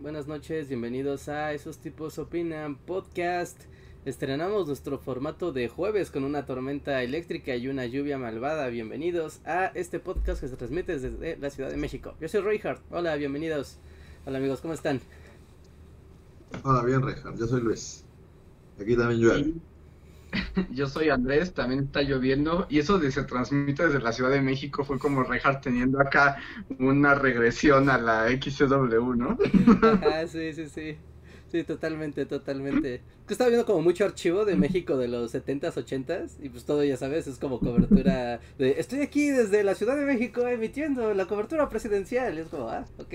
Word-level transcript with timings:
buenas 0.00 0.28
noches, 0.28 0.68
bienvenidos 0.68 1.28
a 1.28 1.52
Esos 1.52 1.78
Tipos 1.78 2.18
Opinan 2.18 2.76
Podcast. 2.76 3.60
Estrenamos 4.04 4.66
nuestro 4.66 4.98
formato 4.98 5.52
de 5.52 5.68
jueves 5.68 6.10
con 6.10 6.24
una 6.24 6.46
tormenta 6.46 7.02
eléctrica 7.02 7.56
y 7.56 7.68
una 7.68 7.84
lluvia 7.84 8.16
malvada. 8.16 8.68
Bienvenidos 8.68 9.40
a 9.44 9.66
este 9.74 9.98
podcast 9.98 10.40
que 10.40 10.48
se 10.48 10.56
transmite 10.56 10.98
desde 10.98 11.36
la 11.36 11.50
Ciudad 11.50 11.70
de 11.70 11.76
México. 11.76 12.14
Yo 12.20 12.28
soy 12.28 12.42
Reinhardt, 12.42 12.80
hola, 12.90 13.16
bienvenidos. 13.16 13.78
Hola 14.24 14.38
amigos, 14.38 14.60
¿cómo 14.60 14.74
están? 14.74 15.00
Hola, 16.62 16.84
bien 16.84 17.02
Reinhardt, 17.02 17.38
yo 17.38 17.46
soy 17.46 17.60
Luis. 17.60 18.04
Aquí 18.80 18.96
también 18.96 19.20
llueve. 19.20 19.54
Yo 20.70 20.86
soy 20.86 21.10
Andrés, 21.10 21.54
también 21.54 21.84
está 21.84 22.02
lloviendo 22.02 22.66
y 22.68 22.78
eso 22.78 22.98
de 22.98 23.10
se 23.10 23.24
transmite 23.24 23.86
desde 23.86 24.00
la 24.00 24.12
Ciudad 24.12 24.30
de 24.30 24.40
México 24.40 24.84
fue 24.84 24.98
como 24.98 25.22
Reinhardt 25.22 25.62
teniendo 25.62 26.00
acá 26.00 26.38
una 26.78 27.14
regresión 27.14 27.88
a 27.90 27.98
la 27.98 28.28
XCW, 28.28 29.14
¿no? 29.14 29.38
Sí, 30.28 30.52
sí, 30.52 30.68
sí. 30.68 30.98
Sí, 31.50 31.64
totalmente, 31.64 32.26
totalmente. 32.26 33.00
Que 33.26 33.32
estaba 33.32 33.48
viendo 33.48 33.64
como 33.64 33.80
mucho 33.80 34.04
archivo 34.04 34.44
de 34.44 34.54
México 34.56 34.98
de 34.98 35.08
los 35.08 35.34
70s, 35.34 35.72
80s 35.72 36.32
y 36.42 36.50
pues 36.50 36.64
todo 36.66 36.84
ya 36.84 36.96
sabes, 36.98 37.26
es 37.26 37.38
como 37.38 37.58
cobertura 37.58 38.40
de 38.58 38.78
estoy 38.78 39.00
aquí 39.00 39.30
desde 39.30 39.64
la 39.64 39.74
Ciudad 39.74 39.96
de 39.96 40.04
México 40.04 40.46
emitiendo 40.46 41.14
la 41.14 41.26
cobertura 41.26 41.68
presidencial. 41.70 42.36
Y 42.36 42.40
es 42.40 42.48
como, 42.48 42.68
ah, 42.68 42.84
ok. 42.98 43.14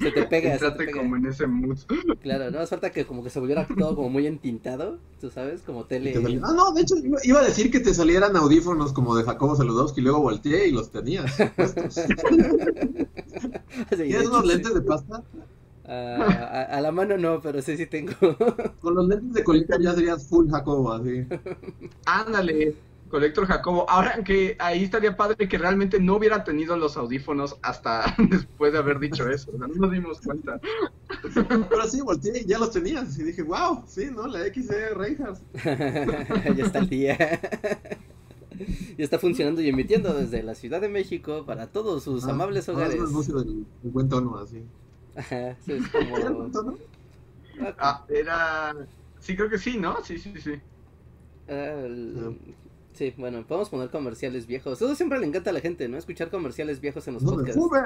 Se 0.00 0.10
te 0.10 0.22
pega, 0.24 0.58
se 0.58 0.70
te 0.70 0.76
pega. 0.76 0.92
como 0.98 1.16
en 1.16 1.26
ese 1.26 1.46
mood. 1.46 1.78
Claro, 2.22 2.50
no 2.50 2.58
hace 2.58 2.70
falta 2.70 2.90
que 2.90 3.04
como 3.06 3.22
que 3.22 3.30
se 3.30 3.38
volviera 3.38 3.66
todo 3.78 3.94
como 3.94 4.10
muy 4.10 4.26
entintado, 4.26 4.98
tú 5.20 5.30
sabes, 5.30 5.62
como 5.62 5.84
tele. 5.84 6.12
Te 6.12 6.18
Ah, 6.42 6.52
no, 6.54 6.72
de 6.72 6.82
hecho 6.82 6.94
iba, 7.22 7.40
a 7.40 7.44
decir 7.44 7.70
que 7.70 7.80
te 7.80 7.94
salieran 7.94 8.36
audífonos 8.36 8.92
como 8.92 9.14
de 9.16 9.24
Jacobo 9.24 9.56
Saludowski 9.56 10.00
y 10.00 10.04
luego 10.04 10.20
volteé 10.20 10.68
y 10.68 10.72
los 10.72 10.90
tenías. 10.90 11.36
puestos. 11.56 11.94
¿Tienes 13.90 14.20
hecho, 14.20 14.30
unos 14.30 14.42
sí. 14.42 14.48
lentes 14.48 14.74
de 14.74 14.82
pasta? 14.82 15.22
Ah, 15.86 16.66
a, 16.70 16.76
a 16.76 16.80
la 16.80 16.92
mano 16.92 17.16
no, 17.18 17.40
pero 17.40 17.60
sí, 17.62 17.76
sí 17.76 17.86
tengo. 17.86 18.12
Con 18.80 18.94
los 18.94 19.08
lentes 19.08 19.32
de 19.32 19.44
colita 19.44 19.76
ya 19.80 19.94
serías 19.94 20.26
full 20.28 20.48
Jacobo, 20.50 20.92
así. 20.92 21.26
Ándale, 22.06 22.74
Colector 23.10 23.46
Jacobo. 23.46 23.88
Ahora 23.90 24.22
que 24.24 24.56
ahí 24.58 24.84
estaría 24.84 25.16
padre 25.16 25.48
que 25.48 25.58
realmente 25.58 25.98
no 26.00 26.16
hubiera 26.16 26.44
tenido 26.44 26.76
los 26.76 26.96
audífonos 26.96 27.58
hasta 27.62 28.14
después 28.30 28.72
de 28.72 28.78
haber 28.78 28.98
dicho 29.00 29.28
eso. 29.28 29.50
o 29.52 29.58
sea, 29.58 29.66
no 29.66 29.74
nos 29.74 29.90
dimos 29.90 30.20
cuenta. 30.20 30.60
Pero 31.68 31.86
sí, 31.88 32.00
volteé 32.00 32.42
y 32.42 32.46
ya 32.46 32.58
los 32.58 32.70
tenías. 32.70 33.18
Y 33.18 33.24
dije, 33.24 33.42
wow, 33.42 33.84
sí, 33.86 34.06
¿no? 34.14 34.26
La 34.26 34.46
X 34.46 34.68
de 34.68 34.90
Reinhardt. 34.94 35.40
ya 36.56 36.64
está 36.64 36.78
el 36.78 36.88
día. 36.88 37.16
ya 38.96 39.04
está 39.04 39.18
funcionando 39.18 39.60
y 39.60 39.68
emitiendo 39.68 40.14
desde 40.14 40.42
la 40.42 40.54
Ciudad 40.54 40.80
de 40.80 40.88
México 40.88 41.44
para 41.46 41.66
todos 41.66 42.04
sus 42.04 42.24
Ah, 42.26 42.30
amables 42.30 42.68
ah, 42.68 42.72
hogares. 42.72 42.94
Es 42.94 43.00
un 43.00 43.06
anuncio 43.08 43.34
del, 43.38 43.66
del 43.82 43.92
buen 43.92 44.08
tono, 44.08 44.38
así. 44.38 44.62
Ajá, 45.16 45.56
sí, 45.64 45.72
es 45.72 45.84
¿Era 45.94 46.30
buen 46.30 46.52
tono? 46.52 46.78
Ah, 47.78 48.04
era. 48.08 48.74
Sí, 49.18 49.36
creo 49.36 49.50
que 49.50 49.58
sí, 49.58 49.76
¿no? 49.78 50.02
Sí, 50.04 50.16
sí, 50.18 50.32
sí. 50.40 50.52
Ah, 51.48 51.82
el- 51.84 52.36
Sí, 53.00 53.14
bueno, 53.16 53.46
podemos 53.46 53.70
poner 53.70 53.88
comerciales 53.88 54.46
viejos. 54.46 54.82
Eso 54.82 54.94
siempre 54.94 55.18
le 55.18 55.24
encanta 55.26 55.48
a 55.48 55.52
la 55.54 55.60
gente, 55.60 55.88
¿no? 55.88 55.96
Escuchar 55.96 56.28
comerciales 56.28 56.82
viejos 56.82 57.08
en 57.08 57.14
los 57.14 57.22
No 57.22 57.30
podcasts. 57.30 57.58
fume, 57.58 57.78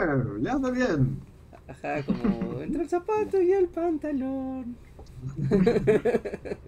ya 0.42 0.54
anda 0.54 0.72
bien. 0.72 1.20
Ajá, 1.68 2.04
como 2.04 2.60
entre 2.60 2.82
el 2.82 2.88
zapato 2.88 3.40
y 3.40 3.52
el 3.52 3.68
pantalón. 3.68 4.76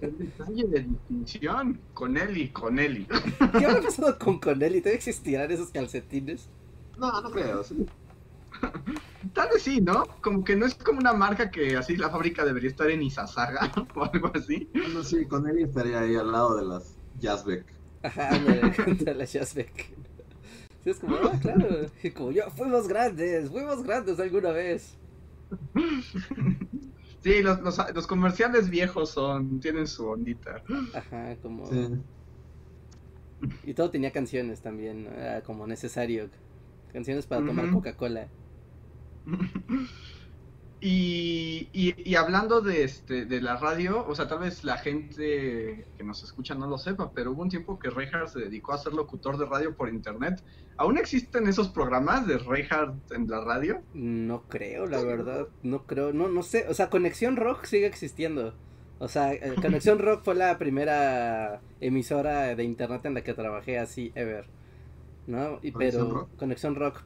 El 0.00 0.16
detalle 0.16 0.64
de 0.68 0.80
distinción 0.84 1.80
con 1.92 2.16
Eli, 2.16 2.50
con 2.50 2.78
Eli. 2.78 3.08
¿Qué 3.58 3.66
habrá 3.66 3.82
pasado 3.82 4.16
con 4.16 4.38
Conelli? 4.38 4.78
¿Todavía 4.80 4.96
existirán 4.96 5.50
esos 5.50 5.70
calcetines? 5.70 6.48
No, 6.96 7.20
no 7.20 7.30
creo. 7.32 7.64
sí. 7.64 7.84
Tal 9.34 9.48
vez 9.52 9.62
sí, 9.64 9.80
¿no? 9.80 10.06
Como 10.22 10.44
que 10.44 10.54
no 10.54 10.66
es 10.66 10.76
como 10.76 11.00
una 11.00 11.14
marca 11.14 11.50
que 11.50 11.76
así 11.76 11.96
la 11.96 12.10
fábrica 12.10 12.44
debería 12.44 12.70
estar 12.70 12.88
en 12.88 13.02
Izazaga 13.02 13.72
o 13.96 14.04
algo 14.04 14.30
así. 14.36 14.68
Bueno, 14.72 15.02
sí, 15.02 15.26
con 15.26 15.48
él 15.48 15.58
estaría 15.58 15.98
ahí 15.98 16.14
al 16.14 16.30
lado 16.30 16.56
de 16.56 16.64
las 16.64 16.96
Jazzbeck. 17.18 17.75
Ajá, 18.02 18.38
me 18.38 18.84
contra 18.84 19.14
la. 19.14 19.26
Sí, 19.26 19.40
es 20.84 20.98
como, 21.00 21.16
ah, 21.16 21.38
claro. 21.40 21.86
Y 22.02 22.10
como 22.10 22.30
yo, 22.30 22.48
fuimos 22.50 22.86
grandes, 22.86 23.50
fuimos 23.50 23.82
grandes 23.82 24.20
alguna 24.20 24.50
vez. 24.50 24.96
Sí, 27.22 27.42
los, 27.42 27.60
los, 27.60 27.76
los 27.92 28.06
comerciales 28.06 28.70
viejos 28.70 29.10
son, 29.10 29.58
tienen 29.58 29.88
su 29.88 30.06
ondita. 30.06 30.62
Ajá, 30.94 31.34
como. 31.42 31.66
Sí. 31.66 31.88
Y 33.64 33.74
todo 33.74 33.90
tenía 33.90 34.12
canciones 34.12 34.60
también, 34.60 35.02
¿no? 35.02 35.10
Era 35.10 35.42
como 35.42 35.66
necesario. 35.66 36.28
Canciones 36.92 37.26
para 37.26 37.44
tomar. 37.44 37.68
Coca-Cola. 37.72 38.28
Y, 40.80 41.68
y, 41.72 41.94
y 42.08 42.14
hablando 42.16 42.60
de 42.60 42.84
este 42.84 43.24
de 43.24 43.40
la 43.40 43.56
radio, 43.56 44.06
o 44.06 44.14
sea, 44.14 44.28
tal 44.28 44.40
vez 44.40 44.62
la 44.62 44.76
gente 44.76 45.86
que 45.96 46.04
nos 46.04 46.22
escucha 46.22 46.54
no 46.54 46.66
lo 46.66 46.76
sepa, 46.76 47.12
pero 47.12 47.32
hubo 47.32 47.42
un 47.42 47.48
tiempo 47.48 47.78
que 47.78 47.88
Reinhardt 47.88 48.28
se 48.28 48.40
dedicó 48.40 48.74
a 48.74 48.78
ser 48.78 48.92
locutor 48.92 49.38
de 49.38 49.46
radio 49.46 49.74
por 49.74 49.88
internet. 49.88 50.42
¿Aún 50.76 50.98
existen 50.98 51.48
esos 51.48 51.68
programas 51.68 52.26
de 52.26 52.36
Reinhardt 52.36 53.10
en 53.12 53.26
la 53.28 53.40
radio? 53.40 53.82
No 53.94 54.42
creo, 54.48 54.86
la 54.86 55.02
verdad. 55.02 55.48
No 55.62 55.84
creo, 55.86 56.12
no, 56.12 56.28
no 56.28 56.42
sé. 56.42 56.66
O 56.68 56.74
sea, 56.74 56.90
Conexión 56.90 57.36
Rock 57.36 57.64
sigue 57.64 57.86
existiendo. 57.86 58.54
O 58.98 59.08
sea, 59.08 59.32
eh, 59.32 59.54
Conexión 59.62 59.98
Rock 59.98 60.24
fue 60.24 60.34
la 60.34 60.58
primera 60.58 61.62
emisora 61.80 62.54
de 62.54 62.64
internet 62.64 63.06
en 63.06 63.14
la 63.14 63.24
que 63.24 63.32
trabajé 63.32 63.78
así 63.78 64.12
ever. 64.14 64.46
¿No? 65.26 65.58
Y, 65.62 65.72
¿Conexión 65.72 66.74
pero 66.74 66.90
Rock? 66.90 67.02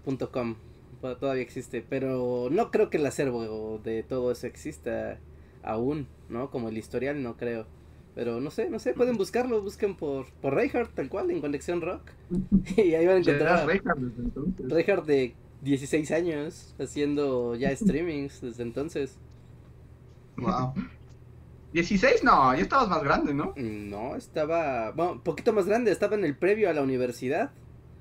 Todavía 1.00 1.42
existe, 1.42 1.84
pero 1.88 2.48
no 2.50 2.70
creo 2.70 2.90
que 2.90 2.98
el 2.98 3.06
acervo 3.06 3.80
de 3.82 4.02
todo 4.02 4.30
eso 4.32 4.46
exista 4.46 5.18
aún, 5.62 6.06
¿no? 6.28 6.50
Como 6.50 6.68
el 6.68 6.78
historial 6.78 7.22
no 7.22 7.36
creo. 7.36 7.66
Pero 8.14 8.40
no 8.40 8.50
sé, 8.50 8.68
no 8.70 8.78
sé, 8.78 8.92
pueden 8.92 9.16
buscarlo, 9.16 9.62
busquen 9.62 9.96
por 9.96 10.26
por 10.40 10.54
Reinhardt 10.54 10.94
tal 10.94 11.08
cual 11.08 11.30
en 11.30 11.40
Conexión 11.40 11.80
Rock 11.80 12.10
y 12.76 12.94
ahí 12.94 13.06
van 13.06 13.16
a 13.16 13.18
encontrar 13.20 13.66
Reinhardt 13.66 14.00
desde 14.00 14.22
entonces. 14.22 14.68
Reinhardt 14.68 15.06
de 15.06 15.34
16 15.62 16.10
años 16.10 16.74
haciendo 16.78 17.54
ya 17.54 17.74
streamings 17.74 18.40
desde 18.40 18.62
entonces. 18.62 19.18
Wow. 20.36 20.74
16, 21.72 22.24
no, 22.24 22.54
ya 22.54 22.62
estabas 22.62 22.88
más 22.88 23.02
grande, 23.02 23.32
¿no? 23.32 23.52
No, 23.56 24.16
estaba, 24.16 24.90
bueno, 24.90 25.12
un 25.12 25.20
poquito 25.20 25.52
más 25.52 25.66
grande, 25.66 25.92
estaba 25.92 26.16
en 26.16 26.24
el 26.24 26.36
previo 26.36 26.68
a 26.68 26.72
la 26.72 26.82
universidad, 26.82 27.52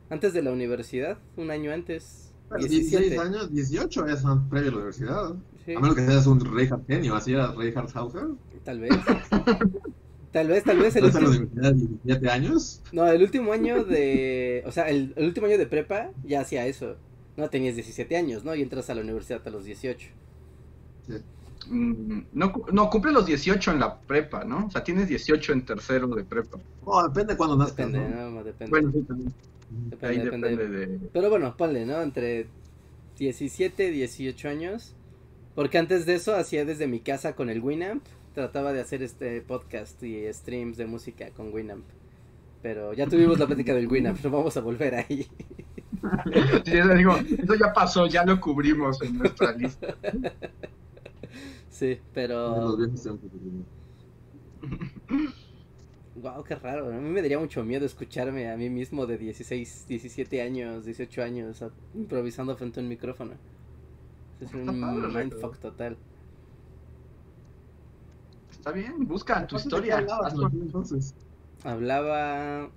antes 0.10 0.34
de 0.34 0.42
la 0.42 0.52
universidad, 0.52 1.20
un 1.38 1.52
año 1.52 1.72
antes. 1.72 2.29
16 2.58 2.90
17. 2.90 3.18
años, 3.20 3.52
18 3.52 4.08
es 4.08 4.24
previo 4.50 4.70
a 4.70 4.72
la 4.72 4.78
universidad. 4.78 5.36
Sí, 5.66 5.74
A 5.74 5.80
menos 5.80 5.96
que 5.96 6.06
seas 6.06 6.28
un 6.28 6.40
Reinhardt 6.40 6.88
genio, 6.88 7.16
así 7.16 7.34
era 7.34 7.54
Reinhardt 7.54 7.96
Hauser. 7.96 8.28
tal 8.64 8.80
vez. 8.80 8.92
Tal 10.32 10.48
vez, 10.48 10.64
tal 10.64 10.78
vez 10.80 10.96
el 10.96 11.06
¿Estás 11.06 11.16
en 11.16 11.24
la 11.24 11.30
último, 11.30 11.32
universidad 11.32 11.72
de 11.74 11.78
17 11.88 12.30
años? 12.30 12.84
no, 12.92 13.08
el 13.08 13.22
último 13.22 13.52
año 13.54 13.84
de, 13.84 14.64
o 14.66 14.72
sea, 14.72 14.90
el, 14.90 15.14
el 15.16 15.26
último 15.28 15.48
año 15.48 15.58
de 15.58 15.68
prepa 15.68 16.12
ya 16.24 16.42
hacía 16.42 16.66
eso. 16.68 16.98
No 17.38 17.50
tenías 17.50 17.76
17 17.76 18.18
años, 18.18 18.44
¿no? 18.44 18.54
Y 18.56 18.62
entras 18.62 18.90
a 18.90 18.96
la 18.96 19.02
universidad 19.02 19.42
a 19.48 19.50
los 19.50 19.66
18. 19.66 20.10
Sí. 21.08 21.14
Mm, 21.68 22.22
No, 22.34 22.52
cu- 22.54 22.66
no, 22.72 22.90
cumple 22.90 23.12
los 23.12 23.26
18 23.26 23.72
en 23.72 23.80
la 23.80 24.00
prepa, 24.02 24.44
¿no? 24.46 24.68
O 24.68 24.72
sea, 24.72 24.84
tienes 24.84 25.08
18 25.08 25.54
en 25.54 25.66
tercero 25.66 26.08
de 26.08 26.24
prepa. 26.26 26.58
Oh, 26.84 27.04
depende 27.08 27.38
cuando 27.38 27.58
nazcas, 27.58 27.92
Depende, 27.92 28.00
¿no? 28.10 28.32
¿no? 28.32 28.44
Depende. 28.44 28.72
Bueno, 28.72 28.92
sí, 28.92 29.04
también. 29.04 29.34
Depende, 29.70 30.08
Ahí 30.08 30.24
depende. 30.24 30.50
depende 30.50 30.88
de... 30.88 31.00
Pero 31.12 31.30
bueno, 31.30 31.56
ponle, 31.58 31.86
¿no? 31.86 32.02
Entre 32.02 32.48
17 33.18 33.88
y 33.88 33.92
18 33.92 34.50
años. 34.50 34.96
Porque 35.56 35.78
antes 35.78 36.06
de 36.06 36.16
eso 36.16 36.36
hacía 36.36 36.66
desde 36.66 36.88
mi 36.88 37.00
casa 37.00 37.36
con 37.36 37.50
el 37.50 37.62
Winamp. 37.62 38.04
Trataba 38.34 38.74
de 38.74 38.82
hacer 38.82 39.04
este 39.04 39.42
podcast 39.42 40.02
y 40.04 40.32
streams 40.32 40.78
de 40.78 40.86
música 40.86 41.30
con 41.32 41.54
Winamp. 41.54 41.86
Pero 42.62 42.94
ya 42.94 43.08
tuvimos 43.08 43.40
la 43.40 43.48
plática 43.48 43.74
del 43.74 43.88
Winamp, 43.88 44.20
no 44.24 44.30
vamos 44.30 44.56
a 44.58 44.62
volver 44.62 44.96
ahí. 44.96 45.28
Sí, 46.64 46.78
eso, 46.78 46.94
digo, 46.94 47.14
eso 47.18 47.56
ya 47.56 47.74
pasó, 47.74 48.08
ya 48.08 48.24
lo 48.24 48.40
cubrimos 48.40 49.02
en 49.02 49.18
nuestra 49.18 49.52
lista. 49.52 49.98
Sí, 51.70 52.00
pero... 52.14 52.78
Wow, 56.22 56.44
qué 56.44 56.56
raro. 56.56 56.88
A 56.88 56.98
mí 56.98 57.10
me 57.10 57.22
daría 57.22 57.40
mucho 57.40 57.64
miedo 57.64 57.86
escucharme 57.86 58.50
a 58.52 58.58
mí 58.58 58.70
mismo 58.70 59.06
de 59.06 59.18
16, 59.18 59.86
17 59.88 60.42
años, 60.42 60.86
18 60.86 61.24
años, 61.24 61.64
improvisando 61.94 62.56
frente 62.58 62.80
a 62.80 62.84
un 62.84 62.90
micrófono. 62.90 63.34
Es 64.42 64.54
un 64.54 65.14
mindfuck 65.14 65.58
total. 65.60 65.98
está 68.52 68.72
bien, 68.72 69.08
busca 69.08 69.48
tu 69.48 69.58
¿De 69.58 69.64
qué 69.64 69.68
historia. 69.68 69.98
hablabas, 69.98 70.34
entonces? 70.54 71.16
Hablaba... 71.64 72.70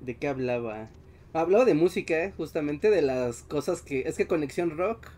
¿De 0.00 0.16
qué 0.16 0.28
hablaba? 0.28 0.88
Hablaba 1.32 1.64
de 1.64 1.74
música, 1.74 2.32
justamente 2.36 2.90
de 2.90 3.02
las 3.02 3.42
cosas 3.42 3.82
que... 3.82 4.02
Es 4.02 4.16
que 4.16 4.26
Conexión 4.26 4.76
Rock 4.76 5.08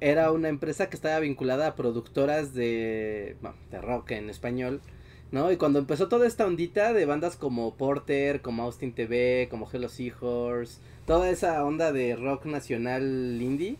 era 0.00 0.32
una 0.32 0.48
empresa 0.48 0.88
que 0.90 0.96
estaba 0.96 1.18
vinculada 1.20 1.68
a 1.68 1.74
productoras 1.76 2.54
de... 2.54 3.36
bueno, 3.40 3.56
de 3.70 3.80
rock 3.80 4.12
en 4.12 4.30
español, 4.30 4.80
¿no? 5.32 5.50
Y 5.50 5.56
cuando 5.56 5.78
empezó 5.80 6.08
toda 6.08 6.26
esta 6.26 6.46
ondita 6.46 6.92
de 6.92 7.04
bandas 7.06 7.36
como 7.36 7.74
Porter, 7.74 8.40
como 8.42 8.62
Austin 8.62 8.92
TV, 8.92 9.48
como 9.50 9.68
Hello 9.70 9.88
Seahorse, 9.88 10.78
toda 11.06 11.28
esa 11.30 11.64
onda 11.64 11.90
de 11.92 12.14
rock 12.16 12.44
nacional 12.46 13.02
indie, 13.40 13.76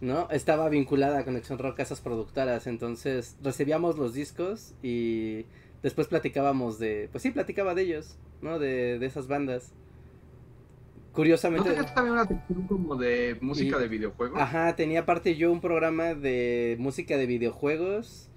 ¿no? 0.00 0.28
Estaba 0.30 0.68
vinculada 0.68 1.20
a 1.20 1.24
Conexión 1.24 1.58
Rock 1.58 1.80
a 1.80 1.82
esas 1.84 2.00
productoras, 2.00 2.66
entonces 2.66 3.36
recibíamos 3.42 3.96
los 3.96 4.12
discos 4.14 4.74
y 4.82 5.46
después 5.82 6.08
platicábamos 6.08 6.78
de, 6.78 7.08
pues 7.12 7.22
sí, 7.22 7.30
platicaba 7.30 7.74
de 7.74 7.82
ellos, 7.82 8.16
¿no? 8.42 8.58
De, 8.58 8.98
de 8.98 9.06
esas 9.06 9.28
bandas. 9.28 9.70
¿No 9.72 11.16
Curiosamente, 11.16 11.68
tenías 11.70 11.94
también 11.94 12.14
una 12.14 12.26
sección 12.26 12.66
como 12.66 12.96
de 12.96 13.36
música 13.42 13.76
Y- 13.76 13.80
de 13.82 13.88
videojuegos? 13.88 14.40
ajá, 14.40 14.74
tenía 14.76 15.00
aparte 15.00 15.36
yo 15.36 15.52
un 15.52 15.60
programa 15.60 16.14
de 16.14 16.76
música 16.80 17.16
de 17.18 17.26
videojuegos 17.26 18.28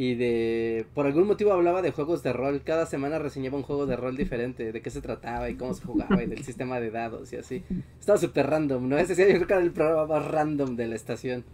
y 0.00 0.14
de, 0.14 0.86
por 0.94 1.06
algún 1.06 1.26
motivo 1.26 1.52
hablaba 1.52 1.82
de 1.82 1.90
juegos 1.90 2.22
de 2.22 2.32
rol, 2.32 2.62
cada 2.62 2.86
semana 2.86 3.18
reseñaba 3.18 3.56
un 3.56 3.64
juego 3.64 3.84
de 3.84 3.96
rol 3.96 4.16
diferente, 4.16 4.70
de 4.70 4.80
qué 4.80 4.90
se 4.90 5.00
trataba 5.00 5.50
y 5.50 5.56
cómo 5.56 5.74
se 5.74 5.84
jugaba 5.84 6.22
y 6.22 6.28
del 6.28 6.44
sistema 6.44 6.78
de 6.78 6.92
dados 6.92 7.32
y 7.32 7.36
así. 7.36 7.64
Estaba 7.98 8.16
súper 8.16 8.46
random, 8.46 8.88
¿no? 8.88 8.96
Ese 8.96 9.16
sí, 9.16 9.22
yo 9.22 9.34
creo 9.34 9.46
que 9.48 9.52
era 9.54 9.62
el 9.62 9.72
programa 9.72 10.06
más 10.06 10.24
random 10.24 10.76
de 10.76 10.86
la 10.86 10.94
estación. 10.94 11.44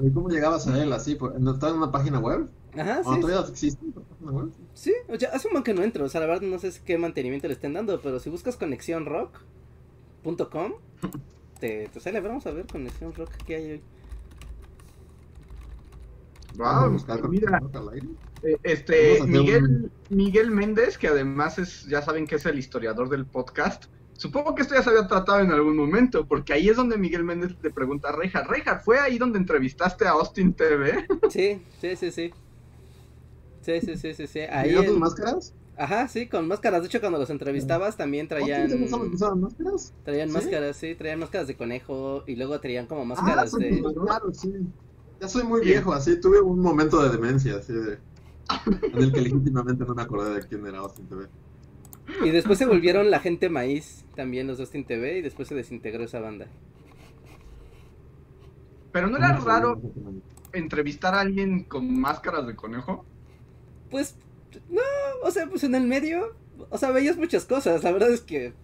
¿Y 0.00 0.10
¿Cómo 0.10 0.28
llegabas 0.28 0.68
a 0.68 0.82
él 0.82 0.92
así? 0.92 1.14
¿Por- 1.14 1.40
¿No 1.40 1.52
estaba 1.52 1.72
en 1.72 1.78
una 1.78 1.90
página 1.90 2.18
web? 2.18 2.46
Ajá, 2.76 3.00
¿O 3.06 3.14
sí, 3.14 3.20
todavía 3.22 3.48
existe 3.48 3.86
esa 3.88 4.00
página 4.00 4.32
web? 4.32 4.48
Sí, 4.74 4.92
o 5.08 5.16
sea, 5.18 5.30
hace 5.32 5.48
un 5.48 5.52
buen 5.52 5.64
que 5.64 5.72
no 5.72 5.82
entro, 5.82 6.04
o 6.04 6.10
sea, 6.10 6.20
la 6.20 6.26
verdad 6.26 6.42
no 6.42 6.58
sé 6.58 6.70
qué 6.84 6.98
mantenimiento 6.98 7.48
le 7.48 7.54
estén 7.54 7.72
dando, 7.72 8.02
pero 8.02 8.20
si 8.20 8.28
buscas 8.28 8.56
conexionrock.com, 8.56 10.72
te, 11.58 11.88
te 11.88 12.00
sale, 12.00 12.20
vamos 12.20 12.46
a 12.46 12.50
ver 12.50 12.66
conexión 12.66 13.14
rock 13.14 13.30
que 13.46 13.56
hay 13.56 13.70
hoy. 13.72 13.80
Vamos 16.56 17.08
a 17.08 17.16
Wow, 17.16 17.28
mira, 17.28 17.60
al 17.72 17.88
aire. 17.90 18.08
eh, 18.42 18.56
este 18.62 19.20
Miguel, 19.26 19.62
un- 19.64 19.92
Miguel 20.08 20.50
Méndez, 20.50 20.98
que 20.98 21.08
además 21.08 21.58
es, 21.58 21.82
ya 21.84 22.02
saben 22.02 22.26
que 22.26 22.36
es 22.36 22.46
el 22.46 22.58
historiador 22.58 23.08
del 23.08 23.26
podcast. 23.26 23.84
Supongo 24.14 24.54
que 24.54 24.62
esto 24.62 24.74
ya 24.74 24.82
se 24.82 24.90
había 24.90 25.06
tratado 25.06 25.40
en 25.40 25.50
algún 25.50 25.76
momento, 25.76 26.26
porque 26.26 26.52
ahí 26.52 26.68
es 26.68 26.76
donde 26.76 26.96
Miguel 26.98 27.24
Méndez 27.24 27.56
le 27.62 27.70
pregunta 27.70 28.10
a 28.10 28.12
Reja, 28.16 28.42
Reja, 28.44 28.78
¿fue 28.78 28.98
ahí 29.00 29.18
donde 29.18 29.38
entrevistaste 29.38 30.06
a 30.06 30.10
Austin 30.10 30.54
TV? 30.54 31.06
Sí, 31.30 31.62
sí, 31.80 31.96
sí, 31.96 32.10
sí. 32.10 32.32
Sí, 33.62 33.80
sí, 33.80 33.96
sí, 33.96 34.14
sí, 34.14 34.26
sí. 34.26 34.40
Ahí 34.40 34.68
¿Tenías 34.68 34.86
tus 34.86 34.94
en- 34.94 35.00
máscaras? 35.00 35.54
Ajá, 35.76 36.06
sí, 36.08 36.28
con 36.28 36.46
máscaras. 36.46 36.82
De 36.82 36.88
hecho, 36.88 37.00
cuando 37.00 37.18
los 37.18 37.30
entrevistabas 37.30 37.96
también 37.96 38.28
traían 38.28 38.64
¿Otros 38.64 38.80
no 38.80 38.86
usaban 39.14 39.40
máscaras? 39.40 39.94
traían 40.04 40.28
¿Sí? 40.28 40.34
máscaras, 40.34 40.76
sí, 40.76 40.94
traían 40.94 41.18
máscaras 41.20 41.46
de 41.46 41.56
conejo 41.56 42.24
y 42.26 42.36
luego 42.36 42.60
traían 42.60 42.86
como 42.86 43.02
Ah, 43.02 43.04
máscaras 43.06 43.50
sí, 43.52 43.58
de 43.58 43.82
claro, 44.04 44.32
sí. 44.34 44.52
Ya 45.22 45.28
soy 45.28 45.44
muy 45.44 45.60
viejo, 45.60 45.92
así 45.92 46.20
tuve 46.20 46.40
un 46.40 46.58
momento 46.58 47.00
de 47.00 47.16
demencia, 47.16 47.54
así 47.54 47.72
de... 47.72 47.96
En 48.92 49.02
el 49.04 49.12
que 49.12 49.20
legítimamente 49.20 49.84
no 49.84 49.94
me 49.94 50.02
acordé 50.02 50.34
de 50.34 50.48
quién 50.48 50.66
era 50.66 50.80
Austin 50.80 51.06
TV. 51.06 51.28
y 52.24 52.30
después 52.30 52.58
se 52.58 52.66
volvieron 52.66 53.08
la 53.08 53.20
gente 53.20 53.48
maíz, 53.48 54.04
también 54.16 54.48
los 54.48 54.56
de 54.58 54.64
Austin 54.64 54.84
TV 54.84 55.18
y 55.18 55.22
después 55.22 55.46
se 55.46 55.54
desintegró 55.54 56.02
esa 56.02 56.18
banda. 56.18 56.48
Pero 58.90 59.06
no 59.06 59.16
era 59.16 59.36
raro 59.36 59.80
entrevistar 60.52 61.14
a 61.14 61.20
alguien 61.20 61.62
con 61.62 62.00
máscaras 62.00 62.44
de 62.48 62.56
conejo. 62.56 63.04
Pues 63.92 64.16
no, 64.68 64.82
o 65.22 65.30
sea, 65.30 65.48
pues 65.48 65.62
en 65.62 65.76
el 65.76 65.86
medio, 65.86 66.34
o 66.68 66.78
sea, 66.78 66.90
veías 66.90 67.16
muchas 67.16 67.44
cosas, 67.44 67.84
la 67.84 67.92
verdad 67.92 68.10
es 68.10 68.22
que 68.22 68.54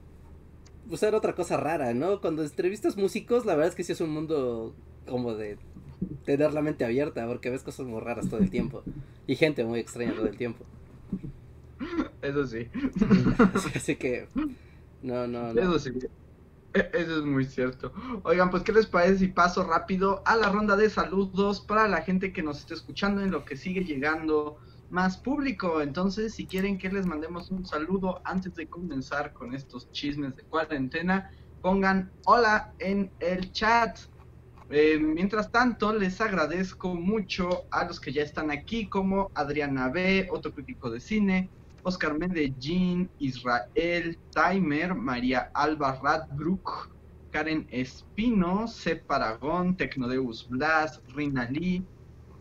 pues 0.88 1.04
era 1.04 1.18
otra 1.18 1.36
cosa 1.36 1.56
rara, 1.56 1.94
¿no? 1.94 2.20
Cuando 2.20 2.42
entrevistas 2.42 2.96
músicos, 2.96 3.46
la 3.46 3.54
verdad 3.54 3.68
es 3.68 3.74
que 3.76 3.84
sí 3.84 3.92
es 3.92 4.00
un 4.00 4.10
mundo 4.10 4.74
como 5.06 5.34
de 5.34 5.56
tener 6.24 6.52
la 6.54 6.62
mente 6.62 6.84
abierta, 6.84 7.26
porque 7.26 7.50
ves 7.50 7.62
cosas 7.62 7.86
muy 7.86 8.00
raras 8.00 8.28
todo 8.28 8.40
el 8.40 8.50
tiempo 8.50 8.84
y 9.26 9.36
gente 9.36 9.64
muy 9.64 9.80
extraña 9.80 10.14
todo 10.14 10.26
el 10.26 10.36
tiempo. 10.36 10.66
Eso 12.20 12.46
sí, 12.46 12.70
Así, 13.54 13.70
así 13.74 13.96
que 13.96 14.28
no, 15.02 15.26
no, 15.26 15.52
no. 15.54 15.62
eso 15.62 15.78
sí. 15.78 15.90
E- 16.74 16.90
Eso 16.94 17.18
es 17.20 17.24
muy 17.24 17.44
cierto. 17.46 17.92
Oigan, 18.24 18.50
pues, 18.50 18.62
¿qué 18.64 18.72
les 18.72 18.86
parece 18.86 19.18
si 19.18 19.28
paso 19.28 19.64
rápido 19.64 20.22
a 20.26 20.36
la 20.36 20.50
ronda 20.50 20.76
de 20.76 20.90
saludos 20.90 21.62
para 21.62 21.88
la 21.88 22.02
gente 22.02 22.32
que 22.32 22.42
nos 22.42 22.60
esté 22.60 22.74
escuchando 22.74 23.22
en 23.22 23.30
lo 23.32 23.44
que 23.44 23.56
sigue 23.56 23.84
llegando 23.84 24.58
más 24.90 25.18
público? 25.18 25.82
Entonces, 25.82 26.34
si 26.34 26.48
quieren 26.48 26.78
que 26.78 26.90
les 26.90 27.06
mandemos 27.06 27.50
un 27.50 27.66
saludo 27.66 28.20
antes 28.24 28.54
de 28.54 28.68
comenzar 28.68 29.32
con 29.34 29.54
estos 29.54 29.90
chismes 29.92 30.36
de 30.36 30.44
cuarentena, 30.44 31.30
pongan 31.62 32.14
hola 32.26 32.74
en 32.78 33.14
el 33.20 33.52
chat. 33.52 33.98
Eh, 34.70 34.98
mientras 34.98 35.50
tanto, 35.50 35.94
les 35.94 36.20
agradezco 36.20 36.94
mucho 36.94 37.64
a 37.70 37.84
los 37.86 37.98
que 38.00 38.12
ya 38.12 38.22
están 38.22 38.50
aquí, 38.50 38.86
como 38.86 39.30
Adriana 39.34 39.88
B., 39.88 40.28
otro 40.30 40.52
crítico 40.52 40.90
de 40.90 41.00
cine, 41.00 41.48
Oscar 41.82 42.18
Medellín, 42.18 43.08
Israel 43.18 44.18
Timer, 44.34 44.94
María 44.94 45.50
Alba 45.54 45.98
Radbrook, 46.02 46.90
Karen 47.30 47.66
Espino, 47.70 48.68
C. 48.68 48.96
Paragón, 48.96 49.76
Tecnodeus 49.76 50.46
Blas, 50.48 51.00
Rina 51.14 51.48
Lee, 51.50 51.82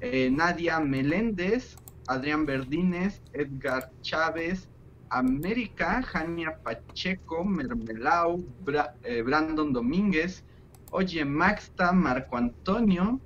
eh, 0.02 0.30
Nadia 0.30 0.80
Meléndez, 0.82 1.78
Adrián 2.08 2.46
Verdines, 2.46 3.22
Edgar 3.32 3.90
Chávez, 4.02 4.70
América, 5.10 6.02
Jania 6.04 6.58
Pacheco, 6.62 7.46
Mermelau, 7.46 8.44
Bra- 8.66 8.94
eh, 9.04 9.22
Brandon 9.22 9.72
Domínguez, 9.72 10.44
Oye 10.92 11.26
Maxta, 11.26 11.92
Marco 11.92 12.38
Antonio, 12.38 13.20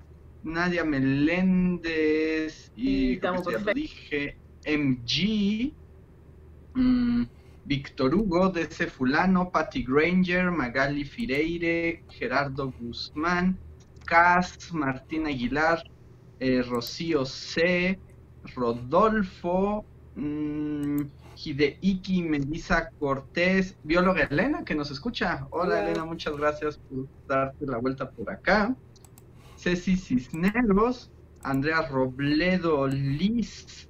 Nadia 0.44 0.84
Meléndez 0.84 2.72
y 2.76 3.18
perfectos. 3.18 3.74
dije, 3.74 4.38
MG, 4.66 5.74
mm, 6.74 7.24
Víctor 7.66 8.16
Hugo, 8.16 8.50
DC 8.50 8.88
Fulano, 8.88 9.52
Patty 9.52 9.84
Granger, 9.84 10.52
Magali 10.52 11.06
Fireire, 11.06 12.04
Gerardo 12.10 12.74
Guzmán, 12.80 13.58
Cas, 14.06 14.74
Martín 14.74 15.28
Aguilar, 15.28 15.84
eh, 16.40 16.64
Rocío 16.64 17.24
C, 17.26 18.00
Rodolfo, 18.56 19.86
mm, 20.16 21.02
Hideiki 21.44 22.22
Melissa 22.22 22.92
Cortés, 23.00 23.76
bióloga 23.84 24.24
Elena 24.24 24.64
que 24.64 24.76
nos 24.76 24.92
escucha. 24.92 25.48
Hola 25.50 25.76
Hola. 25.76 25.84
Elena, 25.90 26.06
muchas 26.06 26.38
gracias 26.38 26.78
por 26.78 27.08
darte 27.28 27.66
la 27.66 27.78
vuelta 27.78 28.10
por 28.10 28.30
acá. 28.30 28.76
Ceci 29.58 29.98
Cisneros, 29.98 31.10
Andrea 31.44 31.82
Robledo 31.84 32.88
Liz, 32.88 33.90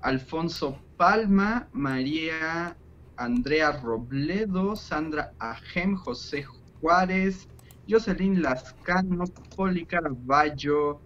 Alfonso 0.00 0.78
Palma, 0.96 1.68
María 1.72 2.76
Andrea 3.16 3.72
Robledo, 3.72 4.76
Sandra 4.76 5.32
Ajem, 5.38 5.96
José 5.96 6.44
Juárez, 6.80 7.48
Jocelyn 7.88 8.42
Lascano, 8.42 9.24
Poli 9.56 9.84
Caraballo 9.86 11.00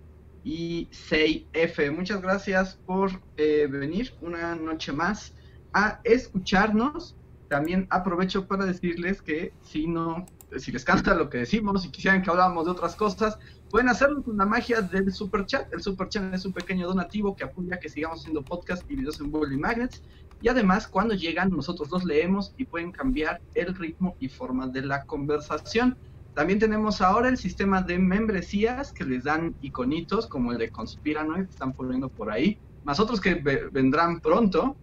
y 0.45 0.87
6F. 0.87 1.91
Muchas 1.91 2.21
gracias 2.23 2.79
por 2.87 3.11
eh, 3.37 3.67
venir 3.71 4.15
una 4.21 4.55
noche 4.55 4.93
más 4.93 5.36
a 5.77 6.01
escucharnos. 6.05 7.15
También 7.49 7.87
aprovecho 7.91 8.49
para 8.49 8.65
decirles 8.67 9.23
que 9.23 9.53
si 9.63 9.87
no, 9.87 10.27
si 10.57 10.73
les 10.73 10.85
canta 10.85 11.15
lo 11.15 11.29
que 11.31 11.39
decimos 11.39 11.85
y 11.85 11.91
quisieran 11.91 12.23
que 12.23 12.31
habláramos 12.31 12.65
de 12.65 12.73
otras 12.73 12.97
cosas, 12.97 13.39
pueden 13.71 13.89
hacerlo 13.89 14.23
con 14.25 14.37
la 14.37 14.47
magia 14.47 14.81
del 14.81 15.13
super 15.13 15.47
chat. 15.47 15.73
El 15.73 15.81
super 15.81 16.09
chat 16.09 16.35
es 16.35 16.45
un 16.45 16.53
pequeño 16.53 16.89
donativo 16.89 17.37
que 17.37 17.45
apoya 17.45 17.79
que 17.79 17.89
sigamos 17.89 18.21
haciendo 18.21 18.43
podcast 18.43 18.83
y 18.91 18.97
videos 18.97 19.21
en 19.21 19.31
Bully 19.31 19.59
Magnets. 19.59 20.03
Y 20.43 20.49
además, 20.49 20.89
cuando 20.89 21.15
llegan, 21.15 21.51
nosotros 21.51 21.91
los 21.91 22.05
leemos 22.05 22.53
y 22.57 22.65
pueden 22.65 22.91
cambiar 22.91 23.41
el 23.55 23.75
ritmo 23.75 24.17
y 24.19 24.29
forma 24.29 24.67
de 24.67 24.83
la 24.83 25.05
conversación. 25.05 25.97
También 26.35 26.59
tenemos 26.59 27.01
ahora 27.01 27.29
el 27.29 27.39
sistema 27.39 27.81
de 27.81 27.99
membresías 27.99 28.93
que 28.93 29.05
les 29.05 29.25
dan 29.25 29.55
iconitos 29.63 30.27
como 30.27 30.53
el 30.53 30.59
de 30.59 30.69
Conspiranoid 30.71 31.45
que 31.45 31.51
están 31.51 31.73
poniendo 31.73 32.09
por 32.09 32.31
ahí, 32.31 32.59
más 32.85 32.99
otros 33.01 33.21
que 33.21 33.37
ve- 33.37 33.69
vendrán 33.73 34.21
pronto. 34.21 34.77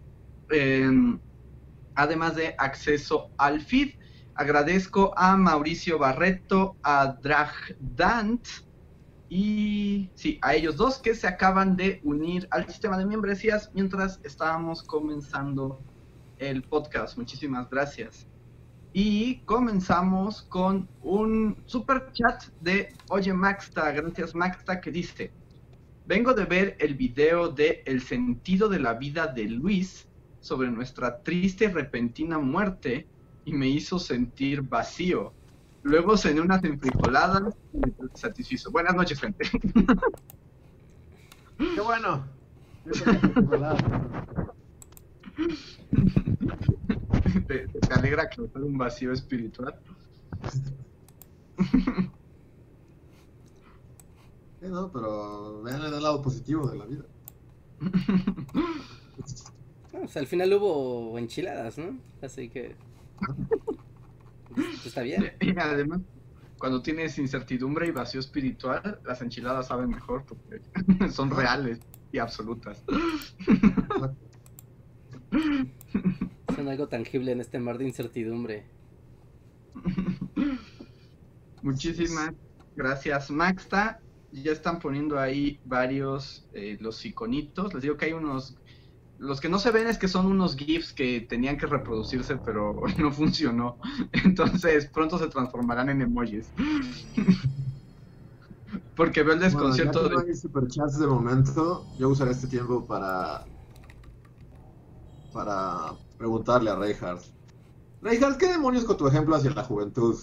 Además 1.94 2.36
de 2.36 2.54
acceso 2.58 3.30
al 3.38 3.60
feed. 3.60 3.94
Agradezco 4.34 5.12
a 5.16 5.36
Mauricio 5.36 5.98
Barreto, 5.98 6.76
a 6.82 7.16
Drag 7.22 7.52
Dant 7.78 8.44
y 9.28 10.10
sí, 10.14 10.38
a 10.42 10.54
ellos 10.54 10.76
dos 10.76 10.98
que 10.98 11.14
se 11.14 11.26
acaban 11.26 11.76
de 11.76 12.00
unir 12.04 12.46
al 12.50 12.66
sistema 12.66 12.98
de 12.98 13.06
membresías 13.06 13.70
mientras 13.74 14.20
estábamos 14.24 14.82
comenzando 14.82 15.80
el 16.38 16.62
podcast. 16.62 17.16
Muchísimas 17.16 17.70
gracias. 17.70 18.26
Y 18.92 19.38
comenzamos 19.40 20.42
con 20.42 20.88
un 21.02 21.56
super 21.66 22.12
chat 22.12 22.44
de 22.60 22.92
Oye 23.08 23.32
Maxta, 23.32 23.90
gracias 23.92 24.34
Maxta, 24.34 24.80
que 24.80 24.90
dice, 24.90 25.32
Vengo 26.06 26.34
de 26.34 26.44
ver 26.44 26.76
el 26.80 26.94
video 26.94 27.48
de 27.48 27.82
El 27.86 28.02
sentido 28.02 28.68
de 28.68 28.78
la 28.78 28.92
vida 28.92 29.26
de 29.26 29.48
Luis 29.48 30.06
sobre 30.44 30.70
nuestra 30.70 31.20
triste 31.22 31.64
y 31.64 31.68
repentina 31.68 32.38
muerte 32.38 33.06
y 33.46 33.54
me 33.54 33.66
hizo 33.66 33.98
sentir 33.98 34.60
vacío. 34.60 35.32
Luego 35.82 36.18
cené 36.18 36.42
unas 36.42 36.62
enfrijoladas 36.62 37.54
y 37.72 37.78
me 37.78 37.94
satisfizo. 38.12 38.70
Buenas 38.70 38.94
noches, 38.94 39.18
gente. 39.18 39.50
Qué 41.56 41.80
bueno. 41.80 42.26
¿Te, 47.46 47.66
te 47.66 47.94
alegra 47.94 48.28
causar 48.28 48.62
un 48.62 48.76
vacío 48.76 49.12
espiritual? 49.12 49.74
Sí, 54.60 54.66
no, 54.68 54.92
pero 54.92 55.62
vean 55.62 55.80
el 55.80 56.02
lado 56.02 56.20
positivo 56.20 56.68
de 56.68 56.76
la 56.76 56.84
vida. 56.84 57.06
No, 59.94 60.00
pues, 60.00 60.16
al 60.16 60.26
final 60.26 60.52
hubo 60.52 61.16
enchiladas, 61.18 61.78
¿no? 61.78 61.96
Así 62.20 62.48
que. 62.48 62.74
pues, 64.54 64.86
está 64.86 65.02
bien. 65.02 65.32
Y 65.40 65.56
además, 65.56 66.00
cuando 66.58 66.82
tienes 66.82 67.16
incertidumbre 67.18 67.86
y 67.86 67.92
vacío 67.92 68.18
espiritual, 68.18 69.00
las 69.04 69.22
enchiladas 69.22 69.68
saben 69.68 69.90
mejor 69.90 70.24
porque 70.26 70.60
son 71.12 71.30
reales 71.30 71.78
y 72.10 72.18
absolutas. 72.18 72.82
Son 76.54 76.68
algo 76.68 76.86
tangible 76.86 77.32
en 77.32 77.40
este 77.40 77.58
mar 77.58 77.76
de 77.78 77.86
incertidumbre. 77.86 78.64
Muchísimas 81.62 82.32
gracias, 82.76 83.30
Maxta. 83.30 84.00
Ya 84.30 84.52
están 84.52 84.78
poniendo 84.78 85.18
ahí 85.18 85.58
varios 85.64 86.48
eh, 86.52 86.76
los 86.80 87.04
iconitos. 87.04 87.74
Les 87.74 87.82
digo 87.82 87.96
que 87.96 88.04
hay 88.06 88.12
unos. 88.12 88.56
Los 89.24 89.40
que 89.40 89.48
no 89.48 89.58
se 89.58 89.70
ven 89.70 89.86
es 89.86 89.96
que 89.98 90.06
son 90.06 90.26
unos 90.26 90.54
GIFs 90.54 90.92
que 90.92 91.22
tenían 91.22 91.56
que 91.56 91.66
reproducirse, 91.66 92.36
pero 92.36 92.82
no 92.98 93.10
funcionó. 93.10 93.78
Entonces 94.12 94.86
pronto 94.92 95.18
se 95.18 95.28
transformarán 95.28 95.88
en 95.88 96.02
emojis. 96.02 96.52
Porque 98.96 99.22
veo 99.22 99.34
el 99.34 99.40
desconcierto 99.40 100.02
bueno, 100.02 100.08
ya 100.10 100.10
que 100.10 100.14
no 100.14 100.20
de. 100.26 100.30
hay 100.32 100.36
superchats 100.36 100.98
de 100.98 101.06
momento, 101.06 101.88
yo 101.96 102.08
usaré 102.10 102.32
este 102.32 102.48
tiempo 102.48 102.86
para 102.86 103.44
para 105.32 105.98
preguntarle 106.16 106.70
a 106.70 106.76
Reinhardt. 106.76 107.24
Reinhardt, 108.00 108.38
¿qué 108.38 108.48
demonios 108.48 108.84
con 108.84 108.96
tu 108.96 109.08
ejemplo 109.08 109.34
hacia 109.34 109.50
la 109.50 109.64
juventud? 109.64 110.16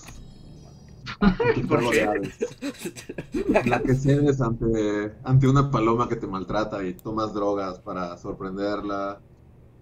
La 3.65 3.81
que 3.81 3.95
cedes 3.95 4.39
ante, 4.41 5.13
ante 5.23 5.47
una 5.47 5.71
paloma 5.71 6.09
que 6.09 6.15
te 6.15 6.27
maltrata 6.27 6.83
y 6.83 6.93
tomas 6.93 7.33
drogas 7.33 7.79
para 7.79 8.15
sorprenderla. 8.17 9.19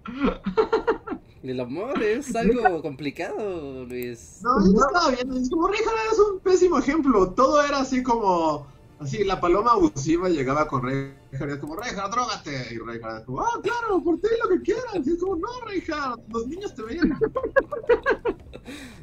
El 1.41 1.61
amor 1.61 2.03
es 2.03 2.35
algo 2.35 2.81
complicado, 2.81 3.85
Luis. 3.85 4.41
No, 4.43 4.59
yo 4.65 4.81
estaba 4.85 5.11
viendo, 5.11 5.37
es 5.37 5.49
como 5.49 5.67
Reinhardt 5.67 6.11
es 6.11 6.19
un 6.19 6.39
pésimo 6.39 6.79
ejemplo. 6.79 7.31
Todo 7.31 7.63
era 7.63 7.79
así 7.79 8.03
como, 8.03 8.67
así, 8.99 9.23
la 9.23 9.39
paloma 9.39 9.71
abusiva 9.71 10.27
llegaba 10.27 10.67
con 10.67 10.83
Reinhardt 10.83 11.17
y 11.31 11.53
es 11.53 11.59
como, 11.59 11.77
Reinhardt, 11.77 12.11
drogate. 12.11 12.73
Y 12.73 12.79
Reinhardt 12.79 13.19
es 13.19 13.25
como, 13.25 13.39
ah, 13.39 13.57
claro, 13.63 14.03
por 14.03 14.19
ti 14.19 14.27
lo 14.43 14.49
que 14.49 14.61
quieras. 14.63 14.95
Y 15.05 15.11
es 15.11 15.19
como, 15.19 15.37
no, 15.37 15.47
Reinhardt, 15.65 16.19
los 16.27 16.45
niños 16.47 16.75
te 16.75 16.83
ven. 16.83 17.17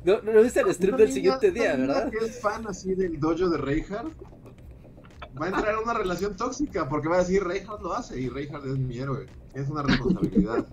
No, 0.05 0.21
no 0.23 0.43
viste 0.43 0.61
el 0.61 0.67
Una 0.67 0.97
del 0.97 1.13
siguiente 1.13 1.51
día, 1.51 1.77
¿verdad? 1.77 2.11
que 2.11 2.25
es 2.25 2.41
fan 2.41 2.67
así 2.67 2.95
del 2.95 3.19
dojo 3.19 3.49
de 3.49 3.59
Reinhardt 3.59 4.13
va 5.41 5.47
a 5.47 5.49
entrar 5.49 5.75
en 5.75 5.81
una 5.83 5.95
relación 5.95 6.37
tóxica 6.37 6.89
porque 6.89 7.09
va 7.09 7.17
a 7.17 7.19
decir 7.19 7.45
Reinhardt 7.45 7.83
lo 7.83 7.93
hace 7.93 8.21
y 8.21 8.29
Reinhardt 8.29 8.67
es 8.67 8.79
mi 8.79 8.99
héroe. 8.99 9.27
Es 9.55 9.69
una 9.69 9.83
responsabilidad. 9.83 10.67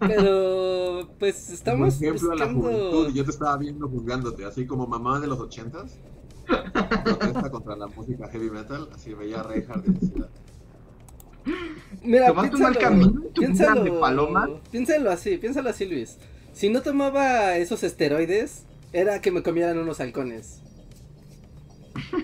Pero, 0.00 1.08
pues 1.18 1.44
Por 1.46 1.54
estamos 1.54 1.94
ejemplo, 2.02 2.32
a 2.32 2.36
la 2.36 2.46
buscando. 2.46 2.60
juventud, 2.90 3.14
yo 3.14 3.24
te 3.24 3.30
estaba 3.30 3.56
viendo 3.58 3.88
juzgándote, 3.88 4.44
así 4.44 4.66
como 4.66 4.86
mamá 4.86 5.20
de 5.20 5.26
los 5.26 5.38
ochentas. 5.40 5.98
Protesta 7.04 7.50
contra 7.50 7.76
la 7.76 7.86
música 7.86 8.28
heavy 8.28 8.50
metal, 8.50 8.88
así 8.94 9.14
veía 9.14 9.40
a 9.40 9.42
Reinhardt 9.44 9.86
y 9.88 9.92
decía, 9.92 10.28
Mira, 12.02 12.26
¿Tomaste 12.28 12.56
un 12.56 12.62
mal 12.62 12.72
piénsalo, 12.74 12.80
camino 12.80 13.22
piénsalo, 13.34 14.00
paloma? 14.00 14.48
piénsalo 14.70 15.10
así, 15.10 15.36
piénsalo 15.38 15.70
así, 15.70 15.84
Luis. 15.86 16.18
Si 16.54 16.70
no 16.70 16.80
tomaba 16.82 17.56
esos 17.58 17.82
esteroides, 17.82 18.64
era 18.92 19.20
que 19.20 19.30
me 19.30 19.42
comieran 19.42 19.78
unos 19.78 20.00
halcones. 20.00 20.60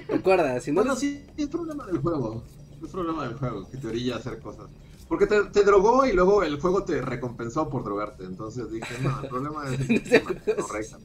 Recuerda, 0.08 0.60
si 0.60 0.72
no 0.72 0.76
Bueno, 0.82 0.96
sí, 0.96 1.26
es 1.36 1.48
problema 1.48 1.86
del 1.86 1.98
juego. 1.98 2.42
Es 2.82 2.90
problema 2.90 3.24
del 3.28 3.34
juego, 3.34 3.68
que 3.70 3.76
te 3.78 3.88
orilla 3.88 4.14
a 4.16 4.18
hacer 4.18 4.40
cosas. 4.40 4.70
Porque 5.08 5.26
te, 5.26 5.44
te 5.44 5.64
drogó 5.64 6.06
y 6.06 6.12
luego 6.12 6.42
el 6.42 6.60
juego 6.60 6.84
te 6.84 7.02
recompensó 7.02 7.68
por 7.68 7.84
drogarte. 7.84 8.24
Entonces 8.24 8.70
dije, 8.70 8.98
no, 8.98 9.20
el 9.20 9.26
problema 9.28 9.64
es 9.68 9.78
Reinhardt. 9.88 11.04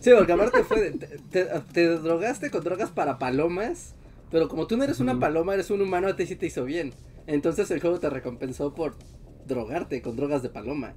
Sí, 0.00 0.10
porque 0.16 0.32
aparte 0.32 0.64
fue. 0.64 0.90
Te, 0.92 1.06
te- 1.30 1.46
te 1.72 1.86
drogaste 1.98 2.50
con 2.50 2.64
drogas 2.64 2.90
para 2.90 3.18
palomas. 3.18 3.94
Pero 4.30 4.48
como 4.48 4.66
tú 4.66 4.76
no 4.76 4.84
eres 4.84 5.00
una 5.00 5.18
paloma, 5.18 5.54
eres 5.54 5.70
un 5.70 5.82
humano, 5.82 6.08
a 6.08 6.16
ti 6.16 6.26
sí 6.26 6.36
te 6.36 6.46
hizo 6.46 6.64
bien. 6.64 6.94
Entonces 7.26 7.70
el 7.70 7.80
juego 7.80 8.00
te 8.00 8.08
recompensó 8.10 8.74
por 8.74 8.96
drogarte 9.46 10.00
con 10.02 10.16
drogas 10.16 10.42
de 10.42 10.48
paloma. 10.48 10.94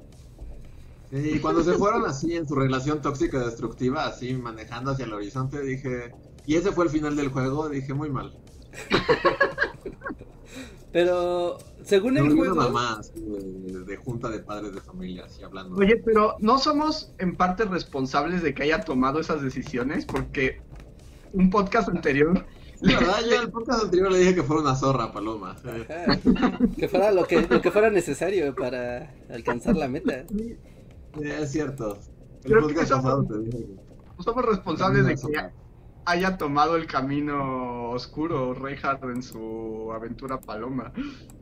Y 1.17 1.39
cuando 1.39 1.63
se 1.63 1.73
fueron 1.73 2.05
así 2.05 2.35
en 2.35 2.47
su 2.47 2.55
relación 2.55 3.01
tóxica 3.01 3.39
destructiva, 3.39 4.05
así 4.05 4.33
manejando 4.33 4.91
hacia 4.91 5.05
el 5.05 5.13
horizonte, 5.13 5.61
dije, 5.61 6.13
y 6.45 6.55
ese 6.55 6.71
fue 6.71 6.85
el 6.85 6.91
final 6.91 7.15
del 7.15 7.29
juego, 7.29 7.69
dije, 7.69 7.93
muy 7.93 8.09
mal. 8.09 8.37
Pero 10.91 11.57
según 11.83 12.17
el 12.17 12.23
una 12.23 12.35
juego. 12.35 12.55
mamá 12.55 12.97
así 12.99 13.19
de, 13.19 13.83
de 13.83 13.97
junta 13.97 14.29
de 14.29 14.39
padres 14.39 14.73
de 14.73 14.81
familia, 14.81 15.25
así 15.25 15.43
hablando. 15.43 15.75
Oye, 15.75 15.97
pero 15.97 16.37
¿no 16.39 16.57
somos 16.57 17.11
en 17.17 17.35
parte 17.35 17.65
responsables 17.65 18.41
de 18.41 18.53
que 18.53 18.63
haya 18.63 18.81
tomado 18.81 19.19
esas 19.19 19.41
decisiones? 19.41 20.05
Porque 20.05 20.61
un 21.33 21.49
podcast 21.49 21.89
anterior 21.89 22.45
La 22.81 22.99
verdad, 22.99 23.17
yo 23.27 23.35
en 23.35 23.41
el 23.41 23.51
podcast 23.51 23.83
anterior 23.83 24.11
le 24.11 24.19
dije 24.19 24.35
que 24.35 24.43
fuera 24.43 24.61
una 24.61 24.75
zorra, 24.75 25.11
Paloma. 25.11 25.55
Ajá, 25.63 26.19
que 26.77 26.87
fuera 26.87 27.11
lo 27.11 27.25
que, 27.25 27.41
lo 27.41 27.61
que 27.61 27.71
fuera 27.71 27.89
necesario 27.89 28.53
para 28.53 29.13
alcanzar 29.29 29.75
la 29.75 29.87
meta. 29.87 30.25
Es 31.21 31.51
cierto. 31.51 31.97
El 32.43 32.51
Creo 32.51 32.67
que 32.67 32.85
somos- 32.85 33.03
pasado 33.03 33.23
te 33.25 33.39
dije 33.39 33.65
que 34.17 34.23
somos 34.23 34.45
responsables 34.45 35.05
de 35.05 35.15
que 35.15 35.49
haya 36.05 36.37
tomado 36.37 36.75
el 36.75 36.85
camino 36.87 37.89
oscuro 37.91 38.53
Reinhardt 38.53 39.03
en 39.05 39.23
su 39.23 39.91
aventura 39.93 40.39
paloma. 40.39 40.91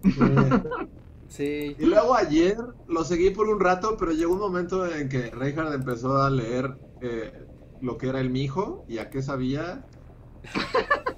Sí. 0.04 0.12
Sí. 1.30 1.76
Y 1.80 1.86
luego 1.88 2.14
ayer 2.14 2.56
lo 2.88 3.04
seguí 3.04 3.32
por 3.32 3.50
un 3.50 3.60
rato, 3.60 3.98
pero 3.98 4.12
llegó 4.12 4.34
un 4.34 4.40
momento 4.40 4.86
en 4.86 5.10
que 5.10 5.32
Reinhardt 5.32 5.74
empezó 5.74 6.22
a 6.22 6.30
leer 6.30 6.78
eh, 7.02 7.34
lo 7.82 7.98
que 7.98 8.10
era 8.10 8.20
el 8.20 8.30
mijo 8.30 8.86
y 8.88 9.00
a 9.00 9.10
qué 9.10 9.24
sabía 9.24 9.84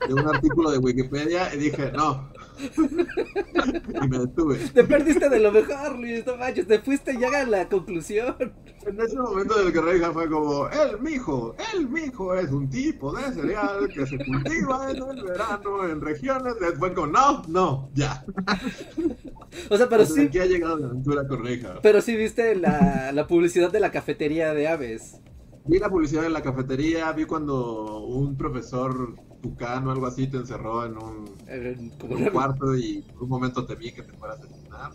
de 0.08 0.14
un 0.14 0.26
artículo 0.26 0.72
de 0.72 0.78
Wikipedia 0.78 1.54
y 1.54 1.58
dije, 1.58 1.92
no. 1.92 2.30
Y 2.78 4.08
me 4.08 4.20
detuve. 4.20 4.58
Te 4.74 4.84
perdiste 4.84 5.30
de 5.30 5.40
lo 5.40 5.52
mejor, 5.52 6.00
Luis, 6.00 6.26
no 6.26 6.38
manches, 6.38 6.68
te 6.68 6.80
fuiste 6.80 7.18
ya 7.20 7.42
a 7.42 7.46
la 7.46 7.68
conclusión. 7.70 8.36
En 8.86 9.02
ese 9.02 9.18
momento 9.18 9.60
en 9.60 9.68
el 9.68 9.74
que 9.74 9.82
Reinhardt 9.82 10.14
fue 10.14 10.30
como, 10.30 10.68
el 10.70 11.00
mijo, 11.02 11.56
el 11.74 11.90
mijo 11.90 12.36
es 12.36 12.52
un 12.52 12.70
tipo 12.70 13.16
de 13.16 13.34
cereal 13.34 13.88
que 13.94 14.06
se 14.06 14.18
cultiva 14.24 14.92
en 14.92 14.98
el 14.98 15.24
verano 15.24 15.88
en 15.90 16.02
regiones. 16.02 16.54
Después 16.60 16.94
como, 16.94 17.08
no, 17.08 17.42
no, 17.48 17.90
ya. 17.94 18.24
O 19.70 19.78
sea, 19.78 19.90
pero 19.90 20.06
sí, 20.06 20.22
aquí 20.22 20.40
ha 20.40 20.46
llegado 20.46 20.78
la 20.78 20.88
aventura 20.88 21.28
con 21.28 21.44
Reinhardt. 21.44 21.82
pero 21.82 22.02
sí 22.02 22.16
viste 22.16 22.56
la, 22.56 23.12
la 23.12 23.28
publicidad 23.28 23.72
de 23.72 23.80
la 23.80 23.92
cafetería 23.92 24.54
de 24.54 24.68
aves. 24.68 25.20
Vi 25.68 25.80
la 25.80 25.90
publicidad 25.90 26.26
en 26.26 26.34
la 26.34 26.44
cafetería, 26.44 27.12
vi 27.14 27.26
cuando 27.26 28.02
un 28.06 28.38
profesor 28.38 29.16
tucano 29.50 29.90
o 29.90 29.92
algo 29.94 30.08
así 30.08 30.28
te 30.28 30.38
encerró 30.38 30.86
en 30.86 30.98
un, 30.98 31.36
en 31.48 31.90
cuarto 32.32 32.76
y 32.76 33.02
por 33.14 33.24
un 33.24 33.30
momento 33.30 33.66
temí 33.66 33.92
que 33.92 34.02
te 34.02 34.14
fuera 34.14 34.34
a 34.34 34.38
asesinar. 34.38 34.92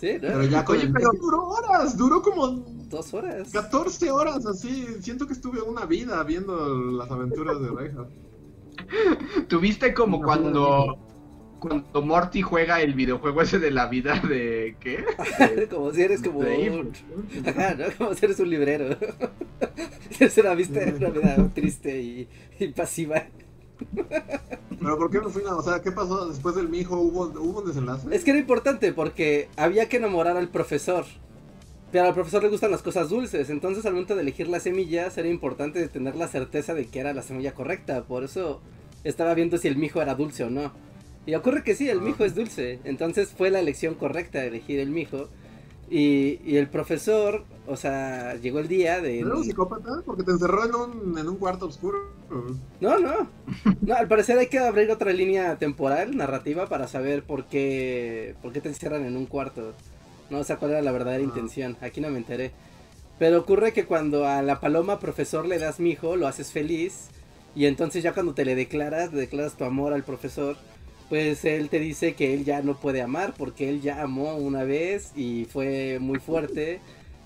Sí, 0.00 0.14
¿no? 0.14 0.20
Pero 0.20 0.42
ya 0.44 0.64
con 0.64 0.76
Oye, 0.76 0.88
pero- 0.92 1.10
duró 1.20 1.46
horas, 1.48 1.96
duró 1.96 2.22
como 2.22 2.48
Dos 2.90 3.14
horas. 3.14 3.50
14 3.52 4.10
horas 4.10 4.44
así. 4.46 4.84
Siento 5.00 5.26
que 5.28 5.34
estuve 5.34 5.62
una 5.62 5.86
vida 5.86 6.20
viendo 6.24 6.74
las 6.92 7.08
aventuras 7.08 7.60
de 7.60 7.68
Reinhardt. 7.68 8.10
¿Tuviste 9.48 9.94
como 9.94 10.20
cuando, 10.20 10.98
cuando 11.60 12.02
Morty 12.02 12.42
juega 12.42 12.80
el 12.80 12.94
videojuego 12.94 13.42
ese 13.42 13.58
de 13.58 13.70
la 13.70 13.86
vida 13.86 14.18
de... 14.28 14.76
¿qué? 14.80 15.04
como 15.70 15.92
si 15.92 16.02
eres 16.02 16.22
como 16.22 16.42
De 16.42 16.70
un... 16.70 16.92
Ajá, 17.46 17.74
¿no? 17.74 17.84
Como 17.98 18.14
si 18.14 18.24
eres 18.24 18.40
un 18.40 18.50
librero. 18.50 18.96
Es 20.18 20.36
una 20.36 20.54
vista, 20.54 20.80
una 20.98 21.08
vida 21.10 21.50
triste 21.54 22.00
y, 22.02 22.28
y 22.58 22.68
pasiva. 22.68 23.24
Pero 24.78 24.98
¿por 24.98 25.10
qué 25.10 25.20
me 25.20 25.30
fui? 25.30 25.42
a- 25.48 25.54
O 25.56 25.62
sea, 25.62 25.80
¿qué 25.80 25.92
pasó 25.92 26.28
después 26.28 26.54
del 26.54 26.68
mijo? 26.68 26.98
¿Hubo, 27.00 27.24
hubo 27.40 27.60
un 27.60 27.66
desenlace? 27.66 28.06
Es 28.14 28.24
que 28.24 28.30
era 28.30 28.40
importante 28.40 28.92
porque 28.92 29.48
había 29.56 29.88
que 29.88 29.96
enamorar 29.98 30.36
al 30.36 30.48
profesor. 30.48 31.04
Pero 31.92 32.04
al 32.06 32.14
profesor 32.14 32.42
le 32.42 32.50
gustan 32.50 32.70
las 32.70 32.82
cosas 32.82 33.08
dulces. 33.08 33.48
Entonces 33.50 33.84
al 33.86 33.92
momento 33.92 34.14
de 34.14 34.22
elegir 34.22 34.48
las 34.48 34.62
semillas 34.64 35.16
era 35.16 35.28
importante 35.28 35.86
tener 35.88 36.16
la 36.16 36.28
certeza 36.28 36.74
de 36.74 36.86
que 36.86 37.00
era 37.00 37.14
la 37.14 37.22
semilla 37.22 37.52
correcta. 37.54 38.02
Por 38.04 38.22
eso 38.24 38.60
estaba 39.04 39.32
viendo 39.34 39.56
si 39.58 39.68
el 39.68 39.76
mijo 39.76 40.02
era 40.02 40.14
dulce 40.14 40.44
o 40.44 40.50
no. 40.50 40.72
Y 41.30 41.34
ocurre 41.36 41.62
que 41.62 41.76
sí, 41.76 41.88
el 41.88 42.00
mijo 42.00 42.24
es 42.24 42.34
dulce. 42.34 42.80
Entonces 42.82 43.28
fue 43.36 43.50
la 43.50 43.60
elección 43.60 43.94
correcta 43.94 44.40
de 44.40 44.48
elegir 44.48 44.80
el 44.80 44.90
mijo. 44.90 45.28
Y, 45.88 46.40
y 46.44 46.56
el 46.56 46.68
profesor, 46.68 47.44
o 47.68 47.76
sea, 47.76 48.34
llegó 48.34 48.58
el 48.58 48.66
día 48.66 49.00
de... 49.00 49.20
¿Era 49.20 49.34
un 49.36 49.44
psicópata? 49.44 50.02
Porque 50.04 50.24
te 50.24 50.32
encerró 50.32 50.64
en 50.64 50.74
un, 50.74 51.18
en 51.18 51.28
un 51.28 51.36
cuarto 51.36 51.66
oscuro. 51.66 51.98
No, 52.80 52.98
no. 52.98 53.28
No, 53.80 53.94
al 53.94 54.08
parecer 54.08 54.38
hay 54.38 54.48
que 54.48 54.58
abrir 54.58 54.90
otra 54.90 55.12
línea 55.12 55.56
temporal, 55.56 56.16
narrativa, 56.16 56.68
para 56.68 56.88
saber 56.88 57.22
por 57.22 57.44
qué, 57.44 58.34
por 58.42 58.52
qué 58.52 58.60
te 58.60 58.68
encierran 58.68 59.04
en 59.04 59.16
un 59.16 59.26
cuarto. 59.26 59.72
No, 60.30 60.38
o 60.38 60.44
sea, 60.44 60.56
cuál 60.56 60.72
era 60.72 60.82
la 60.82 60.90
verdadera 60.92 61.22
Ah. 61.22 61.26
intención. 61.26 61.76
Aquí 61.80 62.00
no 62.00 62.10
me 62.10 62.18
enteré. 62.18 62.50
Pero 63.20 63.38
ocurre 63.38 63.72
que 63.72 63.84
cuando 63.84 64.26
a 64.26 64.42
la 64.42 64.58
paloma 64.60 64.98
profesor 64.98 65.46
le 65.46 65.58
das 65.60 65.78
mi 65.78 65.90
hijo, 65.90 66.16
lo 66.16 66.26
haces 66.26 66.50
feliz. 66.52 67.08
Y 67.54 67.66
entonces 67.66 68.02
ya 68.02 68.14
cuando 68.14 68.32
te 68.34 68.44
le 68.44 68.54
declaras, 68.56 69.12
le 69.12 69.20
declaras 69.20 69.56
tu 69.56 69.64
amor 69.64 69.92
al 69.92 70.04
profesor, 70.04 70.56
pues 71.10 71.44
él 71.44 71.68
te 71.68 71.80
dice 71.80 72.14
que 72.14 72.32
él 72.32 72.44
ya 72.44 72.62
no 72.62 72.76
puede 72.76 73.02
amar 73.02 73.34
porque 73.36 73.68
él 73.68 73.82
ya 73.82 74.00
amó 74.00 74.36
una 74.36 74.62
vez 74.62 75.10
y 75.16 75.44
fue 75.44 75.98
muy 76.00 76.20
fuerte. 76.20 76.80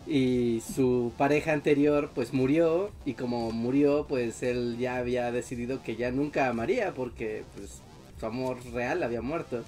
Y 0.07 0.63
su 0.75 1.13
pareja 1.17 1.53
anterior 1.53 2.11
pues 2.15 2.33
murió 2.33 2.91
y 3.05 3.15
como 3.15 3.53
murió 3.53 4.07
pues 4.09 4.43
él 4.43 4.77
ya 4.79 4.97
había 4.97 5.31
decidido 5.33 5.83
que 5.83 5.97
ya 5.97 6.11
nunca 6.11 6.49
amaría 6.49 6.93
porque 6.93 7.45
pues 7.57 7.83
su 8.19 8.27
amor 8.27 8.57
real 8.73 9.03
había 9.03 9.21
muerto. 9.21 9.63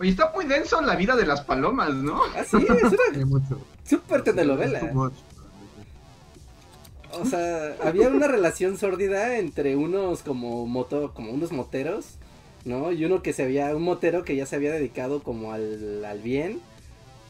Oye, 0.00 0.10
está 0.10 0.32
muy 0.34 0.44
denso 0.44 0.80
la 0.80 0.96
vida 0.96 1.14
de 1.14 1.24
las 1.24 1.42
palomas, 1.42 1.94
¿no? 1.94 2.24
Así 2.36 2.56
es, 2.56 2.92
una 3.22 3.42
super 3.88 4.24
telenovela. 4.24 4.92
O 7.12 7.24
sea, 7.24 7.76
había 7.84 8.08
una 8.08 8.26
relación 8.26 8.78
sórdida 8.78 9.38
entre 9.38 9.76
unos 9.76 10.22
como 10.22 10.66
moto, 10.66 11.12
como 11.14 11.30
unos 11.30 11.52
moteros, 11.52 12.16
¿no? 12.64 12.92
Y 12.92 13.04
uno 13.04 13.22
que 13.22 13.32
se 13.32 13.44
había, 13.44 13.74
un 13.74 13.82
motero 13.82 14.24
que 14.24 14.36
ya 14.36 14.46
se 14.46 14.56
había 14.56 14.72
dedicado 14.72 15.22
como 15.22 15.52
al, 15.52 16.04
al 16.04 16.20
bien, 16.20 16.60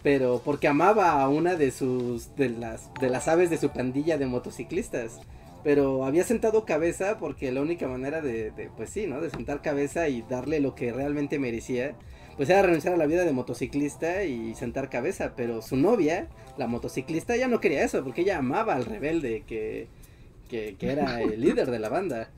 pero 0.03 0.43
porque 0.45 0.69
amaba 0.69 1.23
a 1.23 1.29
una 1.29 1.55
de 1.55 1.71
sus, 1.71 2.35
de 2.37 2.51
las, 2.51 2.93
de 3.01 3.09
las 3.09 3.29
aves 3.29 3.51
de 3.51 3.59
su 3.59 3.71
pandilla 3.71 4.19
de 4.19 4.27
motociclistas. 4.27 5.21
Pero 5.65 6.05
había 6.05 6.25
sentado 6.25 6.65
cabeza 6.65 7.19
porque 7.19 7.53
la 7.53 7.61
única 7.61 7.87
manera 7.87 8.21
de, 8.21 8.51
de, 8.51 8.69
pues 8.77 8.91
sí, 8.91 9.07
¿no? 9.07 9.21
De 9.21 9.31
sentar 9.31 9.63
cabeza 9.63 10.09
y 10.09 10.23
darle 10.23 10.59
lo 10.59 10.75
que 10.75 10.93
realmente 10.93 11.39
merecía, 11.39 11.95
pues 12.37 12.51
era 12.51 12.63
renunciar 12.63 12.95
a 12.95 12.97
la 12.97 13.07
vida 13.07 13.25
de 13.25 13.33
motociclista 13.33 14.25
y 14.25 14.57
sentar 14.57 14.91
cabeza. 14.91 15.35
Pero 15.37 15.63
su 15.63 15.77
novia, 15.77 16.27
la 16.59 16.67
motociclista, 16.67 17.37
ya 17.37 17.47
no 17.47 17.61
quería 17.61 17.85
eso 17.85 18.03
porque 18.03 18.23
ella 18.23 18.39
amaba 18.39 18.75
al 18.75 18.87
rebelde 18.87 19.45
que, 19.47 19.87
que, 20.49 20.75
que 20.77 20.91
era 20.91 21.23
el 21.23 21.41
líder 21.41 21.71
de 21.71 21.79
la 21.79 21.89
banda. 21.89 22.31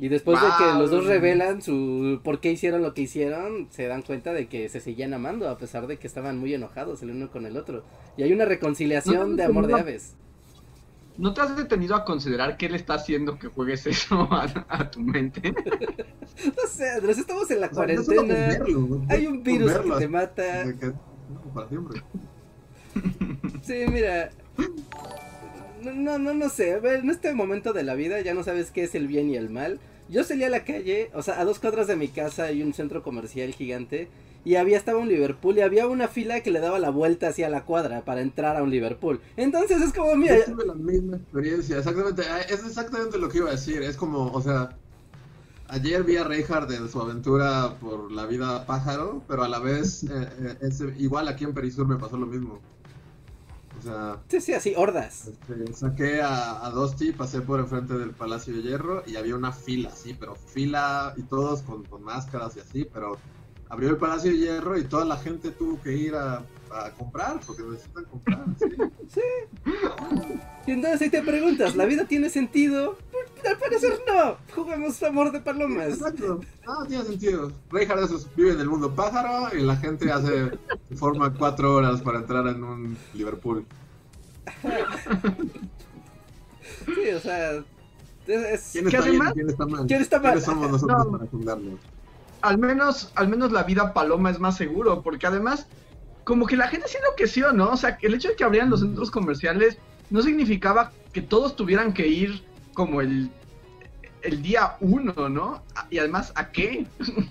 Y 0.00 0.08
después 0.08 0.40
de 0.40 0.46
que 0.58 0.78
los 0.78 0.90
dos 0.92 1.06
revelan 1.06 1.60
su 1.60 2.20
por 2.22 2.40
qué 2.40 2.52
hicieron 2.52 2.82
lo 2.82 2.94
que 2.94 3.02
hicieron, 3.02 3.66
se 3.70 3.86
dan 3.88 4.02
cuenta 4.02 4.32
de 4.32 4.46
que 4.46 4.68
se 4.68 4.80
seguían 4.80 5.12
amando 5.12 5.48
a 5.48 5.58
pesar 5.58 5.86
de 5.88 5.96
que 5.98 6.06
estaban 6.06 6.38
muy 6.38 6.54
enojados 6.54 7.02
el 7.02 7.10
uno 7.10 7.30
con 7.30 7.46
el 7.46 7.56
otro. 7.56 7.82
Y 8.16 8.22
hay 8.22 8.32
una 8.32 8.44
reconciliación 8.44 9.30
No, 9.30 9.36
de 9.36 9.42
amor 9.44 9.66
de 9.66 9.72
no. 9.72 9.78
aves. 9.78 10.14
¿No 11.16 11.34
te 11.34 11.40
has 11.40 11.56
detenido 11.56 11.96
a 11.96 12.04
considerar 12.04 12.56
qué 12.56 12.68
le 12.68 12.76
está 12.76 12.94
haciendo 12.94 13.40
que 13.40 13.48
juegues 13.48 13.84
eso 13.88 14.14
a, 14.32 14.46
a 14.68 14.90
tu 14.90 15.00
mente? 15.00 15.52
No 16.46 16.68
sé, 16.70 16.88
Andrés, 16.90 17.18
estamos 17.18 17.50
en 17.50 17.60
la 17.60 17.66
O 17.66 17.74
sea, 17.74 17.86
no 17.88 18.04
cuarentena. 18.04 18.34
verlo, 18.46 18.80
güey, 18.86 19.00
Hay 19.08 19.26
un 19.26 19.42
virus 19.42 19.72
que 19.72 19.90
te 19.98 20.06
mata. 20.08 20.62
que- 20.78 20.86
no, 20.86 21.40
para 21.52 21.68
siempre. 21.68 22.00
Sí, 23.62 23.84
mira. 23.90 24.30
No, 25.82 26.18
no, 26.18 26.34
no, 26.34 26.48
sé. 26.48 26.72
En 26.82 27.10
este 27.10 27.34
momento 27.34 27.72
de 27.72 27.82
la 27.82 27.94
vida 27.94 28.20
ya 28.20 28.34
no 28.34 28.42
sabes 28.44 28.70
qué 28.70 28.84
es 28.84 28.94
el 28.94 29.06
bien 29.06 29.30
y 29.30 29.36
el 29.36 29.50
mal. 29.50 29.80
Yo 30.08 30.24
salí 30.24 30.44
a 30.44 30.48
la 30.50 30.64
calle, 30.64 31.10
o 31.14 31.22
sea, 31.22 31.40
a 31.40 31.44
dos 31.44 31.58
cuadras 31.60 31.86
de 31.86 31.96
mi 31.96 32.08
casa 32.08 32.44
hay 32.44 32.62
un 32.62 32.72
centro 32.74 33.02
comercial 33.02 33.52
gigante. 33.54 34.08
Y 34.44 34.54
había 34.56 34.78
estaba 34.78 34.98
un 34.98 35.08
Liverpool 35.08 35.58
y 35.58 35.60
había 35.60 35.86
una 35.86 36.08
fila 36.08 36.40
que 36.42 36.50
le 36.50 36.60
daba 36.60 36.78
la 36.78 36.90
vuelta 36.90 37.28
hacia 37.28 37.50
la 37.50 37.64
cuadra 37.64 38.04
para 38.04 38.22
entrar 38.22 38.56
a 38.56 38.62
un 38.62 38.70
Liverpool. 38.70 39.20
Entonces 39.36 39.82
es 39.82 39.92
como, 39.92 40.14
mira, 40.16 40.36
Yo 40.36 40.44
tuve 40.44 40.64
la 40.66 40.74
misma 40.74 41.16
experiencia, 41.16 41.78
exactamente, 41.78 42.22
ah, 42.28 42.40
es 42.42 42.64
exactamente 42.64 43.18
lo 43.18 43.28
que 43.28 43.38
iba 43.38 43.48
a 43.48 43.52
decir, 43.52 43.82
es 43.82 43.96
como, 43.96 44.32
o 44.32 44.40
sea, 44.42 44.78
ayer 45.68 46.04
vi 46.04 46.16
a 46.16 46.24
Reinhardt 46.24 46.70
en 46.72 46.88
su 46.88 47.00
aventura 47.00 47.78
por 47.80 48.12
la 48.12 48.26
vida 48.26 48.66
pájaro, 48.66 49.24
pero 49.28 49.44
a 49.44 49.48
la 49.48 49.58
vez, 49.60 50.04
eh, 50.04 50.08
eh, 50.40 50.58
es- 50.62 50.82
igual 50.98 51.28
aquí 51.28 51.44
en 51.44 51.54
Perisur 51.54 51.86
me 51.88 51.96
pasó 51.98 52.16
lo 52.18 52.26
mismo. 52.26 52.60
Sea, 53.88 54.22
sí, 54.28 54.40
sí, 54.40 54.52
así, 54.52 54.74
hordas. 54.76 55.28
este, 55.28 55.72
saqué 55.72 56.20
a, 56.20 56.64
a 56.66 56.70
Dusty, 56.70 57.12
pasé 57.12 57.40
por 57.40 57.60
enfrente 57.60 57.94
del 57.94 58.10
Palacio 58.10 58.54
de 58.54 58.62
Hierro 58.62 59.02
y 59.06 59.16
había 59.16 59.34
una 59.34 59.52
fila, 59.52 59.90
sí, 59.90 60.14
pero 60.18 60.34
fila 60.34 61.14
y 61.16 61.22
todos 61.22 61.62
con, 61.62 61.84
con 61.84 62.02
máscaras 62.02 62.56
y 62.56 62.60
así, 62.60 62.88
pero 62.92 63.16
abrió 63.68 63.90
el 63.90 63.96
Palacio 63.96 64.30
de 64.30 64.38
Hierro 64.38 64.78
y 64.78 64.84
toda 64.84 65.04
la 65.04 65.16
gente 65.16 65.50
tuvo 65.50 65.80
que 65.80 65.94
ir 65.94 66.14
a, 66.14 66.42
a 66.72 66.90
comprar, 66.92 67.40
porque 67.46 67.62
necesitan 67.62 68.04
comprar, 68.04 68.44
sí. 69.08 69.20
Y 70.66 70.72
entonces 70.72 71.00
ahí 71.02 71.10
te 71.10 71.22
preguntas, 71.22 71.74
¿la 71.76 71.84
vida 71.86 72.04
tiene 72.06 72.28
sentido? 72.30 72.96
Al 73.48 73.56
parecer 73.56 74.00
no. 74.06 74.36
Jugamos 74.54 75.02
amor 75.02 75.30
de 75.32 75.40
palomas. 75.40 75.88
Exacto. 75.90 76.40
No, 76.66 76.84
tiene 76.86 77.04
sentido. 77.04 77.52
Reinhardt 77.70 78.02
esos 78.04 78.28
vive 78.34 78.52
en 78.52 78.60
el 78.60 78.68
mundo 78.68 78.94
pájaro 78.94 79.56
y 79.56 79.62
la 79.62 79.76
gente 79.76 80.10
hace 80.10 80.50
forma 80.96 81.32
cuatro 81.32 81.74
horas 81.76 82.00
para 82.02 82.18
entrar 82.18 82.46
en 82.48 82.62
un 82.64 82.96
Liverpool. 83.14 83.64
Sí, 86.84 87.10
o 87.14 87.20
sea. 87.20 87.52
es- 88.26 88.70
¿Quién 88.72 88.86
¿Qué 88.86 88.96
está 88.96 89.08
bien 89.08 89.22
además? 89.22 89.30
y 89.30 89.34
quién 89.34 89.48
está 89.48 89.66
mal? 89.66 89.86
¿Quién 89.86 90.02
está 90.02 90.18
mal? 90.18 90.30
¿Quiénes 90.32 90.44
somos 90.44 90.70
nosotros 90.70 91.06
No. 91.06 91.10
para 91.12 91.26
juzgarlo? 91.30 91.78
Al 92.42 92.58
menos, 92.58 93.12
al 93.14 93.28
menos 93.28 93.52
la 93.52 93.62
vida 93.64 93.92
paloma 93.92 94.30
es 94.30 94.38
más 94.38 94.56
seguro, 94.56 95.02
porque 95.02 95.26
además, 95.26 95.66
como 96.28 96.44
que 96.46 96.58
la 96.58 96.68
gente 96.68 96.86
se 96.88 96.98
enloqueció, 96.98 97.52
¿no? 97.52 97.70
O 97.70 97.76
sea, 97.78 97.96
el 98.02 98.12
hecho 98.12 98.28
de 98.28 98.36
que 98.36 98.44
abrieran 98.44 98.68
los 98.68 98.80
centros 98.80 99.10
comerciales 99.10 99.78
no 100.10 100.20
significaba 100.20 100.92
que 101.10 101.22
todos 101.22 101.56
tuvieran 101.56 101.94
que 101.94 102.06
ir 102.06 102.42
como 102.74 103.00
el, 103.00 103.30
el 104.20 104.42
día 104.42 104.76
uno, 104.80 105.30
¿no? 105.30 105.62
Y 105.88 105.96
además, 105.96 106.30
¿a 106.34 106.52
qué? 106.52 106.86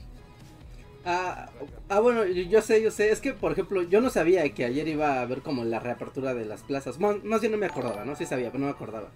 Ah, 1.06 1.50
ah, 1.90 2.00
bueno, 2.00 2.26
yo, 2.26 2.62
sé, 2.62 2.82
yo 2.82 2.92
sé. 2.92 3.12
Es 3.12 3.22
que, 3.22 3.32
por 3.34 3.52
ejemplo, 3.54 3.82
yo 3.84 4.02
no 4.02 4.10
sabía 4.10 4.50
que 4.54 4.66
ayer 4.66 4.88
iba 4.88 5.14
a 5.14 5.22
haber 5.22 5.42
como 5.42 5.64
la 5.64 5.80
reapertura 5.80 6.34
de 6.34 6.44
las 6.46 6.64
plazas. 6.64 7.00
Mon- 7.00 7.22
más 7.26 7.40
bien 7.40 7.52
no 7.54 7.58
me 7.58 7.68
acordaba, 7.68 8.04
¿no? 8.04 8.16
Sí 8.16 8.26
sabía, 8.26 8.48
pero 8.52 8.60
no 8.60 8.66
me 8.66 8.72
acordaba. 8.74 9.12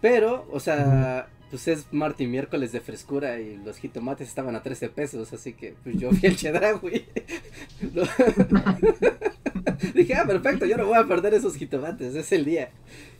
Pero, 0.00 0.46
o 0.50 0.60
sea, 0.60 1.28
pues 1.50 1.68
es 1.68 1.86
martes 1.92 2.26
y 2.26 2.28
miércoles 2.28 2.72
de 2.72 2.80
frescura 2.80 3.38
y 3.40 3.56
los 3.58 3.78
jitomates 3.78 4.28
estaban 4.28 4.56
a 4.56 4.62
13 4.62 4.88
pesos. 4.88 5.32
Así 5.32 5.52
que, 5.52 5.74
pues 5.82 5.96
yo 5.98 6.10
fui 6.10 6.28
al 6.28 6.36
Chedraui. 6.36 7.04
Lo- 7.94 8.04
Dije, 9.94 10.14
ah, 10.14 10.24
perfecto, 10.26 10.66
yo 10.66 10.76
no 10.76 10.86
voy 10.86 10.98
a 10.98 11.04
perder 11.06 11.34
esos 11.34 11.56
jitomates, 11.56 12.14
es 12.14 12.32
el 12.32 12.44
día. 12.44 12.70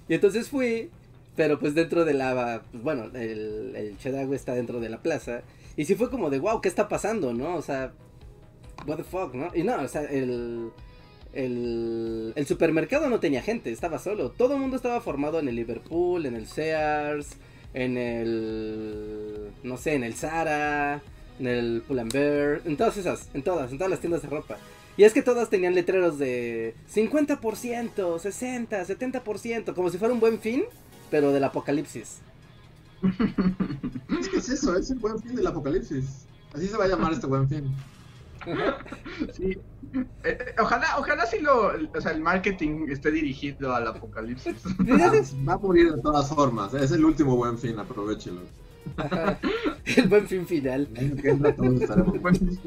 Y 0.09 0.15
entonces 0.15 0.49
fui, 0.49 0.91
pero 1.35 1.59
pues 1.59 1.75
dentro 1.75 2.05
de 2.05 2.15
la, 2.15 2.63
pues 2.71 2.83
bueno, 2.83 3.05
el, 3.15 3.75
el 3.77 4.33
está 4.33 4.55
dentro 4.55 4.81
de 4.81 4.89
la 4.89 5.03
plaza. 5.03 5.43
Y 5.77 5.85
sí 5.85 5.95
fue 5.95 6.11
como 6.11 6.31
de, 6.31 6.39
wow, 6.39 6.61
¿qué 6.61 6.69
está 6.69 6.89
pasando, 6.89 7.33
no? 7.35 7.57
O 7.57 7.63
sea, 7.63 7.93
what 8.87 8.97
the 8.97 9.05
fuck, 9.05 9.35
¿no? 9.35 9.51
Y 9.55 9.63
no, 9.63 9.81
o 9.83 9.89
sea, 9.89 10.03
el, 10.05 10.71
el 11.35 12.47
supermercado 12.47 13.09
no 13.11 13.21
tenía 13.21 13.43
gente, 13.43 13.71
estaba 13.71 13.99
solo. 13.99 14.31
Todo 14.31 14.55
el 14.55 14.61
mundo 14.61 14.77
estaba 14.77 15.01
formado 15.01 15.39
en 15.39 15.49
el 15.49 15.57
Liverpool, 15.57 16.25
en 16.27 16.35
el 16.37 16.47
Sears, 16.47 17.37
en 17.77 17.99
el, 17.99 19.51
no 19.63 19.77
sé, 19.77 19.95
en 19.95 20.03
el 20.03 20.15
Zara, 20.15 21.03
en 21.39 21.47
el 21.47 21.83
Pull&Bear, 21.87 22.63
en 22.65 22.77
todas 22.79 22.97
esas, 22.97 23.29
en 23.35 23.43
todas, 23.43 23.71
en 23.71 23.77
todas 23.77 23.91
las 23.91 24.01
tiendas 24.01 24.23
de 24.23 24.29
ropa. 24.29 24.57
Y 24.97 25.05
es 25.05 25.13
que 25.13 25.21
todas 25.21 25.51
tenían 25.51 25.75
letreros 25.75 26.19
de 26.19 26.75
50%, 26.93 28.19
60, 28.19 28.87
70%, 28.87 29.75
como 29.75 29.91
si 29.91 29.99
fuera 29.99 30.15
un 30.15 30.21
buen 30.21 30.41
fin, 30.41 30.65
pero 31.11 31.33
del 31.33 31.45
apocalipsis. 31.45 32.19
Es 34.19 34.29
que 34.29 34.39
es 34.39 34.49
eso, 34.49 34.75
es 34.75 34.91
el 34.91 34.99
buen 34.99 35.21
fin 35.21 35.35
del 35.35 35.47
apocalipsis. 35.47 36.27
Así 36.55 36.69
se 36.69 36.77
va 36.79 36.85
a 36.85 36.89
llamar 36.89 37.13
este 37.13 37.27
buen 37.27 37.47
fin. 37.47 37.67
Sí. 39.33 39.59
Eh, 39.95 40.07
eh, 40.25 40.55
ojalá, 40.61 40.99
ojalá 40.99 41.27
sí 41.27 41.39
lo, 41.41 41.73
o 41.95 42.01
sea, 42.01 42.13
el 42.13 42.21
marketing 42.21 42.89
esté 42.89 43.11
dirigido 43.11 43.75
al 43.75 43.87
apocalipsis. 43.87 44.57
Va, 45.49 45.55
a 45.55 45.59
morir 45.59 45.93
de 45.95 46.03
todas 46.03 46.29
formas. 46.29 46.75
Es 46.75 46.93
el 46.93 47.05
último 47.05 47.37
buen 47.37 47.59
fin, 47.59 47.79
aprovechelo. 47.79 48.41
Ajá. 48.97 49.39
El 49.85 50.09
buen 50.09 50.27
fin 50.27 50.47
final. 50.47 50.89
El 50.95 51.13
año 51.13 51.23
que 51.23 51.31
entra 51.31 51.57
todos 51.57 51.81
estaremos 51.81 52.21
muertos. 52.21 52.59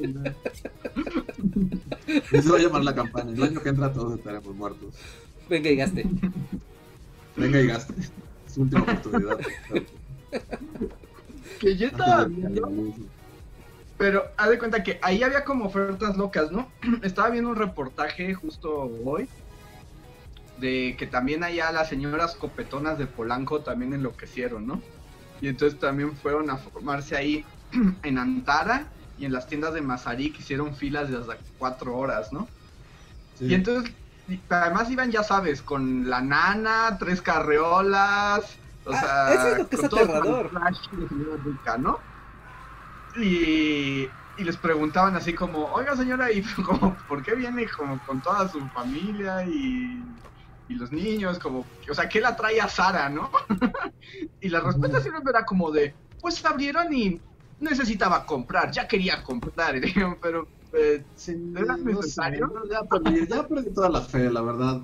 Así 2.08 2.41
se 2.41 2.49
va 2.49 2.58
a 2.58 2.62
llamar 2.62 2.84
la 2.84 2.95
campaña. 2.95 3.32
El 3.32 3.43
año 3.43 3.62
que 3.62 3.69
entra 3.69 3.91
todos 3.91 4.17
estaremos 4.17 4.55
muertos. 4.55 4.95
Venga 5.49 5.69
y 5.69 5.75
gaste. 5.75 6.05
Venga 7.36 7.62
y 7.62 7.67
gaste. 7.67 7.93
Es 7.99 8.12
su 8.53 8.62
última 8.62 8.82
oportunidad. 8.82 9.39
que 11.60 11.77
yo 11.77 11.88
estaba 11.88 12.25
viendo, 12.25 12.95
pero 13.99 14.31
haz 14.38 14.49
de 14.49 14.57
cuenta 14.57 14.81
que 14.81 14.97
ahí 15.03 15.21
había 15.21 15.43
como 15.43 15.65
ofertas 15.65 16.17
locas, 16.17 16.51
¿no? 16.51 16.71
Estaba 17.03 17.29
viendo 17.29 17.51
un 17.51 17.57
reportaje 17.57 18.33
justo 18.33 18.89
hoy 19.05 19.29
de 20.57 20.95
que 20.97 21.05
también 21.05 21.43
allá 21.43 21.71
las 21.71 21.89
señoras 21.89 22.35
copetonas 22.35 22.97
de 22.97 23.05
Polanco 23.07 23.59
también 23.62 23.93
enloquecieron, 23.93 24.65
¿no? 24.65 24.81
Y 25.41 25.49
entonces 25.49 25.79
también 25.79 26.15
fueron 26.15 26.49
a 26.49 26.57
formarse 26.57 27.15
ahí 27.15 27.45
en 28.03 28.17
Antara 28.17 28.88
y 29.17 29.25
en 29.25 29.33
las 29.33 29.47
tiendas 29.47 29.73
de 29.73 29.81
Mazarik 29.81 30.39
hicieron 30.39 30.75
filas 30.75 31.09
de 31.12 31.17
hasta 31.17 31.38
cuatro 31.57 31.95
horas, 31.97 32.31
¿no? 32.31 32.47
Sí. 33.38 33.45
Y 33.47 33.53
entonces, 33.53 33.93
además 34.49 34.89
iban, 34.89 35.12
ya 35.12 35.23
sabes, 35.23 35.62
con 35.62 36.09
la 36.09 36.21
nana, 36.21 36.97
tres 36.99 37.21
carreolas, 37.21 38.55
o 38.85 38.91
Ah, 38.93 38.99
sea, 39.01 39.33
eso 39.33 39.47
es 39.49 39.57
lo 39.59 39.67
que 39.69 39.75
es 39.75 39.83
aterrador. 39.83 40.51
rica, 41.45 41.77
¿no? 41.77 41.99
Y, 43.13 44.04
y 44.36 44.43
les 44.43 44.58
preguntaban 44.58 45.15
así 45.15 45.34
como, 45.36 45.65
oiga 45.72 45.95
señora, 45.95 46.32
¿y 46.32 46.43
como, 46.65 46.98
por 47.08 47.22
qué 47.24 47.36
viene 47.36 47.67
como 47.69 48.00
con 48.02 48.22
toda 48.22 48.48
su 48.50 48.69
familia 48.69 49.45
y, 49.48 50.22
y 50.67 50.76
los 50.76 50.91
niños? 50.91 51.39
Como, 51.39 51.72
o 51.89 51.93
sea, 51.93 52.08
¿qué 52.10 52.22
la 52.22 52.36
trae 52.36 52.62
a 52.62 52.67
Sara, 52.69 53.10
no? 53.10 53.32
y 54.39 54.50
la 54.50 54.62
respuesta 54.62 55.02
siempre 55.02 55.24
era 55.30 55.45
como 55.45 55.72
de, 55.72 55.98
pues 56.19 56.43
abrieron 56.45 56.93
y 56.93 57.22
necesitaba 57.60 58.26
comprar, 58.26 58.72
ya 58.72 58.88
quería 58.88 59.24
comprar, 59.24 59.76
pero... 60.22 60.50
eh, 60.74 61.06
¿Era 61.54 61.78
no 61.84 62.02
sé, 62.02 62.08
necesario? 62.08 62.54
ya, 62.72 62.84
perdí, 62.91 63.28
ya 63.28 63.48
perdí 63.48 63.74
toda 63.74 63.89
la 63.89 64.02
fe, 64.02 64.30
la 64.32 64.41
verdad. 64.41 64.82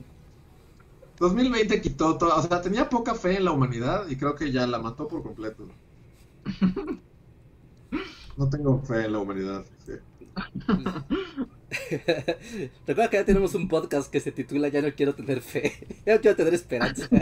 2020 1.19 1.81
quitó 1.81 2.17
todo, 2.17 2.35
o 2.37 2.41
sea, 2.41 2.61
tenía 2.61 2.89
poca 2.89 3.13
fe 3.15 3.37
en 3.37 3.45
la 3.45 3.51
humanidad 3.51 4.07
y 4.09 4.17
creo 4.17 4.35
que 4.35 4.51
ya 4.51 4.65
la 4.67 4.79
mató 4.79 5.07
por 5.07 5.21
completo. 5.23 5.67
No 8.37 8.49
tengo 8.49 8.79
fe 8.81 9.05
en 9.05 9.13
la 9.13 9.19
humanidad. 9.19 9.65
sí. 9.85 9.93
Recuerda 12.85 13.09
que 13.09 13.17
ya 13.17 13.25
tenemos 13.25 13.55
un 13.55 13.67
podcast 13.67 14.11
que 14.11 14.19
se 14.19 14.31
titula 14.31 14.67
Ya 14.67 14.81
no 14.81 14.93
quiero 14.93 15.15
tener 15.15 15.41
fe, 15.41 15.73
ya 16.05 16.15
no 16.15 16.21
quiero 16.21 16.37
tener 16.37 16.53
esperanza. 16.53 17.07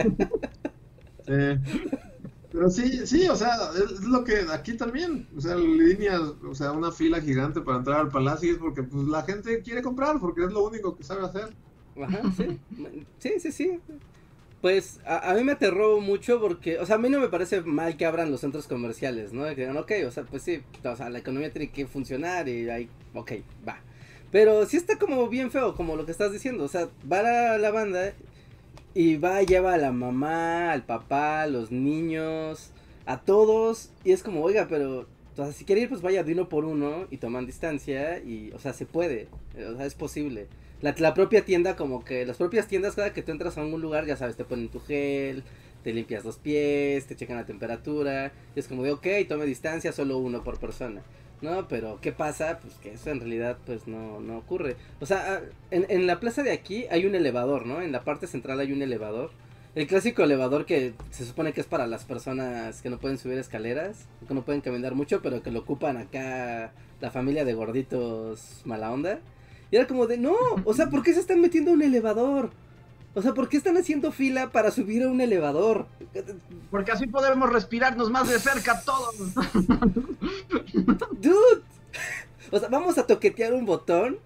Pero 1.26 2.70
sí, 2.70 3.08
sí, 3.08 3.28
o 3.28 3.36
sea, 3.36 3.56
es 3.76 4.02
lo 4.02 4.24
que 4.24 4.46
aquí 4.52 4.78
también, 4.78 5.28
o 5.36 5.42
sea, 5.42 5.56
líneas, 5.56 6.22
o 6.48 6.54
sea, 6.54 6.72
una 6.72 6.92
fila 6.92 7.20
gigante 7.20 7.62
para 7.62 7.80
entrar 7.80 8.02
al 8.02 8.10
palacio 8.10 8.52
es 8.52 8.60
porque 8.60 8.84
pues 8.84 9.08
la 9.08 9.24
gente 9.24 9.64
quiere 9.64 9.82
comprar, 9.82 10.20
porque 10.20 10.44
es 10.44 10.52
lo 10.52 10.64
único 10.64 10.96
que 10.96 11.04
sabe 11.04 11.26
hacer. 11.26 11.52
Ajá, 12.00 12.22
sí. 12.38 12.60
Sí, 13.18 13.40
sí, 13.40 13.52
sí. 13.52 13.80
Pues 14.64 15.02
a, 15.06 15.30
a 15.30 15.34
mí 15.34 15.44
me 15.44 15.52
aterró 15.52 16.00
mucho 16.00 16.40
porque, 16.40 16.80
o 16.80 16.86
sea, 16.86 16.96
a 16.96 16.98
mí 16.98 17.10
no 17.10 17.20
me 17.20 17.28
parece 17.28 17.60
mal 17.64 17.98
que 17.98 18.06
abran 18.06 18.32
los 18.32 18.40
centros 18.40 18.66
comerciales, 18.66 19.34
¿no? 19.34 19.44
Que 19.44 19.56
digan, 19.56 19.76
ok, 19.76 19.92
o 20.08 20.12
sea, 20.12 20.24
pues 20.24 20.42
sí, 20.42 20.62
o 20.86 20.96
sea, 20.96 21.10
la 21.10 21.20
economía 21.20 21.52
tiene 21.52 21.70
que 21.70 21.86
funcionar 21.86 22.48
y 22.48 22.70
ahí, 22.70 22.88
ok, 23.14 23.34
va. 23.68 23.82
Pero 24.32 24.66
sí 24.66 24.78
está 24.78 24.98
como 24.98 25.28
bien 25.28 25.52
feo, 25.52 25.76
como 25.76 25.98
lo 25.98 26.06
que 26.06 26.14
estás 26.14 26.32
diciendo, 26.32 26.64
o 26.64 26.70
sea, 26.70 26.88
va 27.12 27.22
la, 27.22 27.58
la 27.58 27.72
banda 27.72 28.14
y 28.94 29.18
va, 29.18 29.42
lleva 29.44 29.74
a 29.74 29.78
la 29.78 29.92
mamá, 29.92 30.72
al 30.72 30.86
papá, 30.86 31.42
a 31.42 31.48
los 31.48 31.70
niños, 31.70 32.72
a 33.06 33.20
todos, 33.20 33.92
y 34.06 34.14
es 34.14 34.24
como, 34.24 34.44
oiga, 34.44 34.68
pero, 34.70 35.02
o 35.02 35.36
sea, 35.36 35.52
si 35.52 35.66
quiere 35.66 35.82
ir, 35.82 35.90
pues 35.90 36.02
vaya 36.02 36.24
de 36.24 36.32
uno 36.32 36.48
por 36.48 36.64
uno 36.64 37.06
y 37.12 37.18
toman 37.18 37.46
distancia 37.46 38.20
y, 38.20 38.54
o 38.54 38.60
sea, 38.60 38.72
se 38.72 38.86
puede, 38.86 39.28
o 39.58 39.76
sea, 39.76 39.86
es 39.86 39.96
posible. 39.96 40.48
La, 40.84 41.14
propia 41.14 41.46
tienda, 41.46 41.78
como 41.78 42.04
que 42.04 42.26
las 42.26 42.36
propias 42.36 42.68
tiendas, 42.68 42.96
cada 42.96 43.14
que 43.14 43.22
tú 43.22 43.32
entras 43.32 43.58
a 43.58 43.62
algún 43.62 43.82
lugar, 43.82 44.06
ya 44.06 44.18
sabes, 44.18 44.36
te 44.36 44.44
ponen 44.44 44.68
tu 44.68 44.82
gel, 44.82 45.42
te 45.82 45.94
limpias 45.94 46.26
los 46.26 46.38
pies, 46.38 47.06
te 47.08 47.16
checan 47.16 47.38
la 47.38 47.46
temperatura, 47.46 48.34
y 48.54 48.60
es 48.60 48.68
como 48.68 48.84
de, 48.84 48.92
ok, 48.92 49.08
tome 49.30 49.46
distancia, 49.46 49.94
solo 49.94 50.18
uno 50.18 50.44
por 50.44 50.60
persona. 50.60 51.02
No, 51.42 51.70
pero 51.70 52.00
¿qué 52.02 52.12
pasa? 52.12 52.60
Pues 52.60 52.74
que 52.76 52.92
eso 52.94 53.12
en 53.12 53.22
realidad 53.22 53.58
pues 53.66 53.88
no, 53.88 54.20
no 54.20 54.38
ocurre. 54.38 54.76
O 55.00 55.06
sea, 55.06 55.36
ah, 55.36 55.42
en, 55.72 55.86
en 55.88 56.06
la 56.06 56.20
plaza 56.20 56.44
de 56.44 56.52
aquí 56.52 56.86
hay 56.92 57.06
un 57.06 57.16
elevador, 57.16 57.66
¿no? 57.66 57.82
En 57.82 57.94
la 57.94 58.04
parte 58.04 58.28
central 58.28 58.60
hay 58.60 58.74
un 58.74 58.82
elevador. 58.82 59.32
El 59.76 59.88
clásico 59.88 60.24
elevador 60.24 60.66
que 60.66 60.94
se 61.12 61.26
supone 61.26 61.54
que 61.54 61.62
es 61.62 61.68
para 61.68 61.88
las 61.88 62.04
personas 62.04 62.82
que 62.82 62.90
no 62.90 63.00
pueden 63.00 63.18
subir 63.18 63.38
escaleras, 63.38 64.06
que 64.28 64.34
no 64.34 64.44
pueden 64.44 64.62
caminar 64.62 64.96
mucho, 64.96 65.22
pero 65.22 65.42
que 65.42 65.52
lo 65.52 65.62
ocupan 65.62 65.96
acá 65.96 66.74
la 67.00 67.10
familia 67.10 67.46
de 67.46 67.54
gorditos 67.54 68.62
mala 68.66 68.92
onda. 68.92 69.20
Y 69.74 69.76
era 69.76 69.88
como 69.88 70.06
de, 70.06 70.20
no, 70.20 70.36
o 70.66 70.74
sea, 70.76 70.88
¿por 70.92 71.02
qué 71.02 71.16
se 71.16 71.20
están 71.20 71.42
metiendo 71.42 71.72
a 71.72 71.74
un 71.74 71.82
elevador? 71.82 72.52
O 73.16 73.24
sea, 73.24 73.34
¿por 73.34 73.50
qué 73.50 73.58
están 73.58 73.76
haciendo 73.76 74.12
fila 74.12 74.52
para 74.52 74.70
subir 74.70 75.02
a 75.02 75.08
un 75.10 75.20
elevador? 75.20 75.88
Porque 76.70 76.92
así 76.92 77.08
podemos 77.08 77.52
respirarnos 77.52 78.12
más 78.12 78.30
de 78.30 78.38
cerca 78.38 78.80
todos. 78.86 79.16
Dude. 81.14 81.64
O 82.52 82.60
sea, 82.60 82.70
vamos 82.70 83.00
a 83.00 83.08
toquetear 83.08 83.54
un 83.56 83.66
botón 83.66 84.20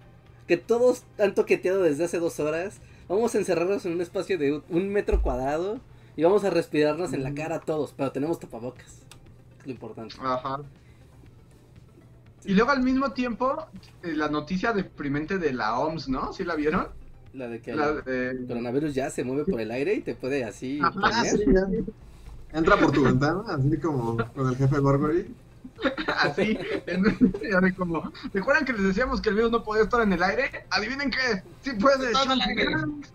que 0.46 0.58
todos 0.58 1.04
han 1.18 1.34
toqueteado 1.34 1.80
desde 1.82 2.04
hace 2.04 2.18
dos 2.18 2.38
horas. 2.40 2.80
Vamos 3.08 3.34
a 3.34 3.38
encerrarnos 3.38 3.86
en 3.86 3.92
un 3.92 4.02
espacio 4.02 4.36
de 4.36 4.60
un- 4.68 4.88
metro 4.90 5.22
cuadrado 5.22 5.80
y 6.14 6.24
vamos 6.24 6.44
a 6.44 6.50
respirarnos 6.50 7.14
en 7.14 7.22
la 7.22 7.32
cara 7.32 7.60
todos, 7.60 7.94
pero 7.96 8.12
tenemos 8.12 8.38
tapabocas. 8.38 9.00
Es 9.60 9.66
lo 9.66 9.72
importante. 9.72 10.14
Ajá. 10.20 10.60
Y 12.48 12.54
luego 12.54 12.70
al 12.70 12.80
mismo 12.82 13.12
tiempo, 13.12 13.66
eh, 14.02 14.14
la 14.14 14.30
noticia 14.30 14.72
deprimente 14.72 15.36
de 15.36 15.52
la 15.52 15.78
OMS, 15.78 16.08
¿no? 16.08 16.32
¿Sí 16.32 16.44
la 16.44 16.54
vieron? 16.54 16.88
La 17.34 17.46
de 17.46 17.60
que 17.60 17.74
La 17.76 17.88
el 17.90 18.04
de- 18.04 18.46
coronavirus 18.48 18.94
ya 18.94 19.10
se 19.10 19.22
mueve 19.22 19.44
por 19.44 19.60
el 19.60 19.70
aire 19.70 19.92
y 19.92 20.00
te 20.00 20.14
puede 20.14 20.44
así. 20.44 20.80
Ajá, 20.82 20.98
Ah, 21.02 21.24
sí, 21.24 21.44
ya. 21.46 21.66
Entra 22.58 22.78
por 22.78 22.90
tu 22.90 23.04
ventana, 23.04 23.42
así 23.48 23.76
como 23.76 24.16
con 24.34 24.48
el 24.48 24.56
jefe 24.56 24.78
Gorgory. 24.78 25.26
Así, 26.08 26.58
en- 26.86 27.04
y 27.42 27.52
así 27.54 27.72
como, 27.74 28.10
¿recuerdan 28.32 28.64
que 28.64 28.72
les 28.72 28.82
decíamos 28.82 29.20
que 29.20 29.28
el 29.28 29.34
virus 29.36 29.50
no 29.52 29.62
podía 29.62 29.82
estar 29.84 30.00
en 30.00 30.12
el 30.14 30.22
aire? 30.22 30.64
Adivinen 30.70 31.10
qué, 31.10 31.42
sí 31.62 31.72
puede. 31.78 32.06
Está 32.06 32.22
en 32.24 32.30
el 32.32 32.40
aire. 32.40 32.64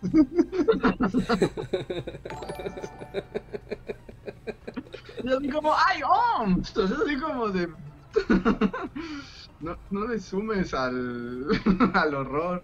Y 5.23 5.31
así 5.33 5.49
como, 5.49 5.73
¡ay, 5.73 6.01
OMS! 6.03 6.67
Entonces 6.69 6.97
así 7.05 7.17
como 7.17 7.49
de... 7.49 7.67
No, 9.63 9.77
no 9.91 10.07
le 10.07 10.19
sumes 10.19 10.73
al, 10.73 11.47
al 11.93 12.13
horror. 12.13 12.63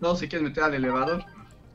Todos 0.00 0.18
se 0.18 0.28
quieren 0.28 0.48
meter 0.48 0.64
al 0.64 0.74
elevador. 0.74 1.24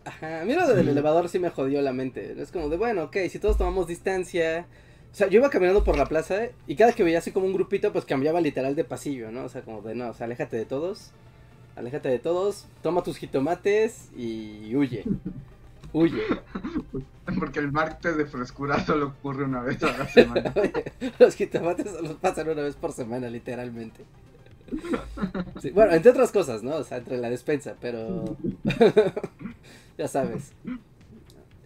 Ajá, 0.03 0.41
a 0.41 0.45
mí 0.45 0.53
lo 0.53 0.67
del 0.67 0.89
elevador 0.89 1.29
sí 1.29 1.39
me 1.39 1.49
jodió 1.49 1.81
la 1.81 1.93
mente. 1.93 2.35
Es 2.37 2.51
como 2.51 2.67
de, 2.67 2.75
bueno, 2.75 3.03
ok, 3.03 3.15
si 3.29 3.39
todos 3.39 3.57
tomamos 3.57 3.87
distancia. 3.87 4.67
O 5.13 5.15
sea, 5.15 5.27
yo 5.27 5.39
iba 5.39 5.49
caminando 5.49 5.85
por 5.85 5.97
la 5.97 6.05
plaza 6.05 6.47
y 6.67 6.75
cada 6.75 6.91
que 6.91 7.03
veía 7.03 7.19
así 7.19 7.31
como 7.31 7.45
un 7.45 7.53
grupito, 7.53 7.93
pues 7.93 8.03
cambiaba 8.03 8.41
literal 8.41 8.75
de 8.75 8.83
pasillo, 8.83 9.31
¿no? 9.31 9.45
O 9.45 9.49
sea, 9.49 9.61
como 9.61 9.81
de, 9.81 9.95
no, 9.95 10.09
o 10.09 10.13
sea, 10.13 10.25
aléjate 10.25 10.57
de 10.57 10.65
todos. 10.65 11.11
Aléjate 11.77 12.09
de 12.09 12.19
todos, 12.19 12.67
toma 12.81 13.03
tus 13.03 13.17
jitomates 13.17 14.09
y 14.15 14.75
huye. 14.75 15.05
Huye. 15.93 16.21
Porque 17.39 17.59
el 17.59 17.71
martes 17.71 18.17
de 18.17 18.25
frescura 18.25 18.83
solo 18.85 19.07
ocurre 19.07 19.45
una 19.45 19.61
vez 19.61 19.81
a 19.83 19.97
la 19.97 20.07
semana. 20.07 20.53
Los 21.19 21.35
jitomates 21.35 21.89
solo 21.89 22.17
pasan 22.17 22.49
una 22.49 22.63
vez 22.63 22.75
por 22.75 22.91
semana, 22.91 23.29
literalmente. 23.29 24.03
Sí, 25.61 25.69
bueno, 25.69 25.93
entre 25.93 26.11
otras 26.11 26.31
cosas, 26.31 26.63
¿no? 26.63 26.75
O 26.75 26.83
sea, 26.83 26.97
entre 26.97 27.17
la 27.17 27.29
despensa, 27.29 27.75
pero... 27.79 28.35
ya 29.97 30.07
sabes. 30.07 30.51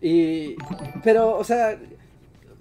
Y... 0.01 0.55
Pero, 1.03 1.35
o 1.37 1.43
sea... 1.43 1.79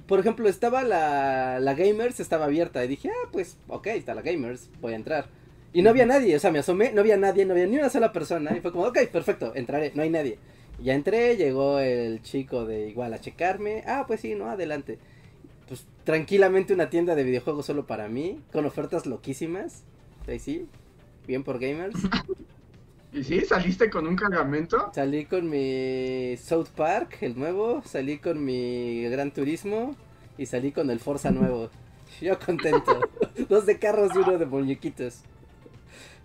Por 0.07 0.21
ejemplo, 0.21 0.49
estaba 0.49 0.85
la, 0.85 1.59
la 1.59 1.75
Gamers, 1.75 2.21
estaba 2.21 2.45
abierta. 2.45 2.85
Y 2.85 2.89
dije, 2.89 3.11
ah, 3.11 3.29
pues, 3.33 3.57
ok, 3.67 3.89
está 3.89 4.15
la 4.15 4.23
Gamers, 4.23 4.71
voy 4.81 4.93
a 4.93 4.97
entrar. 4.97 5.27
Y 5.73 5.83
no 5.83 5.91
había 5.91 6.07
nadie, 6.07 6.37
o 6.37 6.39
sea, 6.39 6.53
me 6.53 6.61
asomé, 6.61 6.93
no 6.93 7.01
había 7.01 7.17
nadie, 7.17 7.45
no 7.45 7.53
había 7.53 7.67
ni 7.67 7.77
una 7.77 7.91
sola 7.91 8.13
persona. 8.13 8.57
Y 8.57 8.61
fue 8.61 8.71
como, 8.71 8.85
ok, 8.85 8.99
perfecto, 9.13 9.53
entraré, 9.57 9.91
no 9.97 10.03
hay 10.03 10.11
nadie. 10.11 10.39
Ya 10.83 10.95
entré, 10.95 11.37
llegó 11.37 11.79
el 11.79 12.23
chico 12.23 12.67
de 12.67 12.89
igual 12.89 13.15
a 13.15 13.21
checarme. 13.21 13.83
Ah, 13.87 14.05
pues 14.07 14.21
sí, 14.21 14.35
no, 14.35 14.49
adelante. 14.51 14.99
Pues 15.69 15.87
tranquilamente 16.05 16.75
una 16.75 16.91
tienda 16.91 17.15
de 17.15 17.25
videojuegos 17.25 17.67
solo 17.67 17.87
para 17.87 18.09
mí, 18.09 18.41
con 18.53 18.67
ofertas 18.67 19.07
loquísimas. 19.07 19.85
Ahí 20.29 20.39
sí, 20.39 20.67
bien 21.27 21.45
por 21.45 21.59
gamers. 21.59 21.97
¿Y 23.13 23.25
sí? 23.25 23.41
¿Saliste 23.41 23.89
con 23.89 24.07
un 24.07 24.17
cargamento? 24.17 24.91
Salí 24.95 25.25
con 25.25 25.49
mi 25.49 26.37
South 26.37 26.69
Park, 26.77 27.19
el 27.23 27.39
nuevo, 27.39 27.83
salí 27.85 28.19
con 28.19 28.45
mi 28.45 29.05
Gran 29.05 29.31
Turismo 29.33 29.97
y 30.37 30.47
salí 30.47 30.73
con 30.73 30.91
el 30.91 31.01
Forza 31.01 31.31
nuevo. 31.31 31.71
Yo 32.21 32.39
contento. 32.39 33.01
Dos 33.49 33.67
de 33.67 33.79
carros 33.79 34.13
y 34.15 34.19
uno 34.19 34.39
de 34.39 34.47
muñequitos. 34.47 35.23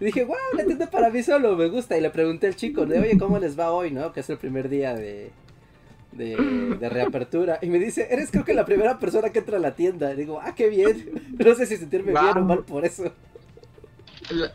Y 0.01 0.05
dije, 0.05 0.23
wow, 0.25 0.35
la 0.57 0.65
tienda 0.65 0.89
para 0.89 1.11
mí 1.11 1.21
solo, 1.21 1.55
me 1.55 1.67
gusta. 1.67 1.95
Y 1.95 2.01
le 2.01 2.09
pregunté 2.09 2.47
al 2.47 2.55
chico, 2.55 2.87
de, 2.87 2.99
oye, 2.99 3.17
¿cómo 3.19 3.37
les 3.37 3.57
va 3.57 3.71
hoy, 3.71 3.91
no? 3.91 4.11
Que 4.11 4.21
es 4.21 4.29
el 4.31 4.39
primer 4.39 4.67
día 4.67 4.95
de, 4.95 5.31
de, 6.11 6.35
de 6.79 6.89
reapertura. 6.89 7.59
Y 7.61 7.69
me 7.69 7.77
dice, 7.77 8.07
eres 8.09 8.31
creo 8.31 8.43
que 8.43 8.55
la 8.55 8.65
primera 8.65 8.97
persona 8.97 9.29
que 9.29 9.39
entra 9.39 9.57
a 9.57 9.61
la 9.61 9.75
tienda. 9.75 10.11
Y 10.11 10.17
digo, 10.17 10.41
ah, 10.41 10.55
qué 10.55 10.69
bien. 10.69 11.35
No 11.37 11.53
sé 11.53 11.67
si 11.67 11.77
sentirme 11.77 12.11
bien 12.19 12.37
o 12.37 12.41
mal 12.41 12.63
por 12.63 12.83
eso. 12.83 13.13
La, 14.31 14.47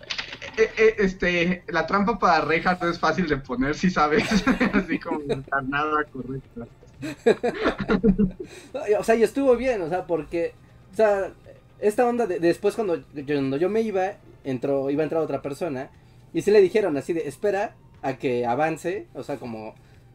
eh, 0.56 0.70
eh, 0.78 0.94
este, 0.98 1.62
la 1.68 1.86
trampa 1.86 2.18
para 2.18 2.44
Reinhardt 2.44 2.82
es 2.84 2.98
fácil 2.98 3.28
de 3.28 3.36
poner, 3.36 3.76
si 3.76 3.88
sabes. 3.88 4.24
Así 4.72 4.98
como 4.98 5.20
nada 5.68 6.04
correcta. 6.12 6.66
O 8.98 9.04
sea, 9.04 9.14
y 9.14 9.22
estuvo 9.22 9.54
bien, 9.56 9.82
o 9.82 9.88
sea, 9.88 10.06
porque, 10.06 10.54
o 10.92 10.96
sea, 10.96 11.32
esta 11.78 12.06
onda 12.06 12.26
de, 12.26 12.40
después 12.40 12.74
cuando 12.74 12.96
yo, 13.14 13.34
cuando 13.34 13.58
yo 13.58 13.68
me 13.68 13.82
iba, 13.82 14.14
entró, 14.46 14.88
iba 14.90 15.02
a 15.02 15.04
entrar 15.04 15.22
otra 15.22 15.42
persona, 15.42 15.90
y 16.32 16.42
sí 16.42 16.50
le 16.50 16.62
dijeron 16.62 16.96
así 16.96 17.12
de, 17.12 17.28
espera 17.28 17.76
a 18.02 18.14
que 18.14 18.46
avance, 18.46 19.06
o 19.14 19.22
sea, 19.22 19.36
como, 19.36 19.74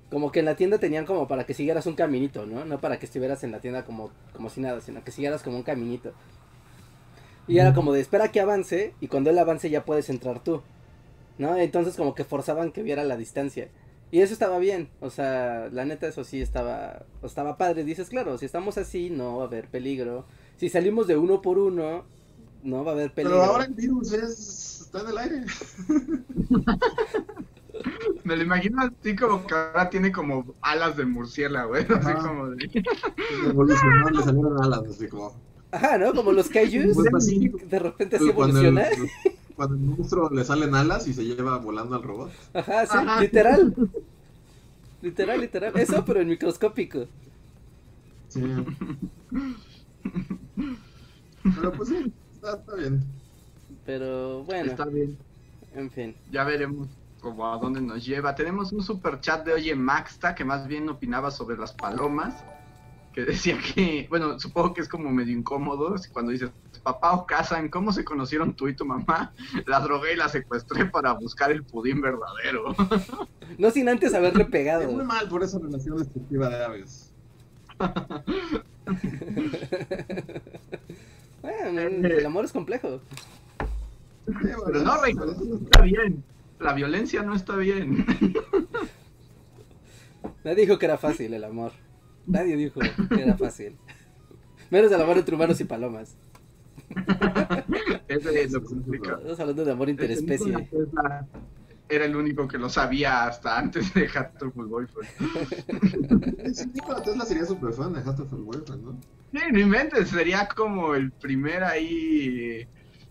como 0.10 0.32
que 0.32 0.40
en 0.40 0.46
la 0.46 0.56
tienda 0.56 0.80
tenían 0.80 1.06
como 1.06 1.28
para 1.28 1.46
que 1.46 1.54
siguieras 1.54 1.86
un 1.86 1.96
caminito, 1.96 2.46
¿no? 2.46 2.66
No 2.66 2.80
para 2.80 2.98
que 3.00 3.06
estuvieras 3.06 3.44
en 3.44 3.52
la 3.52 3.60
tienda 3.60 3.86
como, 3.86 4.12
como 4.34 4.50
si 4.50 4.62
nada, 4.62 4.82
sino 4.82 5.04
que 5.04 5.12
siguieras 5.12 5.44
como 5.44 5.58
un 5.58 5.64
caminito. 5.64 6.14
Y 7.48 7.60
era 7.60 7.74
como 7.74 7.92
de 7.92 8.02
espera 8.02 8.32
que 8.32 8.40
avance 8.40 8.94
y 9.02 9.08
cuando 9.08 9.30
él 9.30 9.40
avance 9.40 9.70
ya 9.70 9.84
puedes 9.84 10.10
entrar 10.10 10.44
tú. 10.44 10.62
¿No? 11.38 11.58
Entonces 11.58 11.96
como 11.96 12.14
que 12.14 12.24
forzaban 12.24 12.72
que 12.72 12.84
viera 12.84 13.04
la 13.04 13.18
distancia. 13.18 13.70
Y 14.12 14.20
eso 14.20 14.34
estaba 14.34 14.60
bien, 14.60 14.90
o 15.00 15.10
sea, 15.10 15.70
la 15.72 15.86
neta 15.86 16.08
eso 16.08 16.24
sí 16.26 16.42
estaba, 16.42 17.06
estaba 17.24 17.58
padre. 17.58 17.84
Dices, 17.84 18.10
claro, 18.10 18.38
si 18.38 18.46
estamos 18.46 18.78
así 18.78 19.10
no 19.10 19.38
va 19.38 19.44
a 19.44 19.48
haber 19.48 19.68
peligro. 19.68 20.26
Si 20.58 20.70
salimos 20.70 21.08
de 21.08 21.18
uno 21.18 21.42
por 21.42 21.58
uno, 21.58 22.04
no 22.64 22.84
va 22.84 22.92
a 22.92 22.94
haber 22.96 23.14
peligro. 23.14 23.40
Pero 23.40 23.52
ahora 23.52 23.66
el 23.66 23.74
virus 23.74 24.14
es... 24.14 24.82
está 24.82 25.02
en 25.02 25.08
el 25.08 25.18
aire. 25.18 25.46
Me 28.24 28.36
lo 28.36 28.44
imagino 28.44 28.82
así 28.82 29.16
como 29.16 29.46
que 29.46 29.56
ahora 29.56 29.90
tiene 29.90 30.12
como 30.12 30.54
alas 30.62 30.98
de 30.98 31.06
murciélago, 31.06 31.70
güey. 31.70 31.86
Así 31.90 32.14
como 32.14 32.50
de... 32.50 32.84
Evolucionó, 33.48 34.10
le 34.10 34.24
salieron 34.24 34.64
alas, 34.64 34.82
así 34.90 35.08
como... 35.08 35.36
Ajá, 35.72 35.98
¿no? 35.98 36.14
Como 36.14 36.32
los 36.32 36.50
kaijus, 36.50 36.94
Pues 36.94 37.14
así, 37.14 37.50
de 37.50 37.80
repente 37.80 38.18
así 38.18 38.30
cuando 38.34 38.60
el, 38.60 38.66
evoluciona. 38.68 39.08
cuando 39.56 39.76
el 39.76 39.82
monstruo 39.82 40.30
le 40.30 40.44
salen 40.44 40.76
alas 40.76 41.08
y 41.08 41.14
se 41.14 41.24
lleva 41.24 41.58
volando 41.58 41.96
al 41.96 42.04
robot. 42.04 42.32
Ajá, 42.54 42.86
sí, 42.86 42.98
Ajá. 42.98 43.22
literal. 43.22 43.74
Literal, 45.02 45.40
literal. 45.40 45.72
Eso, 45.78 46.04
pero 46.06 46.20
en 46.22 46.28
microscópico. 46.28 47.08
Sí. 48.28 48.42
Pero 51.44 51.72
pues 51.74 51.90
sí, 51.90 52.14
está, 52.42 52.58
está 52.58 52.76
bien. 52.76 53.04
Pero 53.86 54.44
bueno, 54.44 54.72
Está 54.72 54.86
bien. 54.86 55.18
en 55.76 55.90
fin. 55.92 56.16
Ya 56.32 56.44
veremos 56.44 56.88
como 57.22 57.52
a 57.52 57.58
dónde 57.58 57.82
nos 57.82 58.06
lleva. 58.06 58.36
Tenemos 58.36 58.72
un 58.74 58.84
super 58.84 59.20
chat 59.22 59.46
de 59.46 59.54
Oye 59.54 59.76
Maxta 59.76 60.36
que 60.36 60.44
más 60.44 60.68
bien 60.68 60.90
opinaba 60.90 61.32
sobre 61.32 61.58
las 61.58 61.72
palomas. 61.74 62.44
Que 63.14 63.26
decía 63.26 63.58
que, 63.60 64.08
bueno, 64.10 64.40
supongo 64.40 64.74
que 64.74 64.80
es 64.82 64.88
como 64.88 65.12
medio 65.12 65.38
incómodo 65.38 65.94
cuando 66.14 66.32
dices, 66.32 66.50
papá 66.82 67.12
o 67.14 67.26
Kazan, 67.26 67.68
¿cómo 67.68 67.92
se 67.92 68.06
conocieron 68.06 68.54
tú 68.56 68.70
y 68.70 68.76
tu 68.76 68.86
mamá? 68.86 69.34
La 69.68 69.82
drogué 69.82 70.14
y 70.14 70.16
la 70.16 70.30
secuestré 70.30 70.86
para 70.86 71.12
buscar 71.14 71.52
el 71.52 71.64
pudín 71.64 72.00
verdadero. 72.02 72.74
No 73.58 73.70
sin 73.70 73.90
antes 73.90 74.14
haberle 74.14 74.44
Es 74.44 74.48
muy 74.48 74.52
pegado. 74.52 74.92
mal 75.04 75.28
por 75.28 75.44
esa 75.44 75.60
relación 75.60 75.98
destructiva 75.98 76.48
de 76.50 76.64
aves. 76.64 77.12
Bueno, 81.42 81.82
el 81.82 82.26
amor 82.26 82.46
es 82.46 82.52
complejo. 82.52 83.00
Sí, 84.28 84.34
bueno, 84.34 84.64
Pero 84.66 84.82
no, 84.84 85.02
Rey, 85.02 85.14
pero 85.14 85.26
no 85.28 85.32
eso- 85.34 85.60
está 85.64 85.82
bien. 85.82 86.24
La 86.60 86.74
violencia 86.74 87.24
no 87.24 87.36
está 87.36 87.56
bien. 87.56 88.06
Nadie 90.44 90.62
dijo 90.66 90.78
que 90.78 90.86
era 90.86 90.98
fácil 90.98 91.34
el 91.34 91.44
amor. 91.44 91.72
Nadie 92.28 92.56
dijo 92.56 92.80
que 92.80 93.22
era 93.22 93.36
fácil. 93.38 93.76
Menos 94.70 94.92
el 94.92 95.02
amor 95.02 95.18
entre 95.18 95.36
humanos 95.36 95.60
y 95.60 95.64
palomas. 95.66 96.16
Ese 98.08 98.42
es 98.44 98.52
lo 98.52 98.64
complicado. 98.64 99.18
Estamos 99.18 99.40
hablando 99.40 99.66
de 99.66 99.72
amor 99.72 99.90
interespecie. 99.90 100.54
Tesla 100.70 101.26
Era 101.92 102.06
el 102.06 102.16
único 102.16 102.48
que 102.48 102.58
lo 102.58 102.70
sabía 102.70 103.26
hasta 103.26 103.60
antes 103.60 103.94
de 103.94 104.08
Hatterful 104.08 104.66
Boyfriend. 104.66 106.56
Sí, 106.56 106.66
Nikola 106.74 107.04
Tesla 107.04 107.26
sería 107.26 107.46
super 107.46 107.74
fan 107.74 107.92
de 107.92 108.00
Hatterful 108.00 108.44
Boyfriend, 108.44 108.84
¿no? 108.84 108.98
Sí, 109.34 109.40
no 109.52 109.60
inventes, 109.60 110.10
sería 110.10 110.48
como 110.48 110.96
el 110.96 111.12
primer 111.12 111.66
ahí 111.66 112.66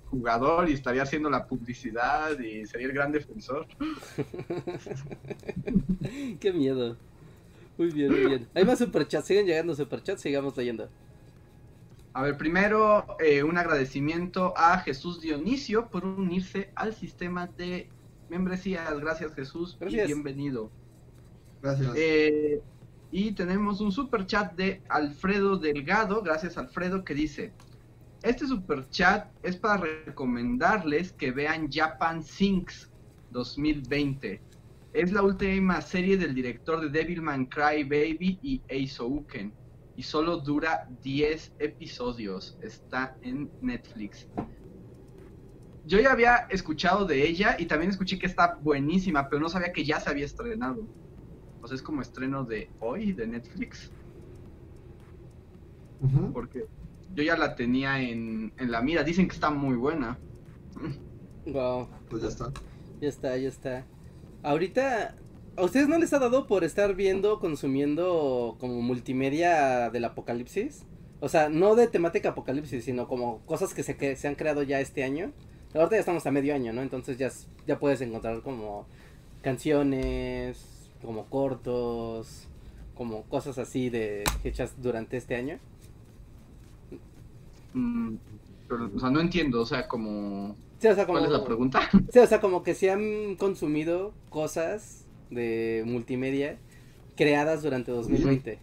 jugador 0.06 0.70
y 0.70 0.72
estaría 0.72 1.02
haciendo 1.02 1.28
la 1.28 1.46
publicidad 1.46 2.38
y 2.38 2.64
sería 2.64 2.86
el 2.86 2.94
gran 2.94 3.12
defensor. 3.12 3.66
Qué 6.40 6.52
miedo. 6.52 6.96
Muy 7.76 7.90
bien, 7.90 8.10
muy 8.10 8.26
bien. 8.26 8.48
Hay 8.54 8.64
más 8.64 8.78
superchats, 8.78 9.26
siguen 9.26 9.46
llegando 9.46 9.74
superchats, 9.74 10.22
sigamos 10.22 10.56
leyendo. 10.56 10.88
A 12.12 12.22
ver, 12.22 12.36
primero 12.36 13.06
eh, 13.20 13.42
un 13.42 13.56
agradecimiento 13.56 14.52
a 14.56 14.78
Jesús 14.78 15.20
Dionisio 15.20 15.88
por 15.88 16.04
unirse 16.04 16.70
al 16.74 16.94
sistema 16.94 17.46
de 17.46 17.88
membresías. 18.30 18.98
Gracias 19.00 19.34
Jesús 19.34 19.76
Gracias. 19.78 20.04
y 20.04 20.12
bienvenido. 20.12 20.70
Gracias. 21.62 21.92
Eh, 21.96 22.62
y 23.12 23.32
tenemos 23.32 23.80
un 23.80 23.90
super 23.92 24.24
chat 24.26 24.54
de 24.54 24.80
Alfredo 24.88 25.58
Delgado, 25.58 26.22
gracias 26.22 26.56
Alfredo, 26.56 27.04
que 27.04 27.12
dice, 27.12 27.52
este 28.22 28.46
super 28.46 28.88
chat 28.90 29.28
es 29.42 29.56
para 29.56 29.82
recomendarles 30.06 31.12
que 31.12 31.32
vean 31.32 31.70
Japan 31.70 32.22
Sinks 32.22 32.90
2020. 33.30 34.40
Es 34.92 35.12
la 35.12 35.22
última 35.22 35.80
serie 35.80 36.16
del 36.16 36.34
director 36.34 36.80
de 36.80 36.88
Devilman 36.90 37.46
Cry 37.46 37.84
Baby 37.84 38.38
y 38.42 38.60
Eisouken. 38.68 39.52
Y 39.96 40.02
solo 40.02 40.38
dura 40.38 40.88
10 41.02 41.52
episodios. 41.58 42.58
Está 42.62 43.16
en 43.22 43.50
Netflix. 43.60 44.26
Yo 45.84 46.00
ya 46.00 46.12
había 46.12 46.36
escuchado 46.50 47.06
de 47.06 47.26
ella 47.28 47.56
y 47.58 47.66
también 47.66 47.90
escuché 47.90 48.18
que 48.18 48.26
está 48.26 48.58
buenísima, 48.62 49.28
pero 49.28 49.40
no 49.40 49.48
sabía 49.48 49.72
que 49.72 49.84
ya 49.84 50.00
se 50.00 50.10
había 50.10 50.26
estrenado. 50.26 50.88
O 51.62 51.66
sea, 51.68 51.74
es 51.76 51.82
como 51.82 52.02
estreno 52.02 52.44
de 52.44 52.74
hoy 52.80 53.12
de 53.12 53.26
Netflix. 53.26 53.92
Porque 56.32 56.66
yo 57.14 57.22
ya 57.22 57.36
la 57.36 57.54
tenía 57.56 58.00
en, 58.02 58.52
en 58.56 58.70
la 58.70 58.82
mira. 58.82 59.04
Dicen 59.04 59.28
que 59.28 59.34
está 59.34 59.50
muy 59.50 59.76
buena. 59.76 60.18
Wow, 61.46 61.88
Pues 62.08 62.22
ya 62.22 62.28
está. 62.28 62.52
ya 63.00 63.08
está, 63.08 63.36
ya 63.36 63.48
está. 63.48 63.86
Ahorita, 64.42 65.16
¿a 65.56 65.64
ustedes 65.64 65.88
no 65.88 65.98
les 65.98 66.12
ha 66.12 66.18
dado 66.18 66.46
por 66.46 66.64
estar 66.64 66.94
viendo, 66.94 67.40
consumiendo 67.40 68.56
como 68.60 68.80
multimedia 68.82 69.90
del 69.90 70.04
apocalipsis? 70.04 70.86
O 71.20 71.28
sea, 71.28 71.48
no 71.48 71.74
de 71.76 71.88
temática 71.88 72.30
apocalipsis, 72.30 72.84
sino 72.84 73.08
como 73.08 73.44
cosas 73.46 73.74
que 73.74 73.82
se, 73.82 73.96
que 73.96 74.16
se 74.16 74.28
han 74.28 74.34
creado 74.36 74.62
ya 74.62 74.80
este 74.80 75.04
año. 75.04 75.32
Ahorita 75.74 75.96
ya 75.96 76.00
estamos 76.00 76.26
a 76.26 76.30
medio 76.32 76.54
año, 76.54 76.72
¿no? 76.72 76.82
Entonces 76.82 77.18
ya, 77.18 77.30
ya 77.66 77.78
puedes 77.78 78.00
encontrar 78.00 78.42
como 78.42 78.86
canciones, 79.42 80.90
como 81.02 81.26
cortos, 81.26 82.48
como 82.94 83.22
cosas 83.24 83.58
así 83.58 83.88
de 83.90 84.24
hechas 84.44 84.74
durante 84.82 85.16
este 85.16 85.36
año. 85.36 85.58
Mm, 87.72 88.16
pero, 88.68 88.90
o 88.94 88.98
sea, 89.00 89.10
no 89.10 89.20
entiendo. 89.20 89.60
O 89.62 89.66
sea, 89.66 89.86
como... 89.88 90.56
Sí, 90.78 90.88
o 90.88 90.94
sea, 90.94 91.06
como, 91.06 91.18
¿Cuál 91.18 91.26
es 91.26 91.38
la 91.38 91.44
pregunta? 91.44 91.80
Sí, 92.12 92.18
o 92.18 92.26
sea, 92.26 92.40
como 92.40 92.62
que 92.62 92.74
se 92.74 92.90
han 92.90 93.36
consumido 93.36 94.12
cosas 94.28 95.06
de 95.30 95.84
multimedia 95.86 96.58
creadas 97.16 97.62
durante 97.62 97.92
2020. 97.92 98.58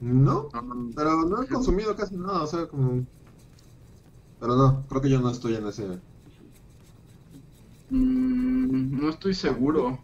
No, 0.00 0.48
Mm, 0.52 0.92
pero 0.94 1.24
no 1.24 1.42
he 1.42 1.46
consumido 1.48 1.96
casi 1.96 2.16
nada, 2.16 2.42
o 2.42 2.46
sea, 2.46 2.66
como... 2.68 3.06
Pero 4.44 4.56
no, 4.56 4.84
creo 4.90 5.00
que 5.00 5.08
yo 5.08 5.20
no 5.20 5.30
estoy 5.30 5.54
en 5.54 5.66
ese... 5.66 5.86
mm, 7.88 9.00
no 9.00 9.08
estoy 9.08 9.32
seguro. 9.32 9.98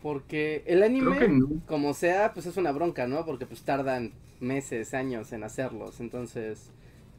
Porque 0.00 0.62
el 0.66 0.82
anime, 0.82 1.28
no. 1.28 1.48
como 1.66 1.92
sea, 1.92 2.32
pues 2.32 2.46
es 2.46 2.56
una 2.56 2.72
bronca, 2.72 3.06
¿no? 3.06 3.26
Porque 3.26 3.44
pues 3.44 3.60
tardan 3.60 4.12
meses, 4.40 4.94
años 4.94 5.34
en 5.34 5.44
hacerlos. 5.44 6.00
Entonces, 6.00 6.70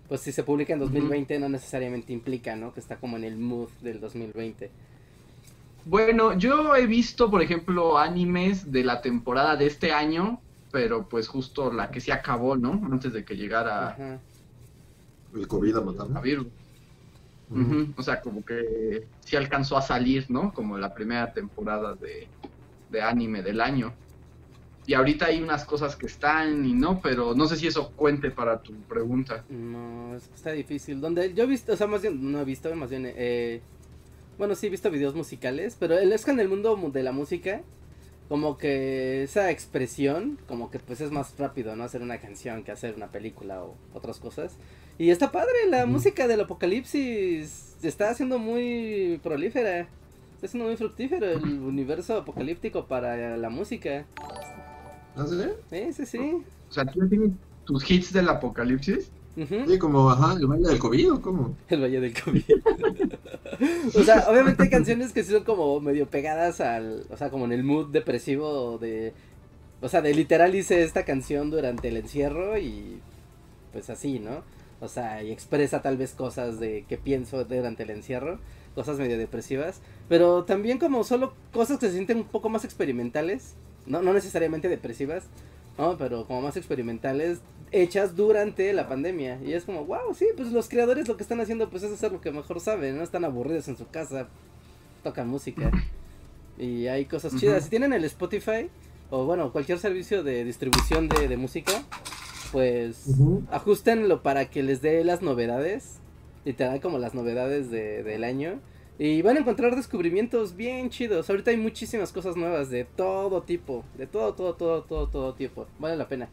pues 0.08 0.22
si 0.22 0.32
se 0.32 0.42
publica 0.42 0.74
en 0.74 0.80
2020 0.80 1.38
no 1.38 1.50
necesariamente 1.50 2.14
implica, 2.14 2.56
¿no? 2.56 2.74
Que 2.74 2.80
está 2.80 2.96
como 2.96 3.18
en 3.18 3.26
el 3.26 3.38
mood 3.38 3.70
del 3.84 4.00
2020. 4.00 4.72
Bueno, 5.86 6.36
yo 6.36 6.76
he 6.76 6.88
visto, 6.88 7.30
por 7.30 7.44
ejemplo, 7.44 8.00
animes 8.00 8.72
de 8.72 8.84
la 8.84 9.04
temporada 9.04 9.56
de 9.56 9.68
este 9.68 9.92
año, 9.92 10.42
pero 10.72 11.08
pues 11.08 11.28
justo 11.28 11.72
la 11.72 11.92
que 11.92 12.02
se 12.02 12.12
acabó, 12.12 12.58
¿no? 12.58 12.72
Antes 12.92 13.14
de 13.14 13.24
que 13.24 13.38
llegara 13.38 13.90
Ajá. 13.90 14.20
El 15.36 15.48
COVID 15.48 15.76
a 15.76 15.80
a 15.80 15.82
matarme. 15.82 16.22
virus. 16.22 16.48
Ujú, 17.52 17.94
O 17.98 18.04
sea, 18.04 18.22
como 18.22 18.44
que 18.46 19.08
sí 19.22 19.36
alcanzó 19.36 19.76
a 19.78 19.82
salir, 19.82 20.26
¿no? 20.30 20.54
Como 20.54 20.78
la 20.78 20.94
primera 20.94 21.34
temporada 21.34 21.96
de, 21.96 22.28
de 22.92 23.02
anime 23.02 23.42
del 23.42 23.60
año. 23.60 23.94
Y 24.86 24.94
ahorita 24.94 25.26
hay 25.26 25.42
unas 25.42 25.66
cosas 25.66 25.96
que 25.96 26.06
están 26.08 26.66
y 26.66 26.74
no, 26.74 27.00
pero 27.02 27.34
no 27.36 27.48
sé 27.48 27.56
si 27.58 27.68
eso 27.68 27.92
cuente 27.96 28.32
para 28.32 28.60
tu 28.62 28.74
pregunta. 28.84 29.44
No, 29.50 30.16
es 30.16 30.28
que 30.28 30.36
está 30.36 30.52
difícil. 30.52 31.02
Donde 31.02 31.34
yo 31.34 31.44
he 31.44 31.48
visto, 31.48 31.74
o 31.74 31.76
sea, 31.76 31.88
más 31.88 32.02
bien, 32.02 32.32
no 32.32 32.40
he 32.42 32.46
visto, 32.46 32.74
más 32.76 32.90
bien, 32.90 33.04
eh, 33.06 33.62
bueno, 34.38 34.56
sí 34.56 34.68
he 34.68 34.70
visto 34.70 34.90
videos 34.90 35.16
musicales, 35.16 35.76
pero 35.80 35.96
es 35.98 36.26
que 36.26 36.32
en 36.32 36.40
el 36.40 36.50
mundo 36.50 36.76
mu- 36.78 36.92
de 36.92 37.04
la 37.04 37.12
música, 37.12 37.62
como 38.30 38.58
que 38.58 39.24
esa 39.24 39.50
expresión, 39.52 40.40
como 40.48 40.70
que 40.72 40.80
pues 40.80 41.02
es 41.02 41.12
más 41.12 41.36
rápido, 41.38 41.76
¿no? 41.76 41.84
Hacer 41.84 42.02
una 42.02 42.20
canción 42.20 42.64
que 42.64 42.72
hacer 42.72 42.96
una 42.96 43.08
película 43.08 43.64
o 43.64 43.76
otras 43.94 44.20
cosas. 44.20 44.58
Y 45.00 45.12
está 45.12 45.32
padre, 45.32 45.54
la 45.70 45.86
música 45.86 46.28
del 46.28 46.42
apocalipsis 46.42 47.78
está 47.82 48.10
haciendo 48.10 48.38
muy 48.38 49.18
prolífera. 49.24 49.88
Está 50.36 50.50
siendo 50.50 50.68
muy 50.68 50.76
fructífero 50.76 51.26
el 51.26 51.42
universo 51.42 52.18
apocalíptico 52.18 52.86
para 52.86 53.38
la 53.38 53.50
música. 53.50 54.06
¿Ah, 55.16 55.26
sí? 55.26 55.36
Sí, 55.70 55.94
sí, 55.94 56.06
sí. 56.06 56.44
O 56.70 56.72
sea, 56.72 56.86
¿tú 56.86 57.08
tienes 57.08 57.32
tus 57.64 57.90
hits 57.90 58.12
del 58.12 58.28
apocalipsis? 58.28 59.10
Sí, 59.48 59.80
como, 59.80 60.10
ajá, 60.10 60.34
el 60.38 60.48
baile 60.48 60.68
del 60.68 60.80
COVID, 60.80 61.14
¿o 61.14 61.22
cómo? 61.22 61.56
El 61.70 61.82
Valle 61.82 62.02
del 62.02 62.14
COVID. 62.22 62.44
o 63.96 64.04
sea, 64.04 64.26
obviamente 64.30 64.64
hay 64.64 64.70
canciones 64.70 65.14
que 65.14 65.24
son 65.24 65.46
como 65.46 65.80
medio 65.80 66.08
pegadas 66.08 66.60
al, 66.60 67.06
o 67.10 67.16
sea, 67.16 67.30
como 67.30 67.46
en 67.46 67.54
el 67.54 67.64
mood 67.64 67.88
depresivo 67.88 68.78
de, 68.80 69.14
o 69.80 69.88
sea, 69.88 70.02
de 70.02 70.14
literal 70.14 70.56
hice 70.56 70.84
esta 70.84 71.06
canción 71.06 71.52
durante 71.52 71.88
el 71.88 71.96
encierro 71.96 72.58
y 72.58 73.00
pues 73.72 73.90
así, 73.90 74.20
¿no? 74.20 74.44
O 74.82 74.88
sea, 74.88 75.24
y 75.24 75.32
expresa 75.32 75.82
tal 75.82 75.98
vez 75.98 76.14
cosas 76.14 76.60
de 76.60 76.86
que 76.88 76.98
pienso 76.98 77.44
durante 77.44 77.84
el 77.84 77.90
encierro, 77.90 78.40
cosas 78.76 78.98
medio 78.98 79.18
depresivas, 79.18 79.82
pero 80.08 80.46
también 80.46 80.78
como 80.78 81.04
solo 81.04 81.34
cosas 81.52 81.80
que 81.80 81.88
se 81.88 81.94
sienten 81.94 82.18
un 82.18 82.24
poco 82.26 82.50
más 82.50 82.64
experimentales, 82.64 83.56
no, 83.86 84.02
no 84.02 84.14
necesariamente 84.14 84.70
depresivas, 84.70 85.26
¿no? 85.78 85.98
Pero 85.98 86.26
como 86.26 86.42
más 86.42 86.56
experimentales, 86.56 87.40
hechas 87.72 88.16
durante 88.16 88.72
la 88.74 88.88
pandemia. 88.88 89.40
Y 89.44 89.54
es 89.54 89.64
como, 89.64 89.86
wow, 89.86 90.14
sí, 90.14 90.28
pues 90.36 90.52
los 90.52 90.70
creadores 90.70 91.08
lo 91.08 91.18
que 91.18 91.24
están 91.24 91.42
haciendo 91.42 91.70
pues 91.70 91.84
es 91.84 91.92
hacer 91.92 92.12
lo 92.12 92.22
que 92.22 92.32
mejor 92.32 92.60
saben, 92.60 92.98
no 92.98 93.04
están 93.04 93.26
aburridos 93.26 93.68
en 93.68 93.78
su 93.78 93.88
casa, 93.88 94.28
tocan 95.04 95.28
música. 95.28 95.72
Y 96.58 96.88
hay 96.88 97.06
cosas 97.06 97.38
chidas. 97.38 97.64
Si 97.64 97.70
tienen 97.70 97.94
el 97.94 98.04
Spotify, 98.04 98.70
o 99.10 99.24
bueno, 99.24 99.54
cualquier 99.54 99.80
servicio 99.80 100.24
de 100.24 100.44
distribución 100.44 101.08
de, 101.08 101.38
música, 101.38 101.72
pues 102.52 103.06
ajustenlo 103.52 104.22
para 104.22 104.50
que 104.50 104.64
les 104.64 104.82
dé 104.82 105.04
las 105.04 105.22
novedades, 105.22 106.00
literal 106.46 106.82
como 106.82 106.98
las 106.98 107.14
novedades 107.14 107.70
de, 107.70 108.04
del 108.04 108.24
año. 108.24 108.60
Y 108.98 109.22
van 109.22 109.38
a 109.38 109.40
encontrar 109.40 109.76
descubrimientos 109.76 110.56
bien 110.56 110.90
chidos. 110.90 111.30
Ahorita 111.30 111.52
hay 111.52 111.58
muchísimas 111.58 112.12
cosas 112.12 112.36
nuevas 112.36 112.70
de 112.70 112.84
todo 112.84 113.44
tipo. 113.44 113.86
De 113.98 114.08
todo, 114.08 114.34
todo, 114.34 114.56
todo, 114.56 114.84
todo, 114.84 115.08
todo 115.08 115.34
tipo. 115.34 115.68
Vale 115.80 115.96
la 115.96 116.08
pena. 116.08 116.28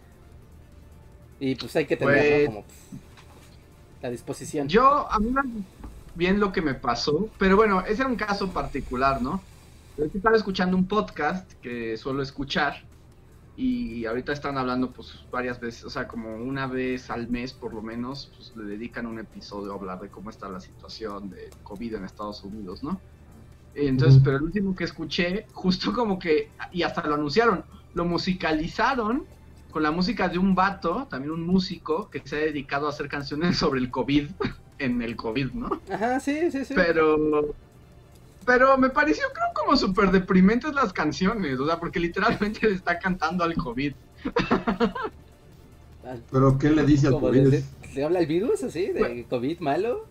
Y 1.38 1.54
pues 1.54 1.76
hay 1.76 1.86
que 1.86 1.96
tener 1.96 2.16
pues, 2.16 2.46
como 2.46 2.64
la 4.02 4.10
disposición. 4.10 4.68
Yo, 4.68 5.06
a 5.08 5.18
mí 5.20 5.32
bien 6.16 6.40
lo 6.40 6.50
que 6.50 6.60
me 6.60 6.74
pasó. 6.74 7.28
Pero 7.38 7.56
bueno, 7.56 7.82
ese 7.82 8.02
era 8.02 8.08
un 8.08 8.16
caso 8.16 8.50
particular, 8.50 9.22
¿no? 9.22 9.40
Yo 9.96 10.04
estaba 10.12 10.36
escuchando 10.36 10.76
un 10.76 10.86
podcast 10.86 11.52
que 11.62 11.96
suelo 11.96 12.22
escuchar 12.22 12.84
y 13.56 14.04
ahorita 14.04 14.32
están 14.32 14.58
hablando 14.58 14.92
pues 14.92 15.08
varias 15.30 15.58
veces, 15.58 15.84
o 15.84 15.90
sea, 15.90 16.06
como 16.06 16.36
una 16.36 16.66
vez 16.66 17.10
al 17.10 17.28
mes 17.28 17.54
por 17.54 17.72
lo 17.72 17.80
menos, 17.80 18.30
pues 18.36 18.54
le 18.54 18.64
dedican 18.64 19.06
un 19.06 19.18
episodio 19.18 19.72
a 19.72 19.76
hablar 19.76 20.00
de 20.00 20.10
cómo 20.10 20.28
está 20.28 20.48
la 20.48 20.60
situación 20.60 21.30
de 21.30 21.52
COVID 21.62 21.94
en 21.94 22.04
Estados 22.04 22.44
Unidos, 22.44 22.82
¿no? 22.84 23.00
Entonces, 23.74 24.20
pero 24.24 24.36
el 24.36 24.42
último 24.42 24.74
que 24.74 24.84
escuché, 24.84 25.46
justo 25.52 25.92
como 25.92 26.18
que, 26.18 26.50
y 26.72 26.82
hasta 26.82 27.06
lo 27.06 27.14
anunciaron, 27.14 27.64
lo 27.94 28.04
musicalizaron 28.04 29.24
con 29.70 29.82
la 29.82 29.90
música 29.90 30.28
de 30.28 30.38
un 30.38 30.54
vato, 30.54 31.06
también 31.10 31.32
un 31.32 31.46
músico, 31.46 32.08
que 32.08 32.22
se 32.24 32.36
ha 32.36 32.40
dedicado 32.40 32.86
a 32.86 32.90
hacer 32.90 33.08
canciones 33.08 33.58
sobre 33.58 33.80
el 33.80 33.90
COVID, 33.90 34.30
en 34.78 35.02
el 35.02 35.16
COVID, 35.16 35.52
¿no? 35.52 35.80
Ajá, 35.90 36.20
sí, 36.20 36.50
sí, 36.50 36.64
sí. 36.64 36.74
Pero 36.74 37.54
pero 38.46 38.78
me 38.78 38.88
pareció, 38.88 39.24
creo, 39.34 39.48
como 39.52 39.76
súper 39.76 40.12
deprimentes 40.12 40.72
las 40.72 40.92
canciones, 40.92 41.58
o 41.58 41.66
sea, 41.66 41.78
porque 41.78 42.00
literalmente 42.00 42.66
le 42.66 42.74
está 42.76 42.98
cantando 42.98 43.44
al 43.44 43.54
COVID. 43.54 43.92
¿Pero 46.30 46.56
qué 46.56 46.70
le 46.70 46.84
dice 46.84 47.08
al 47.08 47.18
COVID? 47.18 47.52
¿Le, 47.94 48.04
habla 48.04 48.20
el 48.20 48.26
virus 48.26 48.62
así, 48.62 48.92
de 48.92 49.26
COVID 49.28 49.58
malo? 49.58 50.06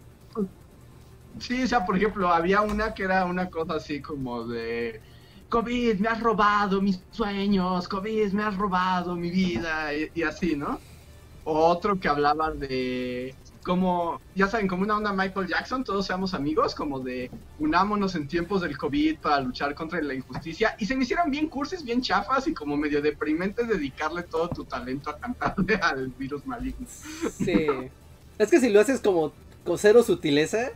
Sí, 1.40 1.64
o 1.64 1.68
sea, 1.68 1.86
por 1.86 1.96
ejemplo, 1.96 2.28
había 2.28 2.62
una 2.62 2.94
que 2.94 3.04
era 3.04 3.26
una 3.26 3.50
cosa 3.50 3.76
así 3.76 4.02
como 4.02 4.46
de... 4.46 5.00
COVID, 5.48 6.00
me 6.00 6.10
has 6.10 6.20
robado 6.20 6.82
mis 6.82 7.00
sueños, 7.12 7.88
COVID, 7.88 8.34
me 8.34 8.44
has 8.44 8.58
robado 8.58 9.16
mi 9.16 9.30
vida, 9.30 9.92
y, 9.94 10.24
así, 10.24 10.56
¿no? 10.56 10.80
otro 11.46 12.00
que 12.00 12.08
hablaba 12.08 12.52
de 12.52 13.36
como, 13.66 14.22
ya 14.36 14.48
saben, 14.48 14.68
como 14.68 14.84
una 14.84 14.96
onda 14.96 15.12
Michael 15.12 15.48
Jackson, 15.48 15.84
todos 15.84 16.06
seamos 16.06 16.36
amigos, 16.36 16.76
como 16.76 17.00
de 17.00 17.32
unámonos 17.58 18.14
en 18.14 18.28
tiempos 18.28 18.62
del 18.62 18.78
COVID 18.78 19.18
para 19.18 19.42
luchar 19.42 19.74
contra 19.74 20.00
la 20.02 20.14
injusticia. 20.14 20.76
Y 20.78 20.86
se 20.86 20.96
me 20.96 21.04
hicieron 21.04 21.32
bien 21.32 21.50
cursos, 21.50 21.84
bien 21.84 22.00
chafas 22.00 22.48
y 22.48 22.54
como 22.54 22.78
medio 22.78 23.02
deprimentes 23.02 23.68
dedicarle 23.68 24.22
todo 24.22 24.50
tu 24.50 24.66
talento 24.66 25.10
a 25.10 25.18
cantarle 25.18 25.76
al 25.82 26.10
virus 26.10 26.46
maligno. 26.46 26.86
Sí. 26.88 27.68
es 28.38 28.50
que 28.52 28.60
si 28.60 28.70
lo 28.70 28.80
haces 28.80 29.00
como 29.02 29.34
con 29.66 29.80
cero 29.80 30.04
sutileza, 30.04 30.70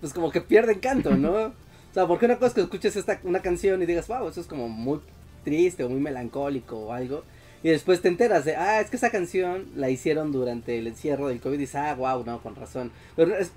pues 0.00 0.12
como 0.12 0.32
que 0.32 0.40
pierde 0.40 0.72
encanto, 0.72 1.14
¿no? 1.16 1.32
O 1.32 1.52
sea, 1.94 2.08
porque 2.08 2.26
una 2.26 2.36
cosa 2.36 2.48
es 2.48 2.54
que 2.54 2.60
escuches 2.62 2.96
esta, 2.96 3.20
una 3.22 3.40
canción 3.40 3.80
y 3.82 3.86
digas, 3.86 4.08
wow, 4.08 4.28
eso 4.28 4.40
es 4.40 4.48
como 4.48 4.68
muy 4.68 4.98
triste 5.44 5.84
o 5.84 5.88
muy 5.88 6.00
melancólico 6.00 6.76
o 6.76 6.92
algo. 6.92 7.22
Y 7.66 7.70
después 7.70 8.00
te 8.00 8.06
enteras 8.06 8.44
de, 8.44 8.54
ah, 8.54 8.80
es 8.80 8.90
que 8.90 8.96
esa 8.96 9.10
canción 9.10 9.66
la 9.74 9.90
hicieron 9.90 10.30
durante 10.30 10.78
el 10.78 10.86
encierro 10.86 11.26
del 11.26 11.40
COVID. 11.40 11.56
Y 11.56 11.62
dices, 11.62 11.74
ah, 11.74 11.96
wow, 11.96 12.22
no, 12.24 12.40
con 12.40 12.54
razón. 12.54 12.92
Pero 13.16 13.34
es, 13.36 13.50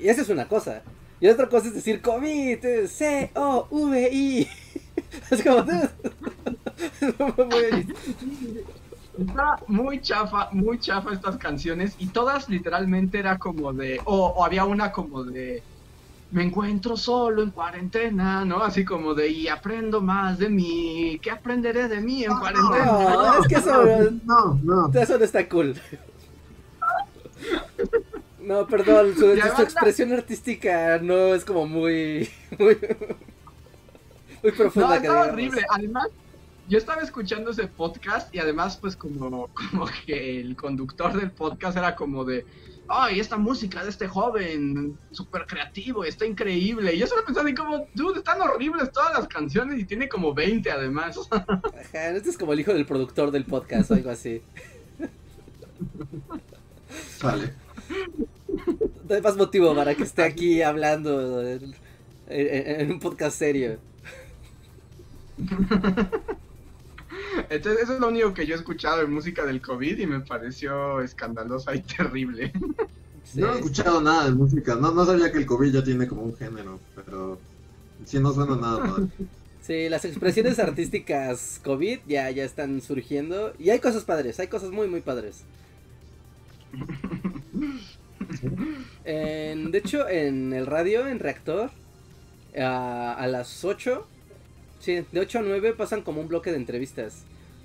y 0.00 0.08
esa 0.08 0.22
es 0.22 0.28
una 0.30 0.48
cosa. 0.48 0.82
Y 1.20 1.28
otra 1.28 1.48
cosa 1.48 1.68
es 1.68 1.74
decir 1.74 2.02
COVID, 2.02 2.58
C-O-V-I. 2.88 4.48
es 5.30 5.42
como, 5.44 5.64
Está 9.20 9.60
muy 9.68 10.00
chafa, 10.00 10.48
muy 10.50 10.80
chafa 10.80 11.12
estas 11.12 11.36
canciones. 11.36 11.94
Y 12.00 12.08
todas 12.08 12.48
literalmente 12.48 13.20
era 13.20 13.38
como 13.38 13.72
de, 13.72 14.00
o 14.06 14.44
había 14.44 14.64
una 14.64 14.90
como 14.90 15.22
de 15.22 15.62
me 16.32 16.42
encuentro 16.42 16.96
solo 16.96 17.42
en 17.42 17.50
cuarentena, 17.50 18.42
¿no? 18.44 18.62
Así 18.64 18.86
como 18.86 19.12
de, 19.12 19.28
y 19.28 19.48
aprendo 19.48 20.00
más 20.00 20.38
de 20.38 20.48
mí, 20.48 21.20
¿qué 21.22 21.30
aprenderé 21.30 21.88
de 21.88 22.00
mí 22.00 22.24
en 22.24 22.34
cuarentena? 22.34 22.86
No, 22.86 23.38
es 23.40 23.46
que 23.46 23.54
eso 23.56 24.10
no, 24.24 24.58
no. 24.62 24.90
Eso 24.98 25.18
no 25.18 25.24
está 25.24 25.46
cool. 25.46 25.76
No, 28.40 28.66
perdón, 28.66 29.14
su, 29.14 29.30
expresión 29.30 30.12
artística 30.12 30.98
no 30.98 31.34
es 31.34 31.44
como 31.44 31.66
muy, 31.66 32.30
muy, 32.58 32.78
muy 34.42 34.52
profunda. 34.52 34.88
No, 34.88 34.94
está 34.94 35.20
horrible. 35.20 35.66
Además, 35.68 36.08
yo 36.66 36.78
estaba 36.78 37.02
escuchando 37.02 37.50
ese 37.50 37.66
podcast 37.66 38.34
y 38.34 38.38
además, 38.38 38.78
pues 38.78 38.96
como, 38.96 39.48
como 39.48 39.86
que 40.06 40.40
el 40.40 40.56
conductor 40.56 41.12
del 41.12 41.30
podcast 41.30 41.76
era 41.76 41.94
como 41.94 42.24
de, 42.24 42.46
ay, 42.88 43.20
esta 43.20 43.36
música 43.36 43.82
de 43.82 43.90
este 43.90 44.06
joven, 44.08 44.98
súper 45.10 45.46
creativo, 45.46 46.04
está 46.04 46.26
increíble. 46.26 46.94
Y 46.94 46.98
yo 46.98 47.06
solo 47.06 47.24
pensaba, 47.24 47.48
como, 47.54 47.86
dude, 47.94 48.18
están 48.18 48.40
horribles 48.40 48.92
todas 48.92 49.14
las 49.14 49.28
canciones 49.28 49.80
y 49.80 49.84
tiene 49.84 50.08
como 50.08 50.34
20 50.34 50.70
además. 50.70 51.18
Ajá, 51.30 52.10
este 52.10 52.30
es 52.30 52.38
como 52.38 52.52
el 52.52 52.60
hijo 52.60 52.72
del 52.72 52.86
productor 52.86 53.30
del 53.30 53.44
podcast 53.44 53.90
o 53.90 53.94
algo 53.94 54.10
así. 54.10 54.42
Vale. 57.22 57.54
No 59.08 59.14
hay 59.14 59.22
más 59.22 59.36
motivo 59.36 59.74
para 59.74 59.94
que 59.94 60.02
esté 60.02 60.22
aquí 60.22 60.62
hablando 60.62 61.42
en 62.28 62.92
un 62.92 63.00
podcast 63.00 63.38
serio. 63.38 63.78
Entonces, 67.50 67.84
eso 67.84 67.94
es 67.94 68.00
lo 68.00 68.08
único 68.08 68.34
que 68.34 68.46
yo 68.46 68.54
he 68.54 68.58
escuchado 68.58 68.98
de 68.98 69.06
música 69.06 69.44
del 69.44 69.60
COVID 69.60 69.98
y 69.98 70.06
me 70.06 70.20
pareció 70.20 71.00
escandalosa 71.00 71.74
y 71.74 71.82
terrible. 71.82 72.52
No 73.34 73.52
he 73.52 73.56
escuchado 73.56 74.00
nada 74.00 74.26
de 74.26 74.32
música, 74.32 74.74
no, 74.74 74.92
no 74.92 75.04
sabía 75.04 75.32
que 75.32 75.38
el 75.38 75.46
COVID 75.46 75.72
ya 75.72 75.84
tiene 75.84 76.06
como 76.06 76.22
un 76.22 76.36
género, 76.36 76.78
pero 76.94 77.38
sí 78.04 78.18
no 78.18 78.32
suena 78.32 78.56
nada 78.56 78.84
mal. 78.84 79.10
Sí, 79.62 79.88
las 79.88 80.04
expresiones 80.04 80.58
artísticas 80.58 81.60
COVID 81.62 82.00
ya, 82.06 82.30
ya 82.30 82.44
están 82.44 82.80
surgiendo 82.80 83.54
y 83.58 83.70
hay 83.70 83.78
cosas 83.78 84.04
padres, 84.04 84.40
hay 84.40 84.48
cosas 84.48 84.70
muy, 84.70 84.88
muy 84.88 85.00
padres. 85.00 85.44
de 89.04 89.78
hecho, 89.78 90.08
en 90.08 90.52
el 90.52 90.66
radio, 90.66 91.06
en 91.06 91.20
Reactor, 91.20 91.70
a, 92.58 93.14
a 93.14 93.26
las 93.28 93.64
8 93.64 94.06
Sí, 94.82 95.04
de 95.12 95.20
8 95.20 95.38
a 95.38 95.42
9 95.42 95.74
pasan 95.74 96.02
como 96.02 96.20
un 96.20 96.26
bloque 96.26 96.50
de 96.50 96.56
entrevistas, 96.56 97.22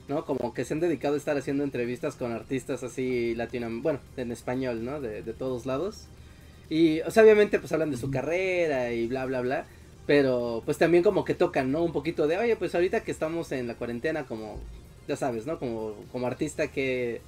¿no? 0.08 0.24
Como 0.24 0.54
que 0.54 0.64
se 0.64 0.76
han 0.76 0.80
dedicado 0.80 1.16
a 1.16 1.18
estar 1.18 1.36
haciendo 1.36 1.64
entrevistas 1.64 2.16
con 2.16 2.32
artistas 2.32 2.84
así 2.84 3.34
latino, 3.34 3.68
bueno, 3.82 4.00
en 4.18 4.32
español, 4.32 4.86
¿no? 4.86 5.02
De, 5.02 5.24
de 5.24 5.34
todos 5.34 5.66
lados. 5.66 6.06
Y, 6.70 7.02
o 7.02 7.10
sea, 7.10 7.24
obviamente 7.24 7.58
pues 7.58 7.72
hablan 7.72 7.90
de 7.90 7.98
su 7.98 8.12
carrera 8.12 8.94
y 8.94 9.08
bla, 9.08 9.26
bla, 9.26 9.42
bla. 9.42 9.66
Pero 10.06 10.62
pues 10.64 10.78
también 10.78 11.02
como 11.04 11.26
que 11.26 11.34
tocan, 11.34 11.72
¿no? 11.72 11.84
Un 11.84 11.92
poquito 11.92 12.28
de, 12.28 12.38
oye, 12.38 12.56
pues 12.56 12.76
ahorita 12.76 13.02
que 13.02 13.10
estamos 13.10 13.52
en 13.52 13.66
la 13.66 13.74
cuarentena, 13.74 14.28
como, 14.28 14.60
ya 15.08 15.16
sabes, 15.16 15.48
¿no? 15.48 15.58
Como, 15.58 15.96
como 16.12 16.28
artista, 16.28 16.68
¿qué, 16.68 17.22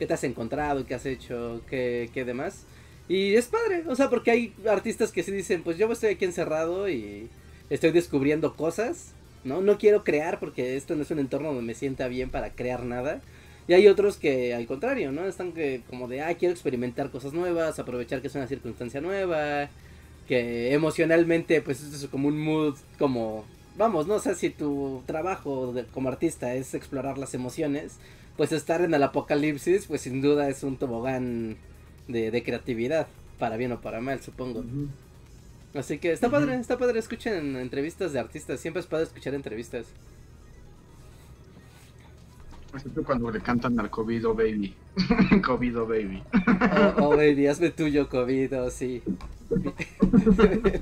¿qué 0.00 0.06
te 0.06 0.14
has 0.14 0.24
encontrado? 0.24 0.84
¿Qué 0.84 0.96
has 0.96 1.06
hecho? 1.06 1.60
¿Qué, 1.70 2.10
¿Qué 2.12 2.24
demás? 2.24 2.64
Y 3.08 3.36
es 3.36 3.46
padre, 3.46 3.84
o 3.86 3.94
sea, 3.94 4.10
porque 4.10 4.32
hay 4.32 4.52
artistas 4.68 5.12
que 5.12 5.22
se 5.22 5.30
dicen, 5.30 5.62
pues 5.62 5.78
yo 5.78 5.90
estoy 5.92 6.14
aquí 6.14 6.24
encerrado 6.24 6.88
y 6.88 7.28
estoy 7.70 7.92
descubriendo 7.92 8.56
cosas 8.56 9.14
¿no? 9.48 9.60
No 9.62 9.78
quiero 9.78 10.04
crear 10.04 10.38
porque 10.38 10.76
esto 10.76 10.94
no 10.94 11.02
es 11.02 11.10
un 11.10 11.18
entorno 11.18 11.48
donde 11.48 11.62
me 11.62 11.74
sienta 11.74 12.06
bien 12.08 12.30
para 12.30 12.50
crear 12.50 12.84
nada. 12.84 13.20
Y 13.66 13.74
hay 13.74 13.86
otros 13.88 14.16
que 14.16 14.54
al 14.54 14.66
contrario, 14.66 15.12
¿no? 15.12 15.26
Están 15.26 15.52
que 15.52 15.82
como 15.90 16.08
de, 16.08 16.22
ah, 16.22 16.34
quiero 16.34 16.52
experimentar 16.52 17.10
cosas 17.10 17.32
nuevas, 17.32 17.78
aprovechar 17.78 18.20
que 18.22 18.28
es 18.28 18.34
una 18.34 18.46
circunstancia 18.46 19.00
nueva, 19.00 19.68
que 20.28 20.72
emocionalmente 20.74 21.60
pues 21.62 21.82
es 21.82 22.06
como 22.08 22.28
un 22.28 22.38
mood 22.38 22.76
como, 22.98 23.44
vamos, 23.76 24.06
no 24.06 24.18
sé 24.20 24.34
si 24.34 24.50
tu 24.50 25.02
trabajo 25.06 25.74
como 25.92 26.08
artista 26.08 26.54
es 26.54 26.74
explorar 26.74 27.18
las 27.18 27.34
emociones, 27.34 27.96
pues 28.36 28.52
estar 28.52 28.82
en 28.82 28.94
el 28.94 29.02
apocalipsis 29.02 29.86
pues 29.86 30.02
sin 30.02 30.22
duda 30.22 30.48
es 30.48 30.62
un 30.62 30.76
tobogán 30.76 31.56
de, 32.08 32.42
creatividad, 32.42 33.06
para 33.38 33.56
bien 33.56 33.72
o 33.72 33.80
para 33.80 34.00
mal, 34.00 34.20
supongo. 34.22 34.64
Así 35.74 35.98
que 35.98 36.12
está 36.12 36.30
padre, 36.30 36.54
está 36.56 36.78
padre, 36.78 36.98
escuchen 36.98 37.56
entrevistas 37.56 38.12
de 38.12 38.18
artistas, 38.18 38.58
siempre 38.60 38.80
es 38.80 38.86
padre 38.86 39.04
escuchar 39.04 39.34
entrevistas. 39.34 39.86
Excepto 42.74 43.02
cuando 43.02 43.30
le 43.30 43.40
cantan 43.40 43.78
al 43.80 43.90
COVID 43.90 44.28
o 44.28 44.34
baby. 44.34 44.74
COVID 45.46 45.78
o 45.80 45.86
baby. 45.86 46.22
Oh, 46.98 47.04
oh, 47.04 47.10
baby, 47.16 47.46
hazme 47.46 47.70
tuyo, 47.70 48.08
COVID, 48.08 48.60
oh, 48.60 48.70
sí. 48.70 49.02
No 49.50 49.72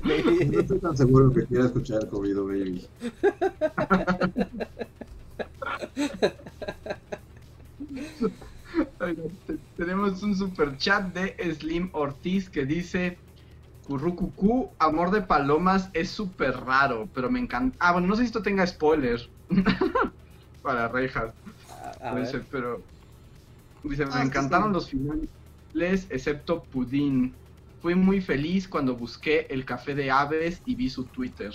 Baby. 0.03 0.57
estoy 0.57 0.79
tan 0.79 0.97
seguro 0.97 1.31
que 1.31 1.45
quiera 1.45 1.65
escuchar 1.65 2.07
COVID 2.09 2.35
Baby. 2.35 2.85
Oigan, 8.99 9.29
te- 9.45 9.57
Tenemos 9.77 10.21
un 10.23 10.35
super 10.35 10.77
chat 10.77 11.13
de 11.13 11.53
Slim 11.55 11.89
Ortiz 11.93 12.49
que 12.49 12.65
dice 12.65 13.17
Currucucú, 13.87 14.69
amor 14.79 15.11
de 15.11 15.21
palomas 15.21 15.89
es 15.93 16.09
súper 16.09 16.57
raro, 16.57 17.07
pero 17.13 17.29
me 17.29 17.39
encanta. 17.39 17.77
Ah, 17.79 17.93
bueno, 17.93 18.07
no 18.07 18.15
sé 18.15 18.23
si 18.23 18.27
esto 18.27 18.41
tenga 18.41 18.67
spoiler 18.67 19.29
para 20.61 20.87
Rejas. 20.89 21.33
A, 22.01 22.09
a 22.11 22.15
Dice, 22.19 22.37
ver. 22.37 22.45
pero 22.51 22.81
dice, 23.83 24.05
me 24.05 24.11
Ah, 24.13 24.23
encantaron 24.23 24.69
sí. 24.69 24.73
los 24.73 24.89
finales, 24.89 26.07
excepto 26.09 26.63
Pudín. 26.63 27.33
Fui 27.81 27.95
muy 27.95 28.19
feliz 28.21 28.67
cuando 28.67 28.95
busqué 28.95 29.47
el 29.49 29.63
café 29.63 29.95
de 29.95 30.11
aves 30.11 30.61
y 30.65 30.75
vi 30.75 30.89
su 30.89 31.05
Twitter. 31.05 31.53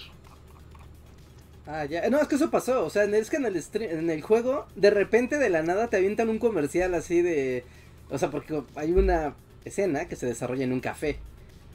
Ah, 1.66 1.85
ya. 1.85 2.09
No, 2.11 2.18
es 2.20 2.28
que 2.28 2.37
eso 2.37 2.51
pasó. 2.51 2.85
O 2.85 2.91
sea, 2.91 3.05
es 3.05 3.30
que 3.30 3.37
en 3.37 3.45
el, 3.47 3.57
stream- 3.57 3.91
en 3.91 4.11
el 4.11 4.22
juego, 4.22 4.66
de 4.74 4.91
repente 4.91 5.39
de 5.39 5.51
la 5.51 5.62
nada 5.62 5.89
te 5.89 5.97
avientan 5.97 6.28
un 6.28 6.39
comercial 6.39 6.95
así 6.95 7.22
de. 7.22 7.64
O 8.11 8.18
sea, 8.18 8.30
porque 8.30 8.62
hay 8.74 8.93
una 8.93 9.35
escena 9.64 10.07
que 10.07 10.16
se 10.16 10.26
desarrolla 10.26 10.64
en 10.64 10.72
un 10.72 10.80
café, 10.80 11.18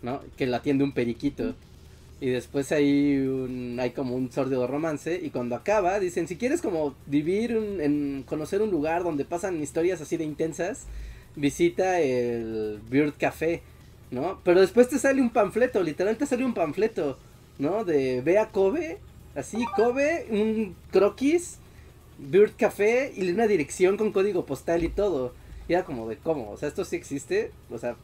¿no? 0.01 0.21
Que 0.37 0.45
la 0.47 0.57
atiende 0.57 0.83
un 0.83 0.91
periquito. 0.93 1.55
Y 2.19 2.29
después 2.29 2.71
hay 2.71 3.17
un, 3.17 3.77
hay 3.79 3.91
como 3.91 4.15
un 4.15 4.31
sordo 4.31 4.65
romance. 4.67 5.19
Y 5.23 5.29
cuando 5.29 5.55
acaba, 5.55 5.99
dicen: 5.99 6.27
si 6.27 6.35
quieres 6.35 6.61
como 6.61 6.95
vivir, 7.05 7.55
un- 7.57 7.79
en, 7.81 8.23
conocer 8.27 8.61
un 8.61 8.71
lugar 8.71 9.03
donde 9.03 9.25
pasan 9.25 9.61
historias 9.61 10.01
así 10.01 10.17
de 10.17 10.23
intensas, 10.23 10.85
visita 11.35 11.99
el 12.01 12.79
Bird 12.89 13.13
Café, 13.19 13.61
¿no? 14.11 14.39
Pero 14.43 14.61
después 14.61 14.89
te 14.89 14.97
sale 14.99 15.21
un 15.21 15.29
panfleto, 15.29 15.83
literalmente 15.83 16.25
sale 16.25 16.43
un 16.45 16.53
panfleto, 16.55 17.17
¿no? 17.59 17.83
De 17.83 18.21
ve 18.21 18.39
a 18.39 18.49
Kobe, 18.49 18.97
así, 19.35 19.63
Kobe, 19.75 20.25
un 20.31 20.75
croquis, 20.91 21.57
Bird 22.17 22.53
Café 22.57 23.13
y 23.15 23.29
una 23.29 23.45
dirección 23.45 23.95
con 23.97 24.11
código 24.11 24.45
postal 24.47 24.83
y 24.83 24.89
todo. 24.89 25.33
Y 25.69 25.73
era 25.73 25.83
como 25.85 26.07
de 26.09 26.17
cómo, 26.17 26.49
o 26.51 26.57
sea, 26.57 26.69
esto 26.69 26.83
sí 26.85 26.95
existe, 26.95 27.51
o 27.69 27.77
sea, 27.77 27.95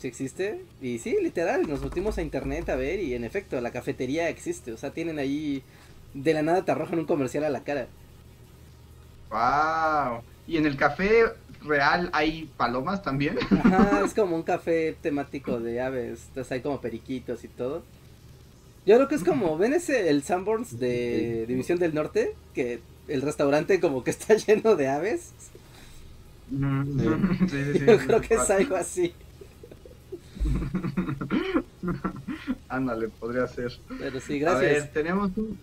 sí 0.00 0.08
existe. 0.08 0.66
Y 0.80 0.98
sí, 0.98 1.16
literal, 1.22 1.68
nos 1.68 1.82
metimos 1.82 2.18
a 2.18 2.22
internet 2.22 2.68
a 2.70 2.76
ver 2.76 3.00
y 3.00 3.14
en 3.14 3.24
efecto, 3.24 3.60
la 3.60 3.72
cafetería 3.72 4.28
existe, 4.28 4.72
o 4.72 4.76
sea, 4.78 4.92
tienen 4.92 5.18
ahí, 5.18 5.64
de 6.14 6.34
la 6.34 6.42
nada 6.42 6.64
te 6.64 6.72
arrojan 6.72 6.98
un 7.00 7.06
comercial 7.06 7.44
a 7.44 7.50
la 7.50 7.64
cara. 7.64 7.92
¡Wow! 9.30 10.24
¿Y 10.46 10.56
en 10.56 10.66
el 10.66 10.76
café 10.76 11.24
real 11.60 12.10
hay 12.12 12.52
palomas 12.56 13.02
también? 13.02 13.38
Ajá, 13.50 14.02
es 14.04 14.14
como 14.14 14.36
un 14.36 14.42
café 14.42 14.98
temático 15.00 15.60
de 15.60 15.80
aves, 15.80 16.26
entonces 16.28 16.52
hay 16.52 16.62
como 16.62 16.80
periquitos 16.80 17.44
y 17.44 17.48
todo. 17.48 17.86
Yo 18.86 18.96
creo 18.96 19.08
que 19.08 19.14
es 19.14 19.24
como, 19.24 19.58
¿ven 19.58 19.74
ese, 19.74 20.08
el 20.10 20.22
Sanborns 20.22 20.78
de 20.78 21.46
División 21.46 21.78
del 21.78 21.94
Norte? 21.94 22.38
Que 22.54 22.84
el 23.08 23.22
restaurante 23.22 23.80
como 23.80 24.04
que 24.04 24.10
está 24.10 24.34
lleno 24.36 24.76
de 24.76 24.88
aves. 24.88 25.34
Sí, 27.46 27.64
sí, 27.64 27.74
sí, 27.74 27.86
Yo 27.86 27.98
sí, 27.98 28.06
creo 28.06 28.20
que 28.20 28.34
es 28.34 28.50
algo 28.50 28.76
así. 28.76 29.14
Ándale, 32.68 33.08
podría 33.10 33.46
ser. 33.46 33.72
Pero 33.98 34.20
sí, 34.20 34.42
A 34.44 34.54
ver, 34.56 34.70
gracias. 34.76 34.92
tenemos 34.92 35.30
un 35.36 35.62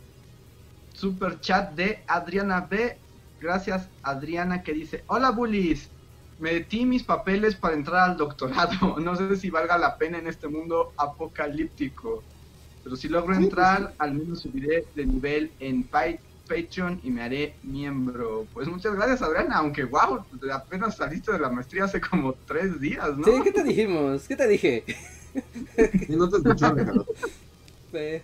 super 0.94 1.40
chat 1.40 1.74
de 1.76 2.04
Adriana 2.08 2.68
B. 2.70 3.02
Gracias, 3.40 3.92
Adriana, 4.02 4.64
que 4.64 4.74
dice: 4.74 5.04
Hola, 5.08 5.32
bullies. 5.32 5.94
Metí 6.38 6.86
mis 6.86 7.04
papeles 7.04 7.56
para 7.56 7.76
entrar 7.76 8.10
al 8.12 8.18
doctorado. 8.18 8.72
No 9.00 9.16
sé 9.16 9.36
si 9.38 9.50
valga 9.50 9.78
la 9.78 9.98
pena 9.98 10.20
en 10.20 10.28
este 10.28 10.48
mundo 10.48 10.94
apocalíptico. 10.98 12.28
Pero 12.84 12.96
si 12.96 13.10
logro 13.10 13.34
pues 13.34 13.38
entrar, 13.38 13.96
al 14.00 14.14
menos 14.16 14.42
subiré 14.42 14.90
de 14.94 15.06
nivel 15.06 15.56
en 15.60 15.90
Pa- 15.90 16.06
Patreon 16.48 17.00
y 17.04 17.12
me 17.12 17.22
haré 17.22 17.56
miembro. 17.64 18.46
Pues 18.54 18.68
muchas 18.68 18.96
gracias, 18.96 19.22
Adriana. 19.22 19.58
Aunque, 19.58 19.84
wow, 19.84 20.24
apenas 20.54 20.98
saliste 20.98 21.32
de 21.32 21.40
la 21.40 21.50
maestría 21.50 21.84
hace 21.86 22.00
como 22.02 22.34
tres 22.46 22.80
días, 22.80 23.18
¿no? 23.18 23.26
Sí, 23.26 23.32
¿qué 23.44 23.52
te 23.52 23.64
dijimos? 23.64 24.28
¿Qué 24.28 24.36
te 24.36 24.48
dije? 24.48 24.84
Y 26.10 26.16
no 26.16 26.30
te 26.30 26.38
escuchó, 26.38 26.74
Ricardo. 26.74 27.06
Sí. 27.92 28.22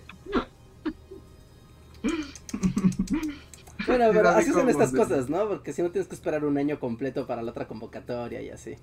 Bueno, 3.85 4.05
pero 4.13 4.29
así 4.29 4.51
son 4.51 4.69
estas 4.69 4.91
de- 4.91 4.97
cosas, 4.97 5.29
¿no? 5.29 5.47
Porque 5.47 5.73
si 5.73 5.81
no 5.81 5.91
tienes 5.91 6.07
que 6.07 6.15
esperar 6.15 6.45
un 6.45 6.57
año 6.57 6.79
completo 6.79 7.27
para 7.27 7.41
la 7.41 7.51
otra 7.51 7.67
convocatoria 7.67 8.41
y 8.41 8.49
así. 8.49 8.75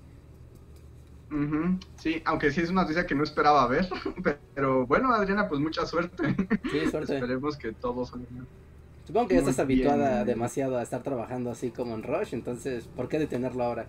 Sí, 1.97 2.21
aunque 2.25 2.51
sí 2.51 2.59
es 2.59 2.69
una 2.69 2.81
noticia 2.81 3.05
que 3.07 3.15
no 3.15 3.23
esperaba 3.23 3.65
ver. 3.67 3.87
Pero 4.55 4.85
bueno, 4.85 5.13
Adriana, 5.13 5.47
pues 5.47 5.61
mucha 5.61 5.85
suerte. 5.85 6.35
Sí, 6.71 6.89
suerte. 6.91 7.13
Esperemos 7.15 7.57
que 7.57 7.71
todos 7.71 8.09
salga. 8.09 8.27
Supongo 9.11 9.27
que 9.27 9.33
ya 9.33 9.39
estás 9.41 9.59
habituada 9.59 10.23
bien. 10.23 10.25
demasiado 10.25 10.77
a 10.77 10.83
estar 10.83 11.03
trabajando 11.03 11.51
así 11.51 11.69
como 11.71 11.95
en 11.95 12.01
Rush, 12.01 12.33
entonces, 12.33 12.87
¿por 12.95 13.09
qué 13.09 13.19
detenerlo 13.19 13.61
ahora? 13.61 13.87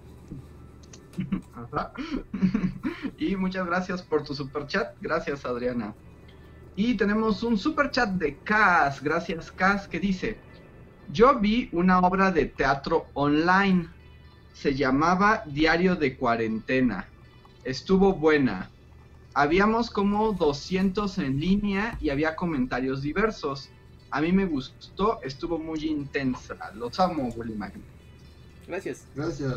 Ajá. 1.54 1.92
Y 3.18 3.36
muchas 3.36 3.64
gracias 3.64 4.02
por 4.02 4.24
tu 4.24 4.34
super 4.34 4.66
chat. 4.66 4.96
Gracias, 5.00 5.44
Adriana. 5.44 5.94
Y 6.74 6.94
tenemos 6.94 7.44
un 7.44 7.56
super 7.56 7.92
chat 7.92 8.10
de 8.10 8.38
Cas. 8.38 9.00
Gracias, 9.00 9.52
Cas, 9.52 9.86
que 9.86 10.00
dice: 10.00 10.38
Yo 11.12 11.38
vi 11.38 11.68
una 11.70 12.00
obra 12.00 12.32
de 12.32 12.46
teatro 12.46 13.06
online. 13.14 13.88
Se 14.52 14.74
llamaba 14.74 15.44
Diario 15.46 15.94
de 15.94 16.16
Cuarentena. 16.16 17.06
Estuvo 17.62 18.12
buena. 18.12 18.70
Habíamos 19.34 19.88
como 19.88 20.32
200 20.32 21.16
en 21.18 21.38
línea 21.38 21.96
y 22.00 22.10
había 22.10 22.34
comentarios 22.34 23.02
diversos. 23.02 23.70
A 24.12 24.20
mí 24.20 24.30
me 24.30 24.44
gustó, 24.44 25.20
estuvo 25.22 25.58
muy 25.58 25.80
intensa. 25.84 26.54
Los 26.74 27.00
amo, 27.00 27.28
Willy 27.34 27.54
Magnet. 27.54 27.82
Gracias. 28.68 29.06
Gracias. 29.16 29.54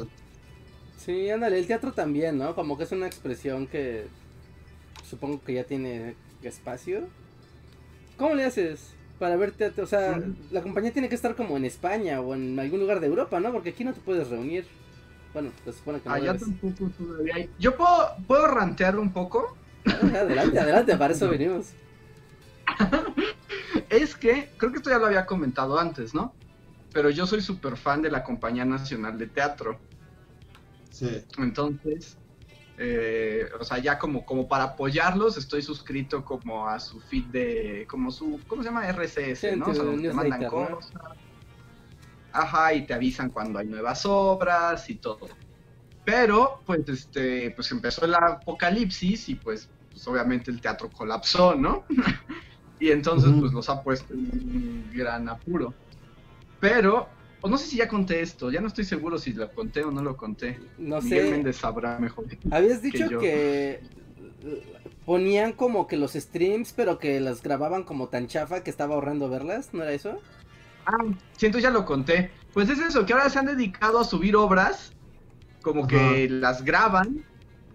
Sí, 0.97 1.29
ándale, 1.29 1.59
el 1.59 1.67
teatro 1.67 1.91
también, 1.91 2.37
¿no? 2.37 2.55
Como 2.55 2.77
que 2.77 2.85
es 2.85 2.91
una 2.91 3.05
expresión 3.05 3.67
que 3.67 4.07
supongo 5.07 5.43
que 5.43 5.53
ya 5.53 5.65
tiene 5.65 6.15
espacio. 6.41 7.07
¿Cómo 8.17 8.33
le 8.33 8.45
haces 8.45 8.93
para 9.19 9.35
ver 9.35 9.51
teatro? 9.51 9.83
O 9.83 9.87
sea, 9.87 10.21
la 10.51 10.61
compañía 10.61 10.93
tiene 10.93 11.09
que 11.09 11.15
estar 11.15 11.35
como 11.35 11.57
en 11.57 11.65
España 11.65 12.21
o 12.21 12.33
en 12.33 12.57
algún 12.57 12.79
lugar 12.79 13.01
de 13.01 13.07
Europa, 13.07 13.39
¿no? 13.41 13.51
Porque 13.51 13.69
aquí 13.71 13.83
no 13.83 13.93
te 13.93 13.99
puedes 13.99 14.29
reunir. 14.29 14.65
Bueno, 15.33 15.51
se 15.65 15.73
supone 15.73 15.99
que 15.99 16.07
no 16.07 16.15
Allá 16.15 16.37
tampoco 16.37 16.89
todavía 16.97 17.35
hay- 17.35 17.49
Yo 17.59 17.75
puedo, 17.75 18.15
puedo 18.25 18.47
rantear 18.47 18.97
un 18.97 19.11
poco. 19.11 19.57
Adelante, 19.85 20.59
adelante, 20.59 20.95
para 20.95 21.13
eso 21.13 21.29
venimos. 21.29 21.67
Es 23.89 24.15
que, 24.15 24.51
creo 24.57 24.71
que 24.71 24.77
esto 24.77 24.89
ya 24.89 24.99
lo 24.99 25.07
había 25.07 25.25
comentado 25.25 25.79
antes, 25.79 26.13
¿no? 26.13 26.33
Pero 26.93 27.09
yo 27.09 27.27
soy 27.27 27.41
súper 27.41 27.77
fan 27.77 28.01
de 28.01 28.09
la 28.09 28.23
Compañía 28.23 28.65
Nacional 28.65 29.17
de 29.17 29.27
Teatro. 29.27 29.79
Sí. 30.91 31.23
Entonces, 31.37 32.17
eh, 32.77 33.49
o 33.59 33.63
sea, 33.63 33.77
ya 33.77 33.97
como, 33.97 34.25
como 34.25 34.47
para 34.47 34.65
apoyarlos, 34.65 35.37
estoy 35.37 35.61
suscrito 35.61 36.25
como 36.25 36.67
a 36.67 36.79
su 36.79 36.99
feed 36.99 37.25
de, 37.25 37.87
como 37.89 38.11
su, 38.11 38.39
¿cómo 38.47 38.63
se 38.63 38.69
llama? 38.69 38.87
RCS, 38.87 39.39
Sí, 39.39 39.47
¿no? 39.55 39.67
O 39.67 39.73
sea, 39.73 39.83
donde 39.83 40.09
te 40.09 40.13
mandan 40.13 40.45
cosas. 40.45 40.93
Ajá, 42.31 42.73
y 42.73 42.85
te 42.85 42.93
avisan 42.93 43.29
cuando 43.29 43.59
hay 43.59 43.67
nuevas 43.67 44.05
obras 44.05 44.89
y 44.89 44.95
todo. 44.95 45.27
Pero, 46.03 46.61
pues, 46.65 46.87
este, 46.87 47.51
pues 47.51 47.71
empezó 47.71 48.05
el 48.05 48.13
apocalipsis 48.13 49.29
y 49.29 49.35
pues, 49.35 49.69
pues 49.89 50.05
obviamente 50.07 50.51
el 50.51 50.59
teatro 50.59 50.89
colapsó, 50.89 51.55
¿no? 51.55 51.85
y 52.79 52.91
entonces, 52.91 53.31
pues 53.39 53.53
los 53.53 53.69
ha 53.69 53.81
puesto 53.81 54.13
en 54.13 54.19
un 54.19 54.91
gran 54.93 55.29
apuro. 55.29 55.73
Pero, 56.59 57.07
o 57.41 57.49
no 57.49 57.57
sé 57.57 57.67
si 57.67 57.77
ya 57.77 57.87
conté 57.87 58.21
esto, 58.21 58.51
ya 58.51 58.61
no 58.61 58.67
estoy 58.67 58.85
seguro 58.85 59.17
si 59.17 59.33
lo 59.33 59.51
conté 59.53 59.83
o 59.83 59.91
no 59.91 60.01
lo 60.01 60.17
conté. 60.17 60.59
No 60.77 61.01
Miguel 61.01 61.25
sé. 61.25 61.31
Méndez 61.31 61.57
sabrá 61.57 61.99
mejor. 61.99 62.25
Habías 62.51 62.81
dicho 62.81 63.09
yo. 63.09 63.19
que 63.19 63.81
ponían 65.05 65.53
como 65.53 65.87
que 65.87 65.97
los 65.97 66.13
streams, 66.13 66.73
pero 66.73 66.99
que 66.99 67.19
las 67.19 67.41
grababan 67.41 67.83
como 67.83 68.09
tan 68.09 68.27
chafa 68.27 68.63
que 68.63 68.69
estaba 68.69 68.95
ahorrando 68.95 69.29
verlas, 69.29 69.69
¿no 69.73 69.83
era 69.83 69.93
eso? 69.93 70.19
Ah, 70.85 70.97
sí, 71.37 71.45
entonces 71.45 71.63
ya 71.63 71.71
lo 71.71 71.85
conté. 71.85 72.31
Pues 72.53 72.69
es 72.69 72.79
eso, 72.79 73.05
que 73.05 73.13
ahora 73.13 73.29
se 73.29 73.39
han 73.39 73.45
dedicado 73.45 73.99
a 73.99 74.03
subir 74.03 74.35
obras, 74.35 74.93
como 75.61 75.87
que 75.87 76.29
las 76.29 76.63
graban 76.63 77.23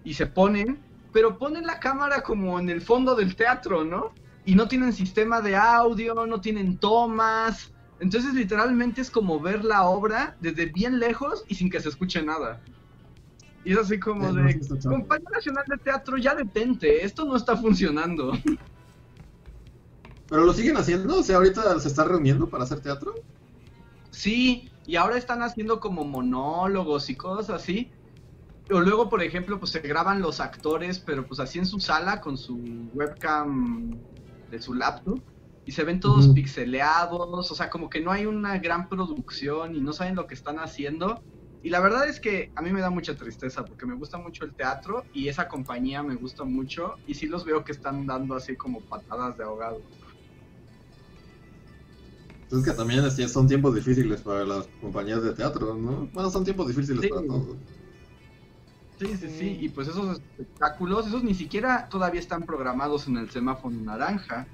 y 0.05 0.14
se 0.14 0.26
ponen, 0.26 0.78
pero 1.12 1.38
ponen 1.38 1.66
la 1.66 1.80
cámara 1.80 2.22
como 2.22 2.59
en 2.59 2.70
el 2.70 2.80
fondo 2.80 3.14
del 3.14 3.36
teatro, 3.36 3.84
¿no? 3.84 4.12
Y 4.45 4.55
no 4.55 4.68
tienen 4.68 4.93
sistema 4.93 5.41
de 5.41 5.57
audio, 5.57 6.26
no 6.26 6.41
tienen 6.41 6.78
tomas. 6.78 7.72
Entonces 8.01 8.32
literalmente 8.34 9.01
es 9.03 9.11
como 9.11 9.38
ver 9.41 9.64
la 9.64 9.84
obra 9.84 10.36
desde 10.41 10.66
bien 10.66 10.99
lejos 10.99 11.45
y 11.49 11.55
sin 11.55 11.70
que 11.70 11.80
se 11.80 11.91
escuche 11.91 12.22
nada. 12.22 12.61
Y 13.64 13.72
es 13.72 13.78
así 13.78 14.01
como 14.01 14.28
Eh, 14.30 14.55
de. 14.55 14.78
Compañía 14.88 15.28
Nacional 15.30 15.64
de 15.68 15.76
Teatro, 15.76 16.16
ya 16.16 16.34
detente, 16.34 17.05
esto 17.05 17.26
no 17.26 17.36
está 17.36 17.57
funcionando. 17.57 18.32
¿Pero 20.28 20.45
lo 20.45 20.53
siguen 20.55 20.76
haciendo? 20.76 21.18
O 21.18 21.22
sea, 21.22 21.36
ahorita 21.36 21.78
se 21.78 21.88
está 21.88 22.05
reuniendo 22.05 22.49
para 22.49 22.64
hacer 22.64 22.80
teatro. 22.80 23.14
Sí, 24.11 24.70
y 24.86 24.97
ahora 24.97 25.18
están 25.18 25.43
haciendo 25.43 25.80
como 25.80 26.05
monólogos 26.05 27.11
y 27.11 27.16
cosas 27.16 27.51
así. 27.51 27.91
O 28.70 28.80
luego, 28.80 29.09
por 29.09 29.22
ejemplo, 29.22 29.59
pues 29.59 29.72
se 29.72 29.80
graban 29.80 30.22
los 30.22 30.41
actores, 30.41 31.01
pero 31.01 31.26
pues 31.26 31.41
así 31.41 31.59
en 31.59 31.66
su 31.66 31.80
sala 31.80 32.20
con 32.20 32.38
su 32.38 32.88
webcam 32.95 33.99
de 34.51 34.61
su 34.61 34.74
laptop 34.74 35.20
y 35.64 35.72
se 35.72 35.84
ven 35.84 36.01
todos 36.01 36.28
pixeleados, 36.28 37.51
o 37.51 37.55
sea, 37.55 37.70
como 37.70 37.88
que 37.88 38.01
no 38.01 38.11
hay 38.11 38.26
una 38.26 38.59
gran 38.59 38.88
producción 38.88 39.74
y 39.74 39.80
no 39.80 39.92
saben 39.92 40.16
lo 40.16 40.26
que 40.26 40.34
están 40.34 40.59
haciendo. 40.59 41.22
Y 41.62 41.68
la 41.68 41.80
verdad 41.80 42.09
es 42.09 42.20
que 42.20 42.51
a 42.57 42.62
mí 42.62 42.72
me 42.72 42.80
da 42.80 42.90
mucha 42.90 43.14
tristeza 43.14 43.64
porque 43.64 43.86
me 43.86 43.94
gusta 43.94 44.16
mucho 44.18 44.44
el 44.44 44.55
teatro 44.55 45.05
y 45.12 45.28
esa 45.28 45.46
compañía 45.46 46.03
me 46.03 46.14
gusta 46.14 46.44
mucho 46.44 46.94
y 47.07 47.14
sí 47.14 47.26
los 47.26 47.44
veo 47.44 47.64
que 47.64 47.72
están 47.72 48.07
dando 48.07 48.34
así 48.34 48.57
como 48.57 48.80
patadas 48.80 49.36
de 49.36 49.44
ahogado. 49.44 49.82
Es 52.51 52.64
que 52.64 52.72
también 52.72 53.09
son 53.28 53.46
tiempos 53.46 53.74
difíciles 53.74 54.22
para 54.22 54.44
las 54.44 54.66
compañías 54.80 55.22
de 55.22 55.34
teatro, 55.34 55.74
¿no? 55.76 56.09
Bueno, 56.12 56.30
son 56.30 56.42
tiempos 56.42 56.66
difíciles 56.66 57.03
Sí. 57.03 57.09
para 57.09 57.22
todos. 57.22 57.57
Sí, 59.01 59.16
sí, 59.16 59.28
sí, 59.30 59.59
y 59.62 59.68
pues 59.70 59.88
esos 59.88 60.18
espectáculos, 60.18 61.07
esos 61.07 61.24
ni 61.24 61.32
siquiera 61.32 61.88
todavía 61.88 62.20
están 62.20 62.42
programados 62.42 63.09
en 63.09 63.16
el 63.16 63.30
semáforo 63.30 63.74
naranja. 63.74 64.46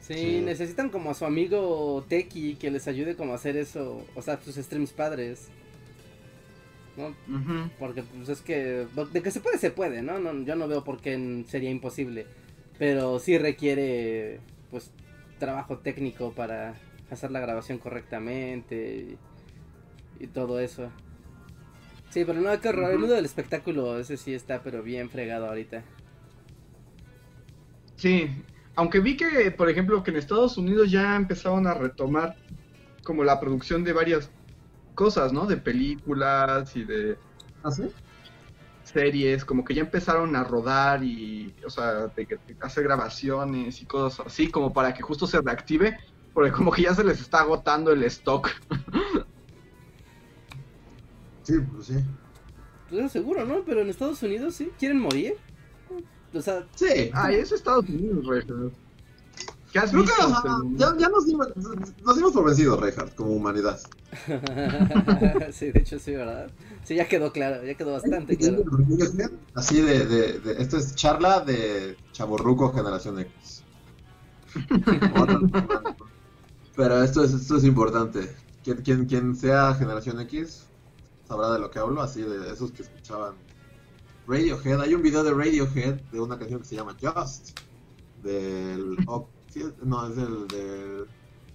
Sí, 0.00 0.14
Sí. 0.14 0.40
necesitan 0.42 0.88
como 0.88 1.10
a 1.10 1.14
su 1.14 1.26
amigo 1.26 2.04
Teki 2.08 2.56
que 2.56 2.70
les 2.70 2.88
ayude 2.88 3.16
como 3.16 3.32
a 3.32 3.36
hacer 3.36 3.56
eso, 3.58 4.02
o 4.14 4.22
sea, 4.22 4.40
sus 4.40 4.56
streams 4.56 4.92
padres. 4.92 5.48
¿No? 6.96 7.14
Porque 7.78 8.02
pues 8.02 8.28
es 8.30 8.40
que 8.42 8.86
de 9.12 9.22
que 9.22 9.30
se 9.30 9.40
puede 9.40 9.58
se 9.58 9.70
puede, 9.70 10.02
¿no? 10.02 10.18
no 10.18 10.42
yo 10.44 10.56
no 10.56 10.68
veo 10.68 10.84
por 10.84 11.00
qué 11.00 11.44
sería 11.48 11.70
imposible, 11.70 12.26
pero 12.78 13.18
sí 13.18 13.38
requiere 13.38 14.40
pues 14.70 14.90
trabajo 15.38 15.78
técnico 15.78 16.32
para 16.32 16.74
hacer 17.10 17.30
la 17.30 17.40
grabación 17.40 17.78
correctamente 17.78 19.16
y, 20.20 20.24
y 20.24 20.26
todo 20.28 20.60
eso. 20.60 20.90
Sí, 22.12 22.24
pero 22.24 22.40
no, 22.40 22.60
qué 22.60 22.68
horror, 22.68 22.92
el 22.92 22.98
mundo 23.00 23.14
del 23.16 23.24
espectáculo 23.24 23.98
ese 23.98 24.16
sí 24.16 24.32
está 24.34 24.62
pero 24.62 24.82
bien 24.84 25.10
fregado 25.10 25.46
ahorita. 25.48 25.84
Sí, 27.96 28.28
aunque 28.74 29.00
vi 29.00 29.16
que, 29.16 29.50
por 29.52 29.68
ejemplo, 29.70 30.02
que 30.02 30.10
en 30.10 30.16
Estados 30.16 30.56
Unidos 30.58 30.90
ya 30.90 31.16
empezaron 31.16 31.66
a 31.66 31.74
retomar 31.74 32.36
como 33.04 33.24
la 33.24 33.40
producción 33.40 33.84
de 33.84 33.92
varias 33.92 34.32
cosas, 34.94 35.32
¿no? 35.32 35.46
De 35.46 35.58
películas 35.58 36.76
y 36.76 36.84
de 36.84 37.18
¿Ah, 37.62 37.70
sí? 37.70 37.92
series, 38.82 39.44
como 39.44 39.64
que 39.64 39.74
ya 39.74 39.82
empezaron 39.82 40.34
a 40.36 40.44
rodar 40.44 41.04
y, 41.04 41.56
o 41.64 41.70
sea, 41.70 42.08
de, 42.08 42.26
que- 42.26 42.36
de 42.46 42.56
hacer 42.60 42.84
grabaciones 42.84 43.80
y 43.80 43.86
cosas 43.86 44.26
así, 44.26 44.50
como 44.50 44.72
para 44.72 44.92
que 44.94 45.02
justo 45.02 45.26
se 45.26 45.40
reactive, 45.40 45.96
porque 46.32 46.52
como 46.52 46.72
que 46.72 46.82
ya 46.82 46.94
se 46.94 47.04
les 47.04 47.20
está 47.20 47.40
agotando 47.40 47.92
el 47.92 48.02
stock. 48.04 48.50
Sí, 51.42 51.54
pues 51.74 51.86
sí. 51.86 51.94
Pues 52.88 53.00
eso 53.00 53.08
seguro, 53.08 53.44
¿no? 53.44 53.62
Pero 53.64 53.80
en 53.80 53.88
Estados 53.88 54.22
Unidos 54.22 54.54
sí, 54.54 54.70
¿quieren 54.78 55.00
morir? 55.00 55.34
O 56.34 56.40
sea, 56.40 56.66
Sí. 56.74 57.10
Ay, 57.12 57.36
es 57.36 57.52
Estados 57.52 57.88
Unidos, 57.88 58.24
güey. 58.24 58.42
¿Qué 59.72 59.78
has 59.78 59.90
Creo 59.90 60.04
que 60.04 60.10
visto? 60.10 60.26
ajá, 60.34 60.58
ya, 60.76 60.94
ya 60.98 61.08
nos, 61.08 61.26
dimos, 61.26 61.48
nos 62.04 62.16
dimos 62.16 62.32
por 62.32 62.44
vencidos, 62.44 62.78
Reinhardt, 62.78 63.14
como 63.14 63.32
humanidad. 63.32 63.80
sí, 65.52 65.70
de 65.72 65.80
hecho 65.80 65.98
sí, 65.98 66.12
¿verdad? 66.12 66.50
Sí, 66.84 66.94
ya 66.96 67.08
quedó 67.08 67.32
claro, 67.32 67.64
ya 67.64 67.74
quedó 67.74 67.92
bastante 67.92 68.36
claro. 68.36 68.64
Así 69.54 69.80
de, 69.80 70.04
de, 70.04 70.38
de- 70.40 70.62
esto 70.62 70.76
es 70.76 70.94
charla 70.94 71.40
de 71.40 71.96
Chaborruco 72.12 72.70
Generación 72.74 73.18
X. 73.20 73.62
Pero 76.76 77.02
esto 77.02 77.24
es, 77.24 77.32
esto 77.32 77.56
es 77.56 77.64
importante. 77.64 78.30
Quien, 78.62 78.78
quien, 78.82 79.06
quien 79.06 79.34
sea 79.36 79.74
Generación 79.74 80.20
X 80.20 80.66
sabrá 81.32 81.50
de 81.52 81.60
lo 81.60 81.70
que 81.70 81.78
hablo, 81.78 82.02
así 82.02 82.20
de 82.20 82.52
esos 82.52 82.72
que 82.72 82.82
escuchaban 82.82 83.34
Radiohead. 84.26 84.80
Hay 84.82 84.94
un 84.94 85.00
video 85.00 85.24
de 85.24 85.32
Radiohead 85.32 85.94
de 86.12 86.20
una 86.20 86.38
canción 86.38 86.60
que 86.60 86.66
se 86.66 86.76
llama 86.76 86.94
Just. 87.00 87.58
Del. 88.22 88.96
no, 89.82 90.06
es 90.06 90.16
del. 90.16 91.06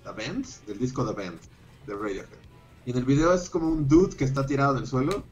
The 0.04 0.12
Band, 0.12 0.46
del 0.66 0.80
disco 0.80 1.06
The 1.06 1.14
Band, 1.14 1.40
de 1.86 1.94
Radiohead. 1.94 2.40
Y 2.86 2.92
en 2.92 2.98
el 2.98 3.06
video 3.06 3.34
es 3.34 3.50
como 3.52 3.68
un 3.68 3.88
dude 3.88 4.16
que 4.16 4.24
está 4.24 4.46
tirado 4.48 4.76
en 4.76 4.82
el 4.82 4.88
suelo. 4.88 5.24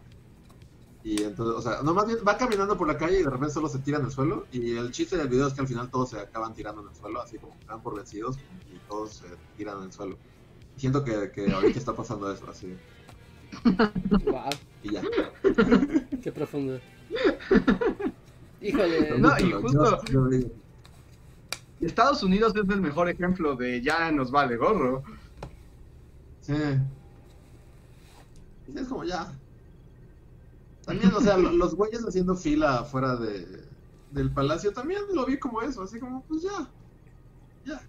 Y 1.03 1.23
entonces, 1.23 1.55
o 1.55 1.61
sea, 1.61 1.81
no 1.81 1.95
más 1.95 2.05
bien 2.05 2.19
va 2.27 2.37
caminando 2.37 2.77
por 2.77 2.87
la 2.87 2.97
calle 2.97 3.19
y 3.19 3.23
de 3.23 3.29
repente 3.29 3.53
solo 3.53 3.67
se 3.67 3.79
tira 3.79 3.97
en 3.97 4.05
el 4.05 4.11
suelo. 4.11 4.45
Y 4.51 4.75
el 4.75 4.91
chiste 4.91 5.17
del 5.17 5.27
video 5.27 5.47
es 5.47 5.53
que 5.53 5.61
al 5.61 5.67
final 5.67 5.89
todos 5.89 6.11
se 6.11 6.19
acaban 6.19 6.53
tirando 6.53 6.81
en 6.81 6.89
el 6.89 6.95
suelo, 6.95 7.19
así 7.19 7.39
como 7.39 7.55
dan 7.67 7.81
por 7.81 7.95
vencidos 7.95 8.37
y 8.71 8.77
todos 8.87 9.13
se 9.13 9.27
tiran 9.57 9.79
en 9.79 9.83
el 9.85 9.91
suelo. 9.91 10.17
Siento 10.77 11.03
que, 11.03 11.31
que 11.31 11.51
ahorita 11.51 11.79
está 11.79 11.95
pasando 11.95 12.31
eso, 12.31 12.47
así. 12.47 12.75
Wow, 14.25 14.49
Y 14.83 14.91
ya. 14.91 15.01
qué 16.23 16.31
profundo. 16.31 16.79
Híjole, 18.61 19.17
No, 19.19 19.37
y 19.39 19.51
justo-. 19.51 20.01
Estados 21.81 22.23
Unidos 22.23 22.53
es 22.55 22.69
el 22.69 22.81
mejor 22.81 23.09
ejemplo 23.09 23.55
de 23.55 23.81
ya 23.81 24.11
nos 24.11 24.31
vale 24.31 24.55
gorro. 24.57 25.03
Sí. 26.41 26.53
Es 28.73 28.87
como 28.87 29.03
ya. 29.03 29.31
También, 30.85 31.13
o 31.13 31.19
sea, 31.21 31.37
lo- 31.39 31.51
los 31.51 31.75
güeyes 31.75 32.03
haciendo 32.05 32.35
fila 32.35 32.79
afuera 32.79 33.15
de, 33.15 33.63
del 34.11 34.31
palacio 34.31 34.71
también 34.71 35.01
lo 35.13 35.25
vi 35.25 35.37
como 35.37 35.61
eso, 35.61 35.83
así 35.83 35.99
como, 35.99 36.23
pues 36.23 36.43
ya. 36.43 36.69
Ya. 37.65 37.81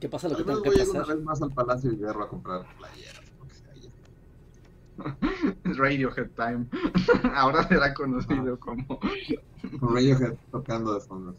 que 0.00 0.08
pasa 0.08 0.28
lo 0.28 0.36
que 0.36 0.42
voy 0.44 0.62
que 0.62 0.68
a 0.70 0.72
ir 0.82 0.88
una 0.90 1.00
pasar. 1.00 1.16
vez 1.16 1.24
más 1.24 1.42
al 1.42 1.52
palacio 1.52 1.92
y 1.92 1.96
verlo 1.96 2.24
a 2.24 2.28
comprar 2.28 2.66
playeras. 2.78 3.22
lo 3.38 3.46
que 3.46 3.54
sea, 3.54 3.74
ya. 3.74 3.90
Radiohead 5.64 6.30
Time. 6.36 6.66
Ahora 7.34 7.66
será 7.68 7.94
conocido 7.94 8.58
como. 8.58 8.86
Con 9.80 9.94
Radiohead 9.94 10.34
tocando 10.50 10.94
de 10.94 11.00
fondo. 11.00 11.36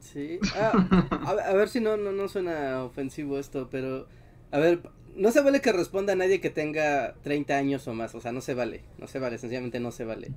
Sí. 0.00 0.38
Ah, 0.56 1.08
a, 1.10 1.50
a 1.50 1.54
ver 1.54 1.68
si 1.68 1.80
no, 1.80 1.96
no, 1.96 2.12
no 2.12 2.28
suena 2.28 2.84
ofensivo 2.84 3.38
esto, 3.38 3.68
pero. 3.70 4.06
A 4.50 4.58
ver, 4.58 4.82
no 5.16 5.30
se 5.30 5.40
vale 5.40 5.60
que 5.60 5.72
responda 5.72 6.12
a 6.12 6.16
nadie 6.16 6.40
que 6.40 6.50
tenga 6.50 7.14
30 7.22 7.56
años 7.56 7.86
o 7.88 7.94
más. 7.94 8.14
O 8.14 8.20
sea, 8.20 8.32
no 8.32 8.40
se 8.40 8.54
vale. 8.54 8.82
No 8.98 9.06
se 9.06 9.18
vale, 9.18 9.38
sencillamente 9.38 9.80
no 9.80 9.90
se 9.92 10.04
vale. 10.04 10.32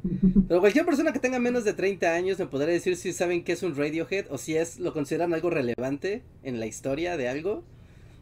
Pero 0.48 0.60
cualquier 0.60 0.86
persona 0.86 1.14
que 1.14 1.20
tenga 1.20 1.40
menos 1.40 1.64
de 1.64 1.74
30 1.74 2.14
años 2.14 2.40
me 2.40 2.48
podrá 2.48 2.68
decir 2.68 2.96
si 2.96 3.14
saben 3.14 3.44
qué 3.44 3.54
es 3.54 3.64
un 3.64 3.76
Radiohead 3.76 4.28
o 4.30 4.38
si 4.38 4.56
es 4.56 4.80
lo 4.80 4.94
consideran 4.94 5.34
algo 5.34 5.50
relevante 5.50 6.24
en 6.44 6.60
la 6.60 6.66
historia 6.66 7.18
de 7.18 7.28
algo. 7.28 7.64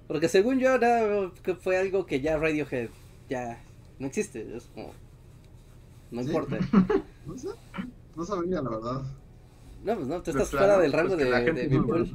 Porque 0.07 0.29
según 0.29 0.59
yo, 0.59 0.71
ahora 0.71 1.31
que 1.43 1.55
fue 1.55 1.77
algo 1.77 2.05
que 2.05 2.21
ya 2.21 2.37
Radiohead 2.37 2.89
ya 3.29 3.61
no 3.99 4.07
existe. 4.07 4.55
Es 4.55 4.69
como. 4.73 4.91
No 6.11 6.21
Sí. 6.21 6.27
importa. 6.27 6.57
No 7.25 7.37
sé. 7.37 7.47
No 8.15 8.23
sabría, 8.23 8.61
la 8.61 8.69
verdad. 8.69 9.01
No, 9.83 9.95
pues 9.95 10.07
no, 10.07 10.17
tú 10.17 10.31
Pues 10.31 10.35
estás 10.35 10.49
claro, 10.49 10.65
fuera 10.65 10.77
del 10.79 10.91
pues 10.91 11.03
rango 11.03 11.17
que 11.17 11.23
de, 11.23 11.29
la 11.31 11.41
gente 11.41 11.67
de 11.67 11.77
no. 11.79 12.05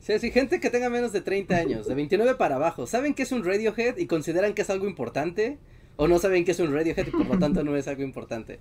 Sí, 0.00 0.18
sí, 0.18 0.30
gente 0.30 0.60
que 0.60 0.68
tenga 0.70 0.90
menos 0.90 1.12
de 1.12 1.20
30 1.20 1.54
años, 1.56 1.86
de 1.86 1.94
29 1.94 2.34
para 2.34 2.56
abajo, 2.56 2.86
¿saben 2.86 3.14
qué 3.14 3.22
es 3.22 3.32
un 3.32 3.44
Radiohead 3.44 3.96
y 3.98 4.06
consideran 4.06 4.52
que 4.54 4.62
es 4.62 4.70
algo 4.70 4.86
importante? 4.86 5.58
¿O 5.96 6.08
no 6.08 6.18
saben 6.18 6.44
qué 6.44 6.50
es 6.50 6.60
un 6.60 6.72
Radiohead 6.72 7.06
y 7.06 7.10
por 7.10 7.26
lo 7.26 7.38
tanto 7.38 7.62
no 7.64 7.76
es 7.76 7.88
algo 7.88 8.02
importante? 8.02 8.58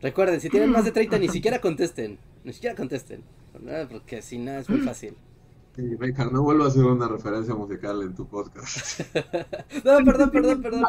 Recuerden, 0.00 0.40
si 0.40 0.48
tienen 0.50 0.70
más 0.70 0.84
de 0.84 0.90
30 0.90 1.18
ni 1.18 1.28
siquiera 1.28 1.60
contesten, 1.60 2.18
ni 2.44 2.52
siquiera 2.52 2.74
contesten, 2.74 3.22
¿no? 3.60 3.72
porque 3.88 4.20
si 4.22 4.38
no 4.38 4.52
es 4.52 4.68
muy 4.68 4.80
fácil. 4.80 5.14
Sí, 5.76 5.94
Reinhardt, 5.96 6.32
no 6.32 6.42
vuelvo 6.42 6.64
a 6.64 6.68
hacer 6.68 6.84
una 6.84 7.08
referencia 7.08 7.54
musical 7.54 8.02
en 8.02 8.14
tu 8.14 8.26
podcast. 8.26 9.00
No, 9.84 10.04
perdón, 10.04 10.30
perdón, 10.30 10.62
perdón. 10.62 10.84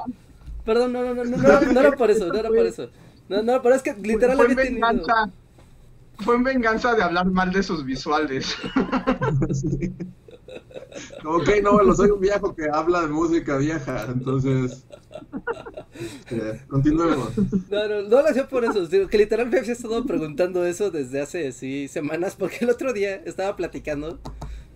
Perdón, 0.65 0.93
no, 0.93 1.03
no, 1.03 1.13
no, 1.13 1.23
no, 1.25 1.37
no, 1.37 1.61
no 1.61 1.79
era 1.79 1.91
por 1.91 2.09
eso, 2.09 2.27
no 2.27 2.35
era 2.35 2.49
por 2.49 2.59
eso. 2.59 2.89
No, 3.29 3.41
no, 3.43 3.61
pero 3.61 3.75
es 3.75 3.81
que 3.81 3.93
literal 3.93 4.37
fue 4.37 4.45
en 4.45 4.51
había 4.51 4.63
tenido... 4.63 4.87
venganza. 4.87 5.31
Fue 6.19 6.35
en 6.35 6.43
venganza 6.43 6.93
de 6.93 7.03
hablar 7.03 7.25
mal 7.25 7.51
de 7.51 7.63
sus 7.63 7.83
visuales. 7.83 8.55
Sí. 9.53 9.93
Ok, 11.25 11.49
no, 11.61 11.73
bueno, 11.73 11.95
soy 11.95 12.11
un 12.11 12.19
viejo 12.19 12.55
que 12.55 12.67
habla 12.71 13.01
de 13.01 13.07
música 13.07 13.57
vieja, 13.57 14.05
entonces. 14.05 14.85
este, 15.95 16.65
continuemos. 16.67 17.29
No, 17.69 17.87
no, 17.87 18.01
no 18.03 18.21
lo 18.21 18.27
hacía 18.27 18.47
por 18.47 18.63
eso, 18.65 18.85
digo, 18.87 19.07
que 19.07 19.17
literal 19.17 19.49
me 19.49 19.59
había 19.59 19.71
estado 19.71 20.05
preguntando 20.05 20.65
eso 20.65 20.91
desde 20.91 21.21
hace, 21.21 21.51
sí, 21.51 21.87
semanas, 21.87 22.35
porque 22.35 22.59
el 22.61 22.69
otro 22.69 22.93
día 22.93 23.15
estaba 23.25 23.55
platicando, 23.55 24.19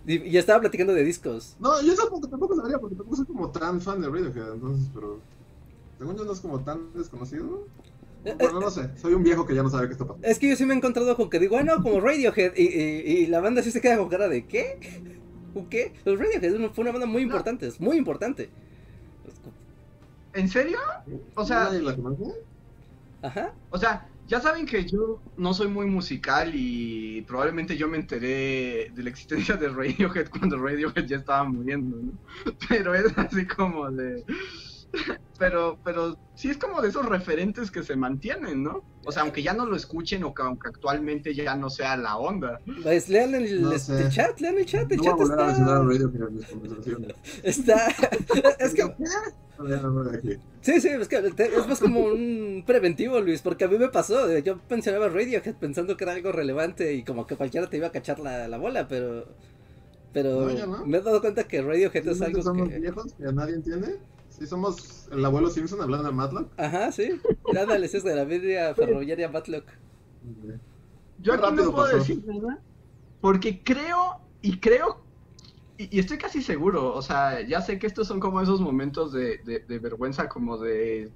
y, 0.06 0.16
y 0.28 0.36
estaba 0.38 0.60
platicando 0.60 0.92
de 0.92 1.04
discos. 1.04 1.56
No, 1.60 1.80
yo 1.82 1.94
tampoco, 1.94 2.28
tampoco 2.28 2.56
sabría, 2.56 2.78
porque 2.78 2.96
tampoco 2.96 3.16
soy 3.16 3.26
como 3.26 3.50
tan 3.50 3.80
fan 3.80 4.00
de 4.00 4.08
Radiohead, 4.08 4.54
entonces, 4.54 4.88
pero. 4.94 5.20
Según 5.98 6.16
yo 6.16 6.24
no 6.24 6.32
es 6.32 6.40
como 6.40 6.62
tan 6.64 6.92
desconocido. 6.94 7.44
¿no? 7.44 7.58
Eh, 8.24 8.36
Bueno, 8.38 8.60
no 8.60 8.70
sé, 8.70 8.96
soy 8.96 9.14
un 9.14 9.22
viejo 9.22 9.46
que 9.46 9.54
ya 9.54 9.62
no 9.62 9.70
sabe 9.70 9.86
qué 9.88 9.92
está 9.92 10.06
pasando. 10.06 10.26
Es 10.26 10.38
que 10.38 10.48
yo 10.48 10.56
sí 10.56 10.64
me 10.64 10.74
he 10.74 10.76
encontrado 10.76 11.16
con 11.16 11.30
que 11.30 11.38
digo, 11.38 11.56
ah, 11.56 11.62
no, 11.62 11.82
como 11.82 12.00
Radiohead, 12.00 12.54
y, 12.56 12.62
y, 12.62 13.16
y 13.22 13.26
la 13.26 13.40
banda 13.40 13.62
sí 13.62 13.70
se 13.70 13.80
queda 13.80 13.98
con 13.98 14.08
cara 14.08 14.28
de, 14.28 14.46
¿qué? 14.46 14.78
¿Un 15.54 15.68
qué? 15.68 15.92
Los 16.04 16.18
Radiohead 16.18 16.70
fue 16.72 16.82
una 16.82 16.92
banda 16.92 17.06
muy 17.06 17.22
importante, 17.22 17.66
es 17.66 17.80
muy 17.80 17.96
importante. 17.96 18.50
¿En 20.32 20.48
serio? 20.48 20.78
O 21.34 21.44
sea. 21.44 21.70
Ajá. 23.22 23.54
O 23.70 23.78
sea, 23.78 24.08
Ya 24.28 24.40
saben 24.40 24.66
que 24.66 24.84
yo 24.86 25.22
no 25.38 25.54
soy 25.54 25.68
muy 25.68 25.86
musical 25.86 26.52
y 26.54 27.22
probablemente 27.22 27.76
yo 27.78 27.88
me 27.88 27.96
enteré 27.96 28.90
de 28.94 29.02
la 29.02 29.08
existencia 29.10 29.56
de 29.56 29.68
Radiohead 29.70 30.28
cuando 30.28 30.58
Radiohead 30.58 31.06
ya 31.06 31.16
estaba 31.16 31.44
muriendo, 31.44 31.96
¿no? 31.96 32.12
Pero 32.68 32.94
es 32.94 33.16
así 33.16 33.46
como 33.46 33.90
de... 33.90 34.24
Pero, 35.38 35.78
pero 35.84 36.16
sí 36.34 36.50
es 36.50 36.56
como 36.58 36.82
de 36.82 36.88
esos 36.88 37.06
referentes 37.06 37.70
que 37.70 37.84
se 37.84 37.94
mantienen, 37.94 38.64
¿no? 38.64 38.82
O 39.04 39.12
sea, 39.12 39.22
aunque 39.22 39.40
ya 39.40 39.52
no 39.52 39.66
lo 39.66 39.76
escuchen 39.76 40.24
o 40.24 40.34
que 40.34 40.42
aunque 40.42 40.66
actualmente 40.68 41.32
ya 41.32 41.54
no 41.54 41.70
sea 41.70 41.96
la 41.96 42.16
onda. 42.16 42.58
Pues 42.82 43.08
lean 43.08 43.36
el, 43.36 43.62
No 43.62 43.70
este, 43.70 44.08
chat, 44.08 44.40
lean 44.40 44.58
el 44.58 44.66
chat, 44.66 44.90
el 44.90 44.98
No 44.98 45.04
chat 45.04 45.20
a 45.20 45.22
a 45.22 45.92
está... 47.44 47.86
Está... 47.86 47.86
es 48.58 48.74
que... 48.74 48.82
Sí, 50.60 50.80
sí, 50.80 50.88
es 50.88 51.06
que 51.06 51.20
te- 51.30 51.56
es 51.56 51.68
más 51.68 51.78
como 51.78 52.00
un 52.00 52.64
preventivo, 52.66 53.20
Luis, 53.20 53.40
porque 53.40 53.64
a 53.64 53.68
mí 53.68 53.78
me 53.78 53.88
pasó, 53.90 54.28
eh, 54.28 54.42
yo 54.42 54.58
mencionaba 54.68 55.08
Radiohead 55.08 55.54
pensando 55.54 55.96
que 55.96 56.02
era 56.02 56.14
algo 56.14 56.32
relevante 56.32 56.94
y 56.94 57.04
como 57.04 57.28
que 57.28 57.36
cualquiera 57.36 57.68
te 57.70 57.76
iba 57.76 57.86
a 57.86 57.92
cachar 57.92 58.18
la, 58.18 58.48
la 58.48 58.58
bola, 58.58 58.88
pero... 58.88 59.24
Pero 60.12 60.46
No, 60.46 60.50
ya 60.50 60.66
no. 60.66 60.84
me 60.84 60.98
he 60.98 61.00
dado 61.00 61.20
cuenta 61.20 61.44
que 61.44 61.62
Radiohead 61.62 62.08
es 62.08 62.18
¿Realmente 62.18 62.24
algo 62.26 62.42
somos 62.42 62.68
que... 62.68 62.78
viejos 62.80 63.12
que 63.14 63.32
nadie 63.32 63.54
entiende? 63.54 63.98
Sí, 64.38 64.46
somos 64.46 65.08
el 65.12 65.24
abuelo 65.24 65.50
Simpson 65.50 65.80
hablando 65.82 66.08
de 66.08 66.14
Matlock. 66.14 66.52
Ajá, 66.56 66.92
sí. 66.92 67.22
Ándale, 67.58 67.86
es 67.86 68.04
de 68.04 68.14
la 68.14 68.24
media 68.26 68.74
ferroviaria 68.74 69.28
Matlock. 69.30 69.70
Yo 71.16 71.32
aquí 71.32 71.52
no 71.52 71.66
rápido 71.66 71.74
puedo 71.74 71.86
pasó. 71.86 71.96
decir 71.98 72.22
nada 72.24 72.62
porque 73.20 73.62
creo 73.62 74.14
y 74.40 74.60
creo 74.60 75.06
y, 75.76 75.96
y 75.96 76.00
estoy 76.00 76.18
casi 76.18 76.42
seguro, 76.42 76.94
o 76.94 77.02
sea, 77.02 77.42
ya 77.42 77.62
sé 77.62 77.78
que 77.78 77.86
estos 77.88 78.08
son 78.08 78.20
como 78.20 78.40
esos 78.40 78.60
momentos 78.60 79.12
de, 79.12 79.38
de- 79.44 79.64
de 79.66 79.78
vergüenza 79.80 80.28
como 80.28 80.58
de 80.58 81.12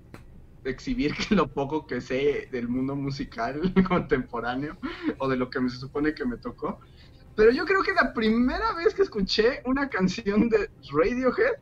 exhibir 0.64 1.14
que 1.16 1.34
lo 1.36 1.52
poco 1.52 1.86
que 1.86 2.00
sé 2.00 2.48
del 2.52 2.68
mundo 2.68 2.96
musical 2.96 3.60
contemporáneo 3.88 4.78
o 5.18 5.28
de 5.28 5.36
lo 5.36 5.50
que 5.50 5.60
me 5.60 5.70
se 5.70 5.78
supone 5.78 6.14
que 6.14 6.26
me 6.26 6.38
tocó. 6.38 6.80
Pero 7.34 7.50
yo 7.52 7.64
creo 7.66 7.82
que 7.82 7.92
la 7.94 8.12
primera 8.14 8.74
vez 8.74 8.94
que 8.94 9.02
escuché 9.02 9.62
una 9.66 9.88
canción 9.90 10.48
de 10.48 10.70
Radiohead 10.92 11.52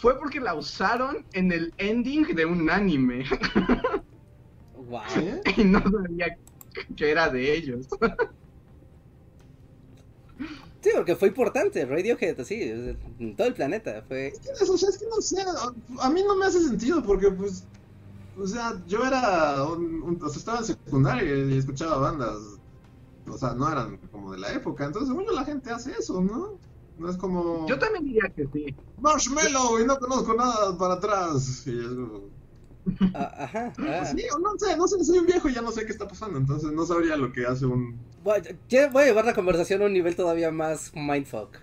fue 0.00 0.18
porque 0.18 0.40
la 0.40 0.54
usaron 0.54 1.24
en 1.32 1.52
el 1.52 1.72
ending 1.78 2.34
de 2.34 2.46
un 2.46 2.70
anime 2.70 3.24
Wow. 4.74 5.02
Y 5.56 5.64
no 5.64 5.80
sabía 5.82 6.36
que 6.96 7.10
era 7.10 7.28
de 7.28 7.54
ellos. 7.56 7.86
Sí, 10.82 10.90
porque 10.94 11.14
fue 11.14 11.28
importante, 11.28 11.84
Radiohead, 11.84 12.40
así, 12.40 12.54
en 13.18 13.36
todo 13.36 13.46
el 13.48 13.54
planeta, 13.54 14.02
fue... 14.08 14.32
O 14.62 14.76
sea, 14.78 14.88
es 14.88 14.96
que 14.98 15.04
no 15.06 15.20
sé, 15.20 15.42
a 16.00 16.10
mí 16.10 16.22
no 16.22 16.36
me 16.36 16.46
hace 16.46 16.60
sentido 16.64 17.02
porque 17.02 17.30
pues, 17.30 17.64
o 18.38 18.46
sea, 18.46 18.80
yo 18.86 19.04
era, 19.04 19.62
un, 19.64 20.02
un- 20.02 20.18
o 20.22 20.28
sea, 20.30 20.38
estaba 20.38 20.58
en 20.60 20.64
secundaria 20.64 21.36
y 21.36 21.58
escuchaba 21.58 21.98
bandas, 21.98 22.38
o 23.28 23.36
sea, 23.36 23.52
no 23.52 23.70
eran 23.70 23.98
como 24.10 24.32
de 24.32 24.38
la 24.38 24.54
época, 24.54 24.86
entonces 24.86 25.14
yo 25.14 25.32
la 25.32 25.44
gente 25.44 25.70
hace 25.70 25.92
eso, 25.92 26.22
¿no? 26.22 26.58
No 27.00 27.08
es 27.08 27.16
como 27.16 27.66
Yo 27.66 27.78
también 27.78 28.04
diría 28.04 28.30
que 28.36 28.46
sí. 28.52 28.74
Marshmallow 29.00 29.80
y 29.80 29.86
no 29.86 29.98
conozco 29.98 30.34
nada 30.34 30.76
para 30.76 30.94
atrás. 30.94 31.66
Y 31.66 31.78
es 31.78 31.86
como, 31.86 32.28
ah, 33.14 33.34
ajá, 33.38 33.72
ah. 33.78 34.04
sí, 34.04 34.22
o 34.34 34.38
no 34.38 34.58
sé, 34.58 34.76
no 34.76 34.86
sé, 34.86 35.02
soy 35.02 35.18
un 35.18 35.24
viejo 35.24 35.48
y 35.48 35.54
ya 35.54 35.62
no 35.62 35.72
sé 35.72 35.86
qué 35.86 35.92
está 35.92 36.06
pasando, 36.06 36.38
entonces 36.38 36.70
no 36.72 36.84
sabría 36.84 37.16
lo 37.16 37.32
que 37.32 37.46
hace 37.46 37.64
un... 37.64 37.98
Voy, 38.22 38.34
a 38.34 39.04
llevar 39.06 39.24
la 39.24 39.34
conversación 39.34 39.80
a 39.80 39.86
un 39.86 39.94
nivel 39.94 40.14
todavía 40.14 40.50
más 40.50 40.92
mindfuck. 40.94 41.56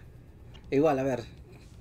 Igual, 0.72 0.98
a 0.98 1.04
ver. 1.04 1.24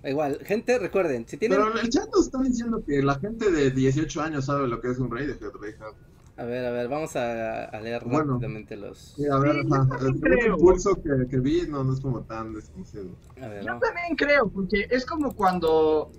Igual, 0.05 0.41
gente, 0.45 0.79
recuerden, 0.79 1.27
si 1.27 1.39
tienen... 1.39 1.59
Pero 1.59 1.73
en 1.73 1.79
el 1.79 1.89
chat 1.89 2.11
nos 2.13 2.27
están 2.27 2.43
diciendo 2.43 2.85
que 2.87 3.03
la 3.03 3.19
gente 3.19 3.51
de 3.51 3.71
18 3.71 4.21
años 4.21 4.45
sabe 4.45 4.69
lo 4.69 4.83
que 4.83 4.91
es 4.91 4.99
un 4.99 5.11
Radiohead, 5.11 5.51
Radiohead. 5.51 5.95
A 6.39 6.45
ver, 6.45 6.67
a 6.67 6.71
ver, 6.71 6.89
vamos 6.89 7.17
a, 7.17 7.65
a 7.65 7.81
leer 7.81 8.05
Bueno. 8.05 8.35
rápidamente 8.35 8.77
los... 8.77 8.99
Sí, 9.17 9.27
a 9.27 9.39
ver, 9.39 9.55
Sí, 9.63 9.69
ajá, 9.73 9.89
el 10.07 10.21
creo. 10.21 10.53
impulso 10.55 10.95
que, 11.03 11.27
que 11.31 11.39
vi 11.41 11.63
no, 11.69 11.83
no 11.83 11.95
es 11.95 12.01
como 12.01 12.23
tan 12.25 12.53
desconocido. 12.53 13.07
A 13.41 13.49
ver, 13.49 13.63
Yo 13.63 13.69
vamos. 13.69 13.83
también 13.83 14.17
creo, 14.17 14.49
porque 14.51 14.87
es 14.91 15.07
como 15.07 15.35
cuando, 15.35 16.13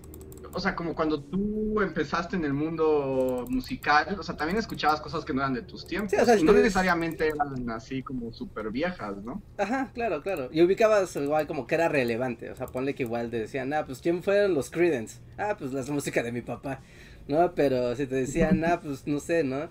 o 0.52 0.60
sea, 0.60 0.76
como 0.76 0.96
cuando 0.96 1.22
tú 1.22 1.82
empezaste 1.82 2.36
en 2.36 2.46
el 2.46 2.54
mundo 2.54 3.46
musical, 3.50 4.18
o 4.20 4.24
sea, 4.24 4.36
también 4.36 4.58
escuchabas 4.58 5.02
cosas 5.02 5.24
que 5.24 5.34
no 5.36 5.42
eran 5.42 5.54
de 5.54 5.62
tus 5.62 5.86
tiempos, 5.86 6.10
Sí, 6.10 6.18
o 6.20 6.26
sea, 6.26 6.34
y 6.36 6.40
no 6.40 6.46
ustedes- 6.52 6.64
necesariamente 6.64 7.28
eran 7.28 7.70
así 7.70 8.02
como 8.02 8.34
súper 8.34 8.72
viejas, 8.72 9.24
¿no? 9.24 9.44
Ajá, 9.60 9.92
claro, 9.94 10.24
claro. 10.24 10.50
Y 10.52 10.64
ubicabas 10.64 11.16
igual 11.16 11.46
como 11.46 11.68
que 11.68 11.76
era 11.76 11.90
relevante. 11.90 12.50
O 12.50 12.56
sea, 12.56 12.66
ponle 12.66 12.96
que 12.96 13.04
igual 13.04 13.30
te 13.30 13.38
decían, 13.38 13.72
ah, 13.74 13.86
pues 13.86 14.00
¿quién 14.02 14.24
fueron 14.24 14.56
los 14.56 14.72
Credence? 14.72 15.20
Ah, 15.38 15.56
pues 15.60 15.74
la 15.74 15.84
música 15.94 16.24
de 16.24 16.32
mi 16.32 16.42
papá. 16.42 16.82
No, 17.28 17.54
pero 17.54 17.96
si 17.96 18.08
te 18.08 18.16
decían, 18.16 18.64
ah, 18.66 18.80
pues 18.82 19.06
no 19.06 19.20
sé, 19.20 19.44
¿no? 19.44 19.70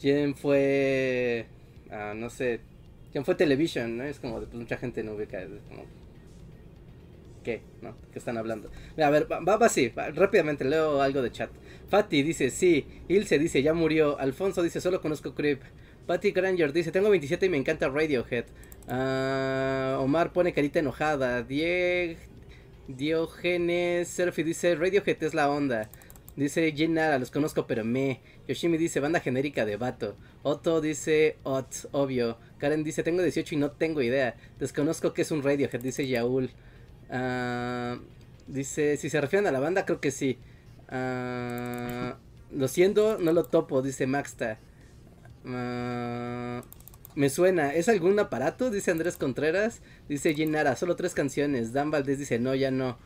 ¿Quién 0.00 0.34
fue, 0.34 1.46
ah, 1.90 2.14
no 2.16 2.30
sé, 2.30 2.60
quién 3.12 3.24
fue 3.24 3.34
Television? 3.34 3.98
¿no? 3.98 4.04
Es 4.04 4.18
como, 4.18 4.38
pues 4.38 4.54
mucha 4.54 4.76
gente 4.78 5.02
no 5.02 5.12
ubica, 5.12 5.42
es 5.42 5.48
como, 5.68 5.84
¿qué? 7.44 7.60
¿No? 7.82 7.94
¿Qué 8.12 8.18
están 8.18 8.38
hablando? 8.38 8.70
Mira, 8.96 9.08
a 9.08 9.10
ver, 9.10 9.30
va, 9.30 9.56
va 9.56 9.66
así, 9.66 9.88
rápidamente 9.90 10.64
leo 10.64 11.02
algo 11.02 11.20
de 11.22 11.30
chat. 11.30 11.50
Fati 11.90 12.22
dice, 12.22 12.50
sí. 12.50 12.86
Ilse 13.08 13.38
dice, 13.38 13.62
ya 13.62 13.74
murió. 13.74 14.18
Alfonso 14.18 14.62
dice, 14.62 14.80
solo 14.80 15.00
conozco 15.00 15.34
Creep. 15.34 15.60
Patty 16.06 16.30
Granger 16.30 16.72
dice, 16.72 16.92
tengo 16.92 17.10
27 17.10 17.46
y 17.46 17.48
me 17.48 17.56
encanta 17.56 17.88
Radiohead. 17.88 18.44
Ah, 18.88 19.98
Omar 20.00 20.32
pone 20.32 20.52
carita 20.52 20.78
enojada. 20.78 21.42
Die... 21.42 22.16
Diogenes 22.88 24.08
Surfy 24.08 24.42
dice, 24.42 24.74
Radiohead 24.74 25.22
es 25.22 25.34
la 25.34 25.50
onda. 25.50 25.90
Dice 26.40 26.72
Nara, 26.88 27.18
los 27.18 27.30
conozco 27.30 27.66
pero 27.66 27.84
me. 27.84 28.22
Yoshimi 28.48 28.78
dice, 28.78 28.98
banda 28.98 29.20
genérica 29.20 29.66
de 29.66 29.76
vato. 29.76 30.16
Otto 30.42 30.80
dice, 30.80 31.36
Ot, 31.42 31.90
obvio. 31.92 32.38
Karen 32.56 32.82
dice, 32.82 33.02
tengo 33.02 33.20
18 33.20 33.56
y 33.56 33.58
no 33.58 33.72
tengo 33.72 34.00
idea. 34.00 34.36
Desconozco 34.58 35.12
que 35.12 35.20
es 35.20 35.30
un 35.32 35.42
Radiohead, 35.42 35.82
dice 35.82 36.08
Yaul. 36.08 36.50
Ah, 37.10 37.98
dice, 38.46 38.96
si 38.96 39.10
se 39.10 39.20
refieren 39.20 39.48
a 39.48 39.52
la 39.52 39.60
banda, 39.60 39.84
creo 39.84 40.00
que 40.00 40.10
sí. 40.10 40.38
Ah, 40.88 42.16
lo 42.50 42.68
siento, 42.68 43.18
no 43.18 43.32
lo 43.34 43.44
topo, 43.44 43.82
dice 43.82 44.06
Maxta. 44.06 44.58
Ah, 45.44 46.62
me 47.16 47.28
suena, 47.28 47.74
¿es 47.74 47.90
algún 47.90 48.18
aparato? 48.18 48.70
Dice 48.70 48.90
Andrés 48.90 49.18
Contreras. 49.18 49.82
Dice 50.08 50.32
Ginara, 50.32 50.74
solo 50.74 50.96
tres 50.96 51.12
canciones. 51.12 51.74
Dan 51.74 51.90
Valdés 51.90 52.18
dice, 52.18 52.38
no, 52.38 52.54
ya 52.54 52.70
no. 52.70 52.96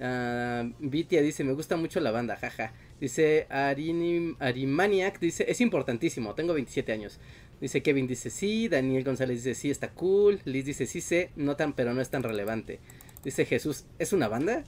Ah, 0.00 0.68
Vitia 0.78 1.22
dice, 1.22 1.44
me 1.44 1.52
gusta 1.52 1.76
mucho 1.76 2.00
la 2.00 2.10
banda, 2.10 2.36
jaja. 2.36 2.72
Dice 3.00 3.46
Arimaniac, 3.50 5.18
dice, 5.20 5.46
es 5.48 5.60
importantísimo, 5.60 6.34
tengo 6.34 6.54
27 6.54 6.92
años. 6.92 7.18
Dice 7.60 7.82
Kevin, 7.82 8.06
dice 8.06 8.30
sí. 8.30 8.68
Daniel 8.68 9.04
González 9.04 9.42
dice, 9.42 9.54
sí, 9.54 9.70
está 9.70 9.90
cool. 9.90 10.40
Liz 10.44 10.64
dice, 10.64 10.86
sí 10.86 11.00
sé, 11.00 11.30
no 11.36 11.56
tan, 11.56 11.72
pero 11.72 11.94
no 11.94 12.00
es 12.00 12.10
tan 12.10 12.22
relevante. 12.22 12.80
Dice 13.24 13.44
Jesús, 13.44 13.84
¿es 13.98 14.12
una 14.12 14.28
banda? 14.28 14.64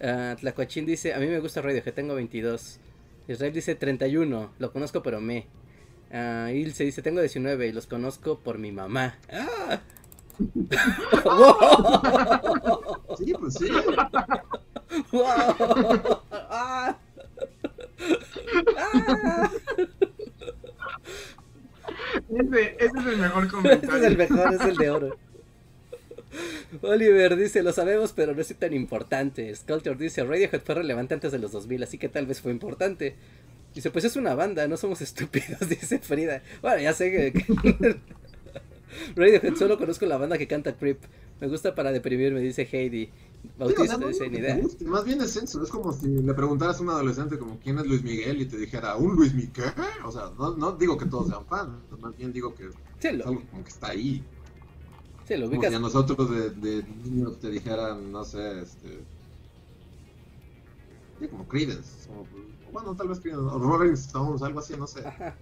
Ah, 0.00 0.36
Tlacuachín 0.38 0.86
dice, 0.86 1.14
a 1.14 1.18
mí 1.18 1.26
me 1.26 1.38
gusta 1.38 1.62
Radio, 1.62 1.82
que 1.82 1.92
tengo 1.92 2.14
22. 2.14 2.80
Israel 3.28 3.52
dice 3.52 3.74
31, 3.76 4.52
lo 4.58 4.72
conozco 4.72 5.02
pero 5.02 5.20
me. 5.20 5.46
Ah, 6.10 6.50
Ilse 6.52 6.84
dice, 6.84 7.02
tengo 7.02 7.20
19 7.20 7.68
y 7.68 7.72
los 7.72 7.86
conozco 7.86 8.40
por 8.40 8.58
mi 8.58 8.72
mamá. 8.72 9.18
¡Ah! 9.30 9.80
¡Wow! 11.24 12.02
Sí, 13.18 13.32
pues 13.38 13.54
sí. 13.54 13.68
¡Wow! 15.12 16.22
¡Ah! 16.30 16.96
¡Ah! 18.76 19.50
Ese, 22.28 22.76
ese 22.78 22.98
es 22.98 23.06
el 23.06 23.16
mejor 23.18 23.48
Ese 23.70 23.86
es 23.86 23.90
comentario. 23.90 24.06
el 24.06 24.16
mejor, 24.16 24.52
es 24.54 24.64
el 24.64 24.76
de 24.76 24.90
oro. 24.90 25.18
Oliver 26.82 27.36
dice, 27.36 27.62
lo 27.62 27.72
sabemos, 27.72 28.12
pero 28.12 28.34
no 28.34 28.40
es 28.40 28.54
tan 28.58 28.72
importante. 28.72 29.54
Sculptor 29.54 29.96
dice, 29.98 30.24
Radiohead 30.24 30.62
fue 30.62 30.74
relevante 30.76 31.14
antes 31.14 31.32
de 31.32 31.38
los 31.38 31.52
2000, 31.52 31.82
así 31.82 31.98
que 31.98 32.08
tal 32.08 32.26
vez 32.26 32.40
fue 32.40 32.52
importante. 32.52 33.16
Dice, 33.74 33.90
pues 33.90 34.04
es 34.04 34.16
una 34.16 34.34
banda, 34.34 34.66
no 34.68 34.76
somos 34.76 35.00
estúpidos, 35.02 35.68
dice 35.68 35.98
Frida. 35.98 36.42
Bueno, 36.62 36.80
ya 36.82 36.92
sé 36.92 37.10
que... 37.12 38.00
Radiohead, 39.16 39.54
solo 39.56 39.78
conozco 39.78 40.06
la 40.06 40.16
banda 40.18 40.38
que 40.38 40.46
canta 40.46 40.76
Creep. 40.76 40.98
Me 41.40 41.48
gusta 41.48 41.74
para 41.74 41.90
deprimirme, 41.92 42.40
dice 42.40 42.68
Heidi. 42.70 43.06
Sí, 43.06 43.50
o 43.56 43.58
Bautista 43.58 43.84
sea, 43.86 43.98
no 43.98 44.10
te 44.10 44.26
idea. 44.26 44.60
Más 44.86 45.04
bien 45.04 45.20
es 45.20 45.36
eso, 45.36 45.62
es 45.62 45.70
como 45.70 45.92
si 45.92 46.06
le 46.08 46.34
preguntaras 46.34 46.78
a 46.78 46.82
un 46.82 46.90
adolescente 46.90 47.38
como 47.38 47.58
quién 47.58 47.78
es 47.78 47.86
Luis 47.86 48.02
Miguel 48.02 48.40
y 48.42 48.46
te 48.46 48.56
dijera, 48.56 48.94
¿un 48.96 49.16
Luis 49.16 49.34
Miguel? 49.34 49.72
O 50.04 50.12
sea, 50.12 50.30
no, 50.38 50.56
no 50.56 50.72
digo 50.72 50.96
que 50.96 51.06
todos 51.06 51.28
sean 51.28 51.44
fans, 51.46 51.72
más 52.00 52.16
bien 52.16 52.32
digo 52.32 52.54
que 52.54 52.66
es 52.68 52.74
algo 53.26 53.42
como 53.50 53.64
que 53.64 53.70
está 53.70 53.88
ahí. 53.88 54.22
sí, 55.26 55.36
lo 55.36 55.48
Como 55.48 55.58
ubicas. 55.58 55.70
si 55.70 55.74
a 55.74 55.80
nosotros 55.80 56.30
de, 56.30 56.50
de 56.50 56.84
niños 57.04 57.40
te 57.40 57.50
dijeran, 57.50 58.12
no 58.12 58.24
sé, 58.24 58.60
este... 58.62 59.04
Sí, 61.18 61.28
como 61.28 61.46
Creedence. 61.48 62.08
como, 62.08 62.26
bueno, 62.72 62.94
tal 62.96 63.08
vez 63.08 63.20
Creedence, 63.20 63.46
o 63.54 63.58
Rolling 63.58 63.94
Stones, 63.94 64.42
algo 64.42 64.60
así, 64.60 64.74
no 64.76 64.86
sé. 64.86 65.04
Ajá. 65.06 65.34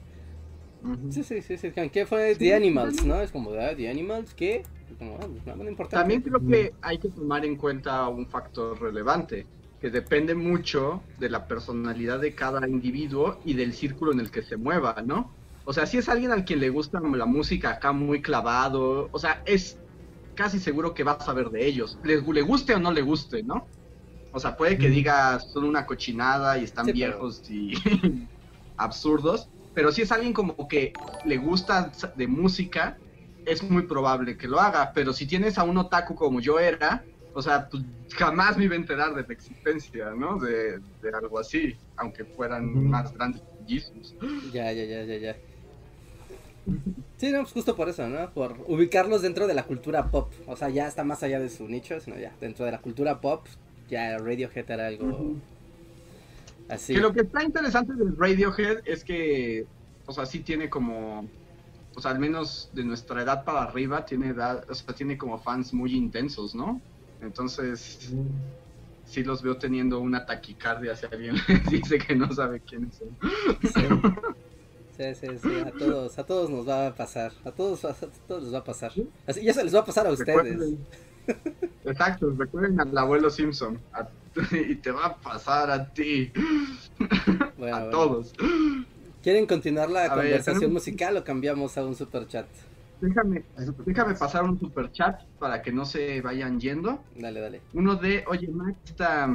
Sí, 1.11 1.23
sí, 1.25 1.43
sí, 1.43 1.57
sí. 1.59 1.71
¿Qué 1.93 2.07
fue 2.07 2.35
The 2.37 2.55
Animals, 2.55 3.05
no? 3.05 3.21
Es 3.21 3.31
como, 3.31 3.51
ah, 3.53 3.75
The 3.77 3.89
Animals, 3.91 4.35
¿qué? 4.35 4.63
Como, 4.99 5.17
ah, 5.17 5.27
pues, 5.27 5.47
no, 5.47 5.63
no 5.65 5.69
importa. 5.71 5.99
También 5.99 6.23
creo 6.23 6.41
que 6.47 6.73
hay 6.83 6.99
que 6.99 7.09
tomar 7.09 7.45
en 7.45 7.57
cuenta 7.57 8.09
un 8.09 8.27
factor 8.27 8.81
relevante, 8.81 9.47
que 9.81 9.91
depende 9.91 10.35
mucho 10.35 11.03
de 11.19 11.29
la 11.31 11.47
personalidad 11.47 12.21
de 12.21 12.35
cada 12.35 12.67
individuo 12.69 13.39
y 13.45 13.55
del 13.55 13.73
círculo 13.73 14.13
en 14.13 14.21
el 14.21 14.31
que 14.31 14.43
se 14.43 14.57
mueva, 14.57 14.97
¿no? 15.05 15.33
O 15.65 15.73
sea, 15.73 15.87
si 15.87 15.99
es 15.99 16.09
alguien 16.09 16.33
al 16.33 16.45
quien 16.45 16.61
le 16.61 16.71
gusta 16.71 17.01
la 17.01 17.27
música 17.27 17.71
acá 17.71 17.93
muy 17.93 18.23
clavado, 18.23 19.09
o 19.13 19.19
sea, 19.19 19.43
es 19.47 19.79
casi 20.35 20.59
seguro 20.59 20.95
que 20.95 21.05
vas 21.05 21.19
a 21.21 21.27
saber 21.27 21.51
de 21.51 21.67
ellos. 21.67 21.99
Le, 22.03 22.21
le 22.21 22.43
guste 22.43 22.75
o 22.75 22.79
no 22.81 22.91
le 22.93 23.03
guste, 23.03 23.43
¿no? 23.43 23.67
O 24.33 24.41
sea, 24.41 24.57
puede 24.57 24.79
que 24.79 24.89
digas 24.89 25.51
son 25.53 25.65
una 25.65 25.85
cochinada 25.87 26.57
y 26.59 26.65
están 26.65 26.87
Sí, 26.87 26.93
pero- 26.93 27.07
viejos 27.13 27.43
y 27.51 27.75
absurdos, 28.77 29.49
pero 29.81 29.93
si 29.93 30.03
es 30.03 30.13
alguien 30.13 30.35
como 30.35 30.69
que 30.69 30.93
le 31.25 31.39
gusta 31.39 31.91
de 32.15 32.27
música, 32.27 32.99
es 33.47 33.63
muy 33.63 33.85
probable 33.85 34.37
que 34.37 34.47
lo 34.47 34.61
haga. 34.61 34.93
Pero 34.93 35.15
si 35.15 35.25
tienes 35.25 35.57
a 35.57 35.63
un 35.63 35.79
otaku 35.79 36.15
como 36.15 36.39
yo 36.39 36.61
era, 36.61 37.03
o 37.33 37.41
sea, 37.41 37.67
pues 37.67 37.83
jamás 38.11 38.59
me 38.59 38.65
iba 38.65 38.75
a 38.75 38.77
enterar 38.77 39.15
de 39.15 39.23
la 39.23 39.33
existencia, 39.33 40.11
¿no? 40.11 40.39
De, 40.39 40.81
de 41.01 41.11
algo 41.15 41.39
así, 41.39 41.79
aunque 41.97 42.27
fueran 42.27 42.91
más 42.91 43.15
grandes 43.15 43.41
que 43.41 43.75
Jesus. 43.75 44.15
Ya, 44.53 44.71
ya, 44.71 44.85
ya, 44.85 45.03
ya, 45.05 45.17
ya. 45.17 45.37
Sí, 47.17 47.33
no, 47.33 47.39
pues 47.41 47.53
justo 47.53 47.75
por 47.75 47.89
eso, 47.89 48.07
¿no? 48.07 48.29
Por 48.35 48.59
ubicarlos 48.67 49.23
dentro 49.23 49.47
de 49.47 49.55
la 49.55 49.63
cultura 49.63 50.11
pop. 50.11 50.31
O 50.47 50.57
sea, 50.57 50.69
ya 50.69 50.89
está 50.89 51.05
más 51.05 51.23
allá 51.23 51.41
de 51.41 51.49
su 51.49 51.67
nicho, 51.67 51.99
sino 52.01 52.19
ya 52.19 52.35
dentro 52.39 52.67
de 52.67 52.73
la 52.73 52.83
cultura 52.83 53.23
pop, 53.23 53.47
ya 53.89 54.19
Radiohead 54.19 54.71
era 54.71 54.89
algo 54.89 55.37
así. 56.71 56.95
Que 56.95 57.01
lo 57.01 57.13
que 57.13 57.21
está 57.23 57.43
interesante 57.43 57.93
del 57.95 58.17
Radiohead 58.17 58.81
es 58.85 59.05
que, 59.05 59.67
o 60.07 60.13
sea, 60.13 60.27
sí 60.27 60.41
tiene 60.41 60.69
como, 60.71 61.27
o 61.95 62.01
sea, 62.01 62.11
al 62.13 62.19
menos 62.19 62.71
de 62.73 62.85
nuestra 62.85 63.23
edad 63.23 63.45
para 63.45 63.63
arriba, 63.63 64.05
tiene 64.07 64.29
edad, 64.29 64.65
o 64.69 64.75
sea, 64.75 64.95
tiene 64.95 65.19
como 65.19 65.39
fans 65.39 65.73
muy 65.75 65.95
intensos, 65.95 66.55
¿no? 66.55 66.81
Entonces, 67.23 68.13
sí 69.05 69.23
los 69.25 69.43
veo 69.43 69.57
teniendo 69.59 70.01
una 70.01 70.25
taquicardia 70.25 70.95
si 70.97 71.07
alguien 71.07 71.35
les 71.49 71.67
dice 71.71 71.99
que 71.99 72.15
no 72.17 72.33
sabe 72.33 72.61
quiénes 72.61 72.95
son. 72.97 73.09
Sí, 74.97 75.15
sí, 75.15 75.27
sí, 75.43 75.49
a 75.65 75.71
todos, 75.73 76.19
a 76.19 76.25
todos 76.27 76.51
nos 76.51 76.69
va 76.69 76.89
a 76.89 76.95
pasar, 76.95 77.33
a 77.45 77.51
todos, 77.53 77.85
a 77.87 77.95
todos 78.29 78.43
les 78.45 78.53
va 78.53 78.59
a 78.59 78.65
pasar. 78.65 78.93
Así, 79.27 79.43
ya 79.43 79.55
se 79.55 79.65
les 79.65 79.75
va 79.75 79.81
a 79.81 79.85
pasar 79.85 80.07
a 80.07 80.11
ustedes. 80.13 80.37
Recuerden- 80.37 80.79
Exacto, 81.85 82.31
recuerden 82.37 82.81
al 82.81 82.97
abuelo 82.99 83.31
Simpson 83.31 83.79
a- 83.93 84.09
y 84.53 84.77
te 84.77 84.91
va 84.91 85.07
a 85.07 85.17
pasar 85.17 85.71
a 85.71 85.93
ti, 85.93 86.33
Bueno, 87.59 87.77
a 87.77 87.81
bueno. 87.81 87.91
todos. 87.91 88.33
¿Quieren 89.23 89.47
continuar 89.47 89.91
la 89.91 90.05
A 90.05 90.15
conversación 90.15 90.73
musical 90.73 91.17
o 91.17 91.25
cambiamos 91.25 91.77
a 91.77 91.85
un 91.85 91.95
super 91.95 92.27
chat? 92.27 92.47
Déjame, 93.01 93.45
déjame 93.87 94.15
pasar 94.15 94.45
un 94.45 94.59
super 94.59 94.91
chat 94.93 95.23
para 95.39 95.63
que 95.63 95.73
no 95.73 95.85
se 95.85 96.21
vayan 96.21 96.61
yendo. 96.61 97.03
Dale, 97.17 97.41
dale. 97.41 97.61
Uno 97.73 97.97
de, 97.97 98.25
oye, 98.29 98.49
Max, 98.49 98.77
está, 98.85 99.27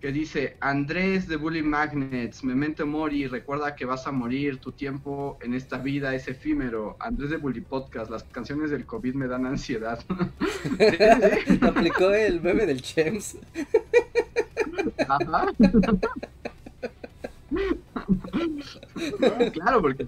que 0.00 0.12
dice, 0.12 0.56
Andrés 0.60 1.28
de 1.28 1.36
Bully 1.36 1.62
Magnets, 1.62 2.44
Memento 2.44 2.86
Mori, 2.86 3.26
recuerda 3.26 3.74
que 3.74 3.84
vas 3.84 4.06
a 4.06 4.12
morir, 4.12 4.58
tu 4.58 4.72
tiempo 4.72 5.38
en 5.40 5.54
esta 5.54 5.78
vida 5.78 6.14
es 6.14 6.28
efímero. 6.28 6.96
Andrés 7.00 7.30
de 7.30 7.36
Bully 7.38 7.60
Podcast, 7.60 8.10
las 8.10 8.24
canciones 8.24 8.70
del 8.70 8.84
COVID 8.86 9.14
me 9.14 9.26
dan 9.26 9.46
ansiedad. 9.46 9.98
Sí. 11.44 11.58
Aplicó 11.60 12.10
el 12.10 12.40
meme 12.40 12.66
del 12.66 12.82
Chems. 12.82 13.36
Ajá. 15.08 15.46
No, 19.20 19.52
claro, 19.52 19.80
porque 19.80 20.06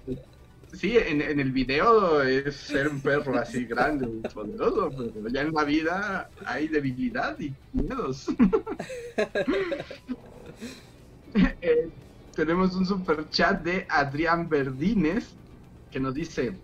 sí, 0.78 0.96
en, 0.98 1.20
en 1.22 1.40
el 1.40 1.52
video 1.52 2.22
es 2.22 2.56
ser 2.56 2.88
un 2.88 3.02
perro 3.02 3.36
así 3.38 3.64
grande 3.66 4.06
y 4.08 4.24
poderoso, 4.24 4.94
pero 5.12 5.28
ya 5.28 5.42
en 5.42 5.52
la 5.52 5.64
vida 5.64 6.32
hay 6.44 6.68
debilidad 6.68 7.38
y 7.40 7.58
miedos. 7.72 8.26
Eh, 11.60 11.92
tenemos 12.34 12.74
un 12.74 12.86
super 12.86 13.28
chat 13.28 13.62
de 13.62 13.86
Adrián 13.88 14.48
Verdines 14.48 15.38
que 15.90 16.00
nos 16.00 16.14
dice 16.14 16.62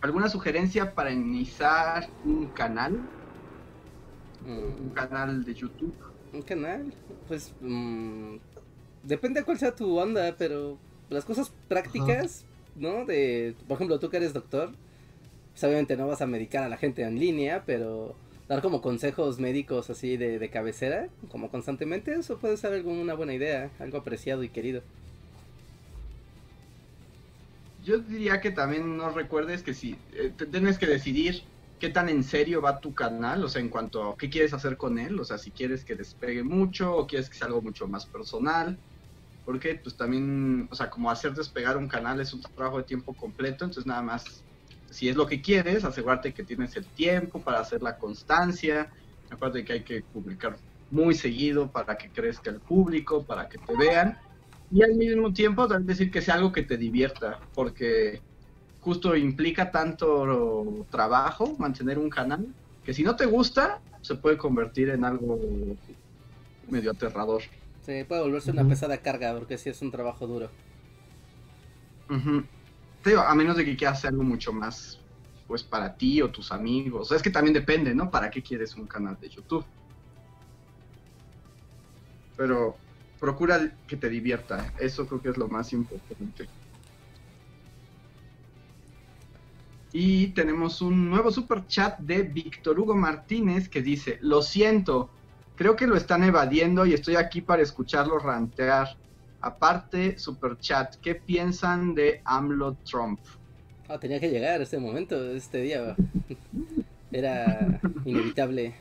¿Alguna 0.00 0.28
sugerencia 0.30 0.94
para 0.94 1.12
iniciar 1.12 2.14
un 2.22 2.52
canal? 2.52 3.10
Un 4.78 4.90
Mm, 4.90 4.90
canal 4.90 5.44
de 5.44 5.54
YouTube. 5.54 5.96
un 6.32 6.42
canal, 6.42 6.96
pues 7.26 7.54
mm, 7.60 8.36
depende 9.02 9.40
de 9.40 9.46
cuál 9.46 9.58
sea 9.58 9.74
tu 9.76 9.98
onda, 9.98 10.36
pero 10.36 10.84
las 11.08 11.24
cosas 11.24 11.56
prácticas, 11.68 12.48
¿no? 12.80 13.04
De, 13.04 13.54
por 13.68 13.76
ejemplo, 13.76 14.00
tú 14.00 14.10
que 14.10 14.16
eres 14.16 14.32
doctor, 14.32 14.72
pues 15.52 15.62
obviamente 15.64 15.96
no 15.96 16.08
vas 16.08 16.22
a 16.22 16.26
medicar 16.26 16.64
a 16.64 16.68
la 16.68 16.76
gente 16.76 17.02
en 17.02 17.18
línea, 17.18 17.62
pero 17.64 18.16
dar 18.48 18.62
como 18.62 18.82
consejos 18.82 19.38
médicos 19.38 19.90
así 19.90 20.16
de, 20.16 20.38
de 20.38 20.50
cabecera, 20.50 21.08
como 21.30 21.50
constantemente, 21.50 22.14
eso 22.14 22.38
puede 22.38 22.56
ser 22.56 22.72
algo, 22.72 22.90
una 22.90 23.14
buena 23.14 23.34
idea, 23.34 23.70
algo 23.78 23.98
apreciado 23.98 24.42
y 24.42 24.48
querido. 24.48 24.82
Yo 27.84 27.98
diría 27.98 28.40
que 28.40 28.50
también 28.50 28.96
no 28.96 29.10
recuerdes 29.10 29.62
que 29.62 29.72
si 29.72 29.96
eh, 30.14 30.32
tienes 30.50 30.78
que 30.78 30.86
decidir 30.86 31.42
qué 31.78 31.88
tan 31.88 32.08
en 32.08 32.22
serio 32.24 32.60
va 32.60 32.80
tu 32.80 32.94
canal, 32.94 33.42
o 33.42 33.48
sea, 33.48 33.62
en 33.62 33.70
cuanto 33.70 34.10
a 34.10 34.16
qué 34.16 34.28
quieres 34.28 34.52
hacer 34.52 34.76
con 34.76 34.98
él, 34.98 35.18
o 35.18 35.24
sea, 35.24 35.38
si 35.38 35.50
quieres 35.50 35.84
que 35.84 35.94
despegue 35.94 36.42
mucho 36.42 36.94
o 36.94 37.06
quieres 37.06 37.30
que 37.30 37.36
sea 37.36 37.46
algo 37.46 37.62
mucho 37.62 37.88
más 37.88 38.04
personal, 38.04 38.78
porque 39.44 39.80
pues 39.82 39.96
también, 39.96 40.68
o 40.70 40.74
sea, 40.74 40.90
como 40.90 41.10
hacer 41.10 41.32
despegar 41.34 41.76
un 41.76 41.88
canal 41.88 42.20
es 42.20 42.32
un 42.32 42.40
trabajo 42.40 42.78
de 42.78 42.84
tiempo 42.84 43.14
completo, 43.14 43.64
entonces 43.64 43.86
nada 43.86 44.02
más, 44.02 44.44
si 44.90 45.08
es 45.08 45.16
lo 45.16 45.26
que 45.26 45.40
quieres, 45.40 45.84
asegurarte 45.84 46.34
que 46.34 46.44
tienes 46.44 46.76
el 46.76 46.86
tiempo 46.92 47.42
para 47.42 47.60
hacer 47.60 47.82
la 47.82 47.96
constancia, 47.96 48.90
acuérdate 49.30 49.64
que 49.64 49.72
hay 49.72 49.84
que 49.84 50.02
publicar 50.02 50.58
muy 50.90 51.14
seguido 51.14 51.70
para 51.70 51.96
que 51.96 52.10
crezca 52.10 52.50
el 52.50 52.60
público, 52.60 53.24
para 53.24 53.48
que 53.48 53.58
te 53.58 53.76
vean. 53.76 54.16
Y 54.70 54.82
al 54.82 54.94
mismo 54.94 55.32
tiempo 55.32 55.66
también 55.66 55.86
decir 55.86 56.10
que 56.10 56.22
sea 56.22 56.34
algo 56.34 56.52
que 56.52 56.62
te 56.62 56.76
divierta, 56.76 57.40
porque 57.54 58.22
justo 58.80 59.16
implica 59.16 59.70
tanto 59.70 60.86
trabajo 60.90 61.56
mantener 61.58 61.98
un 61.98 62.10
canal, 62.10 62.46
que 62.82 62.94
si 62.94 63.02
no 63.02 63.14
te 63.16 63.26
gusta, 63.26 63.82
se 64.02 64.16
puede 64.16 64.38
convertir 64.38 64.90
en 64.90 65.04
algo 65.04 65.38
medio 66.68 66.92
aterrador. 66.92 67.42
Sí, 67.90 68.04
puede 68.04 68.22
volverse 68.22 68.52
una 68.52 68.68
pesada 68.68 68.98
carga, 68.98 69.34
porque 69.36 69.58
sí 69.58 69.68
es 69.68 69.82
un 69.82 69.90
trabajo 69.90 70.24
duro. 70.24 70.48
Ujú. 72.08 72.44
Te 73.02 73.10
digo, 73.10 73.22
a 73.22 73.34
menos 73.34 73.56
de 73.56 73.64
que 73.64 73.76
quieras 73.76 73.98
hacer 73.98 74.10
algo 74.10 74.22
mucho 74.22 74.52
más, 74.52 75.00
pues 75.48 75.64
para 75.64 75.96
ti 75.96 76.22
o 76.22 76.30
tus 76.30 76.52
amigos. 76.52 77.10
Es 77.10 77.20
que 77.20 77.30
también 77.30 77.52
depende, 77.52 77.92
¿no? 77.92 78.08
¿Para 78.08 78.30
qué 78.30 78.44
quieres 78.44 78.76
un 78.76 78.86
canal 78.86 79.18
de 79.20 79.28
YouTube? 79.28 79.66
Pero 82.36 82.76
procura 83.18 83.58
que 83.88 83.96
te 83.96 84.08
divierta. 84.08 84.72
Eso 84.78 85.04
creo 85.08 85.20
que 85.20 85.30
es 85.30 85.36
lo 85.36 85.48
más 85.48 85.72
importante. 85.72 86.48
Y 89.92 90.28
tenemos 90.28 90.80
un 90.80 91.10
nuevo 91.10 91.32
super 91.32 91.66
chat 91.66 91.98
de 91.98 92.22
Víctor 92.22 92.78
Hugo 92.78 92.94
Martínez 92.94 93.68
que 93.68 93.82
dice, 93.82 94.20
lo 94.22 94.42
siento, 94.42 95.10
creo 95.60 95.76
que 95.76 95.86
lo 95.86 95.94
están 95.94 96.24
evadiendo 96.24 96.86
y 96.86 96.94
estoy 96.94 97.16
aquí 97.16 97.42
para 97.42 97.60
escucharlo 97.60 98.18
rantear. 98.18 98.96
Aparte, 99.42 100.18
super 100.18 100.58
chat, 100.58 100.96
¿qué 101.02 101.14
piensan 101.14 101.94
de 101.94 102.22
AMLO 102.24 102.78
Trump? 102.90 103.20
Ah, 103.86 103.98
tenía 104.00 104.18
que 104.18 104.30
llegar 104.30 104.62
este 104.62 104.78
momento, 104.78 105.22
este 105.32 105.60
día. 105.60 105.94
Era 107.12 107.78
inevitable, 108.06 108.74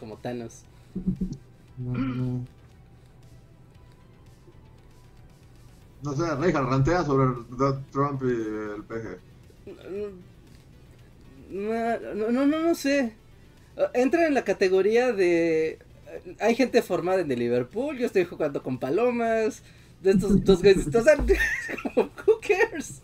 como 0.00 0.16
Thanos. 0.16 0.64
No, 1.78 2.44
no 6.02 6.12
sé, 6.14 6.34
Reinhardt, 6.34 6.68
rantea 6.68 7.04
sobre 7.04 7.26
Trump 7.92 8.22
y 8.24 8.74
el 8.74 8.82
PG. 8.82 9.20
No, 11.50 12.32
no, 12.32 12.44
no, 12.44 12.58
no 12.58 12.74
sé. 12.74 13.14
Entra 13.92 14.26
en 14.26 14.34
la 14.34 14.42
categoría 14.42 15.12
de... 15.12 15.78
Hay 16.40 16.54
gente 16.54 16.82
formada 16.82 17.20
en 17.20 17.30
el 17.30 17.38
Liverpool, 17.38 17.98
yo 17.98 18.06
estoy 18.06 18.24
jugando 18.24 18.62
con 18.62 18.78
palomas, 18.78 19.62
de 20.02 20.10
estos 20.12 20.44
dos 20.44 20.60
güeyes, 20.60 20.86
o 20.86 21.02
sea, 21.02 21.16
como, 21.82 22.10
who 22.26 22.40
cares? 22.40 23.02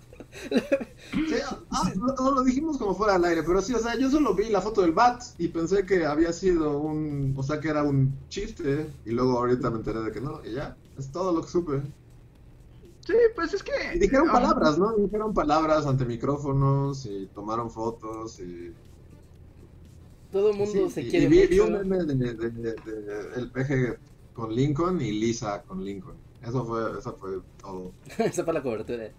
Sí, 1.13 1.35
ah, 1.71 1.91
no, 1.97 2.15
no 2.15 2.31
lo 2.33 2.43
dijimos 2.45 2.79
como 2.79 2.95
fuera 2.95 3.17
al 3.17 3.25
aire, 3.25 3.43
pero 3.43 3.61
sí, 3.61 3.75
o 3.75 3.79
sea, 3.79 3.99
yo 3.99 4.11
solo 4.11 4.35
vi 4.35 4.49
la 4.49 4.61
foto 4.61 4.83
del 4.83 4.93
Bat 4.93 5.23
y 5.39 5.49
pensé 5.49 5.85
que 5.85 6.07
había 6.07 6.33
sido 6.33 6.79
un, 6.79 7.35
o 7.37 7.43
sea, 7.43 7.59
que 7.59 7.69
era 7.69 7.83
un 7.83 8.17
chiste, 8.29 8.89
y 9.05 9.11
luego 9.11 9.39
ahorita 9.39 9.71
me 9.71 9.79
enteré 9.79 10.01
de 10.01 10.13
que 10.13 10.21
no, 10.21 10.41
y 10.45 10.53
ya, 10.53 10.77
es 10.99 11.11
todo 11.11 11.33
lo 11.33 11.43
que 11.43 11.49
supe. 11.49 11.83
Sí, 13.07 13.15
pues 13.35 13.55
es 13.55 13.63
que... 13.63 13.73
Y 13.95 13.99
dijeron 13.99 14.29
ah, 14.29 14.35
palabras, 14.35 14.79
¿no? 14.79 14.95
Dijeron 14.97 15.35
palabras 15.35 15.87
ante 15.87 16.05
micrófonos 16.05 17.07
y 17.07 17.27
tomaron 17.35 17.71
fotos 17.71 18.39
y... 18.41 18.73
Todo 20.31 20.51
el 20.51 20.57
mundo 20.57 20.89
Sí, 20.89 20.91
se 20.91 21.03
y- 21.03 21.11
quiere 21.11 21.27
y 21.27 21.47
vi, 21.49 21.59
un 21.61 21.73
meme 21.73 22.05
de, 22.05 22.15
de- 22.15 22.35
de- 22.35 22.51
de- 22.73 23.35
el 23.37 23.51
PG 23.51 23.99
con 24.33 24.55
Lincoln 24.55 25.01
y 25.01 25.13
Lisa 25.13 25.63
con 25.63 25.85
Lincoln. 25.85 26.17
Eso 26.43 26.65
fue, 26.65 26.99
eso 26.99 27.17
fue 27.17 27.31
todo. 27.61 27.93
Esa 28.19 28.45
fue 28.45 28.55
la 28.55 28.63
cobertura. 28.63 29.11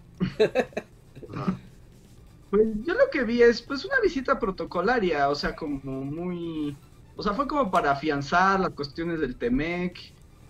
Pues 2.50 2.66
yo 2.84 2.94
lo 2.94 3.08
que 3.10 3.24
vi 3.24 3.42
es 3.42 3.62
pues 3.62 3.84
una 3.84 3.98
visita 4.02 4.38
protocolaria, 4.38 5.28
o 5.28 5.34
sea, 5.34 5.54
como 5.56 6.04
muy... 6.04 6.76
O 7.16 7.22
sea, 7.22 7.34
fue 7.34 7.46
como 7.46 7.70
para 7.70 7.92
afianzar 7.92 8.60
las 8.60 8.70
cuestiones 8.70 9.20
del 9.20 9.36
Temec, 9.38 9.98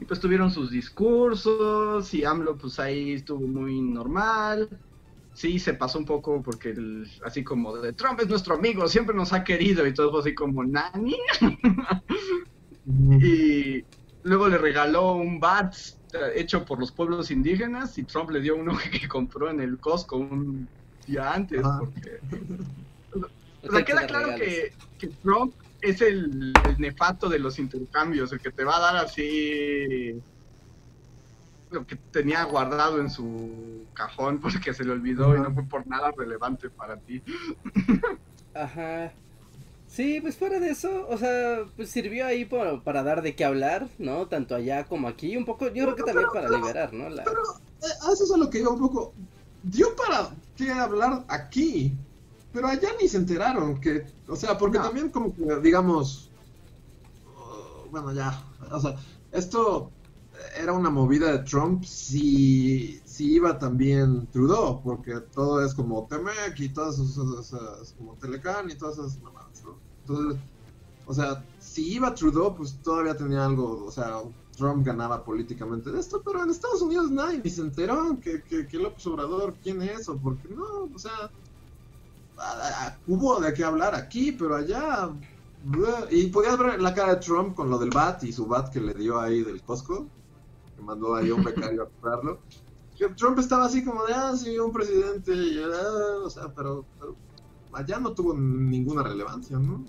y 0.01 0.05
pues 0.05 0.19
tuvieron 0.21 0.51
sus 0.51 0.71
discursos, 0.71 2.13
y 2.15 2.25
AMLO 2.25 2.57
pues 2.57 2.79
ahí 2.81 3.13
estuvo 3.13 3.47
muy 3.47 3.81
normal, 3.81 4.69
sí 5.35 5.59
se 5.59 5.74
pasó 5.74 5.99
un 5.99 6.05
poco 6.05 6.43
porque 6.43 6.70
el- 6.70 7.07
así 7.24 7.43
como 7.45 7.76
de 7.78 7.93
Trump 7.95 8.20
es 8.20 8.28
nuestro 8.28 8.55
amigo, 8.55 8.87
siempre 8.89 9.14
nos 9.14 9.33
ha 9.33 9.45
querido 9.45 9.87
y 9.87 9.95
todo 9.95 10.11
fue 10.11 10.20
así 10.20 10.35
como 10.35 10.64
Nani. 10.64 11.16
y 12.85 13.87
luego 14.22 14.49
le 14.49 14.59
regaló 14.59 15.14
un 15.14 15.41
bat 15.41 15.74
eh, 16.12 16.33
hecho 16.37 16.64
por 16.64 16.78
los 16.78 16.93
pueblos 16.93 17.30
indígenas 17.30 17.97
y 17.99 18.05
Trump 18.05 18.30
le 18.30 18.41
dio 18.41 18.57
uno 18.57 18.76
que 19.01 19.09
compró 19.09 19.51
en 19.51 19.61
el 19.61 19.78
Costco 19.80 20.16
un 20.16 20.68
día 21.07 21.33
antes 21.33 21.62
porque 21.78 22.18
o 23.64 23.70
sea, 23.70 23.85
queda 23.85 24.03
la 24.03 24.07
claro 24.07 24.35
que, 24.37 24.70
que 24.99 25.09
Trump 25.22 25.55
es 25.80 26.01
el, 26.01 26.53
el 26.68 26.78
nefasto 26.78 27.28
de 27.28 27.39
los 27.39 27.59
intercambios, 27.59 28.33
el 28.33 28.41
que 28.41 28.51
te 28.53 28.64
va 28.64 28.76
a 28.76 28.80
dar 28.80 28.97
así 29.05 30.22
lo 31.73 31.87
que 31.87 31.97
tenía 31.97 32.45
guardado 32.45 33.01
en 33.01 33.11
su 33.11 33.85
cajón 33.95 34.41
porque 34.41 34.73
se 34.75 34.85
le 34.85 34.93
olvidó 34.93 35.37
y 35.37 35.41
no 35.41 35.53
fue 35.53 35.64
por 35.64 35.87
nada 35.87 36.11
relevante 36.16 36.70
para 36.70 36.97
ti. 36.97 37.23
Ajá. 38.55 39.12
Sí, 39.89 40.20
pues 40.23 40.37
fuera 40.37 40.59
de 40.59 40.70
eso, 40.70 41.07
o 41.09 41.18
sea, 41.18 41.64
pues 41.77 41.91
sirvió 41.91 42.27
ahí 42.27 42.47
por- 42.47 42.83
para 42.83 43.03
dar 43.03 43.20
de 43.20 43.35
qué 43.35 43.45
hablar, 43.45 43.89
¿no? 43.99 44.27
Tanto 44.27 44.55
allá 44.55 44.85
como 44.85 45.07
aquí, 45.07 45.37
un 45.37 45.45
poco, 45.45 45.66
yo 45.68 45.85
creo 45.85 45.97
que 45.97 46.03
también 46.03 46.29
para 46.33 46.49
liberar, 46.49 46.95
¿no? 46.95 47.11
La... 47.11 47.25
Pero 47.25 47.43
eh, 47.83 48.12
eso 48.12 48.25
es 48.25 48.33
a 48.33 48.39
lo 48.39 48.49
que 48.49 48.61
iba 48.61 48.70
un 48.70 48.79
poco. 48.81 49.12
Dio 49.62 49.95
para 49.95 50.31
qué 50.57 50.70
hablar 50.70 51.25
aquí, 51.29 51.95
pero 52.55 52.68
allá 52.68 52.89
ni 53.01 53.07
se 53.07 53.18
enteraron 53.18 53.79
que, 53.83 54.07
o 54.29 54.35
sea, 54.35 54.57
porque 54.57 54.79
No. 54.79 54.85
también 54.85 55.11
como 55.11 55.35
que, 55.35 55.45
digamos, 55.61 56.31
uh, 57.27 57.91
bueno, 57.91 58.12
ya, 58.14 58.43
o 58.70 58.81
sea, 58.81 58.97
esto 59.31 59.91
era 60.57 60.72
una 60.72 60.90
movida 60.90 61.32
de 61.32 61.38
Trump 61.40 61.84
si, 61.84 63.01
si 63.05 63.34
iba 63.34 63.59
también 63.59 64.26
Trudeau, 64.28 64.82
porque 64.82 65.20
todo 65.32 65.64
es 65.64 65.74
como 65.74 66.07
Temec 66.07 66.59
y 66.59 66.68
todas 66.68 66.99
esas, 66.99 67.95
como 67.99 68.14
Telecan 68.14 68.70
y 68.70 68.74
todas 68.74 68.99
esas 68.99 69.20
mamadas, 69.20 69.62
¿no? 69.64 69.76
Entonces, 70.01 70.40
o 71.07 71.14
sea, 71.14 71.45
si 71.59 71.95
iba 71.95 72.14
Trudeau, 72.14 72.55
pues 72.55 72.74
todavía 72.82 73.16
tenía 73.16 73.45
algo, 73.45 73.84
o 73.84 73.90
sea, 73.90 74.20
Trump 74.57 74.86
ganaba 74.86 75.24
políticamente 75.24 75.90
de 75.90 76.01
esto, 76.01 76.22
pero 76.24 76.43
en 76.43 76.51
Estados 76.51 76.82
Unidos 76.82 77.11
nadie 77.11 77.40
ni 77.43 77.51
se 77.51 77.62
enteró 77.62 78.18
que, 78.20 78.43
que, 78.43 78.78
López 78.78 79.07
Obrador, 79.07 79.55
¿quién 79.62 79.82
es? 79.82 80.09
O 80.09 80.16
porque 80.16 80.49
no, 80.49 80.90
o 80.95 80.99
sea, 80.99 81.30
hubo 83.07 83.40
de 83.40 83.53
qué 83.53 83.64
hablar 83.64 83.95
aquí, 83.95 84.32
pero 84.32 84.57
allá... 84.57 85.11
Y 86.11 86.26
podías 86.26 86.59
ver 86.59 86.82
la 86.82 86.93
cara 86.93 87.14
de 87.14 87.20
Trump 87.20 87.55
con 87.55 87.70
lo 87.70 87.78
del 87.78 87.90
bat 87.90 88.24
y 88.24 88.32
su 88.32 88.47
bat 88.47 88.68
que 88.72 88.80
le 88.80 88.95
dio 88.95 89.20
ahí 89.20 89.45
del 89.45 89.62
Costco, 89.62 90.09
que 90.83 90.87
mandó 90.87 91.14
ahí 91.14 91.30
a 91.30 91.35
un 91.35 91.45
becario 91.45 91.83
a 91.83 91.87
comprarlo. 91.87 92.41
Que 92.97 93.09
Trump 93.11 93.39
estaba 93.39 93.64
así 93.66 93.85
como 93.85 94.05
de, 94.05 94.12
ah, 94.14 94.37
sí, 94.37 94.59
un 94.59 94.72
presidente, 94.72 95.33
y, 95.35 95.59
ah, 95.62 96.18
o 96.24 96.30
sea, 96.30 96.53
pero, 96.55 96.87
pero 96.99 97.16
allá 97.72 97.99
no 97.99 98.12
tuvo 98.14 98.35
ninguna 98.35 99.03
relevancia, 99.03 99.59
¿no? 99.59 99.85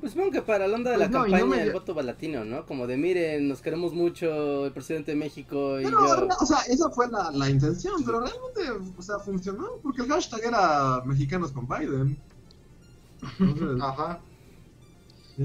Pues 0.00 0.12
supongo 0.12 0.30
que 0.30 0.42
para 0.42 0.68
la 0.68 0.76
onda 0.76 0.90
de 0.90 0.98
la 0.98 1.06
Pues 1.06 1.10
no, 1.10 1.18
no 1.18 1.24
campaña 1.24 1.44
me- 1.46 1.62
el 1.62 1.72
voto 1.72 2.00
latino, 2.02 2.44
¿no? 2.44 2.64
Como 2.66 2.86
de 2.86 2.96
miren, 2.96 3.48
nos 3.48 3.60
queremos 3.60 3.92
mucho, 3.92 4.66
el 4.66 4.72
presidente 4.72 5.12
de 5.12 5.16
México 5.18 5.80
y 5.80 5.84
Pero, 5.84 6.00
yo. 6.00 6.28
o 6.40 6.46
sea, 6.46 6.58
esa 6.68 6.90
fue 6.90 7.08
la, 7.10 7.30
la 7.32 7.50
intención, 7.50 7.94
pero 8.04 8.20
realmente, 8.20 8.94
o 8.96 9.02
sea, 9.02 9.18
funcionó, 9.18 9.66
porque 9.82 10.02
el 10.02 10.08
hashtag 10.08 10.44
era 10.44 11.02
mexicanos 11.04 11.52
con 11.52 11.66
Biden. 11.66 12.16
Entonces, 13.38 13.82
Ajá. 13.82 14.22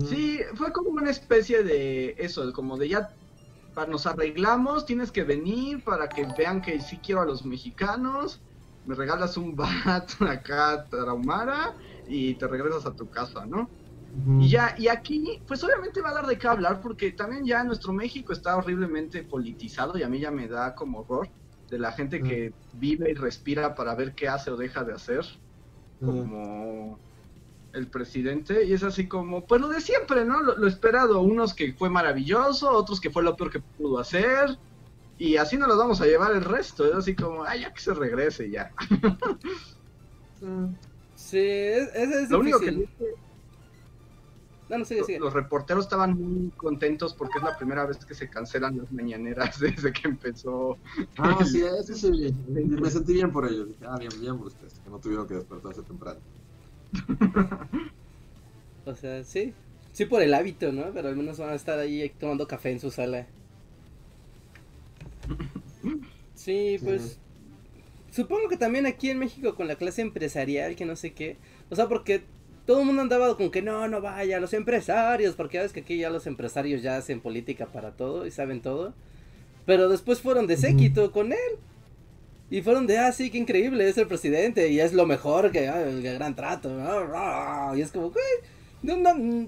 Sí, 0.10 0.40
fue 0.56 0.72
como 0.72 0.90
una 0.92 1.12
especie 1.12 1.64
de 1.64 2.16
eso, 2.18 2.54
como 2.54 2.78
de 2.78 2.88
ya 2.90 3.10
pa- 3.74 3.86
nos 3.88 4.06
arreglamos, 4.06 4.86
tienes 4.86 5.12
que 5.12 5.24
venir 5.24 5.84
para 5.84 6.12
que 6.12 6.26
vean 6.38 6.62
que 6.62 6.80
sí 6.82 7.02
quiero 7.02 7.22
a 7.22 7.26
los 7.26 7.46
mexicanos, 7.46 8.44
me 8.84 8.96
regalas 8.96 9.38
un 9.38 9.56
bat 9.56 10.10
acá, 10.22 10.88
Tarahumara, 10.90 11.76
y 12.06 12.38
te 12.38 12.48
regresas 12.48 12.86
a 12.86 12.94
tu 12.96 13.10
casa, 13.10 13.46
¿no? 13.46 13.72
Y 14.38 14.50
ya, 14.50 14.74
y 14.78 14.88
aquí, 14.88 15.44
pues 15.48 15.64
obviamente 15.64 16.02
va 16.02 16.10
a 16.12 16.14
dar 16.16 16.28
de 16.28 16.38
qué 16.38 16.48
hablar, 16.48 16.82
porque 16.82 17.12
también 17.14 17.46
ya 17.46 17.64
nuestro 17.64 17.94
México 17.94 18.34
está 18.34 18.58
horriblemente 18.58 19.24
politizado 19.26 19.98
y 19.98 20.04
a 20.04 20.10
mí 20.10 20.20
ya 20.20 20.32
me 20.32 20.48
da 20.48 20.74
como 20.76 21.02
horror 21.02 21.30
de 21.70 21.80
la 21.80 21.92
gente 21.94 22.24
que 22.24 22.56
vive 22.72 23.12
y 23.12 23.14
respira 23.16 23.76
para 23.76 23.96
ver 23.96 24.16
qué 24.16 24.28
hace 24.30 24.52
o 24.52 24.58
deja 24.58 24.84
de 24.84 24.94
hacer, 24.94 25.26
como 26.02 27.02
el 27.74 27.88
presidente, 27.88 28.66
y 28.66 28.74
es 28.74 28.84
así 28.84 29.08
como, 29.08 29.46
pues 29.46 29.62
lo 29.62 29.70
de 29.70 29.82
siempre, 29.82 30.26
¿no? 30.26 30.42
Lo, 30.42 30.58
lo 30.58 30.68
esperado, 30.68 31.22
unos 31.22 31.54
que 31.54 31.74
fue 31.74 31.90
maravilloso, 31.90 32.72
otros 32.72 33.00
que 33.00 33.10
fue 33.10 33.24
lo 33.24 33.36
peor 33.36 33.52
que 33.52 33.60
pudo 33.60 34.00
hacer, 34.00 34.58
y 35.18 35.38
así 35.38 35.56
nos 35.56 35.68
los 35.68 35.78
vamos 35.78 36.02
a 36.02 36.06
llevar 36.06 36.32
el 36.32 36.44
resto, 36.44 36.86
es 36.86 36.96
así 36.96 37.16
como, 37.16 37.44
ay, 37.44 37.62
ya 37.62 37.74
que 37.74 37.80
se 37.80 37.94
regrese 37.94 38.50
ya. 38.50 38.72
Sí, 41.16 41.38
es, 41.38 41.90
es, 41.94 42.12
es 42.12 42.30
Lo 42.32 42.40
único 42.40 42.60
que. 42.60 42.72
No, 42.72 44.78
no, 44.78 44.86
sigue, 44.86 45.04
sigue. 45.04 45.20
los 45.20 45.34
reporteros 45.34 45.86
estaban 45.86 46.20
muy 46.20 46.50
contentos 46.52 47.14
porque 47.14 47.38
es 47.38 47.44
la 47.44 47.58
primera 47.58 47.86
vez 47.86 48.04
que 48.04 48.16
se 48.16 48.30
cancelan 48.30 48.78
las 48.78 48.92
mañaneras 48.92 49.60
desde 49.60 49.94
que 49.94 50.08
empezó. 50.08 50.78
Ah, 51.18 51.46
sí, 51.46 51.62
eso 51.62 51.94
sí, 51.94 52.34
me 52.48 52.90
sentí 52.90 53.14
bien 53.14 53.32
por 53.32 53.48
ellos. 53.48 53.68
Dije, 53.68 53.86
ah, 53.88 53.98
bien, 54.00 54.12
bien 54.20 54.38
por 54.38 54.48
ustedes, 54.48 54.80
que 54.80 54.90
no 54.90 54.98
tuvieron 54.98 55.28
que 55.28 55.36
despertarse 55.36 55.84
temprano. 55.84 56.20
O 58.86 58.96
sea, 58.96 59.24
sí. 59.24 59.54
Sí 59.94 60.06
por 60.06 60.22
el 60.22 60.34
hábito, 60.34 60.72
¿no? 60.72 60.92
Pero 60.94 61.10
al 61.10 61.16
menos 61.16 61.38
van 61.38 61.50
a 61.50 61.56
estar 61.56 61.78
ahí 61.78 62.10
tomando 62.20 62.48
café 62.48 62.72
en 62.72 62.80
su 62.80 62.92
sala. 62.92 63.28
Sí, 66.34 66.78
pues... 66.84 67.20
Supongo 68.12 68.50
que 68.50 68.58
también 68.58 68.86
aquí 68.86 69.10
en 69.10 69.20
México 69.20 69.56
con 69.56 69.68
la 69.68 69.76
clase 69.76 70.02
empresarial, 70.02 70.76
que 70.76 70.86
no 70.86 70.96
sé 70.96 71.14
qué. 71.14 71.38
O 71.70 71.76
sea, 71.76 71.88
porque 71.88 72.24
todo 72.66 72.82
el 72.82 72.86
mundo 72.86 73.02
andaba 73.02 73.38
con 73.38 73.52
que 73.52 73.62
no, 73.62 73.88
no 73.88 74.02
vaya, 74.02 74.40
los 74.40 74.54
empresarios, 74.54 75.36
porque 75.36 75.58
ya 75.58 75.64
ves 75.64 75.72
que 75.72 75.82
aquí 75.82 75.98
ya 75.98 76.10
los 76.10 76.28
empresarios 76.28 76.82
ya 76.82 76.98
hacen 76.98 77.22
política 77.22 77.68
para 77.68 77.92
todo 77.92 78.26
y 78.26 78.32
saben 78.32 78.62
todo. 78.62 78.94
Pero 79.66 79.88
después 79.88 80.20
fueron 80.20 80.48
de 80.48 80.58
séquito 80.58 81.12
con 81.12 81.32
él. 81.32 81.58
Y 82.52 82.62
fueron 82.62 82.86
de, 82.86 83.00
ah, 83.00 83.14
sí, 83.14 83.32
qué 83.32 83.38
increíble, 83.38 83.88
es 83.88 83.98
el 83.98 84.08
presidente 84.08 84.68
y 84.68 84.82
es 84.82 84.92
lo 84.92 85.06
mejor 85.06 85.52
que 85.52 85.70
ah, 85.70 85.82
el 85.84 86.04
gran 86.04 86.36
trato. 86.36 86.70
Y 87.74 87.82
es 87.82 87.94
como, 87.94 88.12
güey, 88.12 88.24
no, 88.84 88.98
no, 88.98 89.16
mm, 89.16 89.48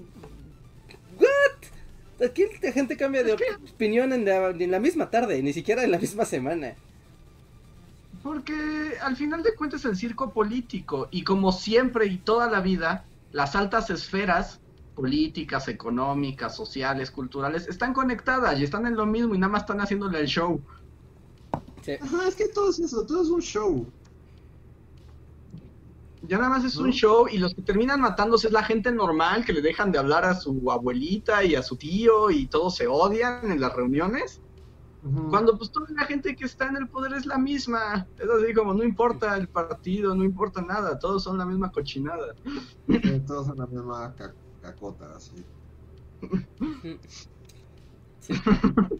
¿what? 1.20 2.26
Aquí 2.26 2.44
la 2.62 2.72
gente 2.72 2.96
cambia 2.96 3.22
de 3.22 3.36
opinión 3.74 4.14
en 4.14 4.24
la, 4.24 4.48
en 4.48 4.70
la 4.70 4.80
misma 4.80 5.10
tarde, 5.10 5.42
ni 5.42 5.52
siquiera 5.52 5.84
en 5.84 5.90
la 5.90 5.98
misma 5.98 6.24
semana. 6.24 6.76
Porque 8.22 8.54
al 9.02 9.16
final 9.16 9.42
de 9.42 9.54
cuentas 9.54 9.84
el 9.84 9.96
circo 9.96 10.32
político, 10.32 11.08
y 11.10 11.24
como 11.24 11.52
siempre 11.52 12.06
y 12.06 12.16
toda 12.16 12.50
la 12.50 12.62
vida, 12.62 13.04
las 13.32 13.54
altas 13.54 13.90
esferas 13.90 14.60
políticas, 14.94 15.68
económicas, 15.68 16.56
sociales, 16.56 17.10
culturales, 17.10 17.68
están 17.68 17.92
conectadas 17.92 18.58
y 18.58 18.64
están 18.64 18.86
en 18.86 18.96
lo 18.96 19.04
mismo 19.04 19.34
y 19.34 19.38
nada 19.38 19.52
más 19.52 19.64
están 19.64 19.82
haciéndole 19.82 20.20
el 20.20 20.26
show. 20.26 20.62
Sí. 21.84 21.92
Ajá, 22.00 22.28
es 22.28 22.34
que 22.34 22.48
todo 22.48 22.70
es 22.70 22.78
eso, 22.78 23.04
todo 23.06 23.22
es 23.22 23.28
un 23.28 23.40
show. 23.40 23.86
Ya 26.22 26.38
nada 26.38 26.48
más 26.48 26.64
es 26.64 26.76
un 26.76 26.90
show 26.90 27.26
y 27.30 27.36
los 27.36 27.54
que 27.54 27.62
terminan 27.62 28.00
matándose 28.00 28.46
es 28.46 28.52
la 28.52 28.64
gente 28.64 28.90
normal 28.90 29.44
que 29.44 29.52
le 29.52 29.60
dejan 29.60 29.92
de 29.92 29.98
hablar 29.98 30.24
a 30.24 30.34
su 30.34 30.70
abuelita 30.70 31.44
y 31.44 31.54
a 31.54 31.62
su 31.62 31.76
tío 31.76 32.30
y 32.30 32.48
todos 32.48 32.76
se 32.76 32.86
odian 32.86 33.50
en 33.50 33.60
las 33.60 33.74
reuniones. 33.74 34.40
Cuando 35.28 35.58
pues 35.58 35.70
toda 35.70 35.86
la 35.90 36.06
gente 36.06 36.34
que 36.34 36.46
está 36.46 36.66
en 36.68 36.76
el 36.76 36.88
poder 36.88 37.12
es 37.14 37.26
la 37.26 37.36
misma. 37.38 38.08
Es 38.16 38.28
así 38.30 38.54
como 38.54 38.72
no 38.72 38.84
importa 38.84 39.36
el 39.36 39.48
partido, 39.48 40.14
no 40.14 40.24
importa 40.24 40.62
nada, 40.62 40.98
todos 40.98 41.22
son 41.24 41.36
la 41.36 41.44
misma 41.46 41.70
cochinada. 41.70 42.34
Eh, 42.88 43.20
todos 43.26 43.48
en 43.48 43.58
la 43.58 43.66
misma 43.66 44.14
ca- 44.14 44.34
cacota, 44.60 45.14
así. 45.16 45.44
Sí, 48.18 48.34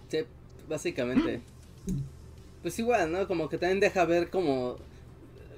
sí, 0.09 0.19
básicamente. 0.67 1.43
Pues 2.65 2.79
igual, 2.79 3.13
¿no? 3.13 3.29
Como 3.29 3.51
que 3.51 3.59
también 3.59 3.79
deja 3.79 4.07
ver 4.07 4.31
como 4.31 4.79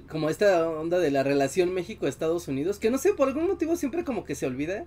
como 0.09 0.29
esta 0.29 0.69
onda 0.69 0.99
de 0.99 1.09
la 1.09 1.23
relación 1.23 1.73
México-Estados 1.73 2.49
Unidos, 2.49 2.79
que 2.79 2.91
no 2.91 2.97
sé, 2.97 3.13
por 3.13 3.29
algún 3.29 3.47
motivo 3.47 3.77
siempre 3.77 4.03
como 4.03 4.25
que 4.25 4.35
se 4.35 4.45
olvida 4.45 4.85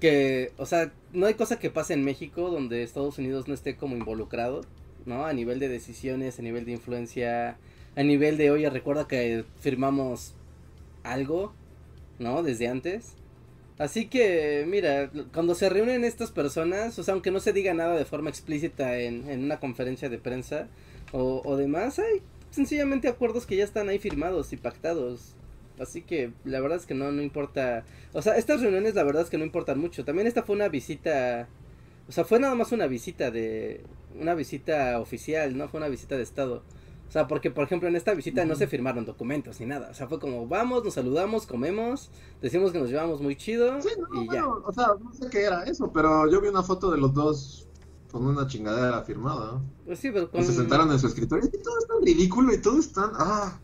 que, 0.00 0.52
o 0.58 0.66
sea, 0.66 0.92
no 1.14 1.24
hay 1.24 1.32
cosa 1.32 1.58
que 1.58 1.70
pase 1.70 1.94
en 1.94 2.04
México 2.04 2.50
donde 2.50 2.82
Estados 2.82 3.16
Unidos 3.16 3.48
no 3.48 3.54
esté 3.54 3.74
como 3.74 3.96
involucrado, 3.96 4.66
¿no? 5.06 5.24
A 5.24 5.32
nivel 5.32 5.60
de 5.60 5.68
decisiones, 5.68 6.38
a 6.38 6.42
nivel 6.42 6.66
de 6.66 6.72
influencia, 6.72 7.56
a 7.96 8.02
nivel 8.02 8.36
de, 8.36 8.50
oye, 8.50 8.68
recuerda 8.68 9.08
que 9.08 9.46
firmamos 9.60 10.34
algo, 11.04 11.54
¿no? 12.18 12.42
Desde 12.42 12.68
antes. 12.68 13.14
Así 13.78 14.08
que, 14.08 14.66
mira, 14.68 15.10
cuando 15.32 15.54
se 15.54 15.70
reúnen 15.70 16.04
estas 16.04 16.32
personas, 16.32 16.98
o 16.98 17.02
sea, 17.02 17.14
aunque 17.14 17.30
no 17.30 17.40
se 17.40 17.54
diga 17.54 17.72
nada 17.72 17.96
de 17.96 18.04
forma 18.04 18.28
explícita 18.28 18.98
en, 18.98 19.30
en 19.30 19.42
una 19.42 19.58
conferencia 19.58 20.10
de 20.10 20.18
prensa 20.18 20.68
o, 21.14 21.42
o 21.44 21.56
demás, 21.56 21.98
hay 22.00 22.22
sencillamente 22.50 23.08
acuerdos 23.08 23.46
que 23.46 23.56
ya 23.56 23.64
están 23.64 23.88
ahí 23.88 23.98
firmados 23.98 24.52
y 24.52 24.56
pactados. 24.56 25.34
Así 25.78 26.02
que 26.02 26.32
la 26.44 26.60
verdad 26.60 26.78
es 26.78 26.86
que 26.86 26.94
no, 26.94 27.10
no 27.12 27.22
importa. 27.22 27.84
O 28.12 28.20
sea, 28.20 28.36
estas 28.36 28.60
reuniones 28.60 28.94
la 28.94 29.04
verdad 29.04 29.22
es 29.22 29.30
que 29.30 29.38
no 29.38 29.44
importan 29.44 29.78
mucho. 29.78 30.04
También 30.04 30.26
esta 30.26 30.42
fue 30.42 30.56
una 30.56 30.68
visita, 30.68 31.48
o 32.08 32.12
sea, 32.12 32.24
fue 32.24 32.40
nada 32.40 32.54
más 32.56 32.72
una 32.72 32.86
visita 32.88 33.30
de, 33.30 33.84
una 34.20 34.34
visita 34.34 34.98
oficial, 35.00 35.56
¿no? 35.56 35.68
Fue 35.68 35.78
una 35.78 35.88
visita 35.88 36.16
de 36.16 36.22
estado. 36.22 36.62
O 37.08 37.12
sea, 37.14 37.28
porque 37.28 37.50
por 37.50 37.62
ejemplo 37.62 37.88
en 37.88 37.94
esta 37.94 38.12
visita 38.12 38.44
no 38.44 38.56
se 38.56 38.66
firmaron 38.66 39.04
documentos 39.04 39.60
ni 39.60 39.66
nada. 39.66 39.88
O 39.90 39.94
sea, 39.94 40.08
fue 40.08 40.18
como 40.18 40.48
vamos, 40.48 40.84
nos 40.84 40.94
saludamos, 40.94 41.46
comemos, 41.46 42.10
decimos 42.42 42.72
que 42.72 42.78
nos 42.78 42.90
llevamos 42.90 43.20
muy 43.20 43.36
chido 43.36 43.80
Sí, 43.80 43.90
no, 43.98 44.22
y 44.22 44.28
ya. 44.32 44.48
o 44.48 44.72
sea, 44.72 44.88
no 45.00 45.12
sé 45.12 45.28
qué 45.30 45.42
era 45.42 45.62
eso, 45.62 45.92
pero 45.92 46.28
yo 46.28 46.40
vi 46.40 46.48
una 46.48 46.64
foto 46.64 46.90
de 46.90 46.98
los 46.98 47.14
dos 47.14 47.68
con 48.14 48.26
una 48.28 48.46
chingadera 48.46 49.02
firmada. 49.02 49.60
Pues 49.84 49.98
sí, 49.98 50.12
pero 50.12 50.30
con... 50.30 50.44
se 50.44 50.52
sentaron 50.52 50.88
en 50.92 51.00
su 51.00 51.08
escritorio 51.08 51.50
y 51.52 51.58
todo 51.60 51.76
es 51.80 51.88
tan 51.88 52.00
ridículo 52.00 52.54
y 52.54 52.58
todo 52.58 52.78
es 52.78 52.92
tan... 52.92 53.10
Ah, 53.14 53.58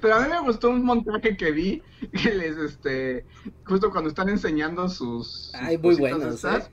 Pero 0.00 0.16
a 0.16 0.20
mí 0.22 0.28
me 0.28 0.40
gustó 0.40 0.70
un 0.70 0.84
montaje 0.84 1.36
que 1.36 1.52
vi 1.52 1.80
que 2.20 2.34
les, 2.34 2.56
este, 2.56 3.24
justo 3.64 3.92
cuando 3.92 4.10
están 4.10 4.28
enseñando 4.28 4.88
sus, 4.88 5.28
sus 5.28 5.54
Ay, 5.54 5.78
muy 5.78 5.94
buenos, 5.94 6.34
estas, 6.34 6.66
¿eh? 6.66 6.70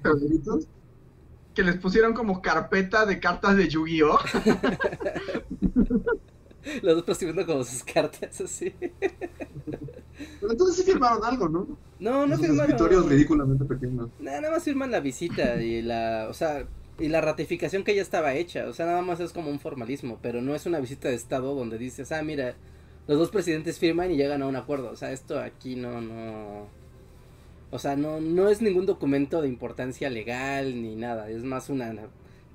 que 1.53 1.61
les 1.61 1.77
pusieron 1.77 2.15
como 2.15 2.41
carpeta 2.41 3.05
de 3.05 3.19
cartas 3.19 3.55
de 3.55 3.67
Yu-Gi-Oh! 3.67 4.17
Los 6.81 6.95
dos 6.95 7.03
prosiguiendo 7.03 7.45
como 7.45 7.63
sus 7.63 7.83
cartas 7.83 8.41
así. 8.41 8.73
pero 10.39 10.51
entonces 10.51 10.77
sí 10.77 10.83
firmaron 10.83 11.23
algo, 11.23 11.49
¿no? 11.49 11.77
No, 11.99 12.27
no 12.27 12.35
Esos 12.35 12.47
firmaron. 12.47 12.71
escritorios 12.71 13.05
ridículamente 13.07 13.65
pequeños. 13.65 14.09
Nada, 14.19 14.41
nada 14.41 14.53
más 14.55 14.63
firman 14.63 14.91
la 14.91 14.99
visita 14.99 15.61
y 15.61 15.81
la, 15.81 16.27
o 16.29 16.33
sea, 16.33 16.67
y 16.99 17.09
la 17.09 17.21
ratificación 17.21 17.83
que 17.83 17.95
ya 17.95 18.01
estaba 18.01 18.33
hecha, 18.35 18.67
o 18.67 18.73
sea, 18.73 18.85
nada 18.85 19.01
más 19.01 19.19
es 19.19 19.33
como 19.33 19.49
un 19.49 19.59
formalismo, 19.59 20.19
pero 20.21 20.41
no 20.41 20.55
es 20.55 20.65
una 20.65 20.79
visita 20.79 21.09
de 21.09 21.15
estado 21.15 21.53
donde 21.55 21.77
dices, 21.77 22.11
ah, 22.11 22.23
mira, 22.23 22.55
los 23.07 23.17
dos 23.19 23.31
presidentes 23.31 23.79
firman 23.79 24.11
y 24.11 24.17
llegan 24.17 24.41
a 24.41 24.47
un 24.47 24.55
acuerdo, 24.55 24.91
o 24.91 24.95
sea, 24.95 25.11
esto 25.11 25.39
aquí 25.39 25.75
no, 25.75 26.01
no, 26.01 26.67
o 27.71 27.79
sea, 27.79 27.95
no, 27.95 28.21
no 28.21 28.49
es 28.49 28.61
ningún 28.61 28.85
documento 28.85 29.41
de 29.41 29.49
importancia 29.49 30.09
legal 30.09 30.81
ni 30.81 30.95
nada, 30.95 31.29
es 31.29 31.43
más 31.43 31.69
una, 31.69 31.93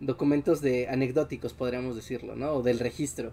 documentos 0.01 0.61
de 0.63 0.89
anecdóticos, 0.89 1.53
podríamos 1.53 1.95
decirlo, 1.97 2.35
¿no? 2.37 2.53
O 2.53 2.63
del 2.63 2.79
registro. 2.79 3.33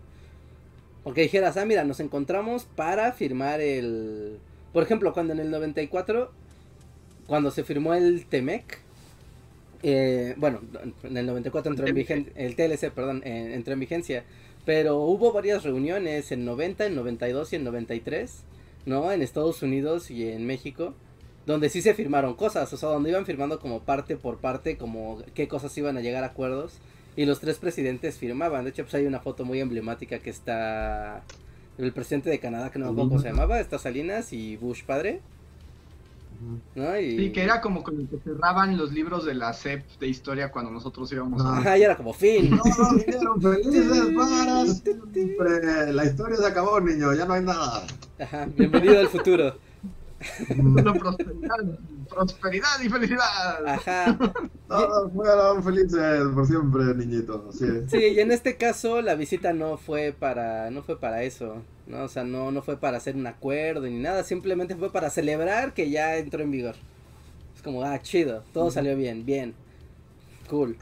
Porque 1.08 1.22
dijeras, 1.22 1.56
ah, 1.56 1.64
mira, 1.64 1.86
nos 1.86 2.02
encontramos 2.02 2.66
para 2.66 3.14
firmar 3.14 3.62
el, 3.62 4.40
por 4.74 4.84
ejemplo, 4.84 5.14
cuando 5.14 5.32
en 5.32 5.40
el 5.40 5.50
94 5.50 6.34
cuando 7.28 7.50
se 7.50 7.64
firmó 7.64 7.94
el 7.94 8.26
TEMEC, 8.26 8.80
eh, 9.84 10.34
bueno, 10.36 10.60
en 11.04 11.16
el 11.16 11.26
94 11.26 11.72
entró 11.72 11.88
en 11.88 11.96
vigencia, 11.96 12.34
el 12.36 12.58
TLC, 12.58 12.92
perdón, 12.92 13.22
eh, 13.24 13.54
entró 13.54 13.72
en 13.72 13.80
vigencia, 13.80 14.26
pero 14.66 14.98
hubo 14.98 15.32
varias 15.32 15.64
reuniones 15.64 16.34
en 16.34 16.44
90, 16.44 16.88
en 16.88 16.96
92 16.96 17.54
y 17.54 17.56
en 17.56 17.64
93, 17.64 18.44
¿no? 18.86 19.10
En 19.10 19.22
Estados 19.22 19.64
Unidos 19.64 20.12
y 20.12 20.28
en 20.28 20.46
México, 20.46 20.94
donde 21.46 21.70
sí 21.70 21.82
se 21.82 21.94
firmaron 21.94 22.34
cosas, 22.34 22.74
o 22.74 22.76
sea, 22.76 22.90
donde 22.90 23.12
iban 23.12 23.26
firmando 23.26 23.62
como 23.62 23.80
parte 23.80 24.18
por 24.18 24.40
parte, 24.40 24.76
como 24.76 25.24
qué 25.34 25.48
cosas 25.48 25.78
iban 25.78 25.96
a 25.96 26.02
llegar 26.02 26.26
a 26.26 26.28
acuerdos, 26.28 26.82
y 27.18 27.26
los 27.26 27.40
tres 27.40 27.58
presidentes 27.58 28.18
firmaban, 28.18 28.64
de 28.64 28.70
hecho, 28.70 28.84
pues 28.84 28.94
hay 28.94 29.08
una 29.08 29.20
foto 29.20 29.44
muy 29.44 29.60
emblemática 29.60 30.20
que 30.20 30.30
está 30.30 31.24
el 31.80 31.92
presidente 31.92 32.30
de 32.30 32.40
Canadá, 32.40 32.72
que 32.72 32.78
no 32.78 32.86
me 32.86 32.92
acuerdo 32.92 33.10
cómo 33.10 33.22
se 33.22 33.30
llamaba, 33.30 33.60
está 33.60 33.80
Salinas 33.80 34.32
y 34.34 34.56
Bush 34.56 34.84
padre. 34.84 35.22
¿no? 36.76 37.00
Y... 37.00 37.18
Sí, 37.18 37.32
que 37.32 37.42
era 37.42 37.60
como 37.60 37.82
con 37.82 38.00
el 38.00 38.08
que 38.08 38.20
cerraban 38.20 38.78
los 38.78 38.92
libros 38.92 39.26
de 39.26 39.34
la 39.34 39.52
SEP 39.52 39.84
de 40.00 40.08
historia 40.08 40.52
cuando 40.52 40.70
nosotros 40.70 41.12
íbamos 41.12 41.44
a... 41.44 41.58
Ajá, 41.58 41.78
y 41.80 41.82
era 41.82 41.98
como 41.98 42.14
fin. 42.14 42.56
Todos 42.56 43.04
vinieron 43.04 43.42
felices 43.42 44.14
para 44.16 44.66
siempre. 44.68 45.94
La 45.94 46.06
historia 46.06 46.38
se 46.38 46.46
acabó, 46.46 46.80
niño, 46.80 47.16
ya 47.16 47.26
no 47.26 47.34
hay 47.34 47.44
nada. 47.44 47.88
Ajá, 48.20 48.48
bienvenido 48.56 49.00
al 49.00 49.08
futuro. 49.08 49.56
Prosperidad, 50.48 51.80
prosperidad 52.10 52.82
y 52.84 52.90
felicidad. 52.90 53.68
Ajá. 53.68 54.18
Todos 54.68 55.14
fueron 55.14 55.64
felices 55.64 56.24
por 56.34 56.48
siempre, 56.48 56.96
niñito. 56.96 57.52
Sí. 57.52 57.68
Sí, 57.88 57.98
y 58.16 58.20
en 58.20 58.32
este 58.32 58.58
caso 58.58 59.02
la 59.02 59.16
visita 59.16 59.54
no 59.54 59.78
fue 59.78 60.16
para 60.18 60.72
no 60.72 60.82
fue 60.84 61.00
para 61.00 61.24
eso, 61.24 61.62
¿no? 61.86 62.04
O 62.04 62.08
sea, 62.08 62.24
no 62.24 62.52
no 62.52 62.62
fue 62.62 62.78
para 62.78 62.98
hacer 62.98 63.16
un 63.16 63.28
acuerdo 63.28 63.82
ni 63.82 64.00
nada, 64.00 64.24
simplemente 64.24 64.76
fue 64.76 64.92
para 64.92 65.10
celebrar 65.10 65.74
que 65.74 65.90
ya 65.90 66.18
entró 66.18 66.42
en 66.44 66.52
vigor. 66.52 66.76
Es 67.56 67.62
como, 67.62 67.84
ah, 67.84 68.00
chido, 68.02 68.44
todo 68.54 68.72
salió 68.72 68.96
bien, 68.96 69.26
bien. 69.26 69.56
Cool. 70.50 70.78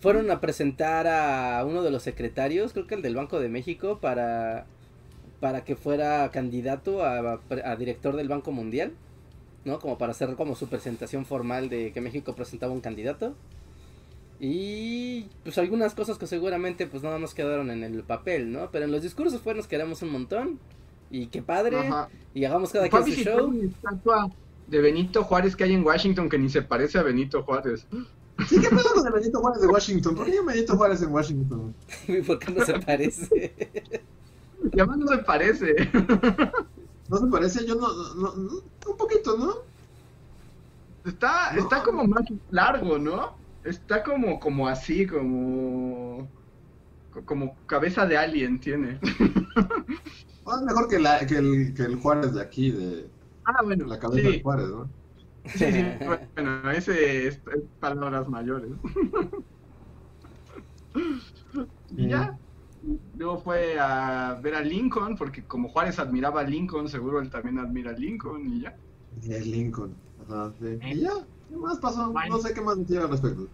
Fueron 0.00 0.30
a 0.30 0.40
presentar 0.40 1.06
a 1.08 1.64
uno 1.64 1.82
de 1.82 1.90
los 1.90 2.02
secretarios, 2.02 2.72
creo 2.72 2.86
que 2.86 2.94
el 2.94 3.02
del 3.02 3.16
Banco 3.16 3.40
de 3.40 3.48
México 3.48 3.98
para 4.00 4.66
para 5.40 5.64
que 5.64 5.76
fuera 5.76 6.30
candidato 6.30 7.04
a, 7.04 7.40
a 7.64 7.76
director 7.76 8.16
del 8.16 8.28
Banco 8.28 8.52
Mundial, 8.52 8.92
¿no? 9.64 9.78
Como 9.78 9.98
para 9.98 10.12
hacer 10.12 10.34
como 10.34 10.56
su 10.56 10.68
presentación 10.68 11.24
formal 11.24 11.68
de 11.68 11.92
que 11.92 12.00
México 12.00 12.34
presentaba 12.34 12.72
un 12.72 12.80
candidato. 12.80 13.34
Y 14.40 15.26
pues 15.42 15.58
algunas 15.58 15.94
cosas 15.94 16.16
que 16.16 16.26
seguramente 16.26 16.86
pues 16.86 17.02
nada 17.02 17.18
más 17.18 17.34
quedaron 17.34 17.70
en 17.70 17.82
el 17.82 18.02
papel, 18.02 18.52
¿no? 18.52 18.70
Pero 18.70 18.84
en 18.84 18.92
los 18.92 19.02
discursos 19.02 19.40
fue 19.40 19.54
nos 19.54 19.66
queremos 19.66 20.02
un 20.02 20.10
montón. 20.10 20.58
Y 21.10 21.26
qué 21.26 21.42
padre. 21.42 21.78
Ajá. 21.78 22.08
Y 22.34 22.44
hagamos 22.44 22.70
cada 22.70 22.88
quien 22.88 23.04
su 23.04 23.10
show. 23.12 23.48
una 23.48 23.64
estatua 23.64 24.30
de 24.68 24.80
Benito 24.80 25.24
Juárez 25.24 25.56
que 25.56 25.64
hay 25.64 25.72
en 25.72 25.84
Washington 25.84 26.28
que 26.28 26.38
ni 26.38 26.48
se 26.48 26.62
parece 26.62 26.98
a 26.98 27.02
Benito 27.02 27.42
Juárez. 27.42 27.86
Sí, 28.46 28.60
¿qué 28.60 28.68
pedo 28.68 28.94
con 28.94 29.06
el 29.06 29.12
Benito 29.12 29.40
Juárez 29.40 29.62
de 29.62 29.66
Washington? 29.66 30.14
¿Por 30.14 30.26
qué 30.26 30.32
hay 30.32 30.38
un 30.38 30.46
Benito 30.46 30.76
Juárez 30.76 31.02
en 31.02 31.12
Washington? 31.12 31.74
¿Por 32.26 32.38
qué 32.38 32.52
no 32.52 32.64
se 32.64 32.78
parece? 32.78 34.04
Y 34.72 34.80
además 34.80 34.98
no 34.98 35.06
se 35.08 35.18
parece. 35.18 35.74
¿No 37.08 37.16
se 37.18 37.26
parece? 37.28 37.66
Yo 37.66 37.74
no, 37.76 37.88
no, 38.14 38.36
no 38.36 38.52
un 38.90 38.96
poquito, 38.96 39.36
¿no? 39.38 39.54
Está, 41.04 41.52
No. 41.52 41.60
está 41.62 41.82
como 41.82 42.04
más 42.04 42.22
largo, 42.50 42.98
¿no? 42.98 43.36
Está 43.64 44.02
como, 44.02 44.38
como 44.40 44.68
así, 44.68 45.06
como. 45.06 46.34
Como 47.24 47.56
cabeza 47.66 48.06
de 48.06 48.16
alien 48.18 48.60
tiene. 48.60 49.00
Es 50.48 50.62
mejor 50.62 50.88
que, 50.88 50.98
la, 50.98 51.26
que, 51.26 51.36
el, 51.36 51.74
que 51.74 51.82
el 51.82 51.96
Juárez 51.96 52.32
de 52.34 52.40
aquí, 52.42 52.70
de 52.70 53.12
Ah, 53.44 53.62
bueno. 53.64 53.86
la 53.86 53.98
cabeza 53.98 54.30
sí, 54.30 54.32
de 54.32 54.40
Juárez, 54.42 54.68
¿no? 54.68 54.94
sí, 55.44 55.72
sí, 55.72 55.96
bueno, 56.34 56.70
ese 56.70 57.26
es, 57.28 57.36
es 57.36 57.62
palabras 57.80 58.28
mayores. 58.28 58.70
y 61.96 62.08
ya. 62.08 62.38
Luego 63.16 63.38
fue 63.38 63.78
a 63.78 64.38
ver 64.42 64.54
a 64.54 64.60
Lincoln, 64.60 65.16
porque 65.16 65.44
como 65.44 65.68
Juárez 65.68 65.98
admiraba 65.98 66.40
a 66.40 66.44
Lincoln, 66.44 66.88
seguro 66.88 67.20
él 67.20 67.30
también 67.30 67.58
admira 67.58 67.90
a 67.90 67.94
Lincoln 67.94 68.48
y 68.48 68.60
ya. 68.62 68.76
Y 69.22 69.32
el 69.32 69.50
Lincoln. 69.50 69.94
Ajá, 70.26 70.52
sí. 70.58 70.66
¿Eh? 70.66 70.80
Y 70.94 71.00
ya, 71.00 71.10
¿qué 71.48 71.56
más 71.56 71.78
pasó? 71.78 72.12
No 72.12 72.38
sé 72.38 72.54
qué 72.54 72.60
más 72.60 72.78
decir 72.78 72.98
al 72.98 73.10
respecto. 73.10 73.48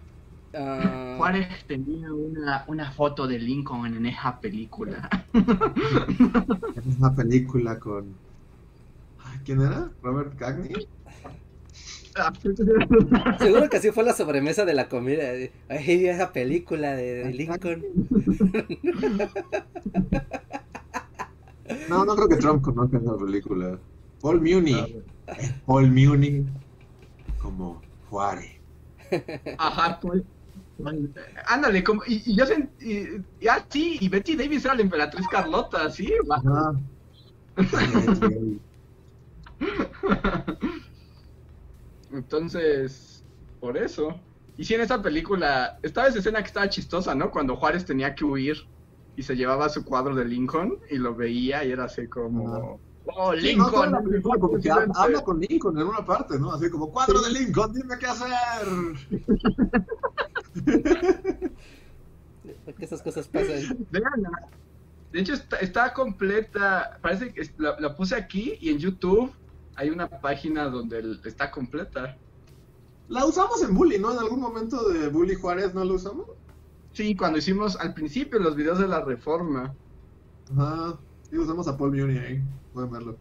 Ah, 0.56 1.14
Juárez 1.16 1.48
tenía 1.66 2.12
una, 2.12 2.64
una 2.68 2.92
foto 2.92 3.26
de 3.26 3.38
Lincoln 3.38 3.86
en 3.96 4.06
esa 4.06 4.40
película. 4.40 5.08
Es 6.76 6.98
una 6.98 7.14
película 7.14 7.78
con. 7.78 8.14
Ay, 9.18 9.38
¿Quién 9.44 9.60
era? 9.62 9.90
¿Robert 10.02 10.36
Cagney? 10.36 10.86
seguro 13.38 13.68
que 13.68 13.76
así 13.78 13.90
fue 13.90 14.04
la 14.04 14.12
sobremesa 14.14 14.64
de 14.64 14.74
la 14.74 14.88
comida. 14.88 15.24
Ay, 15.68 16.06
esa 16.06 16.32
película 16.32 16.94
de, 16.94 17.24
de 17.24 17.32
Lincoln. 17.32 17.84
No, 21.88 22.04
no 22.04 22.14
creo 22.14 22.28
que 22.28 22.36
Trump 22.36 22.62
conozca 22.62 22.98
esa 22.98 23.16
película. 23.16 23.78
Paul 24.20 24.40
Muni. 24.40 25.02
Paul 25.66 25.90
Muni 25.90 26.44
como 27.40 27.80
Juárez. 28.10 28.52
Ajá, 29.58 29.98
pues. 30.00 30.22
Ándale, 31.46 31.84
como, 31.84 32.02
y, 32.06 32.22
y 32.26 32.36
yo 32.36 32.44
sent- 32.46 32.68
y, 32.80 33.44
y- 33.44 33.48
ah, 33.48 33.64
sí, 33.68 33.96
y 34.00 34.08
Betty 34.08 34.34
Davis 34.34 34.64
era 34.64 34.74
la 34.74 34.82
emperatriz 34.82 35.26
Carlota, 35.28 35.88
sí. 35.90 36.12
Ajá. 36.30 36.74
Entonces, 42.14 43.24
por 43.60 43.76
eso. 43.76 44.18
Y 44.56 44.64
sí, 44.64 44.74
en 44.74 44.82
esa 44.82 45.02
película, 45.02 45.78
estaba 45.82 46.06
esa 46.06 46.20
escena 46.20 46.40
que 46.40 46.46
estaba 46.46 46.68
chistosa, 46.68 47.14
¿no? 47.14 47.30
Cuando 47.30 47.56
Juárez 47.56 47.84
tenía 47.84 48.14
que 48.14 48.24
huir 48.24 48.56
y 49.16 49.22
se 49.22 49.36
llevaba 49.36 49.68
su 49.68 49.84
cuadro 49.84 50.14
de 50.14 50.24
Lincoln 50.24 50.78
y 50.90 50.96
lo 50.98 51.14
veía 51.14 51.64
y 51.64 51.72
era 51.72 51.84
así 51.84 52.06
como, 52.06 52.78
oh, 53.06 53.34
Sí, 53.36 53.56
no, 53.56 53.68
toda 53.70 53.86
Lincoln. 53.86 53.92
la 53.92 54.02
película 54.02 54.40
como 54.40 54.54
que 54.54 54.68
presidente". 54.68 54.92
habla 54.96 55.24
con 55.24 55.40
Lincoln 55.40 55.78
en 55.78 55.86
una 55.88 56.04
parte, 56.04 56.38
¿no? 56.38 56.52
Así 56.52 56.70
como, 56.70 56.90
cuadro 56.90 57.20
de 57.20 57.30
Lincoln, 57.32 57.72
dime 57.74 57.98
qué 57.98 58.06
hacer. 58.06 58.68
Porque 62.64 62.84
esas 62.84 63.02
cosas 63.02 63.26
pasan. 63.28 63.86
De 65.12 65.20
hecho, 65.20 65.34
está, 65.34 65.56
está 65.58 65.92
completa. 65.92 66.98
Parece 67.02 67.32
que 67.32 67.48
la 67.58 67.94
puse 67.96 68.14
aquí 68.14 68.56
y 68.60 68.70
en 68.70 68.78
YouTube 68.78 69.32
hay 69.76 69.90
una 69.90 70.08
página 70.08 70.68
donde 70.68 71.18
está 71.24 71.50
completa. 71.50 72.16
La 73.08 73.26
usamos 73.26 73.62
en 73.62 73.74
Bully, 73.74 73.98
¿no? 73.98 74.12
En 74.12 74.18
algún 74.18 74.40
momento 74.40 74.88
de 74.88 75.08
Bully 75.08 75.34
Juárez 75.34 75.74
no 75.74 75.84
lo 75.84 75.94
usamos. 75.94 76.26
Sí, 76.92 77.14
cuando 77.16 77.38
hicimos 77.38 77.76
al 77.76 77.92
principio 77.92 78.38
los 78.38 78.56
videos 78.56 78.78
de 78.78 78.88
la 78.88 79.02
reforma. 79.02 79.74
Ajá. 80.52 80.98
Sí, 81.28 81.36
usamos 81.36 81.66
a 81.68 81.76
Paul 81.76 81.90
Muni 81.90 82.18
ahí. 82.18 82.42
Pueden 82.72 82.90
verlo. 82.90 83.18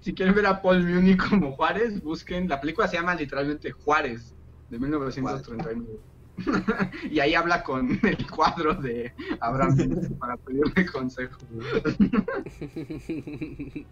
Si 0.00 0.14
quieren 0.14 0.34
ver 0.34 0.46
a 0.46 0.62
Paul 0.62 0.84
Muni 0.84 1.16
como 1.16 1.52
Juárez, 1.52 2.02
busquen. 2.02 2.48
La 2.48 2.60
película 2.60 2.86
se 2.86 2.96
llama 2.96 3.14
literalmente 3.14 3.72
Juárez, 3.72 4.34
de 4.70 4.78
1939. 4.78 6.00
y 7.10 7.18
ahí 7.18 7.34
habla 7.34 7.64
con 7.64 7.98
el 8.06 8.30
cuadro 8.30 8.74
de 8.74 9.12
Abraham 9.40 10.16
para 10.20 10.36
pedirle 10.36 10.86
consejo. 10.86 11.38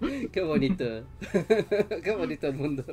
Qué 0.32 0.42
bonito. 0.42 0.84
Qué 2.02 2.14
bonito 2.16 2.46
el 2.46 2.54
mundo. 2.54 2.84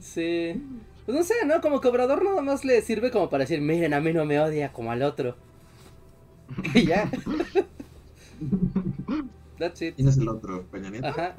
Sí. 0.00 0.62
Pues 1.04 1.16
no 1.16 1.24
sé, 1.24 1.34
¿no? 1.46 1.60
Como 1.60 1.80
que 1.80 1.88
Obrador 1.88 2.24
nada 2.24 2.42
más 2.42 2.64
le 2.64 2.82
sirve 2.82 3.10
como 3.10 3.30
para 3.30 3.44
decir, 3.44 3.60
miren, 3.60 3.94
a 3.94 4.00
mí 4.00 4.12
no 4.12 4.24
me 4.24 4.40
odia 4.40 4.72
como 4.72 4.90
al 4.92 5.02
otro. 5.02 5.36
Y 6.74 6.86
ya. 6.86 7.10
That's 9.58 9.82
it. 9.82 9.94
¿Quién 9.96 10.08
es 10.08 10.18
el 10.18 10.28
otro? 10.28 10.64
¿Peña 10.70 10.90
Nieto? 10.90 11.06
Ajá. 11.08 11.36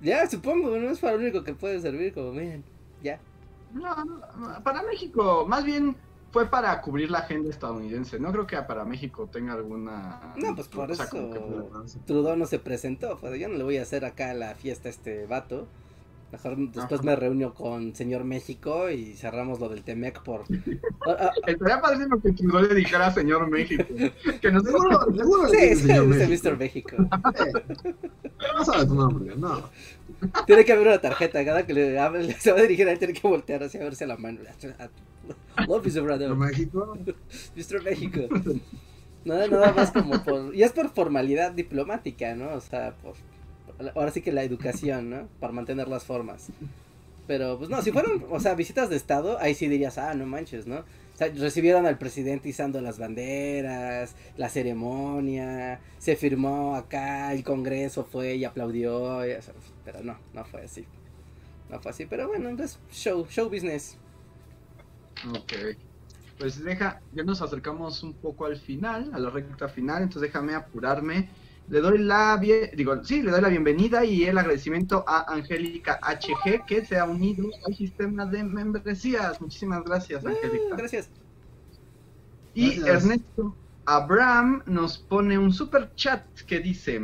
Ya, 0.00 0.28
supongo, 0.28 0.76
no 0.78 0.90
es 0.90 1.00
para 1.00 1.14
lo 1.14 1.20
único 1.20 1.42
que 1.44 1.54
puede 1.54 1.80
servir, 1.80 2.12
como 2.14 2.32
miren, 2.32 2.64
ya. 3.02 3.20
No, 3.72 4.04
no, 4.04 4.62
para 4.64 4.82
México, 4.82 5.44
más 5.46 5.64
bien 5.64 5.96
fue 6.30 6.46
para 6.46 6.80
cubrir 6.82 7.10
la 7.10 7.18
agenda 7.20 7.48
estadounidense. 7.50 8.18
No 8.20 8.30
creo 8.32 8.46
que 8.46 8.56
para 8.62 8.84
México 8.84 9.28
tenga 9.32 9.54
alguna. 9.54 10.34
No, 10.36 10.54
pues 10.54 10.68
por 10.68 10.90
o 10.90 10.94
sea, 10.94 11.06
eso 11.06 11.30
que- 11.30 11.98
Trudeau 12.06 12.36
no 12.36 12.46
se 12.46 12.58
presentó, 12.58 13.16
pues 13.18 13.38
yo 13.40 13.48
no 13.48 13.56
le 13.56 13.64
voy 13.64 13.78
a 13.78 13.82
hacer 13.82 14.04
acá 14.04 14.34
la 14.34 14.54
fiesta 14.54 14.88
a 14.88 14.90
este 14.90 15.26
vato. 15.26 15.66
Mejor 16.30 16.58
después 16.58 17.00
Ajá. 17.00 17.02
me 17.02 17.16
reúno 17.16 17.54
con 17.54 17.94
señor 17.94 18.24
México 18.24 18.90
y 18.90 19.14
cerramos 19.14 19.60
lo 19.60 19.68
del 19.68 19.82
Temec 19.82 20.22
por... 20.22 20.44
Ah, 21.06 21.16
ah, 21.20 21.30
Estaría 21.46 21.80
pareciendo 21.80 22.20
que 22.20 22.32
Trudeau 22.32 22.68
le 22.68 22.74
dijera 22.74 23.06
a 23.06 23.12
señor 23.12 23.48
México. 23.48 23.84
Que 24.42 24.52
nos 24.52 24.64
Seguro, 24.64 25.00
seguro 25.16 25.48
sí, 25.48 25.74
sí, 25.74 25.76
señor 25.76 26.06
dice 26.08 26.26
México. 26.28 26.50
Mr. 26.50 26.58
México. 26.58 26.96
No 28.56 28.64
sabe 28.64 28.86
tu 28.86 28.94
nombre, 28.94 29.34
no. 29.36 29.68
Tiene 30.46 30.64
que 30.64 30.72
haber 30.72 30.86
una 30.86 31.00
tarjeta, 31.00 31.44
cada 31.44 31.66
que 31.66 31.74
le 31.74 31.98
hable, 31.98 32.32
se 32.34 32.52
va 32.52 32.58
a 32.58 32.62
dirigir 32.62 32.86
a 32.88 32.92
él, 32.92 32.98
tiene 32.98 33.14
que 33.14 33.26
voltear 33.26 33.62
hacia 33.62 33.80
verse 33.80 34.06
la 34.06 34.16
mano. 34.16 34.40
Love 35.66 35.86
is 35.86 35.96
a 35.96 36.00
brother. 36.00 36.28
¿Por 36.28 36.38
México? 36.38 36.98
Mr. 37.56 37.82
México. 37.82 38.20
Nada, 39.24 39.48
nada 39.48 39.72
más 39.72 39.90
como 39.90 40.22
por... 40.22 40.54
Y 40.54 40.62
es 40.62 40.72
por 40.72 40.88
formalidad 40.90 41.52
diplomática, 41.52 42.34
¿no? 42.34 42.54
O 42.54 42.60
sea, 42.60 42.94
por... 43.02 43.14
Ahora 43.94 44.10
sí 44.10 44.22
que 44.22 44.32
la 44.32 44.42
educación, 44.42 45.10
¿no? 45.10 45.28
Para 45.40 45.52
mantener 45.52 45.88
las 45.88 46.04
formas. 46.04 46.48
Pero, 47.26 47.58
pues 47.58 47.68
no, 47.68 47.82
si 47.82 47.92
fueron, 47.92 48.24
o 48.30 48.40
sea, 48.40 48.54
visitas 48.54 48.88
de 48.88 48.96
Estado, 48.96 49.38
ahí 49.38 49.54
sí 49.54 49.68
dirías, 49.68 49.98
ah, 49.98 50.14
no 50.14 50.26
manches, 50.26 50.66
¿no? 50.66 50.78
O 50.78 51.16
sea, 51.18 51.28
recibieron 51.28 51.84
al 51.84 51.98
presidente 51.98 52.48
izando 52.48 52.80
las 52.80 52.98
banderas, 52.98 54.14
la 54.36 54.48
ceremonia, 54.48 55.80
se 55.98 56.16
firmó 56.16 56.74
acá, 56.74 57.32
el 57.32 57.44
Congreso 57.44 58.04
fue 58.04 58.36
y 58.36 58.44
aplaudió, 58.44 59.20
pero 59.84 60.02
no, 60.02 60.16
no 60.32 60.44
fue 60.44 60.62
así. 60.62 60.86
No 61.68 61.80
fue 61.80 61.90
así, 61.90 62.06
pero 62.06 62.28
bueno, 62.28 62.50
es 62.62 62.78
show, 62.90 63.26
show 63.28 63.50
business. 63.50 63.98
Ok. 65.28 65.52
Pues 66.38 66.62
deja, 66.62 67.00
ya 67.12 67.24
nos 67.24 67.42
acercamos 67.42 68.02
un 68.02 68.14
poco 68.14 68.46
al 68.46 68.56
final, 68.56 69.10
a 69.12 69.18
la 69.18 69.28
recta 69.28 69.68
final, 69.68 70.04
entonces 70.04 70.30
déjame 70.30 70.54
apurarme. 70.54 71.28
Le 71.68 71.80
doy 71.80 71.98
la 71.98 72.36
bien, 72.38 72.70
digo, 72.74 73.04
sí, 73.04 73.22
le 73.22 73.30
doy 73.30 73.42
la 73.42 73.48
bienvenida 73.48 74.04
y 74.04 74.24
el 74.24 74.38
agradecimiento 74.38 75.04
a 75.06 75.30
Angélica 75.32 76.00
HG 76.02 76.64
que 76.66 76.84
se 76.84 76.98
ha 76.98 77.04
unido 77.04 77.46
al 77.66 77.74
sistema 77.74 78.24
de 78.24 78.42
membresías. 78.42 79.38
Muchísimas 79.40 79.84
gracias, 79.84 80.24
Ah, 80.24 80.30
Angélica. 80.30 80.76
gracias. 80.76 81.10
Y 82.54 82.76
Gracias. 82.80 83.04
Ernesto 83.04 83.54
Abraham 83.84 84.62
nos 84.66 84.98
pone 84.98 85.38
un 85.38 85.52
super 85.52 85.92
chat 85.94 86.26
que 86.46 86.60
dice: 86.60 87.00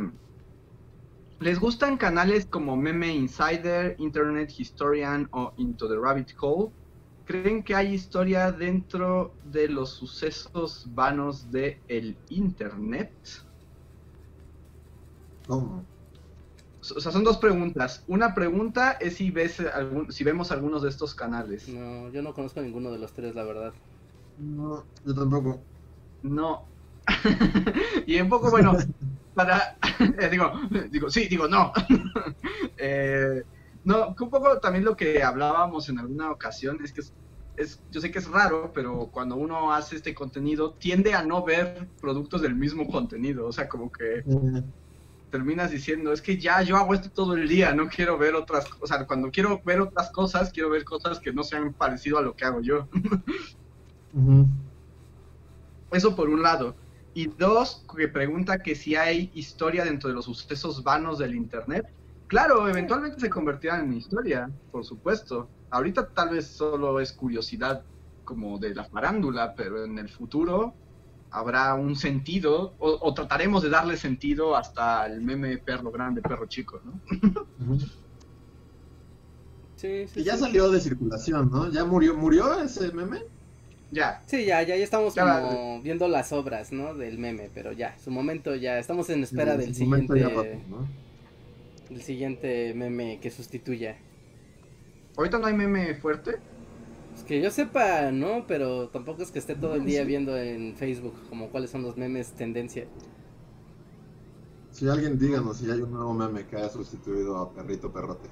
¿Les 1.39 1.59
gustan 1.59 1.97
canales 1.97 2.45
como 2.47 2.75
Meme 2.75 3.13
Insider, 3.13 3.95
Internet 3.99 4.51
Historian 4.57 5.27
o 5.31 5.53
Into 5.57 5.87
the 5.87 5.95
Rabbit 5.97 6.31
Hole? 6.39 6.71
¿Creen 7.25 7.63
que 7.63 7.75
hay 7.75 7.93
historia 7.93 8.51
dentro 8.51 9.33
de 9.43 9.67
los 9.69 9.91
sucesos 9.91 10.87
vanos 10.93 11.51
de 11.51 11.79
el 11.87 12.17
Internet? 12.29 13.11
¿Cómo? 15.47 15.87
O 16.95 16.99
sea, 16.99 17.11
son 17.11 17.23
dos 17.23 17.37
preguntas. 17.37 18.03
Una 18.07 18.33
pregunta 18.35 18.91
es 18.99 19.15
si 19.17 19.31
ves 19.31 19.59
algún, 19.59 20.11
si 20.11 20.23
vemos 20.23 20.51
algunos 20.51 20.83
de 20.83 20.89
estos 20.89 21.15
canales. 21.15 21.65
No, 21.67 22.09
yo 22.11 22.21
no 22.21 22.33
conozco 22.33 22.61
ninguno 22.61 22.91
de 22.91 22.99
los 22.99 23.13
tres, 23.13 23.35
la 23.35 23.43
verdad. 23.43 23.73
No, 24.37 24.85
yo 25.03 25.13
tampoco. 25.15 25.65
No. 26.21 26.69
y 28.07 28.19
un 28.19 28.29
poco, 28.29 28.51
bueno, 28.51 28.73
para. 29.33 29.61
eh, 30.19 30.29
digo, 30.29 30.51
digo, 30.89 31.09
sí, 31.09 31.27
digo, 31.27 31.47
no. 31.47 31.71
Eh, 32.77 33.43
no, 33.83 34.15
un 34.19 34.29
poco 34.29 34.59
también 34.59 34.85
lo 34.85 34.95
que 34.95 35.23
hablábamos 35.23 35.89
en 35.89 35.99
alguna 35.99 36.31
ocasión 36.31 36.77
es 36.83 36.93
que 36.93 37.01
es, 37.01 37.13
es- 37.55 37.83
yo 37.89 38.01
sé 38.01 38.11
que 38.11 38.19
es 38.19 38.29
raro, 38.29 38.71
pero 38.73 39.09
cuando 39.11 39.35
uno 39.35 39.73
hace 39.73 39.95
este 39.97 40.13
contenido, 40.13 40.75
tiende 40.79 41.13
a 41.13 41.23
no 41.23 41.43
ver 41.43 41.91
productos 41.99 42.41
del 42.41 42.55
mismo 42.55 42.87
contenido. 42.87 43.47
O 43.47 43.51
sea, 43.51 43.67
como 43.69 43.91
que 43.91 44.25
Eh, 44.25 44.61
terminas 45.29 45.71
diciendo, 45.71 46.13
es 46.13 46.21
que 46.21 46.37
ya 46.37 46.61
yo 46.61 46.77
hago 46.77 46.93
esto 46.93 47.09
todo 47.09 47.33
el 47.35 47.47
día, 47.47 47.73
no 47.73 47.87
quiero 47.87 48.17
ver 48.17 48.35
otras 48.35 48.65
cosas. 48.65 48.81
O 48.81 48.87
sea, 48.87 49.05
cuando 49.05 49.31
quiero 49.31 49.61
ver 49.63 49.81
otras 49.81 50.11
cosas, 50.11 50.51
quiero 50.51 50.69
ver 50.69 50.83
cosas 50.83 51.19
que 51.19 51.33
no 51.33 51.43
sean 51.43 51.73
parecido 51.73 52.17
a 52.17 52.21
lo 52.21 52.35
que 52.35 52.45
hago 52.45 52.61
yo. 52.61 52.87
Eso 55.91 56.15
por 56.15 56.29
un 56.29 56.41
lado. 56.41 56.75
Y 57.13 57.27
dos, 57.27 57.85
que 57.95 58.07
pregunta 58.07 58.59
que 58.59 58.75
si 58.75 58.95
hay 58.95 59.31
historia 59.33 59.85
dentro 59.85 60.09
de 60.09 60.15
los 60.15 60.25
sucesos 60.25 60.83
vanos 60.83 61.19
del 61.19 61.35
Internet. 61.35 61.87
Claro, 62.27 62.67
eventualmente 62.67 63.19
se 63.19 63.29
convertirán 63.29 63.85
en 63.85 63.93
historia, 63.93 64.49
por 64.71 64.83
supuesto. 64.83 65.47
Ahorita 65.69 66.09
tal 66.09 66.29
vez 66.29 66.47
solo 66.47 66.99
es 66.99 67.13
curiosidad 67.13 67.83
como 68.23 68.57
de 68.57 68.73
la 68.73 68.83
farándula, 68.85 69.53
pero 69.55 69.85
en 69.85 69.97
el 69.99 70.09
futuro 70.09 70.73
habrá 71.39 71.73
un 71.75 71.95
sentido, 71.95 72.75
o, 72.79 72.99
o 73.01 73.13
trataremos 73.13 73.63
de 73.63 73.69
darle 73.69 73.97
sentido 73.97 74.55
hasta 74.55 75.05
el 75.07 75.21
meme 75.21 75.57
perro 75.59 75.91
grande, 75.91 76.21
perro 76.23 76.47
chico, 76.47 76.81
¿no? 76.83 77.01
Sí, 79.75 80.07
sí. 80.07 80.21
Y 80.21 80.23
ya 80.23 80.37
sí. 80.37 80.37
salió 80.37 80.69
de 80.71 80.79
circulación, 80.81 81.49
¿no? 81.51 81.69
¿Ya 81.71 81.85
murió, 81.85 82.15
murió 82.17 82.61
ese 82.61 82.91
meme? 82.91 83.19
Ya, 83.91 84.23
Sí, 84.25 84.45
ya, 84.45 84.61
ya, 84.63 84.75
ya 84.75 84.83
estamos 84.83 85.15
Ya 85.15 85.23
como 85.23 85.81
viendo 85.81 86.07
las 86.07 86.31
obras, 86.33 86.71
¿no? 86.71 86.95
Del 86.95 87.17
meme, 87.19 87.49
pero 87.53 87.71
ya, 87.71 87.97
su 87.99 88.11
momento 88.11 88.55
ya, 88.55 88.79
estamos 88.79 89.09
en 89.09 89.23
espera 89.23 89.57
del 89.57 89.73
ya 90.09 90.29
siguiente, 90.29 90.63
¿no? 90.67 90.95
del 91.89 92.01
siguiente 92.03 92.73
meme 92.75 93.19
que 93.19 93.31
sustituya. 93.31 93.97
ahorita 95.17 95.39
no 95.39 95.47
hay 95.47 95.53
meme 95.53 95.95
fuerte. 95.95 96.41
Es 97.15 97.23
que 97.23 97.41
yo 97.41 97.49
sepa, 97.49 98.11
¿no? 98.11 98.45
Pero 98.47 98.89
tampoco 98.89 99.23
es 99.23 99.31
que 99.31 99.39
esté 99.39 99.55
todo 99.55 99.75
el 99.75 99.85
día 99.85 100.01
sí. 100.01 100.07
viendo 100.07 100.37
en 100.37 100.75
Facebook 100.75 101.15
como 101.29 101.49
cuáles 101.49 101.71
son 101.71 101.81
los 101.81 101.97
memes 101.97 102.33
tendencia. 102.33 102.85
Si 104.71 104.89
alguien 104.89 105.17
díganos 105.17 105.57
si 105.57 105.71
hay 105.71 105.79
un 105.79 105.91
nuevo 105.91 106.13
meme 106.13 106.45
que 106.45 106.57
haya 106.57 106.69
sustituido 106.69 107.37
a 107.37 107.53
Perrito 107.53 107.91
Perrote. 107.91 108.29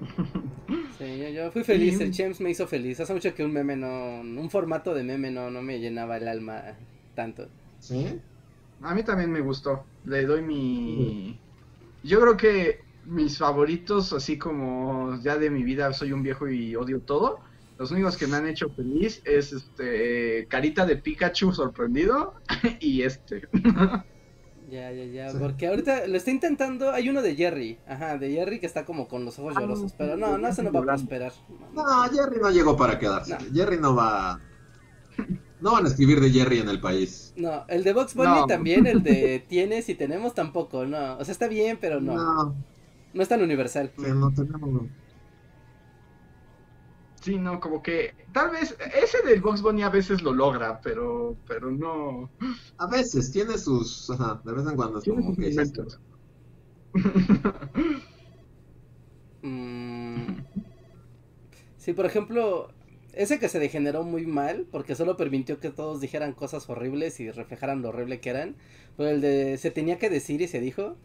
Sí, 0.96 1.18
yo, 1.18 1.28
yo 1.28 1.50
fui 1.50 1.64
feliz, 1.64 2.00
el 2.00 2.12
Chems 2.12 2.40
me 2.40 2.50
hizo 2.50 2.68
feliz. 2.68 3.00
Hace 3.00 3.12
mucho 3.12 3.34
que 3.34 3.44
un 3.44 3.52
meme 3.52 3.74
no, 3.74 4.20
un 4.20 4.48
formato 4.48 4.94
de 4.94 5.02
meme 5.02 5.30
no, 5.30 5.50
no 5.50 5.60
me 5.60 5.80
llenaba 5.80 6.16
el 6.16 6.28
alma 6.28 6.62
tanto. 7.16 7.48
¿Sí? 7.80 8.20
A 8.80 8.94
mí 8.94 9.02
también 9.02 9.30
me 9.30 9.40
gustó. 9.40 9.84
Le 10.04 10.24
doy 10.24 10.42
mi. 10.42 11.40
Yo 12.04 12.20
creo 12.20 12.36
que 12.36 12.80
mis 13.06 13.38
favoritos, 13.38 14.12
así 14.12 14.38
como 14.38 15.18
ya 15.20 15.36
de 15.36 15.50
mi 15.50 15.62
vida 15.64 15.92
soy 15.92 16.12
un 16.12 16.22
viejo 16.22 16.48
y 16.48 16.76
odio 16.76 17.00
todo. 17.00 17.40
Los 17.78 17.90
únicos 17.90 18.16
que 18.16 18.26
me 18.28 18.36
han 18.36 18.46
hecho 18.46 18.68
feliz 18.70 19.20
es 19.24 19.52
este 19.52 20.46
Carita 20.48 20.86
de 20.86 20.96
Pikachu 20.96 21.52
sorprendido 21.52 22.34
y 22.80 23.02
este. 23.02 23.48
Ya, 24.70 24.90
ya, 24.92 25.04
ya, 25.04 25.30
Sí. 25.30 25.36
porque 25.40 25.66
ahorita 25.66 26.06
lo 26.06 26.16
está 26.16 26.30
intentando, 26.30 26.90
hay 26.90 27.08
uno 27.08 27.20
de 27.20 27.36
Jerry, 27.36 27.78
ajá, 27.86 28.16
de 28.16 28.30
Jerry 28.32 28.60
que 28.60 28.66
está 28.66 28.84
como 28.84 29.08
con 29.08 29.24
los 29.24 29.38
ojos 29.38 29.54
Ah, 29.56 29.60
llorosos, 29.60 29.90
sí, 29.90 29.96
pero 29.98 30.16
no, 30.16 30.38
no, 30.38 30.48
eso 30.48 30.62
no 30.62 30.72
va 30.72 30.80
a 30.80 30.82
prosperar. 30.84 31.32
No, 31.74 31.84
Jerry 32.10 32.38
no 32.40 32.50
llegó 32.50 32.76
para 32.76 32.98
quedarse. 32.98 33.36
No. 33.38 33.54
Jerry 33.54 33.78
no 33.78 33.94
va. 33.94 34.40
No 35.60 35.72
van 35.72 35.84
a 35.84 35.88
escribir 35.88 36.20
de 36.20 36.30
Jerry 36.30 36.58
en 36.58 36.68
el 36.68 36.80
país. 36.80 37.32
No, 37.36 37.64
el 37.68 37.84
de 37.84 37.92
Box 37.92 38.14
Bunny 38.14 38.28
No. 38.40 38.46
también, 38.46 38.86
el 38.86 39.02
de 39.02 39.44
tienes 39.48 39.88
y 39.88 39.94
tenemos 39.94 40.34
tampoco, 40.34 40.86
no, 40.86 41.18
o 41.18 41.24
sea, 41.24 41.32
está 41.32 41.46
bien, 41.48 41.78
pero 41.80 42.00
no, 42.00 42.14
no, 42.16 42.54
No, 43.12 43.22
es 43.22 43.28
tan 43.28 43.42
universal. 43.42 43.90
que 43.96 44.08
no 44.08 44.32
tenemos. 44.32 44.82
Sí, 47.24 47.38
no, 47.38 47.58
como 47.60 47.82
que 47.82 48.14
tal 48.32 48.50
vez 48.50 48.76
ese 48.94 49.22
del 49.22 49.40
Box 49.40 49.62
Bunny 49.62 49.82
a 49.82 49.88
veces 49.88 50.20
lo 50.22 50.32
logra, 50.34 50.80
pero 50.82 51.38
pero 51.46 51.70
no. 51.70 52.30
A 52.78 52.86
veces 52.86 53.30
tiene 53.32 53.56
sus. 53.58 54.10
Ajá, 54.10 54.40
de 54.44 54.52
vez 54.52 54.66
en 54.66 54.76
cuando 54.76 54.98
es 54.98 55.04
Tiene 55.04 55.22
como 55.22 55.22
sus 55.22 55.38
que. 55.38 55.50
momentos. 55.54 56.00
Mm, 59.44 60.40
Sí, 61.76 61.92
por 61.92 62.06
ejemplo, 62.06 62.72
ese 63.12 63.38
que 63.38 63.48
se 63.48 63.58
degeneró 63.58 64.02
muy 64.04 64.26
mal, 64.26 64.66
porque 64.70 64.94
solo 64.94 65.16
permitió 65.16 65.60
que 65.60 65.70
todos 65.70 66.00
dijeran 66.00 66.32
cosas 66.32 66.68
horribles 66.68 67.20
y 67.20 67.30
reflejaran 67.30 67.82
lo 67.82 67.90
horrible 67.90 68.20
que 68.20 68.30
eran, 68.30 68.56
pero 68.96 69.10
el 69.10 69.20
de 69.20 69.58
se 69.58 69.70
tenía 69.70 69.98
que 69.98 70.10
decir 70.10 70.40
y 70.42 70.48
se 70.48 70.60
dijo, 70.60 70.96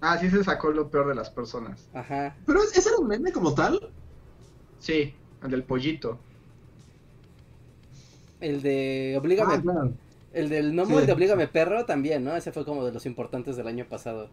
Ah, 0.00 0.18
sí 0.18 0.30
se 0.30 0.44
sacó 0.44 0.70
lo 0.70 0.88
peor 0.90 1.08
de 1.08 1.14
las 1.16 1.30
personas. 1.30 1.90
ajá, 1.94 2.36
Pero 2.44 2.62
ese 2.62 2.88
era 2.88 2.98
un 2.98 3.08
meme 3.08 3.32
como 3.32 3.54
tal. 3.54 3.80
Sí, 4.84 5.14
El 5.42 5.50
del 5.50 5.62
pollito. 5.62 6.18
El 8.40 8.60
de 8.60 9.16
Oblígame. 9.18 9.54
Ah, 9.54 9.62
claro. 9.62 9.92
El 10.34 10.48
del 10.50 10.74
Nomo, 10.76 10.90
Sí. 10.96 11.00
el 11.00 11.06
de 11.06 11.12
Oblígame 11.14 11.48
Perro 11.48 11.86
también, 11.86 12.22
¿no? 12.22 12.36
Ese 12.36 12.52
fue 12.52 12.66
como 12.66 12.84
de 12.84 12.92
los 12.92 13.06
importantes 13.06 13.56
del 13.56 13.66
año 13.66 13.86
pasado. 13.88 14.28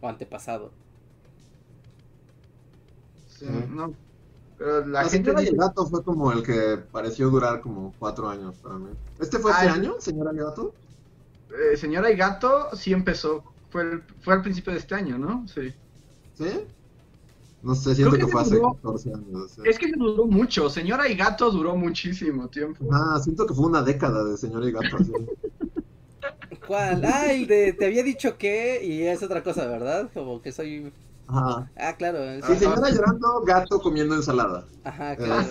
O 0.00 0.08
antepasado. 0.08 0.72
Sí, 3.38 3.46
no. 3.70 3.94
Pero 4.58 4.86
la, 4.86 5.02
La, 5.02 5.08
gente 5.08 5.30
señora 5.30 5.40
y 5.42 5.44
dice- 5.44 5.54
el 5.54 5.60
gato 5.60 5.86
fue 5.86 6.02
como 6.04 6.32
el 6.32 6.42
que 6.42 6.78
pareció 6.90 7.28
durar 7.30 7.60
como 7.60 7.94
cuatro 7.98 8.28
años 8.28 8.56
para 8.56 8.76
mí. 8.76 8.88
¿Este 9.20 9.38
fue 9.38 9.52
Ah, 9.52 9.64
este 9.64 9.66
el- 9.78 9.80
año, 9.84 9.94
señora 10.00 10.32
y 10.32 10.36
gato? 10.38 10.74
eh, 11.72 11.76
Señora 11.76 12.10
y 12.10 12.16
Gato 12.16 12.74
sí 12.74 12.92
empezó. 12.92 13.44
Fue, 13.70 13.82
el- 13.82 14.02
fue 14.22 14.34
al 14.34 14.42
principio 14.42 14.72
de 14.72 14.78
este 14.80 14.94
año, 14.96 15.18
¿no? 15.18 15.46
Sí. 15.46 15.72
¿Sí? 16.36 16.66
No 17.64 17.74
sé, 17.74 17.94
siento 17.94 18.12
que, 18.16 18.26
que 18.26 18.26
fue 18.28 18.42
hace 18.42 18.56
duró- 18.56 18.74
14 18.74 19.12
años. 19.14 19.58
Es 19.64 19.78
que 19.78 19.90
duró 19.96 20.26
mucho. 20.26 20.68
Señora 20.68 21.08
y 21.08 21.14
Gato 21.16 21.50
duró 21.50 21.74
muchísimo 21.76 22.48
tiempo. 22.48 22.84
Ah, 22.92 23.18
siento 23.22 23.46
que 23.46 23.54
fue 23.54 23.66
una 23.66 23.82
década 23.82 24.22
de 24.24 24.36
señora 24.36 24.68
y 24.68 24.72
gato. 24.72 24.96
así. 24.96 25.12
¿Cuál? 26.66 27.04
Ah, 27.04 27.32
el 27.32 27.46
de 27.46 27.72
te 27.72 27.86
había 27.86 28.02
dicho 28.02 28.36
que 28.38 28.84
y 28.84 29.02
es 29.02 29.22
otra 29.22 29.42
cosa, 29.42 29.66
¿verdad? 29.66 30.10
Como 30.12 30.40
que 30.42 30.52
soy. 30.52 30.92
Ajá. 31.26 31.70
Ah, 31.76 31.94
claro. 31.96 32.18
Sí, 32.46 32.56
señora 32.56 32.90
llorando, 32.90 33.40
gato 33.46 33.80
comiendo 33.80 34.14
ensalada. 34.14 34.66
Ajá, 34.84 35.12
Eh, 35.14 35.16
claro. 35.16 35.46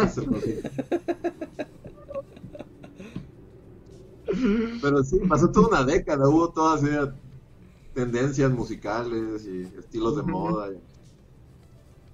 Pero 4.81 5.03
sí, 5.03 5.19
pasó 5.27 5.51
toda 5.51 5.67
una 5.67 5.83
década, 5.83 6.27
hubo 6.29 6.49
todas 6.51 6.83
esas 6.83 7.09
tendencias 7.93 8.51
musicales 8.51 9.45
y 9.45 9.63
estilos 9.77 10.15
de 10.17 10.23
moda. 10.23 10.69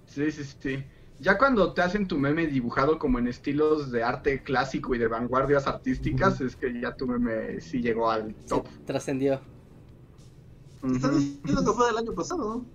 Sí, 0.09 0.31
sí, 0.31 0.43
sí. 0.43 0.85
Ya 1.17 1.37
cuando 1.37 1.73
te 1.73 1.81
hacen 1.81 2.07
tu 2.07 2.17
meme 2.17 2.47
dibujado 2.47 2.97
como 2.97 3.19
en 3.19 3.27
estilos 3.27 3.91
de 3.91 4.03
arte 4.03 4.41
clásico 4.43 4.95
y 4.95 4.97
de 4.97 5.07
vanguardias 5.07 5.67
artísticas, 5.67 6.41
es 6.41 6.55
que 6.55 6.79
ya 6.81 6.95
tu 6.95 7.07
meme 7.07 7.59
sí 7.61 7.81
llegó 7.81 8.09
al 8.09 8.35
Sí, 8.45 8.61
top. 8.61 8.67
trascendió. 8.85 9.41
Están 10.91 11.11
Ujú. 11.11 11.17
diciendo 11.17 11.63
que 11.65 11.73
fue 11.75 11.87
del 11.87 11.97
año 11.97 12.13
pasado, 12.13 12.43
¿no? 12.43 12.71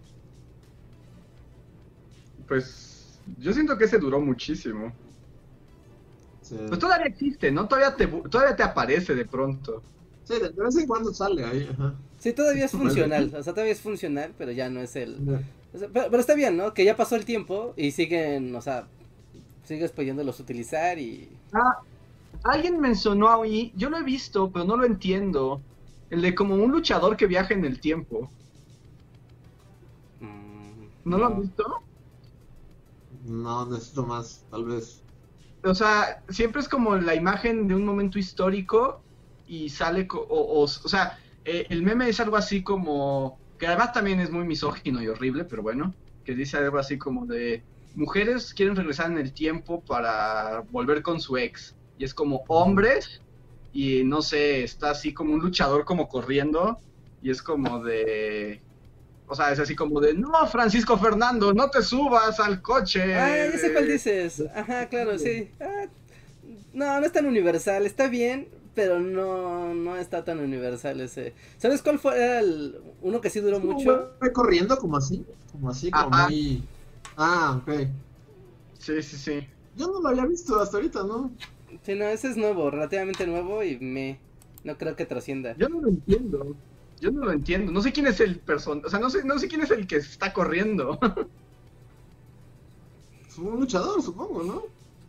Pues 2.46 3.20
yo 3.24 3.52
siento 3.52 3.76
que 3.78 3.84
ese 3.84 3.98
duró 3.98 4.20
muchísimo. 4.20 4.98
Sí, 6.40 6.56
Pues 6.66 6.78
todavía 6.80 7.06
existe, 7.06 7.50
¿no? 7.50 7.66
Todavía 7.68 7.96
te, 7.96 8.06
todavía 8.06 8.54
te 8.56 8.62
aparece 8.62 9.14
de 9.14 9.24
pronto. 9.26 9.82
Sí, 10.24 10.34
de 10.40 10.50
de 10.50 10.62
vez 10.64 10.76
en 10.76 10.86
cuando 10.86 11.12
sale 11.14 11.44
ahí. 11.44 11.66
Ajá. 11.68 11.98
Sí, 12.16 12.32
todavía 12.32 12.64
es 12.64 12.74
funcional. 12.74 13.32
O 13.36 13.42
sea, 13.42 13.52
todavía 13.54 13.72
es 13.72 13.80
funcional, 13.80 14.34
pero 14.36 14.52
ya 14.52 14.68
no 14.70 14.80
es 14.80 14.96
el. 14.96 15.24
O 15.74 15.78
sea, 15.78 15.88
pero, 15.92 16.06
pero 16.10 16.20
está 16.20 16.34
bien, 16.36 16.56
¿no? 16.58 16.74
Que 16.74 16.84
ya 16.86 16.96
pasó 16.96 17.16
el 17.16 17.26
tiempo 17.26 17.74
y 17.76 17.92
siguen, 17.92 18.54
o 18.56 18.62
sea, 18.62 18.92
sigues 19.62 19.92
pudiéndolos 19.92 20.40
utilizar 20.40 20.98
y. 20.98 21.42
Ah, 21.52 21.80
alguien 22.44 22.80
mencionó 22.80 23.30
ahí, 23.42 23.72
yo 23.76 23.90
lo 23.90 23.98
he 23.98 24.04
visto, 24.04 24.52
pero 24.52 24.64
no 24.66 24.76
lo 24.76 24.86
entiendo. 24.86 25.66
El 26.10 26.22
de 26.22 26.34
como 26.34 26.54
un 26.56 26.72
luchador 26.72 27.16
que 27.16 27.26
viaja 27.28 27.54
en 27.54 27.64
el 27.66 27.80
tiempo. 27.80 28.34
mm, 30.20 30.88
¿No, 31.04 31.18
lo 31.18 31.26
han 31.26 31.40
visto? 31.40 31.64
No, 33.44 33.64
necesito 33.66 34.04
más, 34.06 34.46
tal 34.50 34.64
vez. 34.66 35.06
O 35.64 35.74
sea, 35.74 36.22
siempre 36.28 36.60
es 36.60 36.68
como 36.68 36.96
la 36.96 37.14
imagen 37.14 37.66
de 37.68 37.74
un 37.74 37.84
momento 37.86 38.18
histórico 38.18 39.06
y 39.46 39.70
sale, 39.70 40.06
co- 40.06 40.20
o, 40.20 40.60
o, 40.60 40.64
o 40.64 40.66
sea, 40.68 41.18
eh, 41.44 41.66
el 41.70 41.82
meme 41.82 42.08
es 42.08 42.20
algo 42.20 42.36
así 42.36 42.62
como, 42.62 43.40
que 43.64 43.68
además 43.68 43.94
también 43.94 44.20
es 44.20 44.30
muy 44.30 44.44
misógino 44.44 45.02
y 45.02 45.08
horrible, 45.08 45.44
pero 45.44 45.62
bueno, 45.62 45.94
que 46.22 46.34
dice 46.34 46.58
algo 46.58 46.76
así 46.76 46.98
como 46.98 47.24
de, 47.24 47.62
mujeres 47.94 48.52
quieren 48.52 48.76
regresar 48.76 49.10
en 49.10 49.16
el 49.16 49.32
tiempo 49.32 49.80
para 49.80 50.60
volver 50.70 51.00
con 51.00 51.18
su 51.18 51.38
ex, 51.38 51.74
y 51.96 52.04
es 52.04 52.12
como 52.12 52.44
hombres, 52.48 53.22
y 53.72 54.04
no 54.04 54.20
sé, 54.20 54.64
está 54.64 54.90
así 54.90 55.14
como 55.14 55.32
un 55.32 55.40
luchador 55.40 55.86
como 55.86 56.10
corriendo, 56.10 56.78
y 57.22 57.30
es 57.30 57.40
como 57.40 57.82
de... 57.82 58.60
O 59.28 59.34
sea, 59.34 59.50
es 59.50 59.58
así 59.58 59.74
como 59.74 59.98
de, 59.98 60.12
no, 60.12 60.46
Francisco 60.46 60.98
Fernando, 60.98 61.54
no 61.54 61.70
te 61.70 61.80
subas 61.80 62.38
al 62.40 62.60
coche. 62.60 63.14
Ah, 63.14 63.50
ya 63.50 63.58
sé 63.58 63.72
cuál 63.72 63.88
dices. 63.88 64.44
Ajá, 64.54 64.90
claro, 64.90 65.18
sí. 65.18 65.48
Ah, 65.58 65.86
no, 66.74 67.00
no 67.00 67.06
es 67.06 67.12
tan 67.12 67.24
universal. 67.24 67.86
Está 67.86 68.08
bien, 68.08 68.46
pero 68.74 69.00
no, 69.00 69.74
no 69.74 69.96
está 69.96 70.24
tan 70.24 70.40
universal 70.40 71.00
ese. 71.00 71.34
¿Sabes 71.58 71.82
cuál 71.82 71.98
fue 71.98 72.38
el 72.38 72.80
uno 73.02 73.20
que 73.20 73.30
sí 73.30 73.40
duró 73.40 73.60
mucho? 73.60 74.10
Fue 74.18 74.32
corriendo 74.32 74.76
como 74.78 74.96
así, 74.96 75.24
como 75.52 75.70
así, 75.70 75.90
como 75.90 76.14
Ajá. 76.14 76.28
muy... 76.28 76.62
Ah, 77.16 77.60
ok. 77.62 77.88
Sí, 78.78 79.02
sí, 79.02 79.16
sí. 79.16 79.46
Yo 79.76 79.86
no 79.88 80.00
lo 80.00 80.08
había 80.08 80.26
visto 80.26 80.60
hasta 80.60 80.76
ahorita, 80.76 81.04
¿no? 81.04 81.32
Sí, 81.82 81.94
no, 81.94 82.04
ese 82.04 82.28
es 82.28 82.36
nuevo, 82.36 82.70
relativamente 82.70 83.26
nuevo 83.26 83.62
y 83.62 83.78
me 83.78 84.18
no 84.64 84.78
creo 84.78 84.96
que 84.96 85.06
trascienda. 85.06 85.54
Yo 85.56 85.68
no 85.68 85.80
lo 85.80 85.88
entiendo. 85.88 86.56
Yo 87.00 87.10
no 87.10 87.24
lo 87.24 87.32
entiendo. 87.32 87.70
No 87.70 87.82
sé 87.82 87.92
quién 87.92 88.06
es 88.06 88.20
el 88.20 88.38
person, 88.38 88.82
o 88.84 88.88
sea, 88.88 88.98
no 88.98 89.10
sé, 89.10 89.24
no 89.24 89.38
sé 89.38 89.48
quién 89.48 89.62
es 89.62 89.70
el 89.70 89.86
que 89.86 89.96
está 89.96 90.32
corriendo. 90.32 90.98
Es 93.28 93.38
un 93.38 93.58
luchador, 93.58 94.00
supongo, 94.00 94.44
¿no? 94.44 94.62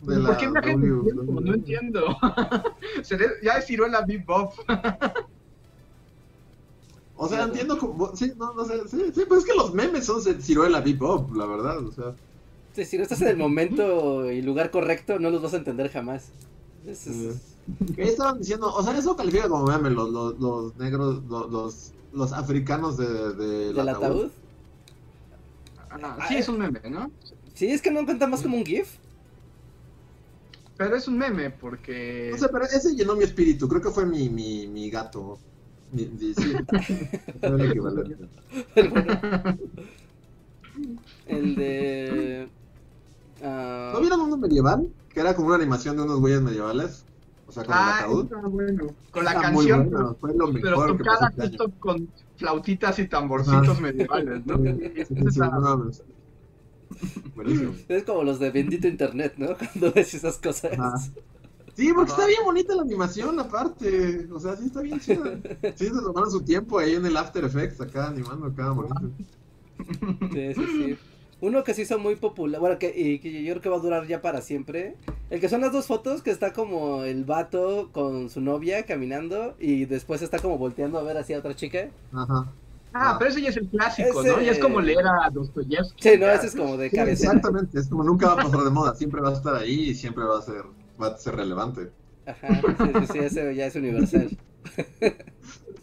¿Por 0.04 0.38
qué 0.38 0.48
viaja 0.50 0.72
en 0.72 0.84
el 0.84 0.90
W- 0.90 1.04
tiempo? 1.04 1.42
No 1.42 1.54
entiendo. 1.54 2.18
Ya 3.44 3.54
es 3.58 3.66
Ciruela 3.66 4.06
Bebop. 4.06 4.54
O 7.18 7.28
sea, 7.30 7.44
entiendo 7.44 7.78
como... 7.78 8.16
Sí, 8.16 8.34
no, 8.38 8.54
no 8.54 8.66
sé, 8.66 8.88
sí, 8.90 9.12
sí, 9.14 9.24
pues 9.28 9.42
es 9.42 9.46
que 9.46 9.56
los 9.56 9.74
memes 9.74 10.06
son 10.06 10.22
de 10.24 10.42
ciruela 10.42 10.82
bebop, 10.82 11.34
la 11.36 11.46
verdad, 11.46 11.78
o 11.86 11.92
sea... 11.92 12.14
Sí, 12.74 12.84
si 12.84 12.98
no 12.98 13.04
estás 13.04 13.22
en 13.22 13.30
el 13.30 13.38
momento 13.38 14.30
y 14.30 14.42
lugar 14.42 14.70
correcto, 14.70 15.18
no 15.18 15.30
los 15.30 15.42
vas 15.42 15.54
a 15.54 15.58
entender 15.58 15.90
jamás. 15.90 16.28
Es- 16.86 17.08
es- 17.08 17.56
¿Qué 17.96 18.04
estaban 18.04 18.38
diciendo? 18.38 18.68
O 18.74 18.84
sea, 18.84 18.98
eso 18.98 19.16
califica 19.16 19.48
como 19.48 19.66
meme, 19.66 19.90
los, 19.92 20.10
los, 20.10 20.40
los 20.40 20.76
negros, 20.76 21.24
los, 21.30 21.50
los, 21.50 21.92
los 22.12 22.34
africanos 22.34 22.98
de, 22.98 23.34
de 23.34 23.74
¿Del 23.74 23.90
ataúd? 23.90 24.28
Ah, 25.90 26.26
sí, 26.28 26.36
es 26.36 26.50
un 26.50 26.60
meme, 26.60 26.82
¿no? 26.90 27.10
Sí, 27.54 27.68
es 27.68 27.82
que 27.82 27.92
no 27.92 28.04
cuenta 28.04 28.28
más 28.28 28.42
como 28.42 28.58
un 28.58 28.66
GIF. 28.66 28.98
Pero 30.78 30.96
es 30.96 31.08
un 31.08 31.18
meme 31.18 31.52
porque... 31.52 32.32
No 32.32 32.38
sé, 32.38 32.48
pero 32.50 32.66
ese 32.66 32.96
llenó 32.96 33.16
mi 33.16 33.24
espíritu, 33.24 33.68
creo 33.68 33.82
que 33.82 33.92
fue 33.92 34.06
mi, 34.06 34.30
mi, 34.30 34.68
mi 34.68 34.90
gato. 34.90 35.40
Mi, 35.90 36.08
mi- 36.08 36.34
sí, 36.34 36.68
el 41.26 41.56
de. 41.56 42.50
ah, 43.44 43.94
¿No 43.94 44.00
vieron 44.02 44.22
uno 44.22 44.38
medieval? 44.38 44.94
Que 45.10 45.20
era 45.22 45.36
como 45.36 45.48
una 45.48 45.56
animación 45.58 45.96
de 45.98 46.04
unos 46.04 46.20
güeyes 46.20 46.42
medievales. 46.42 47.06
O 47.46 47.52
sea, 47.52 47.64
con 47.66 47.78
el 47.78 47.84
Ah, 47.84 47.96
ataúd. 48.00 48.26
está 48.26 48.38
bueno. 48.48 48.96
Con 49.12 49.24
la 49.26 49.32
Está 49.32 49.44
muy 49.44 49.66
canción, 49.66 49.90
bueno, 49.90 50.16
fue 50.20 50.34
lo 50.36 50.48
pero 50.62 50.76
mejor 50.78 50.98
tocada 50.98 51.18
pasó 51.20 51.28
este 51.28 51.50
justo 51.58 51.72
con 51.80 52.14
flautitas 52.36 53.00
y 53.00 53.08
tamborcitos 53.08 53.80
medievales, 53.80 54.46
¿no? 54.46 54.58
Sí, 55.08 55.16
sí, 55.20 55.32
sí, 55.32 55.40
no. 55.42 55.92
Buenísimo. 57.36 57.74
Es 57.88 58.04
como 58.04 58.24
los 58.24 58.40
de 58.40 58.52
bendito 58.52 58.88
internet, 58.88 59.34
¿no? 59.38 59.58
Cuando 59.58 59.92
ves 59.94 60.14
esas 60.14 60.38
cosas. 60.38 60.74
Ajá. 60.74 60.98
Sí, 61.76 61.92
porque 61.94 62.12
Ajá. 62.12 62.22
está 62.22 62.28
bien 62.28 62.44
bonita 62.46 62.76
la 62.76 62.84
animación 62.84 63.40
aparte. 63.40 64.28
O 64.32 64.40
sea, 64.40 64.56
sí 64.56 64.68
está 64.68 64.82
bien 64.82 65.00
chida. 65.00 65.40
Sí, 65.76 65.86
se 65.86 65.92
tomaron 65.92 66.32
su 66.32 66.42
tiempo 66.44 66.80
ahí 66.80 66.94
en 66.96 67.06
el 67.06 67.18
After 67.18 67.44
Effects 67.44 67.82
acá 67.82 68.08
animando 68.08 68.54
cada 68.56 68.72
bonito. 68.72 69.12
Sí, 70.34 70.54
sí, 70.54 70.66
sí. 70.66 70.98
Uno 71.42 71.64
que 71.66 71.74
se 71.74 71.82
hizo 71.82 72.00
muy 72.00 72.16
popular, 72.16 72.62
bueno, 72.62 72.80
que, 72.80 72.94
y 72.98 73.20
que 73.20 73.44
yo 73.44 73.54
creo 73.54 73.62
que 73.62 73.70
va 73.70 73.76
a 73.76 73.80
durar 73.80 74.08
ya 74.08 74.22
para 74.22 74.42
siempre. 74.42 74.96
El 75.30 75.42
que 75.42 75.50
son 75.50 75.62
las 75.62 75.74
dos 75.74 75.86
fotos, 75.88 76.22
que 76.22 76.32
está 76.32 76.54
como 76.54 77.04
el 77.04 77.26
vato 77.26 77.90
con 77.92 78.30
su 78.30 78.40
novia 78.42 78.86
caminando 78.86 79.56
y 79.60 79.86
después 79.86 80.22
está 80.22 80.40
como 80.40 80.58
volteando 80.58 80.98
a 80.98 81.04
ver 81.04 81.18
hacia 81.18 81.38
otra 81.38 81.56
chica. 81.56 81.92
Ajá. 82.14 82.56
Ah, 82.98 83.18
pero 83.20 83.30
ese 83.30 83.42
ya 83.42 83.50
es 83.50 83.58
el 83.58 83.68
clásico, 83.70 84.24
¿no? 84.24 84.42
Ya 84.42 84.52
es 84.54 84.60
como 84.60 84.80
leer 84.80 85.06
a 85.06 85.30
Dostoyevsky. 85.30 86.02
Sí, 86.02 86.18
no, 86.18 86.28
ya. 86.28 86.36
ese 86.36 86.48
es 86.48 86.56
como 86.56 86.78
de 86.78 86.90
Sí, 86.90 86.96
cabecera. 86.96 87.34
exactamente, 87.34 87.80
es 87.80 87.88
como 87.90 88.04
nunca 88.04 88.28
va 88.28 88.34
a 88.34 88.44
pasar 88.46 88.62
de 88.62 88.70
moda, 88.70 88.96
siempre 88.96 89.22
va 89.22 89.30
a 89.30 89.34
estar 89.34 89.56
ahí 89.56 89.90
y 89.90 89.96
siempre 89.96 90.24
va 90.24 90.40
a 90.40 90.42
ser, 90.42 90.64
va 91.02 91.08
a 91.08 91.18
ser 91.18 91.36
relevante. 91.36 91.92
Ajá, 92.26 92.48
sí, 92.78 92.94
sí, 93.02 93.08
sí, 93.12 93.20
ese 93.20 93.54
ya 93.56 93.66
es 93.68 93.76
universal. 93.76 94.38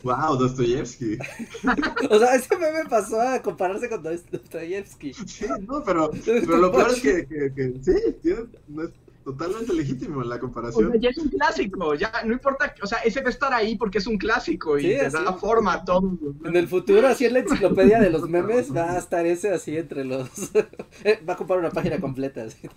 Wow, 0.02 0.36
Dostoyevsky. 0.36 1.16
O 2.10 2.18
sea, 2.18 2.34
ese 2.34 2.56
meme 2.56 2.84
pasó 2.90 3.20
a 3.20 3.40
compararse 3.40 3.89
con 3.89 4.02
Dostoyevsky. 4.02 5.14
Sí, 5.14 5.47
no, 5.68 5.84
pero, 5.84 6.10
pero 6.24 6.56
lo 6.56 6.72
peor 6.72 6.90
es 6.90 7.01
que, 7.01 7.26
que, 7.28 7.52
que 7.55 7.74
sí, 7.82 7.93
tiene- 8.20 8.47
no 8.66 8.82
es 8.82 8.90
totalmente 9.24 9.72
legítimo 9.74 10.22
la 10.22 10.36
O 10.36 10.40
comparación. 10.40 10.90
sea, 10.90 11.00
ya 11.00 11.10
es 11.10 11.18
un 11.18 11.28
clásico, 11.28 11.94
ya 11.94 12.12
no 12.24 12.32
importa, 12.32 12.74
o 12.82 12.86
sea, 12.86 12.98
ese 12.98 13.20
va 13.22 13.28
a 13.28 13.30
estar 13.30 13.52
ahí 13.52 13.76
porque 13.76 13.98
es 13.98 14.06
un 14.06 14.18
clásico 14.18 14.78
y 14.78 14.82
Sí, 14.82 14.98
te 14.98 15.10
da 15.10 15.32
forma 15.34 15.74
a 15.74 15.84
todo. 15.84 16.18
En 16.44 16.56
el 16.56 16.68
futuro, 16.68 17.06
así 17.08 17.24
en 17.26 17.34
la 17.34 17.40
enciclopedia 17.40 18.00
de 18.00 18.10
los 18.10 18.22
memes, 18.28 18.74
va 18.74 18.92
a 18.92 18.98
estar 18.98 19.24
ese 19.26 19.50
así 19.50 19.76
entre 19.76 20.04
los... 20.04 20.28
Eh, 21.04 21.20
va 21.28 21.32
a 21.34 21.36
ocupar 21.36 21.58
una 21.58 21.70
página 21.70 22.00
completa. 22.00 22.44
así. 22.44 22.68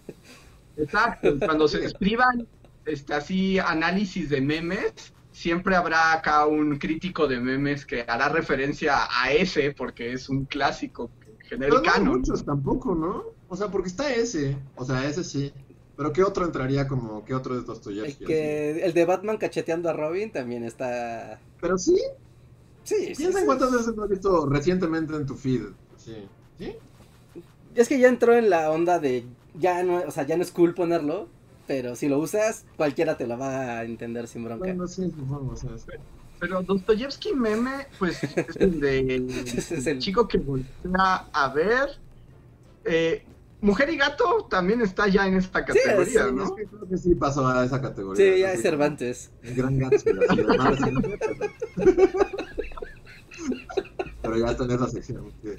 Exacto, 0.78 1.42
cuando 1.44 1.68
se 1.68 1.86
escriban 1.86 2.48
este, 2.86 3.14
así 3.14 3.60
análisis 3.60 4.30
de 4.30 4.42
memes, 4.42 4.94
siempre 5.32 5.76
habrá 5.76 6.14
acá 6.14 6.46
un 6.48 6.78
crítico 6.78 7.28
de 7.28 7.40
memes 7.40 7.86
que 7.86 8.02
hará 8.08 8.30
referencia 8.30 9.08
a 9.10 9.32
ese 9.32 9.72
porque 9.72 10.14
es 10.14 10.30
un 10.30 10.46
clásico 10.46 11.12
que 11.20 11.38
genera 11.48 11.70
Pero 11.70 11.78
el 11.78 11.84
no 11.84 11.92
hay 11.92 12.04
canon. 12.04 12.08
muchos 12.08 12.44
tampoco, 12.46 12.96
¿no? 12.96 13.24
O 13.48 13.56
sea, 13.56 13.70
porque 13.70 13.90
está 13.90 14.14
ese, 14.14 14.58
o 14.76 14.86
sea, 14.86 15.06
ese 15.08 15.24
sí. 15.24 15.54
Pero 15.98 16.12
¿qué 16.14 16.24
otro 16.24 16.46
entraría 16.46 16.88
como, 16.88 17.24
qué 17.26 17.34
otro 17.34 17.54
de 17.54 17.62
El, 17.62 17.66
Dostoyevsky? 17.66 18.26
que, 18.26 18.84
el 18.86 18.94
de 18.94 19.06
Batman 19.06 19.38
cacheteando 19.38 19.90
a 19.90 19.94
Robin 19.94 20.32
también 20.32 20.64
está... 20.64 21.40
Pero 21.62 21.78
sí, 21.78 21.98
Sí, 22.84 23.16
sí, 23.16 23.16
piensa 23.16 23.40
en 23.40 23.44
sí. 23.44 23.46
cuántas 23.48 23.72
veces 23.72 23.96
lo 23.96 24.04
has 24.04 24.10
visto 24.10 24.46
recientemente 24.48 25.16
en 25.16 25.26
tu 25.26 25.36
feed. 25.36 25.64
Sí. 25.98 26.18
¿Sí? 26.60 26.76
Es 27.74 27.88
que 27.88 28.00
ya 28.00 28.10
entró 28.10 28.34
en 28.36 28.50
la 28.50 28.72
onda 28.72 29.00
de... 29.00 29.26
Ya 29.58 29.82
no, 29.84 29.98
o 30.06 30.12
sea, 30.12 30.24
ya 30.28 30.36
no 30.38 30.44
es 30.44 30.52
cool 30.52 30.74
ponerlo, 30.74 31.28
pero 31.66 31.96
si 31.96 32.08
lo 32.10 32.20
usas, 32.20 32.66
cualquiera 32.78 33.16
te 33.18 33.26
lo 33.26 33.38
va 33.38 33.80
a 33.80 33.84
entender 33.86 34.28
sin 34.28 34.44
bronca. 34.44 34.66
Bueno, 34.66 34.86
sí, 34.88 35.10
supongo, 35.10 35.54
o 35.54 35.56
sea, 35.56 35.78
sí. 35.78 35.92
Pero 36.40 36.62
Dostoyevsky 36.62 37.34
meme, 37.34 37.88
pues 37.98 38.22
es 38.22 38.56
el 38.58 38.80
de 38.82 39.16
es 39.58 39.88
el- 39.88 40.00
chico 40.00 40.28
que 40.28 40.38
voltea 40.40 41.28
a 41.34 41.54
ver. 41.54 41.90
Eh, 42.84 43.24
Mujer 43.62 43.90
y 43.90 43.98
gato 43.98 44.48
también 44.50 44.82
está 44.82 45.08
ya 45.08 45.26
en 45.28 45.36
esta 45.36 45.66
categoría, 45.66 46.06
sí, 46.06 46.18
Es 46.18 46.32
¿no? 46.34 46.56
que 46.56 46.66
creo 46.66 46.88
que 46.88 46.98
sí 46.98 47.16
pasó 47.16 47.48
a 47.48 47.66
esa 47.66 47.82
categoría. 47.82 48.34
Sí, 48.34 48.40
ya 48.42 48.54
es 48.54 48.62
Cervantes. 48.62 49.32
El 49.42 49.56
gran 49.56 49.80
reciente, 49.80 50.26
pero... 54.22 54.38
ya 54.38 54.52
está 54.52 54.64
en 54.66 54.72
esa 54.72 54.88
sección. 54.90 55.32
sí. 55.42 55.50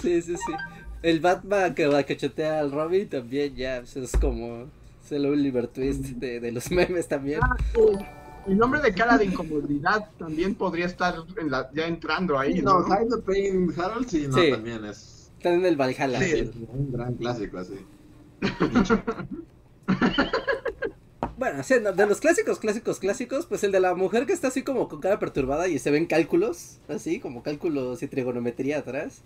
Sí, 0.00 0.22
sí, 0.22 0.36
sí. 0.36 0.52
El 1.02 1.20
Batman 1.20 1.74
que 1.74 1.86
va 1.86 1.98
a 1.98 2.02
cachetear 2.04 2.54
al 2.58 2.72
Robin 2.72 3.08
también 3.08 3.54
ya 3.54 3.80
pues, 3.80 3.96
es 3.96 4.12
como... 4.20 4.66
Es 5.04 5.12
el 5.12 5.26
Oliver 5.26 5.68
Twist 5.68 6.04
de, 6.04 6.38
de 6.40 6.52
los 6.52 6.70
memes 6.72 7.08
también. 7.08 7.40
Ah, 7.42 7.56
el 8.46 8.56
nombre 8.56 8.80
de 8.80 8.92
cara 8.94 9.18
de 9.18 9.26
incomodidad 9.26 10.10
también 10.18 10.54
podría 10.54 10.86
estar 10.86 11.14
en 11.40 11.50
la- 11.50 11.70
ya 11.74 11.86
entrando 11.86 12.38
ahí, 12.38 12.62
no, 12.62 12.80
¿no? 12.80 12.86
Hide 12.86 13.08
the 13.16 13.22
Pain 13.22 13.72
Harold, 13.76 14.08
sí, 14.08 14.26
no, 14.28 14.36
Sí. 14.38 14.50
también 14.50 14.84
es, 14.86 15.17
En 15.54 15.64
el 15.66 15.76
Valhalla. 15.76 16.20
Sí. 16.20 16.32
es 16.32 16.50
un 16.68 16.92
gran 16.92 17.14
clásico, 17.14 17.58
así. 17.58 17.74
Bueno, 21.36 21.62
sí, 21.62 21.74
no, 21.80 21.92
de 21.92 22.04
los 22.06 22.20
clásicos, 22.20 22.58
clásicos, 22.58 22.98
clásicos, 22.98 23.46
pues 23.46 23.62
el 23.62 23.70
de 23.70 23.78
la 23.78 23.94
mujer 23.94 24.26
que 24.26 24.32
está 24.32 24.48
así 24.48 24.62
como 24.64 24.88
con 24.88 25.00
cara 25.00 25.20
perturbada 25.20 25.68
y 25.68 25.78
se 25.78 25.92
ven 25.92 26.06
cálculos, 26.06 26.80
así 26.88 27.20
como 27.20 27.44
cálculos 27.44 28.02
y 28.02 28.08
trigonometría 28.08 28.78
atrás. 28.78 29.22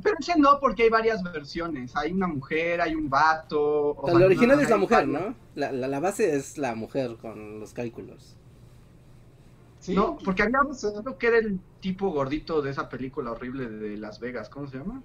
Pero 0.00 0.14
ese 0.20 0.38
no, 0.38 0.60
porque 0.60 0.84
hay 0.84 0.90
varias 0.90 1.20
versiones. 1.24 1.96
Hay 1.96 2.12
una 2.12 2.28
mujer, 2.28 2.80
hay 2.80 2.94
un 2.94 3.10
vato. 3.10 3.96
o 3.96 4.06
sea, 4.06 4.16
la 4.16 4.26
original 4.26 4.58
no, 4.58 4.62
es 4.62 4.70
la 4.70 4.76
mujer, 4.76 5.08
varios. 5.08 5.20
¿no? 5.30 5.34
La, 5.56 5.72
la, 5.72 5.88
la 5.88 5.98
base 5.98 6.36
es 6.36 6.56
la 6.56 6.76
mujer 6.76 7.16
con 7.20 7.58
los 7.58 7.72
cálculos. 7.72 8.36
Sí, 9.80 9.94
No, 9.94 10.18
porque 10.24 10.42
había 10.42 10.60
no 10.62 10.72
sé. 10.72 10.86
uno 10.88 11.18
que 11.18 11.26
era 11.26 11.38
el 11.38 11.58
tipo 11.80 12.10
gordito 12.10 12.62
de 12.62 12.70
esa 12.70 12.88
película 12.88 13.32
horrible 13.32 13.68
de 13.68 13.96
Las 13.96 14.20
Vegas, 14.20 14.48
¿cómo 14.48 14.68
se 14.68 14.78
llama? 14.78 15.02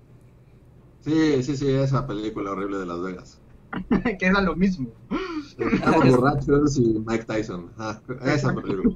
Sí, 1.04 1.44
sí, 1.44 1.58
sí, 1.58 1.70
esa 1.70 2.08
película 2.08 2.52
horrible 2.52 2.78
de 2.80 2.86
Las 2.86 3.02
Vegas. 3.02 3.40
que 4.20 4.26
era 4.26 4.42
lo 4.42 4.56
mismo. 4.56 4.90
Estamos 5.60 6.18
borrachos 6.18 6.78
y 6.78 7.00
Mike 7.06 7.26
Tyson. 7.26 7.72
Ah, 7.78 8.00
esa 8.26 8.54
película. 8.54 8.94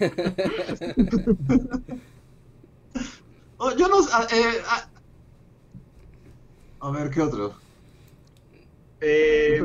Oh, 3.58 3.72
yo 3.76 3.88
no. 3.88 3.96
ah, 4.12 4.26
eh, 4.32 4.58
ah. 4.66 4.88
A 6.80 6.90
ver, 6.90 7.10
¿qué 7.10 7.20
otro? 7.20 7.54
Eh. 9.00 9.62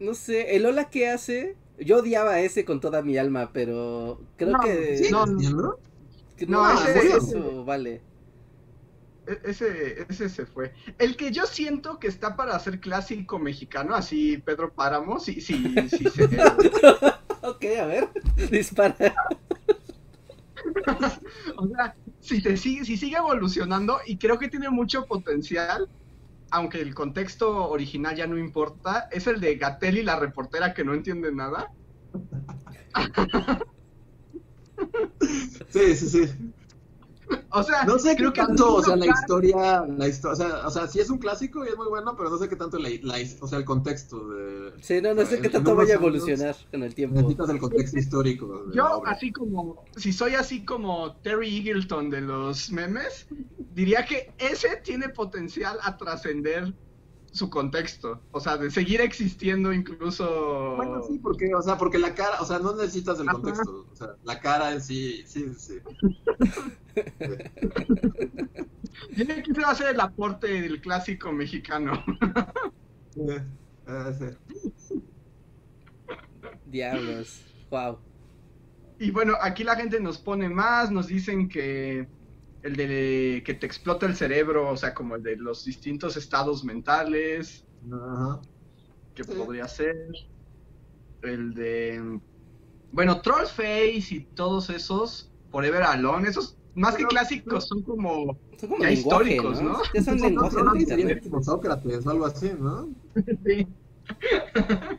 No 0.00 0.14
sé, 0.14 0.56
el 0.56 0.66
hola 0.66 0.90
que 0.90 1.08
hace, 1.08 1.56
yo 1.78 1.98
odiaba 1.98 2.32
a 2.32 2.40
ese 2.40 2.64
con 2.64 2.80
toda 2.80 3.02
mi 3.02 3.16
alma, 3.16 3.50
pero 3.52 4.18
creo 4.36 4.52
No, 4.52 4.60
que... 4.60 4.98
¿Sí? 4.98 5.10
No, 5.10 5.26
no, 5.26 5.76
no, 6.48 6.70
ese- 6.72 7.16
eso, 7.16 7.18
ese- 7.18 7.64
vale. 7.64 8.00
Ese, 9.44 10.02
ese 10.08 10.28
se 10.28 10.46
fue. 10.46 10.72
El 10.98 11.16
que 11.16 11.30
yo 11.32 11.46
siento 11.46 11.98
que 11.98 12.08
está 12.08 12.36
para 12.36 12.58
ser 12.58 12.80
clásico 12.80 13.38
mexicano, 13.38 13.94
así 13.94 14.38
Pedro 14.38 14.72
Páramo, 14.72 15.18
sí, 15.20 15.40
sí, 15.40 15.74
sí, 15.88 16.04
se- 16.10 16.28
Ok, 17.42 17.64
a 17.80 17.86
ver, 17.86 18.08
dispara. 18.50 18.96
O 21.56 21.66
sea, 21.68 21.94
si, 22.20 22.42
te 22.42 22.56
sigue, 22.56 22.84
si 22.84 22.96
sigue 22.96 23.16
evolucionando, 23.16 23.98
y 24.06 24.16
creo 24.18 24.38
que 24.38 24.48
tiene 24.48 24.70
mucho 24.70 25.04
potencial, 25.06 25.88
aunque 26.50 26.80
el 26.80 26.94
contexto 26.94 27.68
original 27.70 28.16
ya 28.16 28.26
no 28.26 28.38
importa, 28.38 29.08
es 29.10 29.26
el 29.26 29.40
de 29.40 29.56
Gatel 29.56 29.98
y 29.98 30.02
la 30.02 30.16
reportera 30.16 30.72
que 30.74 30.84
no 30.84 30.94
entiende 30.94 31.32
nada. 31.32 31.70
Sí, 35.70 35.96
sí, 35.96 36.08
sí. 36.08 36.53
O 37.50 37.62
sea, 37.62 37.84
No 37.84 37.98
sé 37.98 38.10
qué 38.10 38.16
creo 38.16 38.32
que 38.32 38.40
tanto, 38.40 38.74
o 38.74 38.82
sea, 38.82 38.96
la 38.96 39.06
historia, 39.06 39.84
la 39.86 40.08
historia, 40.08 40.32
o 40.32 40.36
sea, 40.36 40.66
o 40.66 40.70
sea, 40.70 40.88
sí 40.88 40.98
es 40.98 41.08
un 41.08 41.18
clásico 41.18 41.64
y 41.64 41.68
es 41.68 41.76
muy 41.76 41.86
bueno, 41.86 42.16
pero 42.16 42.30
no 42.30 42.36
sé 42.36 42.48
qué 42.48 42.56
tanto 42.56 42.78
la, 42.78 42.88
o 43.40 43.46
sea, 43.46 43.58
el 43.58 43.64
contexto 43.64 44.28
de... 44.28 44.72
Sí, 44.80 45.00
no, 45.00 45.14
no 45.14 45.24
sé 45.24 45.40
qué 45.40 45.48
tanto 45.48 45.76
vaya 45.76 45.94
a 45.94 45.98
evolucionar 45.98 46.56
con 46.70 46.82
el 46.82 46.94
tiempo. 46.94 47.16
Necesitas 47.16 47.48
el 47.50 47.60
contexto 47.60 47.98
histórico. 47.98 48.72
Yo, 48.72 49.06
así 49.06 49.30
como, 49.32 49.84
si 49.96 50.12
soy 50.12 50.34
así 50.34 50.64
como 50.64 51.16
Terry 51.16 51.58
Eagleton 51.58 52.10
de 52.10 52.22
los 52.22 52.72
memes, 52.72 53.26
diría 53.74 54.04
que 54.04 54.32
ese 54.38 54.76
tiene 54.82 55.08
potencial 55.08 55.78
a 55.82 55.96
trascender 55.96 56.74
su 57.34 57.50
contexto. 57.50 58.22
O 58.30 58.40
sea, 58.40 58.56
de 58.56 58.70
seguir 58.70 59.00
existiendo 59.00 59.72
incluso. 59.72 60.76
Bueno, 60.76 61.02
sí, 61.02 61.18
porque, 61.18 61.52
o 61.54 61.60
sea, 61.60 61.76
porque 61.76 61.98
la 61.98 62.14
cara, 62.14 62.40
o 62.40 62.44
sea, 62.44 62.60
no 62.60 62.74
necesitas 62.74 63.18
el 63.18 63.28
Ajá. 63.28 63.38
contexto, 63.38 63.86
o 63.92 63.96
sea, 63.96 64.14
la 64.22 64.40
cara 64.40 64.72
en 64.72 64.80
sí, 64.80 65.24
sí, 65.26 65.52
sí. 65.54 65.78
Yo 69.16 69.24
creo 69.26 69.42
que 69.42 69.50
ese 69.50 69.60
va 69.60 69.70
a 69.70 69.74
ser 69.74 69.94
el 69.94 70.00
aporte 70.00 70.46
del 70.46 70.80
clásico 70.80 71.32
mexicano. 71.32 71.92
Eh, 73.86 74.36
sí. 74.76 75.04
Diablos. 76.66 77.44
Wow. 77.70 77.98
Y 78.98 79.12
bueno, 79.12 79.34
aquí 79.40 79.62
la 79.62 79.76
gente 79.76 80.00
nos 80.00 80.18
pone 80.18 80.48
más, 80.48 80.90
nos 80.90 81.06
dicen 81.06 81.48
que 81.48 82.08
el 82.64 82.74
de 82.76 83.42
que 83.46 83.54
te 83.54 83.66
explota 83.66 84.06
el 84.06 84.16
cerebro, 84.16 84.68
o 84.70 84.76
sea, 84.76 84.94
como 84.94 85.14
el 85.16 85.22
de 85.22 85.36
los 85.36 85.64
distintos 85.64 86.16
estados 86.16 86.64
mentales, 86.64 87.64
Ajá. 87.92 88.40
que 89.14 89.22
Sí. 89.22 89.32
podría 89.36 89.68
ser. 89.68 90.12
El 91.22 91.54
de. 91.54 92.18
Bueno, 92.90 93.20
Trollface 93.20 94.06
y 94.10 94.26
todos 94.34 94.70
esos, 94.70 95.30
Forever 95.50 95.82
Alone, 95.84 96.28
esos 96.28 96.56
más 96.74 96.94
que 96.94 96.98
Pero- 96.98 97.08
clásicos 97.10 97.68
son 97.68 97.82
como. 97.82 98.36
Son 98.58 98.68
como 98.70 98.82
Ya 98.82 98.90
históricos, 98.90 99.62
¿no? 99.62 99.78
Ya 99.94 100.02
son 100.02 100.18
Son 100.18 100.28
lenguajes 100.28 100.56
otros, 100.58 100.72
de 100.74 100.80
¿no? 100.80 100.86
Serían 100.86 101.00
internet. 101.10 101.24
como 101.30 101.42
Sócrates 101.42 102.06
o 102.06 102.10
algo 102.10 102.26
así, 102.26 102.50
¿no? 102.58 102.88
Sí. 103.46 103.66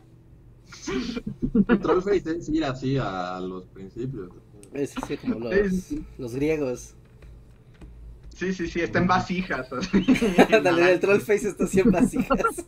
Trollface 1.81 2.37
es 2.37 2.49
ir 2.49 2.63
así 2.63 2.97
a 2.97 3.39
los 3.39 3.65
principios. 3.67 4.29
Es 4.73 4.97
así 4.97 5.17
como 5.17 5.49
los 6.17 6.35
griegos. 6.35 6.95
Sí, 8.35 8.53
sí, 8.53 8.67
sí, 8.67 8.81
está 8.81 8.99
en 8.99 9.07
vasijas. 9.07 9.71
así. 9.71 10.05
Dale, 10.63 10.93
el 10.93 10.99
Trollface 10.99 11.49
está 11.49 11.65
siempre 11.67 12.01
vasijas. 12.01 12.65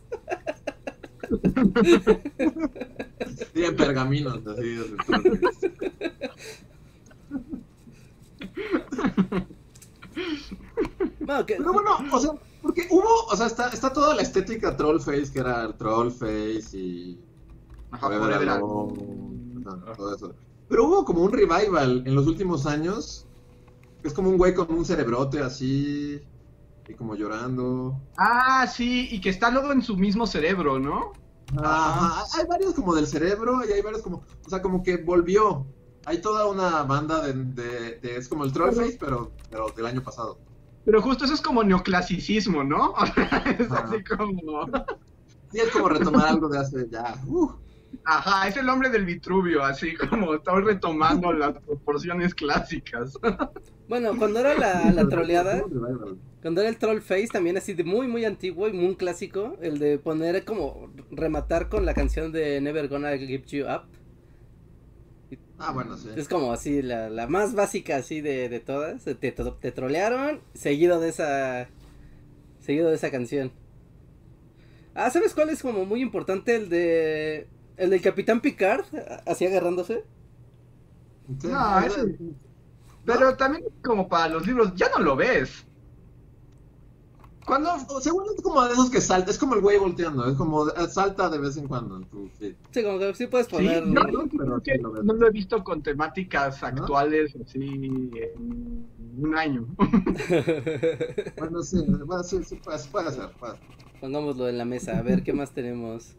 Sí, 3.54 3.64
en 3.64 3.76
pergaminos, 3.76 4.40
así. 4.46 4.78
Trollface. 5.06 5.72
Bueno, 11.20 11.46
que, 11.46 11.54
Pero 11.56 11.72
bueno, 11.72 11.90
o 12.10 12.18
sea, 12.18 12.30
porque 12.62 12.86
hubo, 12.90 13.26
o 13.30 13.36
sea, 13.36 13.46
está, 13.46 13.68
está 13.68 13.92
toda 13.92 14.14
la 14.14 14.22
estética 14.22 14.76
Trollface, 14.76 15.30
que 15.32 15.40
era 15.40 15.64
el 15.64 15.74
Trollface 15.74 16.76
y 16.76 17.20
Ajá, 17.90 18.06
Forever 18.08 18.48
Alone, 18.48 19.64
todo 19.96 20.14
eso. 20.14 20.34
Pero 20.68 20.86
hubo 20.86 21.04
como 21.04 21.22
un 21.22 21.32
revival 21.32 22.02
en 22.06 22.14
los 22.14 22.26
últimos 22.26 22.66
años, 22.66 23.27
es 24.02 24.12
como 24.12 24.30
un 24.30 24.36
güey 24.38 24.54
con 24.54 24.72
un 24.72 24.84
cerebrote 24.84 25.40
así, 25.40 26.20
y 26.88 26.94
como 26.94 27.14
llorando. 27.14 28.00
Ah, 28.16 28.66
sí, 28.66 29.08
y 29.10 29.20
que 29.20 29.30
está 29.30 29.50
luego 29.50 29.72
en 29.72 29.82
su 29.82 29.96
mismo 29.96 30.26
cerebro, 30.26 30.78
¿no? 30.78 31.12
Ajá, 31.62 32.24
hay 32.38 32.46
varios 32.46 32.74
como 32.74 32.94
del 32.94 33.06
cerebro 33.06 33.60
y 33.68 33.72
hay 33.72 33.80
varios 33.82 34.02
como, 34.02 34.22
o 34.44 34.50
sea, 34.50 34.60
como 34.62 34.82
que 34.82 34.98
volvió. 34.98 35.66
Hay 36.04 36.20
toda 36.20 36.46
una 36.46 36.82
banda 36.84 37.20
de, 37.26 37.32
de- 37.34 37.98
de- 38.00 38.16
es 38.16 38.28
como 38.28 38.44
el 38.44 38.52
Trollface, 38.52 38.96
pero, 39.00 39.32
pero 39.50 39.68
del 39.76 39.86
año 39.86 40.02
pasado. 40.02 40.38
Pero 40.84 41.02
justo 41.02 41.24
eso 41.26 41.34
es 41.34 41.40
como 41.42 41.62
neoclasicismo, 41.64 42.64
¿no? 42.64 42.94
es 43.58 43.70
así 43.70 44.02
como. 44.04 44.66
Sí, 45.52 45.60
es 45.60 45.70
como 45.70 45.88
retomar 45.88 46.28
algo 46.28 46.48
de 46.48 46.58
hace 46.58 46.86
ya. 46.90 47.14
uh, 47.26 47.50
Ajá, 48.04 48.48
es 48.48 48.56
el 48.56 48.68
hombre 48.68 48.88
del 48.90 49.04
Vitruvio, 49.06 49.62
así 49.64 49.94
como 49.96 50.34
estoy 50.34 50.62
retomando 50.62 51.32
las 51.32 51.58
proporciones 51.60 52.34
clásicas. 52.34 53.12
bueno, 53.88 54.16
cuando 54.16 54.40
era 54.40 54.54
la, 54.54 54.92
la 54.92 55.08
troleada, 55.08 55.62
cuando 56.42 56.60
era 56.60 56.70
el 56.70 56.78
Trollface 56.78 57.28
también 57.28 57.56
así 57.56 57.74
de 57.74 57.84
muy, 57.84 58.06
muy 58.08 58.24
antiguo 58.24 58.68
y 58.68 58.72
muy 58.72 58.96
clásico, 58.96 59.56
el 59.62 59.78
de 59.78 59.98
poner 59.98 60.44
como 60.44 60.90
rematar 61.10 61.68
con 61.68 61.86
la 61.86 61.94
canción 61.94 62.32
de 62.32 62.60
Never 62.60 62.88
Gonna 62.88 63.16
Give 63.18 63.44
You 63.48 63.66
Up. 63.66 63.82
Ah, 65.58 65.72
bueno, 65.72 65.96
sí. 65.96 66.08
Es 66.16 66.28
como 66.28 66.52
así, 66.52 66.82
la, 66.82 67.10
la 67.10 67.26
más 67.26 67.54
básica 67.54 67.96
así 67.96 68.20
de, 68.20 68.48
de 68.48 68.60
todas. 68.60 69.04
Te, 69.04 69.14
te, 69.14 69.32
te 69.32 69.72
trolearon, 69.72 70.40
seguido 70.54 71.00
de 71.00 71.08
esa. 71.08 71.68
Seguido 72.60 72.90
de 72.90 72.96
esa 72.96 73.10
canción. 73.10 73.52
Ah, 74.94 75.10
¿sabes 75.10 75.34
cuál 75.34 75.50
es 75.50 75.62
como 75.62 75.84
muy 75.84 76.02
importante? 76.02 76.56
El 76.56 76.68
de. 76.68 77.46
El 77.76 77.90
del 77.90 78.00
Capitán 78.02 78.40
Picard, 78.40 78.84
así 79.26 79.46
agarrándose. 79.46 80.02
Sí, 81.40 81.48
No, 81.48 81.78
es- 81.80 81.96
ese- 81.96 82.18
Pero 83.04 83.36
también 83.36 83.64
como 83.82 84.08
para 84.08 84.28
los 84.28 84.46
libros, 84.46 84.72
ya 84.76 84.88
no 84.90 84.98
lo 85.02 85.16
ves. 85.16 85.64
Cuando, 87.46 87.70
según 88.02 88.24
es 88.36 88.42
como 88.42 88.62
de 88.62 88.74
esos 88.74 88.90
que 88.90 89.00
salta, 89.00 89.30
es 89.30 89.38
como 89.38 89.54
el 89.54 89.62
güey 89.62 89.78
volteando, 89.78 90.26
es 90.26 90.36
como 90.36 90.66
salta 90.90 91.30
de 91.30 91.38
vez 91.38 91.56
en 91.56 91.66
cuando 91.66 91.96
en 91.96 92.04
tu 92.04 92.28
feed. 92.38 92.54
Sí, 92.72 92.82
como 92.82 92.98
que 92.98 93.14
sí 93.14 93.26
puedes 93.26 93.46
poner. 93.46 93.86
¿no? 93.86 94.02
Pero 94.36 94.60
sí 94.62 94.72
lo 94.82 94.92
ves. 94.92 95.02
no 95.04 95.14
lo 95.14 95.26
he 95.26 95.30
visto 95.30 95.64
con 95.64 95.82
temáticas 95.82 96.62
actuales 96.62 97.34
así 97.42 97.58
en 97.62 98.86
un 99.18 99.34
año. 99.34 99.66
Bueno, 101.38 101.62
sí, 101.62 101.82
bueno, 102.04 102.22
sí, 102.22 102.44
sí, 102.44 102.56
puede, 102.56 102.78
puede 102.90 103.12
ser. 103.12 103.30
puede 103.38 103.54
ser. 103.54 103.62
Pongámoslo 104.00 104.46
en 104.48 104.58
la 104.58 104.64
mesa, 104.66 104.98
a 104.98 105.02
ver 105.02 105.22
qué 105.22 105.32
más 105.32 105.52
tenemos. 105.52 106.16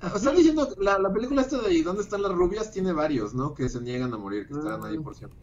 Ah, 0.00 0.12
Están 0.14 0.36
diciendo, 0.36 0.68
la, 0.78 0.98
la 0.98 1.10
película 1.10 1.40
esta 1.40 1.62
de 1.62 1.72
¿Y 1.72 1.80
dónde 1.82 2.02
están 2.02 2.20
las 2.22 2.32
rubias? 2.32 2.70
tiene 2.70 2.92
varios, 2.92 3.32
¿no? 3.34 3.54
Que 3.54 3.70
se 3.70 3.80
niegan 3.80 4.12
a 4.12 4.18
morir, 4.18 4.46
que 4.46 4.52
estarán 4.52 4.84
ahí 4.84 4.98
por 4.98 5.14
siempre. 5.14 5.38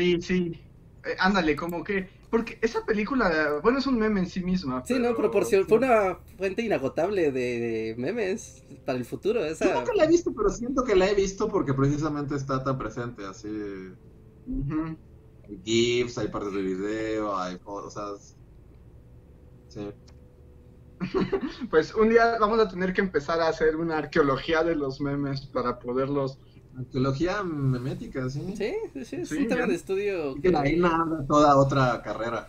Sí, 0.00 0.22
sí. 0.22 0.60
Eh, 1.04 1.16
ándale, 1.18 1.54
como 1.56 1.84
que. 1.84 2.08
Porque 2.30 2.58
esa 2.62 2.86
película, 2.86 3.58
bueno, 3.62 3.80
es 3.80 3.86
un 3.86 3.98
meme 3.98 4.20
en 4.20 4.26
sí 4.26 4.40
misma. 4.42 4.82
Sí, 4.86 4.94
no, 4.94 5.00
pero- 5.00 5.16
proporción. 5.16 5.66
Fue 5.66 5.78
una 5.78 6.18
fuente 6.38 6.62
inagotable 6.62 7.32
de, 7.32 7.94
memes 7.98 8.64
para 8.86 8.96
el 8.96 9.04
futuro. 9.04 9.40
Yo 9.40 9.46
Esa. 9.46 9.74
nunca 9.74 9.92
la 9.94 10.04
he 10.04 10.08
visto, 10.08 10.32
pero 10.34 10.48
siento 10.48 10.84
que 10.84 10.94
la 10.94 11.10
he 11.10 11.14
visto 11.14 11.48
porque 11.48 11.74
precisamente 11.74 12.34
está 12.36 12.62
tan 12.62 12.78
presente, 12.78 13.26
así. 13.26 13.48
Ujú. 14.46 14.96
Hay 15.48 15.60
GIFs, 15.64 16.16
hay 16.18 16.28
partes 16.28 16.52
de 16.54 16.62
video, 16.62 17.36
hay 17.36 17.58
cosas. 17.58 18.36
Sí. 19.68 19.90
Pues 21.70 21.94
un 21.94 22.10
día 22.10 22.36
vamos 22.38 22.60
a 22.60 22.68
tener 22.68 22.92
que 22.92 23.00
empezar 23.00 23.40
a 23.40 23.48
hacer 23.48 23.74
una 23.76 23.96
arqueología 23.98 24.62
de 24.62 24.76
los 24.76 25.00
memes 25.00 25.46
para 25.46 25.78
poderlos. 25.78 26.38
Arqueología 26.78 27.42
memética, 27.42 28.28
sí. 28.30 28.54
Sí, 28.56 28.72
sí, 28.94 29.04
sí, 29.04 29.16
es 29.16 29.28
Sí, 29.28 29.36
un 29.38 29.48
tema 29.48 29.66
de 29.66 29.74
estudio. 29.74 30.36
Y 30.36 30.40
que 30.40 30.50
de 30.50 30.56
ahí 30.58 30.76
nada 30.76 31.24
toda 31.26 31.56
otra 31.56 32.00
carrera 32.02 32.48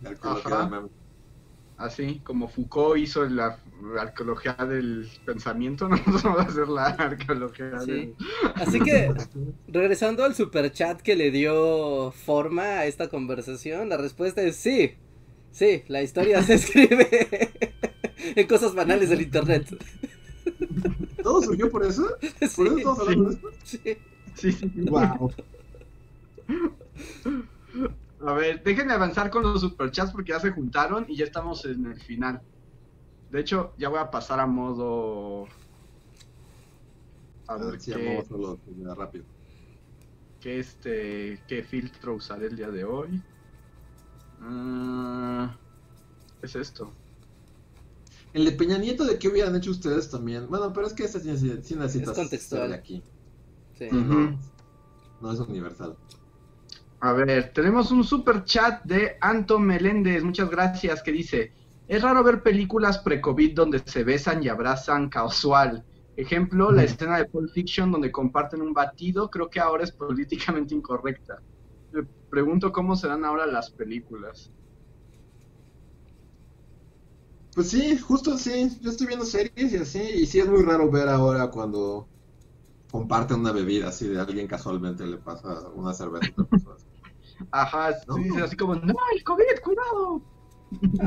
de 0.00 0.08
arqueología 0.10 0.56
Ajá. 0.56 0.64
de 0.64 0.70
memes. 0.70 0.90
Así 1.76 2.20
como 2.24 2.48
Foucault 2.48 2.98
hizo 2.98 3.24
la 3.28 3.60
arqueología 4.00 4.54
del 4.54 5.08
pensamiento, 5.24 5.88
nosotros 5.90 6.22
vamos 6.24 6.40
a 6.40 6.42
hacer 6.48 6.68
la 6.68 6.86
arqueología 6.86 7.80
Sí. 7.80 7.92
del... 7.92 8.16
Así 8.54 8.80
que, 8.80 9.14
regresando 9.68 10.24
al 10.24 10.34
super 10.34 10.72
chat 10.72 11.00
que 11.02 11.14
le 11.16 11.30
dio 11.30 12.10
forma 12.12 12.62
a 12.80 12.86
esta 12.86 13.08
conversación, 13.08 13.88
la 13.88 13.96
respuesta 13.96 14.42
es 14.42 14.56
sí. 14.56 14.94
Sí, 15.52 15.84
la 15.88 16.02
historia 16.02 16.42
se 16.42 16.54
escribe 16.56 17.52
en 18.36 18.46
cosas 18.48 18.74
banales 18.74 19.10
del 19.10 19.22
internet. 19.22 19.66
¿Todo 21.22 21.42
surgió 21.42 21.70
por 21.70 21.84
eso? 21.84 22.06
¿Por 22.54 22.66
Sí, 22.66 22.68
eso 22.68 22.76
estamos 22.76 22.98
hablando 23.00 23.24
de 23.24 23.34
esto? 23.34 23.48
sí. 23.64 23.80
Sí, 24.34 24.52
sí, 24.52 24.70
sí. 24.70 24.88
Wow. 24.88 25.32
A 28.20 28.32
ver, 28.34 28.62
déjenme 28.64 28.92
avanzar 28.94 29.30
con 29.30 29.42
los 29.42 29.60
superchats 29.60 30.12
porque 30.12 30.30
ya 30.32 30.40
se 30.40 30.50
juntaron 30.50 31.04
y 31.08 31.16
ya 31.16 31.24
estamos 31.24 31.64
en 31.64 31.86
el 31.86 32.00
final. 32.00 32.42
De 33.30 33.40
hecho, 33.40 33.74
ya 33.78 33.88
voy 33.90 34.00
a 34.00 34.10
pasar 34.10 34.40
a 34.40 34.46
modo... 34.46 35.48
A 37.48 37.56
ver 37.58 37.80
Sí, 37.80 37.90
qué, 37.90 38.02
vamos 38.04 38.26
a 38.26 38.28
solo 38.28 38.60
rápido. 38.94 39.26
qué, 40.40 40.58
este, 40.58 41.44
qué 41.46 41.62
filtro 41.62 42.14
usaré 42.16 42.46
el 42.46 42.56
día 42.56 42.70
de 42.70 42.84
hoy. 42.84 43.24
Ah, 44.40 45.60
¿Qué 46.40 46.46
es 46.46 46.56
esto? 46.56 46.98
El 48.32 48.44
de 48.44 48.52
Peña 48.52 48.78
Nieto, 48.78 49.04
¿de 49.04 49.18
qué 49.18 49.28
hubieran 49.28 49.56
hecho 49.56 49.70
ustedes 49.70 50.10
también? 50.10 50.48
Bueno, 50.48 50.72
pero 50.72 50.86
es 50.86 50.92
que 50.92 51.04
ese 51.04 51.20
sí 51.20 51.74
necesita 51.76 52.12
Es 52.12 52.16
contextual. 52.16 52.72
aquí. 52.72 53.02
Sí. 53.78 53.88
No, 53.90 54.38
no 55.20 55.32
es 55.32 55.40
universal. 55.40 55.96
A 57.00 57.12
ver, 57.12 57.52
tenemos 57.52 57.92
un 57.92 58.02
super 58.02 58.44
chat 58.44 58.82
de 58.84 59.16
Anto 59.20 59.58
Meléndez, 59.58 60.24
muchas 60.24 60.50
gracias, 60.50 61.02
que 61.02 61.12
dice, 61.12 61.52
es 61.86 62.02
raro 62.02 62.24
ver 62.24 62.42
películas 62.42 62.98
pre-COVID 62.98 63.54
donde 63.54 63.78
se 63.84 64.02
besan 64.02 64.42
y 64.42 64.48
abrazan 64.48 65.08
casual. 65.08 65.84
Ejemplo, 66.16 66.72
la 66.72 66.82
escena 66.82 67.18
de 67.18 67.26
Pulp 67.26 67.50
Fiction 67.52 67.92
donde 67.92 68.10
comparten 68.10 68.60
un 68.60 68.74
batido, 68.74 69.30
creo 69.30 69.48
que 69.48 69.60
ahora 69.60 69.84
es 69.84 69.92
políticamente 69.92 70.74
incorrecta. 70.74 71.40
Me 71.92 72.02
pregunto 72.28 72.72
cómo 72.72 72.96
serán 72.96 73.24
ahora 73.24 73.46
las 73.46 73.70
películas. 73.70 74.50
Pues 77.58 77.70
sí, 77.70 77.98
justo 77.98 78.38
sí. 78.38 78.70
Yo 78.80 78.90
estoy 78.92 79.08
viendo 79.08 79.24
series 79.24 79.72
y 79.72 79.76
así. 79.78 79.98
Y 79.98 80.26
sí 80.26 80.38
es 80.38 80.48
muy 80.48 80.62
raro 80.62 80.88
ver 80.92 81.08
ahora 81.08 81.50
cuando 81.50 82.06
comparten 82.88 83.40
una 83.40 83.50
bebida 83.50 83.88
así 83.88 84.06
de 84.06 84.20
alguien 84.20 84.46
casualmente 84.46 85.04
le 85.04 85.16
pasa 85.16 85.68
una 85.74 85.92
cerveza 85.92 86.28
a 86.28 86.42
otra 86.42 86.44
persona. 86.46 86.76
Ajá, 87.50 87.96
No. 88.06 88.14
sí, 88.14 88.22
dice 88.22 88.42
así 88.42 88.56
como, 88.56 88.76
no, 88.76 88.94
el 89.12 89.24
COVID, 89.24 89.42
cuidado. 89.64 90.22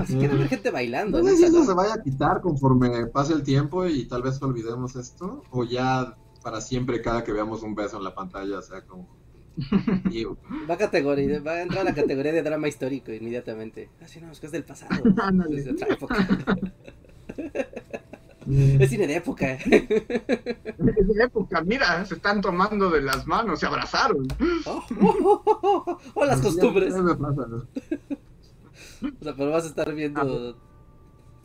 Si 0.06 0.18
quieren 0.18 0.40
ver 0.40 0.49
gente 0.49 0.72
bailando. 0.72 1.19
No 1.19 1.30
sé 1.30 1.38
si 1.38 1.45
eso 1.45 1.64
se 1.64 1.73
vaya 1.73 1.94
a 1.94 2.03
quitar 2.03 2.41
conforme 2.41 3.07
pase 3.07 3.32
el 3.32 3.44
tiempo 3.44 3.86
y 3.88 4.06
tal 4.10 4.22
vez 4.22 4.41
olvidemos 4.41 4.98
esto. 4.98 5.44
O 5.52 5.64
ya 5.64 6.18
para 6.44 6.60
siempre 6.60 7.02
cada 7.02 7.23
que 7.23 7.32
veamos 7.32 7.64
un 7.64 7.76
beso 7.76 7.95
en 7.95 8.03
la 8.03 8.14
pantalla 8.14 8.61
sea 8.61 8.86
como... 8.86 9.07
Va 10.69 10.76
a, 10.76 10.78
categoría, 10.78 11.40
va 11.41 11.52
a 11.53 11.61
entrar 11.61 11.82
a 11.82 11.90
la 11.90 11.94
categoría 11.94 12.32
de 12.32 12.41
drama 12.41 12.68
histórico 12.68 13.11
inmediatamente. 13.11 13.90
Ah, 14.02 14.07
sí, 14.07 14.19
no, 14.22 14.32
es 14.32 14.40
que 14.40 14.45
es 14.48 14.52
del 14.52 14.64
pasado. 14.64 15.03
Ándale. 15.22 15.60
Es 15.60 15.65
de 15.65 15.72
otra 15.72 15.88
época. 15.94 16.28
Es 18.48 18.90
cine 18.90 19.07
de 19.07 19.15
época. 19.18 19.53
Es 19.53 19.65
de 19.68 21.23
época, 21.23 21.61
mira, 21.61 22.03
se 22.06 22.15
están 22.15 22.41
tomando 22.41 22.90
de 22.90 23.02
las 23.02 23.28
manos, 23.28 23.60
se 23.60 23.65
abrazaron. 23.68 24.28
Oh, 24.65 24.84
oh, 24.99 25.18
oh, 25.23 25.41
oh, 25.45 25.84
oh, 25.88 25.98
oh, 26.15 26.26
las 26.26 26.40
Sí, 26.40 26.45
costumbres. 26.45 26.94
ya 26.94 27.02
me 27.02 27.15
pasa, 27.15 27.48
¿no? 27.48 27.57
O 27.57 29.23
sea, 29.23 29.36
pero 29.36 29.52
vas 29.52 29.65
a 29.65 29.68
estar 29.68 29.94
viendo. 29.94 30.57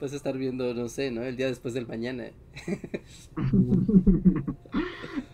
Vas 0.00 0.12
a 0.12 0.16
estar 0.16 0.36
viendo, 0.36 0.74
no 0.74 0.88
sé, 0.88 1.10
¿no? 1.10 1.22
El 1.22 1.36
día 1.36 1.46
después 1.46 1.74
del 1.74 1.86
mañana. 1.86 2.24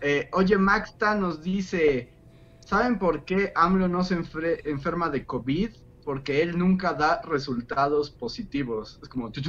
Eh, 0.05 0.27
oye, 0.33 0.57
Maxta 0.57 1.15
nos 1.15 1.41
dice, 1.41 2.09
¿saben 2.73 2.97
por 2.97 3.23
qué 3.23 3.53
AMLO 3.55 3.87
no 3.87 4.03
se 4.03 4.15
enferma 4.15 5.09
de 5.11 5.25
COVID? 5.27 5.69
Porque 6.03 6.41
él 6.41 6.57
nunca 6.57 6.93
da 6.93 7.21
resultados 7.21 8.09
positivos. 8.09 8.99
Es 9.01 9.09
como... 9.09 9.31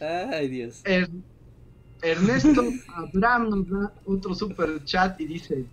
Ay, 0.00 0.48
Dios. 0.48 0.82
Er- 0.84 1.08
Ernesto 2.02 2.62
Abraham 2.88 3.48
nos 3.48 3.68
da 3.70 3.94
otro 4.04 4.34
super 4.34 4.84
chat 4.84 5.18
y 5.18 5.26
dice, 5.26 5.64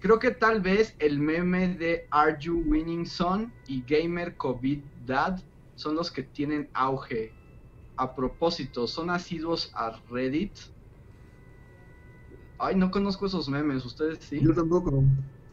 creo 0.00 0.18
que 0.18 0.32
tal 0.32 0.60
vez 0.60 0.94
el 0.98 1.18
meme 1.18 1.68
de 1.68 2.06
Are 2.10 2.36
You 2.38 2.62
Winning 2.66 3.06
Son 3.06 3.50
y 3.66 3.82
Gamer 3.82 4.36
COVID 4.36 4.80
Dad 5.06 5.40
son 5.74 5.94
los 5.94 6.12
que 6.12 6.22
tienen 6.22 6.68
auge. 6.74 7.32
A 7.96 8.14
propósito, 8.14 8.86
¿son 8.86 9.08
asiduos 9.08 9.72
a 9.74 9.98
Reddit? 10.10 10.52
Ay, 12.58 12.74
no 12.76 12.90
conozco 12.90 13.26
esos 13.26 13.48
memes, 13.48 13.84
¿ustedes 13.84 14.18
sí? 14.20 14.40
Yo 14.42 14.52
tampoco. 14.52 14.90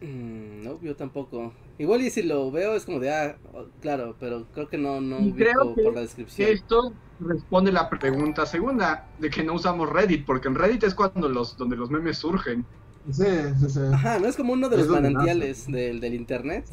Mm, 0.01 0.63
no, 0.63 0.81
yo 0.81 0.95
tampoco. 0.95 1.53
Igual 1.77 2.01
y 2.01 2.09
si 2.09 2.23
lo 2.23 2.51
veo 2.51 2.73
es 2.75 2.85
como 2.85 2.99
de, 2.99 3.11
ah, 3.13 3.37
claro, 3.81 4.15
pero 4.19 4.45
creo 4.53 4.67
que 4.69 4.77
no, 4.77 5.01
no 5.01 5.17
creo 5.35 5.75
que- 5.75 5.83
por 5.83 5.93
la 5.93 5.99
Que 6.01 6.05
descripción. 6.07 6.49
esto 6.49 6.93
responde 7.19 7.71
la 7.71 7.89
pregunta 7.89 8.45
segunda, 8.45 9.07
de 9.19 9.29
que 9.29 9.43
no 9.43 9.53
usamos 9.53 9.89
Reddit, 9.89 10.25
porque 10.25 10.47
en 10.47 10.55
Reddit 10.55 10.83
es 10.83 10.95
cuando 10.95 11.29
los, 11.29 11.55
donde 11.57 11.75
los 11.75 11.89
memes 11.91 12.17
surgen. 12.17 12.65
Sí, 13.11 13.23
sí, 13.59 13.69
sí. 13.69 13.79
Ajá, 13.93 14.19
¿no 14.19 14.27
es 14.27 14.35
como 14.35 14.53
uno 14.53 14.67
de 14.67 14.77
Es 14.81 14.87
los 14.87 14.91
manantiales 15.01 15.67
del, 15.67 15.99
del 15.99 16.13
internet? 16.15 16.65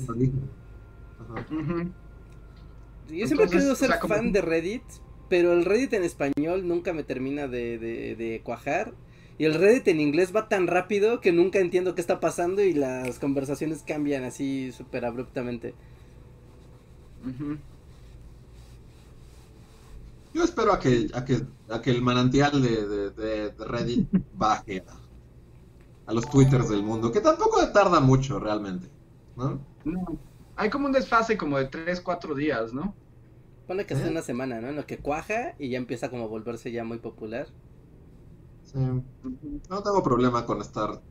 Ajá. 1.18 1.44
Yo 3.10 3.26
siempre 3.26 3.46
he 3.46 3.50
querido 3.50 3.72
o 3.72 3.76
ser 3.76 3.98
como- 4.00 4.14
fan 4.14 4.32
de 4.32 4.40
Reddit, 4.40 4.82
pero 5.28 5.52
el 5.52 5.64
Reddit 5.64 5.92
en 5.92 6.04
español 6.04 6.66
nunca 6.66 6.92
me 6.92 7.02
termina 7.02 7.46
de, 7.48 7.78
de, 7.78 8.16
de 8.16 8.40
cuajar. 8.42 8.94
Y 9.42 9.46
el 9.46 9.54
Reddit 9.54 9.88
en 9.88 10.00
inglés 10.00 10.32
va 10.34 10.48
tan 10.48 10.68
rápido 10.68 11.20
que 11.20 11.32
nunca 11.32 11.58
entiendo 11.58 11.94
qué 11.96 12.00
está 12.00 12.20
pasando 12.20 12.62
y 12.62 12.74
las 12.74 13.18
conversaciones 13.18 13.82
cambian 13.82 14.22
así 14.24 14.70
súper 14.72 15.04
abruptamente. 15.04 15.74
Yo 20.34 20.42
espero 20.44 20.72
a 20.72 20.78
que, 20.78 21.08
a 21.14 21.24
que, 21.24 21.34
a 21.68 21.80
que 21.82 21.90
el 21.90 22.02
manantial 22.02 22.62
de, 22.62 22.86
de, 22.88 23.10
de- 23.10 23.50
de 23.52 23.64
Reddit 23.64 24.08
baje 24.32 24.84
a, 24.88 24.94
a 26.06 26.12
los 26.14 26.30
twitters 26.30 26.68
del 26.68 26.82
mundo, 26.84 27.10
que 27.12 27.20
tampoco 27.20 27.72
tarda 27.72 28.00
mucho 28.00 28.38
realmente, 28.38 28.92
¿no? 29.36 29.66
No, 29.84 30.18
hay 30.56 30.70
como 30.70 30.86
un 30.86 30.92
desfase 30.92 31.36
como 31.38 31.58
de 31.58 31.66
3, 31.68 32.00
4 32.00 32.34
días, 32.34 32.72
¿no? 32.72 32.96
Pone 33.66 33.86
que 33.86 33.94
hace 33.94 34.06
Ajá. 34.06 34.08
una 34.08 34.22
semana, 34.22 34.60
¿no? 34.60 34.68
En 34.68 34.76
lo 34.76 34.86
que 34.86 35.00
cuaja 35.00 35.56
y 35.58 35.70
ya 35.70 35.78
empieza 35.78 36.10
como 36.10 36.24
a 36.24 36.28
volverse 36.28 36.70
ya 36.70 36.84
muy 36.84 36.98
popular. 36.98 37.48
Sí. 38.72 38.80
No 39.68 39.82
tengo 39.82 40.02
problema 40.02 40.44
con 40.46 40.60
estar 40.60 41.02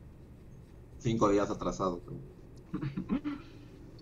cinco 0.98 1.28
días 1.30 1.50
atrasado. 1.50 2.02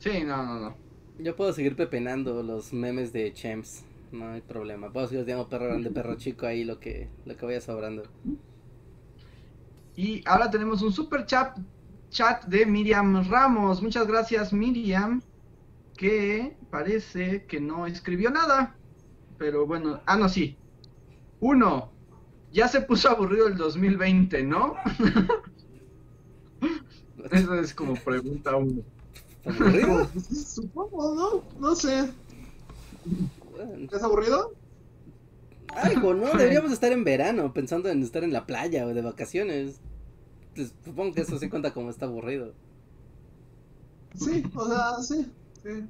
Sí, 0.01 0.25
no, 0.25 0.45
no, 0.45 0.59
no. 0.61 0.77
Yo 1.19 1.37
puedo 1.37 1.53
seguir 1.53 1.77
pepenando 1.77 2.43
los 2.43 2.73
memes 2.73 3.13
de 3.13 3.33
Champs. 3.35 3.85
No 4.13 4.31
hay 4.31 4.41
problema. 4.41 4.91
Puedo 4.93 5.07
seguir 5.09 5.25
diciendo 5.27 5.49
perro 5.49 5.67
grande, 5.67 5.91
perro 5.91 6.17
chico 6.17 6.47
ahí 6.47 6.65
lo 6.65 6.81
que, 6.81 7.11
lo 7.27 7.37
que 7.37 7.47
vaya 7.47 7.61
sobrando. 7.61 8.05
Y 9.95 10.23
ahora 10.27 10.51
tenemos 10.51 10.83
un 10.83 10.93
super 10.93 11.27
chat, 11.27 11.59
chat 12.11 12.45
de 12.47 12.67
Miriam 12.67 13.29
Ramos. 13.29 13.83
Muchas 13.83 14.07
gracias, 14.07 14.53
Miriam. 14.53 15.21
Que 15.97 16.57
parece 16.71 17.45
que 17.47 17.61
no 17.61 17.87
escribió 17.87 18.31
nada. 18.31 18.77
Pero 19.39 19.67
bueno, 19.67 20.01
ah, 20.07 20.17
no, 20.17 20.29
sí. 20.29 20.57
Uno, 21.41 21.93
ya 22.53 22.69
se 22.69 22.81
puso 22.81 23.09
aburrido 23.09 23.47
el 23.49 23.57
2020, 23.57 24.43
¿no? 24.45 24.75
Eso 27.31 27.55
es 27.55 27.75
como 27.75 27.95
pregunta 27.95 28.57
uno. 28.57 28.83
¿Aburrido? 29.45 30.09
Supongo, 30.31 31.15
¿no? 31.15 31.61
No 31.61 31.75
sé. 31.75 32.11
Bueno, 33.51 33.89
¿Es 33.91 34.03
aburrido? 34.03 34.53
Algo, 35.75 36.15
¿no? 36.15 36.27
Deberíamos 36.37 36.73
estar 36.73 36.93
en 36.93 37.05
verano, 37.05 37.53
pensando 37.53 37.89
en 37.89 38.03
estar 38.03 38.25
en 38.25 38.33
la 38.33 38.47
playa 38.47 38.87
o 38.87 38.95
de 38.95 39.03
vacaciones. 39.03 39.81
Pues, 40.55 40.75
supongo 40.85 41.15
que 41.15 41.21
eso 41.23 41.39
sí 41.39 41.49
cuenta 41.49 41.73
como 41.73 41.91
está 41.91 42.07
aburrido. 42.07 42.53
Sí, 44.17 44.43
o 44.55 44.67
sea, 44.67 44.97
sí. 45.03 45.31
sí. 45.63 45.85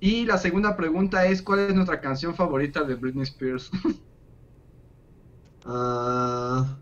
Y 0.00 0.24
la 0.24 0.38
segunda 0.38 0.76
pregunta 0.76 1.26
es, 1.26 1.42
¿cuál 1.42 1.60
es 1.60 1.74
nuestra 1.74 2.00
canción 2.00 2.34
favorita 2.34 2.82
de 2.84 2.94
Britney 2.94 3.24
Spears? 3.24 3.70
Ah, 5.64 6.76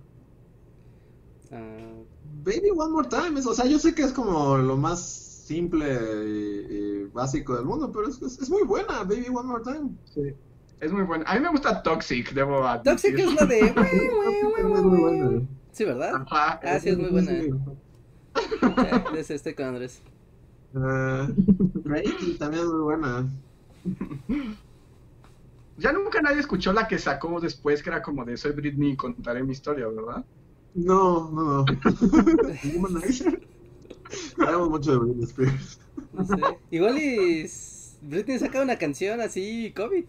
Ah, 1.55 2.03
Baby 2.45 2.71
One 2.75 2.93
More 2.93 3.09
Time. 3.09 3.39
es- 3.39 3.47
o 3.47 3.55
sea, 3.55 3.67
yo 3.67 3.79
sé 3.79 3.95
que 3.95 4.03
es 4.03 4.13
como 4.13 4.57
lo 4.57 4.77
más 4.77 5.01
simple 5.03 5.87
y, 6.27 6.75
y 6.75 7.05
básico 7.13 7.55
del 7.57 7.67
mundo, 7.67 7.93
pero 7.93 8.09
es, 8.09 8.21
es- 8.23 8.41
es 8.41 8.49
muy 8.51 8.63
buena, 8.65 9.01
Baby 9.05 9.27
One 9.33 9.49
More 9.49 9.63
Time. 9.63 9.91
Sí. 10.15 10.33
Es 10.81 10.91
muy 10.91 11.03
buena. 11.03 11.25
A 11.27 11.35
mí 11.35 11.41
me 11.41 11.51
gusta 11.51 11.83
Toxic, 11.83 12.33
debo 12.33 12.67
admitir. 12.67 12.93
Toxic 12.93 13.19
es 13.19 13.35
la 13.35 13.47
de... 13.47 13.61
Es 14.59 14.65
muy 14.65 15.01
buena. 15.01 15.47
Sí, 15.73 15.85
¿verdad? 15.85 16.15
Ajá. 16.15 16.61
Ah, 16.63 16.81
sí, 16.81 16.89
es 16.89 16.99
muy 16.99 17.11
buena. 17.11 17.31
Sí. 17.31 17.51
Ya, 18.77 19.05
ese 19.19 19.35
estoy 19.35 19.55
con 19.55 19.67
Andrés. 19.67 20.01
Ah, 20.75 21.29
Crazy 21.85 22.37
también 22.39 22.63
es 22.65 22.69
muy 22.71 22.81
buena. 22.81 23.29
Ya 25.77 25.93
nunca 25.93 26.21
nadie 26.21 26.41
escuchó 26.41 26.73
la 26.73 26.87
que 26.87 26.99
sacó 26.99 27.41
después, 27.41 27.83
que 27.83 27.91
era 27.91 28.03
como 28.03 28.25
de 28.25 28.37
Soy 28.37 28.53
Britney 28.53 28.91
y 28.93 28.97
contaré 28.97 29.43
mi 29.43 29.53
historia, 29.53 29.87
¿verdad? 29.89 30.25
No, 30.75 31.31
no, 31.31 31.43
no. 31.43 31.65
Hablamos 34.39 34.71
mucho 34.71 34.93
de 34.93 34.99
Britney 34.99 35.25
Spears. 35.25 35.81
No 36.13 36.25
sé. 36.25 36.35
Igual 36.71 36.99
y 36.99 37.47
Britney 38.03 38.39
saca 38.39 38.63
una 38.63 38.77
canción 38.77 39.21
así, 39.21 39.73
COVID. 39.75 40.05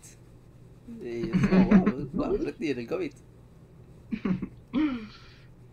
Y 1.02 1.30
es 1.30 1.48
como, 1.48 1.66
wow, 1.66 2.10
wow, 2.14 2.38
Britney 2.42 2.72
en 2.72 2.80
el 2.80 2.88
COVID. 2.88 3.14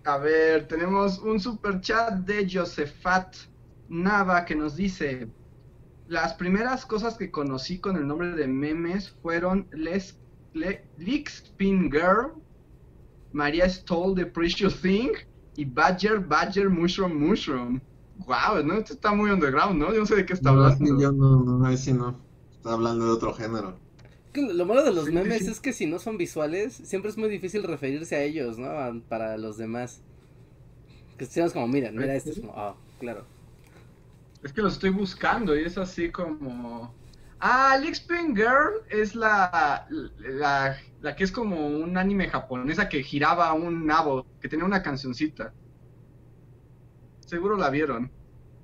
A 0.05 0.19
ver, 0.19 0.67
tenemos 0.69 1.19
un 1.19 1.41
super 1.41 1.81
chat 1.81 2.15
de 2.21 2.49
Josefat 2.51 3.37
Nava 3.89 4.45
que 4.45 4.55
nos 4.55 4.77
dice: 4.77 5.29
Las 6.11 6.35
primeras 6.35 6.85
cosas 6.85 7.17
que 7.17 7.31
conocí 7.31 7.81
con 7.81 7.97
el 7.97 8.07
nombre 8.07 8.33
de 8.33 8.49
memes 8.49 9.11
fueron 9.23 9.69
Les, 9.73 10.19
Le, 10.53 10.85
Lick 10.99 11.29
Spin 11.31 11.91
Girl, 11.91 12.33
María 13.33 13.69
Stoll 13.69 14.15
The 14.17 14.27
Precious 14.27 14.81
Thing 14.83 15.13
y 15.57 15.65
Badger 15.65 16.21
Badger 16.21 16.69
Mushroom 16.69 17.15
Mushroom. 17.15 17.81
Wow, 18.27 18.63
¿no? 18.65 18.75
Esto 18.75 18.95
está 18.95 19.15
muy 19.15 19.31
underground, 19.31 19.79
¿no? 19.79 19.93
Yo 19.95 20.01
no 20.01 20.07
sé 20.07 20.17
de 20.17 20.27
qué 20.27 20.35
está 20.35 20.51
No, 20.51 20.65
hablando. 20.65 21.01
yo 21.01 21.13
no, 21.13 21.43
no, 21.45 21.67
ahí 21.67 21.77
sí 21.77 21.93
no. 21.93 22.21
Está 22.57 22.73
hablando 22.73 23.07
de 23.07 23.13
otro 23.13 23.33
género. 23.35 23.81
Lo 24.35 24.67
malo 24.67 24.85
de 24.85 24.93
los 24.93 25.05
Sí, 25.07 25.13
memes 25.13 25.45
sí. 25.45 25.49
es 25.49 25.61
que 25.61 25.73
si 25.73 25.87
no 25.87 25.99
son 25.99 26.17
visuales, 26.17 26.75
siempre 26.75 27.11
es 27.11 27.19
muy 27.19 27.29
difícil 27.29 27.63
referirse 27.65 28.17
a 28.17 28.23
ellos, 28.23 28.59
¿no? 28.59 28.69
A- 28.69 28.95
Para 29.09 29.37
los 29.39 29.57
demás. 29.57 30.03
Que 31.19 31.27
seamos 31.27 31.53
como, 31.53 31.69
mira, 31.69 31.91
mira, 31.93 32.15
este 32.15 32.31
es 32.31 32.41
como, 32.41 32.53
ah, 32.57 32.77
claro. 32.99 33.27
Es 34.43 34.53
que 34.53 34.63
lo 34.63 34.69
estoy 34.69 34.91
buscando 34.91 35.57
y 35.57 35.65
es 35.65 35.77
así 35.79 36.11
como. 36.11 36.95
Ah, 37.41 37.77
Lick 37.81 37.93
Spin 37.93 38.37
Girl 38.37 38.83
es 38.91 39.15
la, 39.15 39.87
la, 40.19 40.77
la 41.01 41.17
que 41.17 41.25
es 41.25 41.33
como 41.33 41.67
un 41.69 41.97
anime 41.97 42.29
japonesa 42.29 42.89
que 42.89 43.03
giraba 43.03 43.53
un 43.55 43.87
nabo, 43.87 44.27
que 44.41 44.49
tenía 44.49 44.65
una 44.67 44.83
cancioncita. 44.83 45.53
Seguro 47.21 47.57
la 47.57 47.71
vieron. 47.71 48.11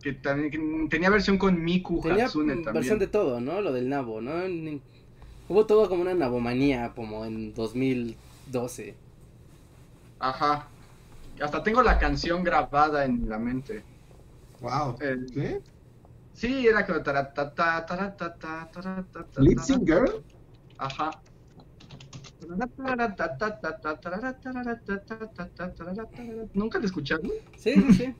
Que 0.02 0.12
también 0.12 0.50
que 0.50 0.88
tenía 0.90 1.10
versión 1.10 1.38
con 1.38 1.62
Miku 1.64 2.00
Tenía 2.00 2.26
Hatsune 2.26 2.56
también. 2.56 2.74
versión 2.74 2.98
de 2.98 3.06
todo, 3.06 3.40
¿no? 3.40 3.60
Lo 3.60 3.72
del 3.72 3.88
nabo, 3.88 4.20
¿no? 4.20 4.32
Hubo 5.48 5.66
todo 5.66 5.88
como 5.88 6.02
una 6.02 6.14
nabomanía, 6.14 6.92
como 6.94 7.24
en 7.24 7.54
2012. 7.54 8.94
Ajá. 10.18 10.68
Hasta 11.40 11.62
tengo 11.62 11.82
la 11.82 11.98
canción 11.98 12.42
grabada 12.44 13.04
en 13.04 13.28
la 13.28 13.38
mente. 13.38 13.84
Wow. 14.60 14.96
Eh, 15.00 15.16
¿Qué? 15.32 15.60
sí, 16.32 16.66
era 16.66 16.86
como 16.86 17.02
taratata, 17.02 17.84
taratata, 17.86 18.70
taratata, 18.72 19.40
Lip 19.42 19.58
Sync 19.60 19.86
Girl. 19.86 20.24
Ajá. 20.78 21.10
¿Nunca 26.54 26.80
te 26.80 26.86
escucharon? 26.86 27.30
Sí, 27.56 27.74
sí, 27.74 27.92
sí. 27.92 28.14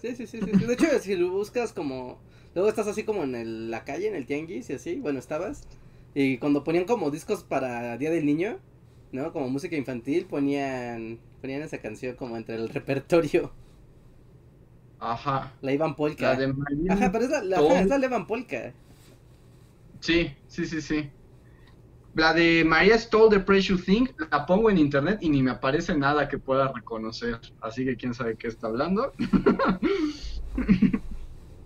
Sí, 0.00 0.14
sí, 0.14 0.26
sí, 0.26 0.42
sí, 0.42 0.54
sí. 0.58 0.64
De 0.66 0.74
hecho, 0.74 0.86
si 1.00 1.16
lo 1.16 1.30
buscas 1.30 1.72
como... 1.72 2.18
Luego 2.54 2.68
estás 2.68 2.86
así 2.86 3.04
como 3.04 3.24
en 3.24 3.34
el- 3.34 3.70
la 3.70 3.84
calle, 3.84 4.08
en 4.08 4.14
el 4.14 4.26
tianguis 4.26 4.70
y 4.70 4.74
así, 4.74 5.00
bueno, 5.00 5.18
estabas. 5.18 5.62
Y 6.14 6.38
cuando 6.38 6.64
ponían 6.64 6.84
como 6.84 7.10
discos 7.10 7.42
para 7.44 7.96
Día 7.98 8.10
del 8.10 8.24
Niño, 8.26 8.58
¿no? 9.12 9.32
Como 9.32 9.48
música 9.48 9.76
infantil, 9.76 10.26
ponían 10.26 11.20
ponían 11.40 11.62
esa 11.62 11.78
canción 11.78 12.16
como 12.16 12.36
entre 12.36 12.56
el 12.56 12.68
repertorio. 12.68 13.52
Ajá. 15.00 15.52
La 15.60 15.72
Ivan 15.72 15.94
Polka. 15.94 16.32
La 16.32 16.38
de 16.38 16.52
María. 16.52 16.92
Ajá, 16.92 17.12
pero 17.12 17.24
es 17.24 17.30
la, 17.30 17.42
la, 17.42 17.58
ajá, 17.58 17.80
es 17.80 17.88
la 17.88 17.98
Ivan 18.04 18.26
Polka. 18.26 18.72
Sí, 20.00 20.32
sí, 20.48 20.66
sí, 20.66 20.80
sí. 20.80 21.10
La 22.14 22.32
de 22.34 22.64
María 22.64 22.98
Stole 22.98 23.36
the 23.38 23.40
Precious 23.44 23.84
Thing 23.84 24.06
la 24.30 24.44
pongo 24.46 24.70
en 24.70 24.78
internet 24.78 25.18
y 25.20 25.28
ni 25.28 25.42
me 25.42 25.52
aparece 25.52 25.96
nada 25.96 26.28
que 26.28 26.38
pueda 26.38 26.72
reconocer. 26.72 27.38
Así 27.60 27.84
que 27.84 27.96
quién 27.96 28.12
sabe 28.14 28.36
qué 28.36 28.48
está 28.48 28.66
hablando. 28.68 29.12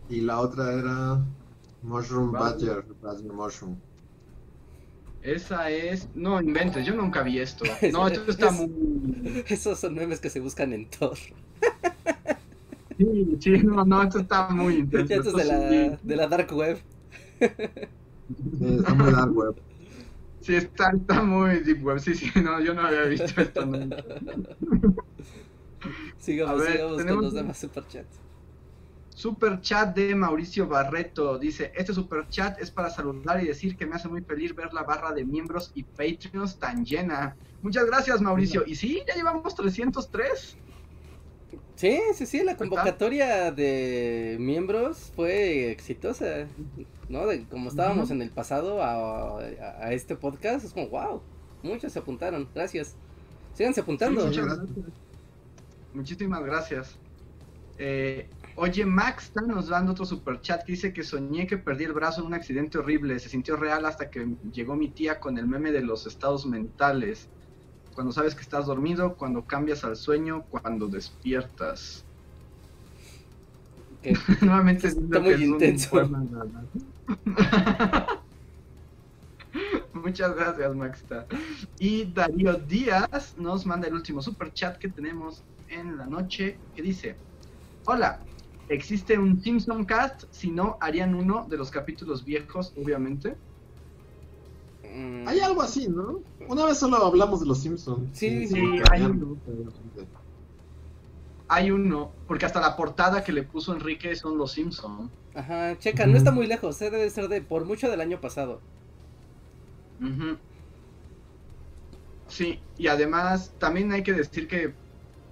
Y 0.09 0.21
la 0.21 0.41
otra 0.41 0.73
era 0.75 1.25
Mushroom 1.83 2.33
Badger. 2.33 2.69
Badger. 2.83 2.95
Badger 3.01 3.33
Mushroom. 3.33 3.77
Esa 5.23 5.71
es. 5.71 6.07
No 6.15 6.39
inventes, 6.41 6.85
yo 6.85 6.95
nunca 6.95 7.23
vi 7.23 7.39
esto. 7.39 7.65
No, 7.93 8.07
esto 8.09 8.31
está 8.31 8.49
Es- 8.49 8.53
muy. 8.53 9.45
Esos 9.49 9.81
son 9.81 9.95
memes 9.95 10.21
que 10.21 10.29
se 10.29 10.41
buscan 10.41 10.73
en 10.75 10.91
Thor. 10.91 11.17
Sí, 12.99 13.37
sí, 13.41 13.51
no, 13.65 13.85
no, 13.85 14.03
esto 14.03 14.19
está 14.21 14.49
muy 14.51 14.77
intenso. 14.77 15.15
Esto 15.15 15.31
es 15.31 15.37
de 15.37 15.45
la, 15.45 15.99
de 16.03 16.17
la 16.17 16.27
Dark 16.29 16.53
Web. 16.53 16.83
Está 18.61 18.95
muy 18.95 19.13
dark 19.13 19.37
web. 19.37 19.63
Sí, 20.41 20.55
está, 20.55 20.91
está 20.93 21.23
muy 21.23 21.61
deep 21.61 21.85
web. 21.85 21.99
Sí, 22.01 22.15
sí, 22.15 22.31
no, 22.43 22.61
yo 22.61 22.75
no 22.75 22.83
había 22.83 23.05
visto 23.05 23.41
esto 23.41 23.67
nunca. 23.67 24.05
Sigamos, 26.19 26.61
A 26.61 26.65
ver, 26.65 26.73
sigamos 26.73 26.91
con 26.93 26.97
tenemos 26.97 27.23
los 27.25 27.33
un- 27.33 27.39
demás 27.41 27.59
superchats. 27.59 28.21
Super 29.15 29.61
chat 29.61 29.95
de 29.95 30.15
Mauricio 30.15 30.67
Barreto. 30.67 31.39
Dice, 31.39 31.73
este 31.77 31.93
super 31.95 32.27
chat 32.29 32.59
es 32.61 32.71
para 32.71 32.89
saludar 32.91 33.43
y 33.43 33.47
decir 33.49 33.77
que 33.77 33.87
me 33.87 33.97
hace 33.97 34.09
muy 34.09 34.23
feliz 34.23 34.55
ver 34.55 34.73
la 34.73 34.85
barra 34.85 35.13
de 35.13 35.25
miembros 35.25 35.71
y 35.75 35.85
Patreons 35.85 36.59
tan 36.59 36.85
llena. 36.85 37.37
Muchas 37.61 37.85
gracias, 37.87 38.21
Mauricio. 38.23 38.65
Y 38.67 38.75
sí, 38.75 39.03
ya 39.07 39.15
llevamos 39.15 39.55
303. 39.55 40.59
Sí, 41.75 41.99
sí, 42.15 42.27
sí, 42.27 42.45
la 42.45 42.57
convocatoria 42.57 43.51
de 43.51 44.37
miembros 44.39 45.11
fue 45.17 45.71
exitosa, 45.71 46.47
¿no? 47.09 47.27
De, 47.27 47.45
como 47.45 47.71
estábamos 47.71 48.11
en 48.11 48.23
el 48.23 48.31
pasado 48.31 48.83
a, 48.83 49.41
a- 49.41 49.87
a 49.87 49.93
este 49.93 50.15
podcast, 50.15 50.65
es 50.65 50.73
como, 50.75 50.89
wow, 50.91 51.23
muchos 51.63 51.93
se 51.93 51.99
apuntaron, 51.99 52.49
gracias. 52.55 52.95
Síganse 53.55 53.81
apuntando. 53.81 54.31
Sí, 54.33 54.41
gracias. 54.41 54.69
Muchísimas 55.95 56.43
gracias. 56.45 56.97
Eh, 57.79 58.29
oye, 58.57 58.85
Max 58.87 59.25
está 59.25 59.41
nos 59.43 59.69
dando 59.69 59.93
otro 59.93 60.05
super 60.05 60.41
chat 60.41 60.65
que 60.65 60.73
dice 60.73 60.93
que 60.93 61.03
soñé 61.03 61.47
que 61.47 61.59
perdí 61.59 61.85
el 61.85 61.93
brazo 61.93 62.21
en 62.21 62.29
un 62.29 62.35
accidente 62.35 62.79
horrible. 62.79 63.19
Se 63.19 63.29
sintió 63.29 63.57
real 63.57 63.85
hasta 63.87 64.09
que 64.11 64.27
llegó 64.53 64.77
mi 64.77 64.89
tía 64.89 65.19
con 65.21 65.37
el 65.39 65.47
meme 65.47 65.73
de 65.73 65.81
los 65.83 66.07
estados 66.07 66.47
mentales. 66.47 67.29
Cuando 67.95 68.13
sabes 68.13 68.35
que 68.35 68.41
estás 68.43 68.67
dormido, 68.67 69.17
cuando 69.17 69.45
cambias 69.45 69.85
al 69.85 69.97
sueño, 69.97 70.47
cuando 70.49 70.89
despiertas. 70.89 72.07
Que- 74.01 74.15
Nuevamente 74.43 74.89
Está 74.89 75.21
muy 75.21 75.29
que 75.29 75.35
es 75.35 75.41
un 75.41 75.45
intenso. 75.55 75.91
Muchas 79.93 80.35
gracias, 80.35 80.75
Maxta. 80.75 81.27
Y 81.79 82.13
Darío 82.13 82.55
Díaz 82.55 83.37
nos 83.37 83.67
manda 83.67 83.87
el 83.89 83.95
último 83.95 84.23
super 84.23 84.53
chat 84.53 84.79
que 84.79 84.89
tenemos 84.89 85.45
en 85.69 85.97
la 85.99 86.07
noche 86.07 86.59
que 86.75 86.83
dice: 86.83 87.17
Hola, 87.87 88.25
¿existe 88.69 89.19
un 89.19 89.41
Simpson 89.41 89.85
Cast? 89.85 90.25
Si 90.31 90.51
no, 90.51 90.77
harían 90.81 91.15
uno 91.15 91.47
de 91.49 91.59
los 91.59 91.71
capítulos 91.71 92.25
viejos, 92.25 92.73
obviamente. 92.77 93.37
Mm, 94.95 95.27
Hay 95.29 95.41
algo 95.41 95.63
así, 95.63 95.89
¿no? 95.89 96.21
Una 96.49 96.65
vez 96.67 96.79
solo 96.79 96.97
hablamos 96.99 97.41
de 97.41 97.47
los 97.47 97.61
Simpsons. 97.61 98.17
Sí, 98.17 98.47
sí, 98.47 98.55
que 98.55 98.83
hay 98.91 99.03
uno. 99.03 99.37
Hay 101.49 101.71
uno, 101.71 102.11
porque 102.27 102.47
hasta 102.47 102.61
la 102.61 102.77
portada 102.77 103.23
que 103.23 103.33
le 103.33 103.43
puso 103.43 103.75
Enrique 103.75 104.17
son 104.17 104.39
los 104.39 104.53
Simpson. 104.53 105.11
Ajá, 105.35 105.79
checa, 105.79 106.07
no 106.07 106.17
está 106.17 106.31
muy 106.31 106.47
lejos, 106.47 106.81
eh, 106.81 106.91
debe 106.91 107.09
ser 107.11 107.29
de 107.29 107.43
por 107.43 107.65
mucho 107.65 107.91
del 107.91 108.01
año 108.01 108.21
pasado. 108.21 108.61
Sí, 112.29 112.61
y 112.79 112.87
además 112.87 113.53
también 113.59 113.93
hay 113.93 114.03
que 114.03 114.13
decir 114.15 114.49
que 114.49 114.75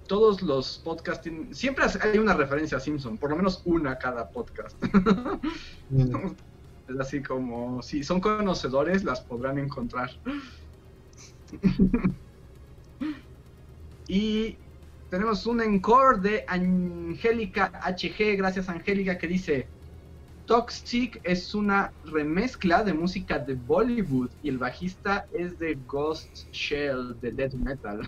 todos 0.07 0.41
los 0.41 0.79
podcasts 0.83 1.23
tienen- 1.23 1.53
siempre 1.55 1.85
hay 2.01 2.17
una 2.19 2.33
referencia 2.35 2.77
a 2.77 2.81
Simpson, 2.81 3.17
por 3.17 3.29
lo 3.31 3.37
menos 3.37 3.61
una 3.65 3.97
cada 3.97 4.29
podcast. 4.29 4.77
Es 6.91 6.99
así 6.99 7.21
como, 7.21 7.81
si 7.81 8.03
son 8.03 8.19
conocedores, 8.19 9.03
las 9.03 9.21
podrán 9.21 9.57
encontrar. 9.57 10.09
y 14.07 14.57
tenemos 15.09 15.45
un 15.45 15.61
encore 15.61 16.19
de 16.21 16.43
Angélica 16.47 17.71
HG, 17.83 18.37
gracias 18.37 18.69
Angélica, 18.69 19.17
que 19.17 19.27
dice, 19.27 19.69
Toxic 20.45 21.19
es 21.23 21.53
una 21.53 21.93
remezcla 22.03 22.83
de 22.83 22.93
música 22.93 23.39
de 23.39 23.55
Bollywood 23.55 24.31
y 24.41 24.49
el 24.49 24.57
bajista 24.57 25.25
es 25.31 25.57
de 25.57 25.75
Ghost 25.85 26.51
Shell 26.51 27.19
de 27.21 27.31
Death 27.31 27.53
Metal. 27.53 28.01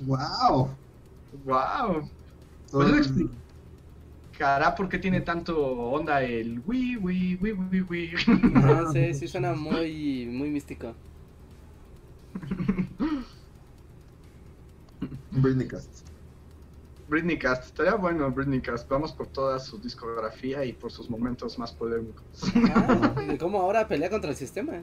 ¡Wow! 0.00 0.76
¡Wow! 1.32 2.10
Pues 2.70 3.10
explicará 4.34 4.74
por 4.74 4.88
qué 4.88 4.98
tiene 4.98 5.20
tanto 5.20 5.56
onda 5.64 6.20
el 6.22 6.60
wi 6.66 6.96
wi 6.96 7.38
wi 7.40 7.52
wi 7.52 7.80
wi. 7.82 8.14
Ajá, 8.56 8.92
sí, 8.92 9.14
sí 9.14 9.28
suena 9.28 9.54
muy, 9.54 10.26
muy 10.26 10.50
místico. 10.50 10.94
Britney 15.30 15.68
Cast. 15.68 16.08
Britney 17.06 17.38
Cast, 17.38 17.66
estaría 17.66 17.94
bueno 17.94 18.30
Britney 18.32 18.60
Cast. 18.60 18.88
Vamos 18.88 19.12
por 19.12 19.28
toda 19.28 19.58
su 19.60 19.78
discografía 19.80 20.64
y 20.64 20.72
por 20.72 20.90
sus 20.90 21.08
momentos 21.08 21.58
más 21.58 21.72
polémicos. 21.72 22.24
Ah, 22.74 23.14
cómo 23.38 23.60
ahora 23.60 23.86
pelea 23.86 24.10
contra 24.10 24.30
el 24.30 24.36
sistema. 24.36 24.82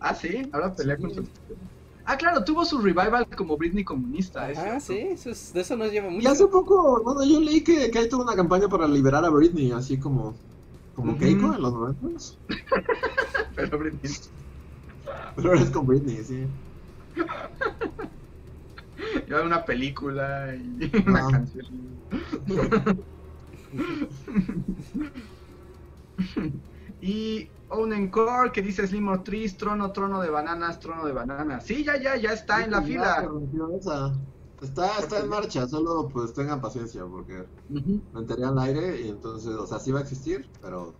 ah, 0.00 0.14
sí, 0.14 0.42
ahora 0.52 0.74
pelea 0.74 0.96
Sí. 0.96 1.02
contra 1.02 1.20
el 1.22 1.26
sistema. 1.28 1.71
Ah, 2.04 2.16
claro, 2.16 2.44
tuvo 2.44 2.64
su 2.64 2.78
revival 2.78 3.26
como 3.36 3.56
Britney 3.56 3.84
comunista. 3.84 4.48
Ah, 4.56 4.80
sí, 4.80 4.98
eso 4.98 5.30
es- 5.30 5.52
de 5.52 5.60
eso 5.60 5.76
nos 5.76 5.90
lleva 5.92 6.08
Y 6.08 6.16
mucho. 6.16 6.30
hace 6.30 6.46
poco, 6.48 7.02
bueno, 7.02 7.24
yo 7.24 7.40
leí 7.40 7.62
que, 7.62 7.90
que 7.90 7.98
hay 8.00 8.08
toda 8.08 8.24
una 8.24 8.34
campaña 8.34 8.68
para 8.68 8.88
liberar 8.88 9.24
a 9.24 9.30
Britney, 9.30 9.70
así 9.72 9.98
como, 9.98 10.36
como 10.94 11.12
Ujú. 11.12 11.20
Keiko 11.20 11.54
en 11.54 11.62
los 11.62 11.72
90 11.72 12.08
Pero 13.56 13.78
Britney. 13.78 14.12
Pero 15.36 15.54
es 15.54 15.70
con 15.70 15.86
Britney, 15.86 16.24
sí. 16.24 16.46
Ya 19.28 19.42
una 19.42 19.64
película 19.64 20.54
y 20.54 20.90
una 21.06 21.20
Ah. 21.20 21.28
canción. 21.30 21.66
y 27.00 27.50
un 27.76 27.92
encore 27.92 28.52
que 28.52 28.62
dice 28.62 28.86
Slim 28.86 29.08
Ortiz, 29.08 29.56
trono, 29.56 29.92
trono 29.92 30.20
de 30.20 30.30
bananas, 30.30 30.78
trono 30.80 31.04
de 31.06 31.12
bananas. 31.12 31.64
Sí, 31.64 31.84
ya, 31.84 31.96
ya, 32.00 32.16
ya 32.16 32.32
está 32.32 32.64
en 32.64 32.70
la 32.70 32.80
Ya 32.80 32.86
fila. 32.86 33.28
esa. 33.78 34.12
Está, 34.62 34.98
está 35.00 35.18
en 35.18 35.28
marcha, 35.28 35.66
solo 35.66 36.08
pues 36.08 36.32
tengan 36.34 36.60
paciencia 36.60 37.04
porque 37.04 37.44
me 37.68 38.20
enteré 38.20 38.44
al 38.44 38.56
aire 38.60 39.00
y 39.00 39.08
entonces, 39.08 39.50
o 39.56 39.66
sea, 39.66 39.80
sí 39.80 39.90
va 39.90 39.98
a 39.98 40.02
existir, 40.02 40.48
pero 40.60 40.94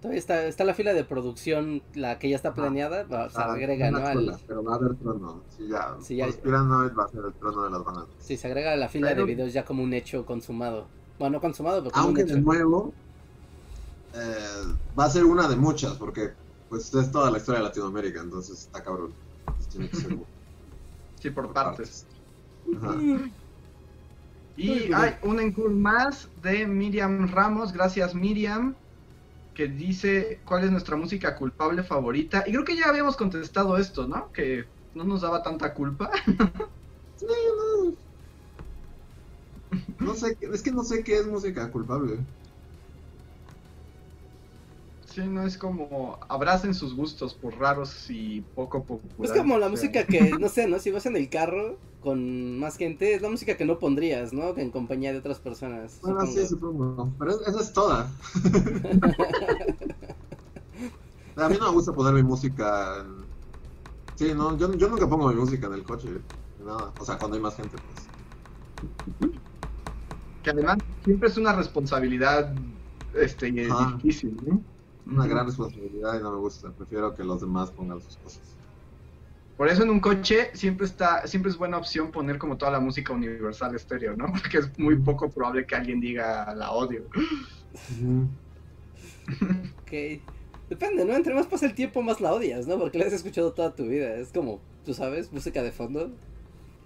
Todavía 0.00 0.18
está, 0.18 0.44
está 0.46 0.64
la 0.64 0.74
fila 0.74 0.92
de 0.92 1.04
producción, 1.04 1.82
la 1.94 2.18
que 2.18 2.28
ya 2.28 2.34
está 2.36 2.52
planeada, 2.52 3.06
se 3.30 3.40
ah, 3.40 3.52
agrega, 3.52 3.90
¿no? 3.92 3.98
Al- 3.98 4.36
pero 4.46 4.64
va 4.64 4.72
a 4.72 4.76
haber 4.76 4.96
trono. 4.96 5.42
Sí, 5.56 5.68
ya. 5.68 5.96
Sí, 6.00 6.16
ya- 6.16 6.24
Conspiranoid 6.26 6.90
va 6.98 7.04
a 7.04 7.08
ser 7.08 7.24
el 7.26 7.32
trono 7.34 7.62
de 7.64 7.70
las 7.70 7.84
bananas. 7.84 8.08
sí, 8.18 8.36
se 8.36 8.48
agrega 8.48 8.72
a 8.72 8.76
la 8.76 8.88
fila 8.88 9.08
Pero- 9.10 9.24
de 9.24 9.32
videos 9.32 9.52
ya 9.52 9.64
como 9.64 9.84
un 9.84 9.92
hecho 9.92 10.26
consumado. 10.26 10.88
Bueno, 11.20 11.36
no 11.36 11.40
consumado, 11.40 11.78
pero 11.80 11.92
como 11.92 12.04
Aunque 12.06 12.22
un 12.22 12.28
de 12.28 12.40
nuevo 12.40 12.92
eh, 14.14 14.74
va 14.98 15.04
a 15.04 15.10
ser 15.10 15.24
una 15.24 15.48
de 15.48 15.56
muchas 15.56 15.94
porque 15.94 16.32
pues 16.68 16.92
es 16.94 17.10
toda 17.10 17.30
la 17.30 17.38
historia 17.38 17.60
de 17.60 17.68
Latinoamérica, 17.68 18.20
entonces 18.20 18.60
está 18.60 18.82
cabrón. 18.82 19.14
Entonces, 19.46 19.68
tiene 19.68 19.88
que 19.88 19.96
ser 19.96 20.18
Sí, 21.20 21.30
por 21.30 21.52
partes. 21.52 22.06
Ajá. 22.76 22.96
Y 24.56 24.92
hay 24.92 25.14
un 25.22 25.40
encore 25.40 25.74
más 25.74 26.28
de 26.42 26.66
Miriam 26.66 27.28
Ramos, 27.28 27.72
gracias 27.72 28.14
Miriam, 28.14 28.74
que 29.54 29.68
dice 29.68 30.40
cuál 30.44 30.64
es 30.64 30.70
nuestra 30.70 30.96
música 30.96 31.36
culpable 31.36 31.82
favorita. 31.82 32.44
Y 32.46 32.52
creo 32.52 32.64
que 32.64 32.76
ya 32.76 32.88
habíamos 32.88 33.16
contestado 33.16 33.76
esto, 33.76 34.06
¿no? 34.06 34.30
Que 34.32 34.64
no 34.94 35.04
nos 35.04 35.22
daba 35.22 35.42
tanta 35.42 35.74
culpa. 35.74 36.10
Sí, 37.16 37.26
no. 37.56 37.96
No 39.98 40.14
sé, 40.14 40.38
es 40.40 40.62
que 40.62 40.70
no 40.70 40.84
sé 40.84 41.02
qué 41.02 41.18
es 41.18 41.26
música 41.26 41.68
culpable. 41.72 42.18
Sí, 45.18 45.28
no 45.28 45.42
es 45.42 45.58
como 45.58 46.16
abracen 46.28 46.74
sus 46.74 46.94
gustos 46.94 47.34
por 47.34 47.58
raros 47.58 48.08
y 48.08 48.40
poco 48.54 48.84
populares. 48.84 49.32
Es 49.32 49.36
como 49.36 49.58
la 49.58 49.66
que 49.66 49.70
música 49.72 50.06
que, 50.06 50.30
no 50.38 50.48
sé, 50.48 50.68
¿no? 50.68 50.78
Si 50.78 50.92
vas 50.92 51.06
en 51.06 51.16
el 51.16 51.28
carro 51.28 51.76
con 52.00 52.56
más 52.60 52.76
gente, 52.76 53.14
es 53.14 53.22
la 53.22 53.28
música 53.28 53.56
que 53.56 53.64
no 53.64 53.80
pondrías, 53.80 54.32
¿no? 54.32 54.56
En 54.56 54.70
compañía 54.70 55.12
de 55.12 55.18
otras 55.18 55.40
personas. 55.40 55.98
Bueno, 56.02 56.20
supongo. 56.20 56.40
sí, 56.40 56.46
supongo. 56.46 57.12
Pero 57.18 57.32
es- 57.32 57.40
esa 57.48 57.60
es 57.60 57.72
toda. 57.72 58.08
A 61.36 61.48
mí 61.48 61.56
no 61.58 61.66
me 61.66 61.72
gusta 61.72 61.92
poner 61.92 62.14
mi 62.14 62.22
música 62.22 63.00
en... 63.00 63.24
Sí, 64.14 64.32
no, 64.36 64.56
yo, 64.56 64.72
yo 64.74 64.88
nunca 64.88 65.08
pongo 65.08 65.28
mi 65.30 65.34
música 65.34 65.66
en 65.66 65.74
el 65.74 65.82
coche. 65.82 66.10
Nada. 66.64 66.92
O 67.00 67.04
sea, 67.04 67.18
cuando 67.18 67.36
hay 67.36 67.42
más 67.42 67.56
gente, 67.56 67.76
pues. 67.76 68.06
Que 70.44 70.50
además 70.50 70.78
siempre 71.04 71.28
es 71.28 71.36
una 71.36 71.54
responsabilidad 71.54 72.54
este, 73.14 73.50
difícil, 73.50 74.36
¿no? 74.46 74.60
Una 75.08 75.26
gran 75.26 75.46
responsabilidad 75.46 76.18
y 76.18 76.22
no 76.22 76.32
me 76.32 76.38
gusta. 76.38 76.70
Prefiero 76.70 77.14
que 77.14 77.24
los 77.24 77.40
demás 77.40 77.70
pongan 77.70 78.00
sus 78.00 78.16
cosas. 78.18 78.42
Por 79.56 79.68
eso 79.68 79.82
en 79.82 79.90
un 79.90 79.98
coche 79.98 80.50
siempre 80.54 80.86
está, 80.86 81.26
siempre 81.26 81.50
es 81.50 81.58
buena 81.58 81.78
opción 81.78 82.12
poner 82.12 82.38
como 82.38 82.56
toda 82.56 82.70
la 82.70 82.78
música 82.78 83.12
universal 83.12 83.74
estéreo, 83.74 84.16
¿no? 84.16 84.26
Porque 84.32 84.58
es 84.58 84.78
muy 84.78 84.96
poco 84.96 85.28
probable 85.30 85.66
que 85.66 85.74
alguien 85.74 86.00
diga 86.00 86.54
la 86.54 86.70
odio. 86.70 87.04
Ok. 89.82 90.20
Depende, 90.68 91.04
¿no? 91.04 91.14
Entre 91.14 91.34
más 91.34 91.46
pasa 91.46 91.66
el 91.66 91.74
tiempo, 91.74 92.02
más 92.02 92.20
la 92.20 92.32
odias, 92.32 92.66
¿no? 92.66 92.78
Porque 92.78 92.98
la 92.98 93.06
has 93.06 93.12
escuchado 93.12 93.52
toda 93.52 93.74
tu 93.74 93.86
vida. 93.86 94.14
Es 94.14 94.28
como, 94.32 94.60
tú 94.84 94.94
sabes, 94.94 95.32
música 95.32 95.62
de 95.62 95.72
fondo. 95.72 96.10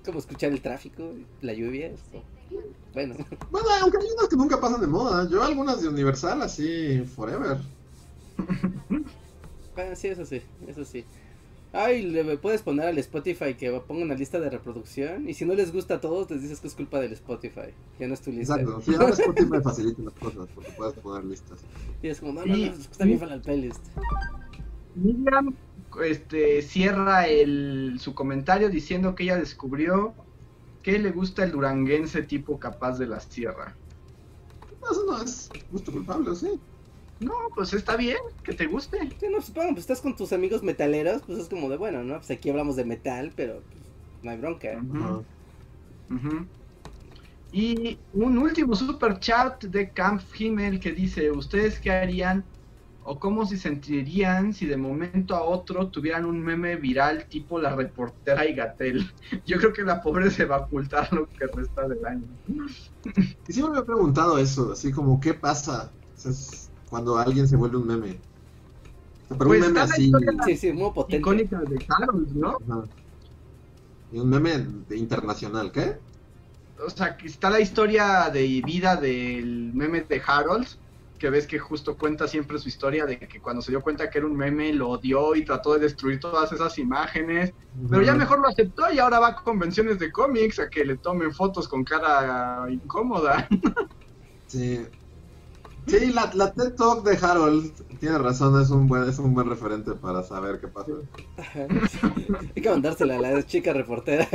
Como 0.05 0.19
escuchar 0.19 0.53
el 0.53 0.63
tráfico, 0.63 1.11
la 1.41 1.53
lluvia. 1.53 1.89
esto. 1.89 2.23
Bueno, 2.95 3.17
Bueno, 3.51 3.69
aunque 3.83 3.99
hay 3.99 4.07
unas 4.17 4.29
que 4.29 4.37
nunca 4.37 4.61
pasan 4.61 4.81
de 4.81 4.87
moda. 4.87 5.29
Yo 5.29 5.43
algunas 5.43 5.83
de 5.83 5.89
Universal 5.89 6.41
así, 6.43 7.03
forever. 7.17 7.59
ah, 9.77 9.95
sí, 9.95 10.09
eso 10.09 10.25
sí, 10.25 10.43
eso 10.67 10.85
sí. 10.85 11.05
Ay, 11.75 12.03
le 12.03 12.37
puedes 12.37 12.61
poner 12.61 12.87
al 12.87 12.99
Spotify 12.99 13.55
que 13.55 13.71
ponga 13.87 14.03
una 14.03 14.15
lista 14.15 14.39
de 14.39 14.51
reproducción. 14.51 15.27
Y 15.27 15.33
si 15.33 15.47
no 15.47 15.55
les 15.55 15.73
gusta 15.73 15.95
a 15.95 16.01
todos, 16.01 16.31
les 16.31 16.43
dices 16.43 16.61
que 16.61 16.69
es 16.69 16.75
culpa 16.75 17.01
del 17.01 17.13
Spotify. 17.15 17.73
Ya 17.99 18.09
no 18.09 18.15
es 18.15 18.21
tu 18.21 18.31
lista. 18.31 18.61
Exacto. 18.61 18.83
Sí, 18.83 18.95
ahora 18.95 19.09
Spotify 19.09 19.63
facilita 19.65 20.03
las 20.03 20.15
cosas 20.15 20.49
porque 20.55 20.71
puedes 20.73 20.95
poner 20.99 21.25
listas. 21.25 21.61
Y 22.03 22.09
es 22.09 22.21
como, 22.21 22.33
no, 22.35 22.45
no, 22.45 22.57
no, 22.57 22.65
está 22.65 23.05
bien 23.07 23.19
para 23.19 23.35
el 23.35 23.41
playlist. 23.41 23.87
Miriam 24.97 25.55
este, 26.05 26.61
cierra 26.61 27.27
el, 27.27 27.97
su 27.99 28.15
comentario 28.15 28.69
diciendo 28.69 29.15
que 29.15 29.25
ella 29.25 29.37
descubrió 29.37 30.13
que 30.83 30.99
le 30.99 31.11
gusta 31.11 31.45
el 31.45 31.53
duranguense 31.53 32.23
tipo 32.23 32.59
capaz 32.59 32.99
de 32.99 33.07
la 33.07 33.21
sierra. 33.21 33.75
No, 34.81 34.91
eso 34.91 35.05
no 35.07 35.23
es 35.23 35.51
gusto 35.71 35.93
culpable, 35.93 36.31
¿o 36.31 36.35
sí? 36.35 36.61
No, 37.23 37.35
pues 37.55 37.73
está 37.73 37.97
bien, 37.97 38.19
que 38.43 38.53
te 38.53 38.67
guste. 38.67 38.99
Sí, 39.21 39.27
no, 39.31 39.41
supongo, 39.41 39.69
pues 39.71 39.81
estás 39.81 40.01
con 40.01 40.17
tus 40.17 40.33
amigos 40.33 40.63
metaleros, 40.63 41.23
pues 41.23 41.39
es 41.39 41.49
como 41.49 41.69
de, 41.69 41.77
bueno, 41.77 42.03
¿no? 42.03 42.17
Pues 42.17 42.31
aquí 42.33 42.51
hablamos 42.51 42.77
de 42.77 42.85
metal, 42.85 43.33
pero 43.37 43.63
pues, 43.71 43.81
no 44.23 44.31
hay 44.31 44.39
bronca. 44.39 44.83
Y 47.53 47.99
un 48.15 48.39
último 48.39 48.75
super 48.75 49.21
chat 49.21 49.65
de 49.65 49.91
Camp 49.91 50.23
Himmel 50.37 50.81
que 50.81 50.93
dice, 50.93 51.31
¿ustedes 51.31 51.79
qué 51.79 51.91
harían 51.93 52.45
o 53.05 53.19
cómo 53.19 53.45
se 53.45 53.59
sentirían 53.59 54.55
si 54.55 54.65
de 54.65 54.77
momento 54.77 55.35
a 55.37 55.43
otro 55.43 55.89
tuvieran 55.89 56.25
un 56.25 56.41
meme 56.41 56.77
viral 56.77 57.27
tipo 57.27 57.61
la 57.61 57.77
reportera 57.77 58.47
y 58.47 58.55
Gatel? 58.55 59.13
Yo 59.47 59.59
creo 59.59 59.73
que 59.73 59.83
la 59.83 60.03
pobre 60.03 60.31
se 60.31 60.47
va 60.47 60.57
a 60.57 60.61
ocultar 60.61 61.13
lo 61.13 61.29
que 61.29 61.47
resta 61.47 61.87
del 61.87 62.05
año. 62.07 62.25
Y 63.47 63.53
siempre 63.53 63.75
me 63.75 63.81
he 63.81 63.85
preguntado 63.85 64.39
eso, 64.39 64.73
así 64.73 64.91
como, 64.91 65.21
¿qué 65.21 65.35
pasa 65.35 65.93
O 66.17 66.21
sea, 66.21 66.31
es 66.31 66.62
cuando 66.93 67.17
alguien 67.17 67.49
se 67.49 67.57
vuelve 67.57 67.79
un 67.79 67.87
meme? 67.87 68.19
O 69.25 69.29
sea, 69.29 69.39
pero 69.39 69.49
Pues 69.49 69.63
un 69.63 69.69
meme 69.69 69.81
así... 69.81 70.13
Sí, 70.45 70.57
sí, 70.59 70.73
muy 70.75 70.91
potente. 70.91 71.17
Icónica 71.17 71.59
de 71.61 71.87
Harold, 71.89 72.37
¿no? 72.37 72.59
Ajá. 72.69 72.85
Y 74.13 74.19
un 74.19 74.29
meme 74.29 74.59
de 74.91 74.99
internacional, 74.99 75.73
¿qué? 75.73 75.97
o 76.85 76.91
sea, 76.91 77.17
que 77.17 77.27
está 77.27 77.49
la 77.49 77.61
historia 77.61 78.29
de 78.31 78.63
vida 78.63 78.97
del 78.97 79.73
meme 79.73 80.03
de 80.03 80.23
Harold, 80.25 80.67
que 81.19 81.31
ves 81.31 81.47
que 81.47 81.59
justo 81.59 81.97
cuenta 81.97 82.27
siempre 82.27 82.59
su 82.59 82.69
historia 82.69 83.07
de 83.07 83.19
que 83.19 83.41
cuando 83.41 83.63
se 83.63 83.71
dio 83.71 83.81
cuenta 83.81 84.11
que 84.11 84.19
era 84.19 84.27
un 84.27 84.37
meme 84.37 84.73
lo 84.73 84.91
odió 84.91 85.35
y 85.37 85.45
trató 85.45 85.75
de 85.75 85.81
destruir 85.81 86.19
todas 86.19 86.53
esas 86.53 86.77
imágenes, 86.79 87.55
pero 87.89 88.03
ya 88.03 88.15
mejor 88.15 88.41
lo 88.41 88.49
aceptó 88.49 88.93
y 88.93 88.99
ahora 88.99 89.21
va 89.21 89.29
a 89.29 89.37
convenciones 89.37 89.99
de 89.99 90.11
cómics 90.11 90.59
a 90.59 90.69
que 90.69 90.85
le 90.85 90.97
tomen 90.97 91.33
fotos 91.33 91.69
con 91.69 91.85
cara 91.85 92.67
incómoda. 92.69 93.49
Sí. 94.49 94.85
Sí, 95.87 96.13
la, 96.13 96.31
la 96.35 96.53
TED 96.53 96.75
Talk 96.75 97.05
de 97.05 97.19
Harold 97.21 97.73
tiene 97.99 98.19
razón, 98.19 98.61
es 98.61 98.71
un 98.71 98.87
buen, 98.87 99.09
es 99.09 99.19
un 99.19 99.35
buen 99.35 99.49
referente 99.49 99.93
para 99.93 100.23
saber 100.23 100.61
qué 100.61 100.69
pasa. 100.69 100.93
Hay 102.55 102.63
que 102.63 102.71
mandársela 102.71 103.17
a 103.17 103.21
la 103.21 103.47
chica 103.47 103.73
reportera. 103.73 104.29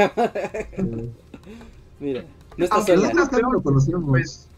Mira, 1.99 2.25
no 2.57 2.63
está 2.63 2.75
Aunque 2.75 2.95
sola. 2.95 3.13
no 3.13 3.27
Creo 3.29 3.49
que 3.51 3.91
lo. 3.91 4.05
Pues, 4.05 4.49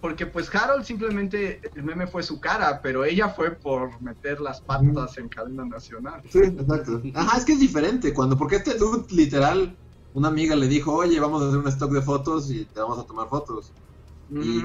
porque 0.00 0.26
pues 0.26 0.54
Harold 0.54 0.84
simplemente, 0.84 1.60
el 1.74 1.82
meme 1.82 2.06
fue 2.06 2.22
su 2.22 2.38
cara, 2.40 2.80
pero 2.82 3.04
ella 3.04 3.30
fue 3.30 3.50
por 3.50 4.00
meter 4.00 4.40
las 4.40 4.60
patas 4.60 5.18
en 5.18 5.28
cadena 5.28 5.64
nacional. 5.64 6.22
Sí, 6.30 6.38
exacto. 6.38 7.02
Ajá, 7.14 7.38
es 7.38 7.44
que 7.44 7.52
es 7.54 7.60
diferente 7.60 8.14
cuando, 8.14 8.38
porque 8.38 8.56
este 8.56 8.74
dude 8.74 9.12
literal, 9.12 9.74
una 10.14 10.28
amiga 10.28 10.54
le 10.54 10.68
dijo, 10.68 10.94
oye, 10.94 11.18
vamos 11.18 11.42
a 11.42 11.48
hacer 11.48 11.58
un 11.58 11.68
stock 11.68 11.90
de 11.90 12.02
fotos 12.02 12.50
y 12.50 12.64
te 12.66 12.80
vamos 12.80 12.98
a 12.98 13.04
tomar 13.04 13.28
fotos. 13.28 13.72
Y. 14.30 14.64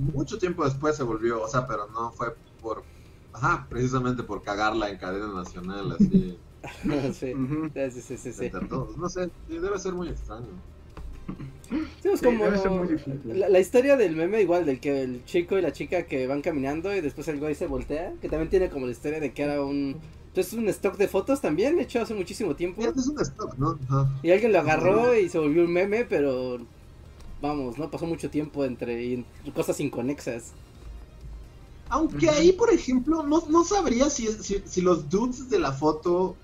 mucho 0.00 0.38
tiempo 0.38 0.64
después 0.64 0.96
se 0.96 1.02
volvió, 1.02 1.42
o 1.42 1.48
sea, 1.48 1.66
pero 1.66 1.86
no 1.88 2.12
fue 2.12 2.34
por, 2.60 2.84
ajá, 3.32 3.66
precisamente 3.68 4.22
por 4.22 4.42
cagarla 4.42 4.90
en 4.90 4.98
cadena 4.98 5.32
nacional, 5.32 5.92
así, 5.92 6.38
sí. 7.14 7.34
Sí, 7.74 7.90
sí, 7.90 8.00
sí, 8.02 8.16
sí, 8.18 8.32
sí. 8.32 8.50
todos. 8.68 8.96
No 8.96 9.08
sé, 9.08 9.30
sí, 9.48 9.58
debe 9.58 9.78
ser 9.78 9.94
muy 9.94 10.08
extraño. 10.08 10.48
Sí, 12.02 12.08
es 12.08 12.20
Sí, 12.20 12.26
como 12.26 12.44
debe 12.44 12.58
ser 12.58 12.70
muy 12.70 12.88
difícil. 12.88 13.20
la, 13.38 13.48
la 13.48 13.60
historia 13.60 13.96
del 13.96 14.16
meme 14.16 14.42
igual, 14.42 14.66
del 14.66 14.80
que 14.80 15.02
el 15.02 15.24
chico 15.24 15.56
y 15.58 15.62
la 15.62 15.72
chica 15.72 16.04
que 16.06 16.26
van 16.26 16.42
caminando 16.42 16.94
y 16.94 17.00
después 17.00 17.28
el 17.28 17.38
güey 17.38 17.54
se 17.54 17.66
voltea, 17.66 18.14
que 18.20 18.28
también 18.28 18.50
tiene 18.50 18.68
como 18.70 18.86
la 18.86 18.92
historia 18.92 19.20
de 19.20 19.32
que 19.32 19.42
era 19.42 19.62
un... 19.62 19.96
Entonces 20.28 20.52
un 20.52 20.68
stock 20.68 20.96
de 20.96 21.08
fotos 21.08 21.40
también, 21.40 21.78
hecho 21.80 22.00
hace 22.00 22.14
muchísimo 22.14 22.54
tiempo. 22.54 22.82
Sí, 22.82 22.88
Es 22.96 23.08
un 23.08 23.20
stock, 23.20 23.56
¿no? 23.58 23.78
Ajá. 23.88 24.08
Y 24.22 24.30
alguien 24.30 24.52
lo 24.52 24.60
agarró 24.60 25.16
y 25.16 25.28
se 25.28 25.38
volvió 25.40 25.64
un 25.64 25.72
meme, 25.72 26.04
pero 26.04 26.58
vamos, 27.40 27.78
¿no? 27.78 27.90
Pasó 27.90 28.06
mucho 28.06 28.30
tiempo 28.30 28.64
entre 28.64 29.02
y 29.04 29.52
cosas 29.54 29.80
inconexas. 29.80 30.54
Aunque 31.88 32.28
ahí, 32.30 32.52
por 32.52 32.72
ejemplo, 32.72 33.22
no, 33.24 33.42
no 33.48 33.64
sabría 33.64 34.08
si, 34.10 34.28
si, 34.28 34.62
si 34.66 34.80
los 34.80 35.08
dudes 35.08 35.48
de 35.48 35.58
la 35.58 35.72
foto 35.72 36.40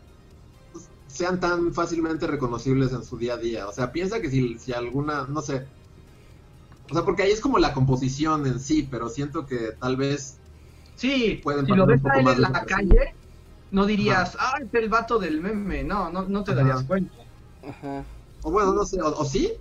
pues, 0.73 0.91
sean 1.07 1.41
tan 1.41 1.75
fácilmente 1.75 2.27
reconocibles 2.27 2.93
en 2.93 3.05
su 3.05 3.19
día 3.19 3.35
a 3.35 3.39
día. 3.39 3.69
O 3.69 3.73
sea, 3.73 3.93
piensa 3.93 4.21
que 4.21 4.31
si, 4.31 4.59
si 4.59 4.73
alguna, 4.73 5.27
no 5.29 5.43
sé. 5.43 5.73
O 6.91 6.95
sea, 6.95 7.05
porque 7.05 7.23
ahí 7.23 7.31
es 7.33 7.41
como 7.41 7.59
la 7.59 7.73
composición 7.75 8.47
en 8.47 8.61
sí, 8.61 8.85
pero 8.85 9.09
siento 9.09 9.47
que 9.47 9.73
tal 9.81 9.97
vez 9.97 10.43
Sí, 10.95 11.43
Pueden 11.43 11.67
si 11.67 11.73
lo 11.75 11.87
ves 11.87 12.01
a 12.05 12.21
él 12.21 12.29
en 12.29 12.41
la 12.43 12.65
calle, 12.65 13.17
no 13.71 13.87
dirías, 13.87 14.37
ah, 14.41 14.55
es 14.63 14.73
el 14.75 14.89
vato 14.89 15.19
del 15.19 15.41
meme. 15.41 15.85
No, 15.85 16.11
no, 16.11 16.29
no 16.29 16.45
te 16.45 16.55
Ajá. 16.55 16.55
darías 16.55 16.85
cuenta. 16.85 17.15
Ajá. 17.63 18.11
O 18.43 18.51
bueno, 18.51 18.73
no 18.73 18.85
sé, 18.87 19.01
o, 19.03 19.09
o 19.15 19.25
sí. 19.25 19.53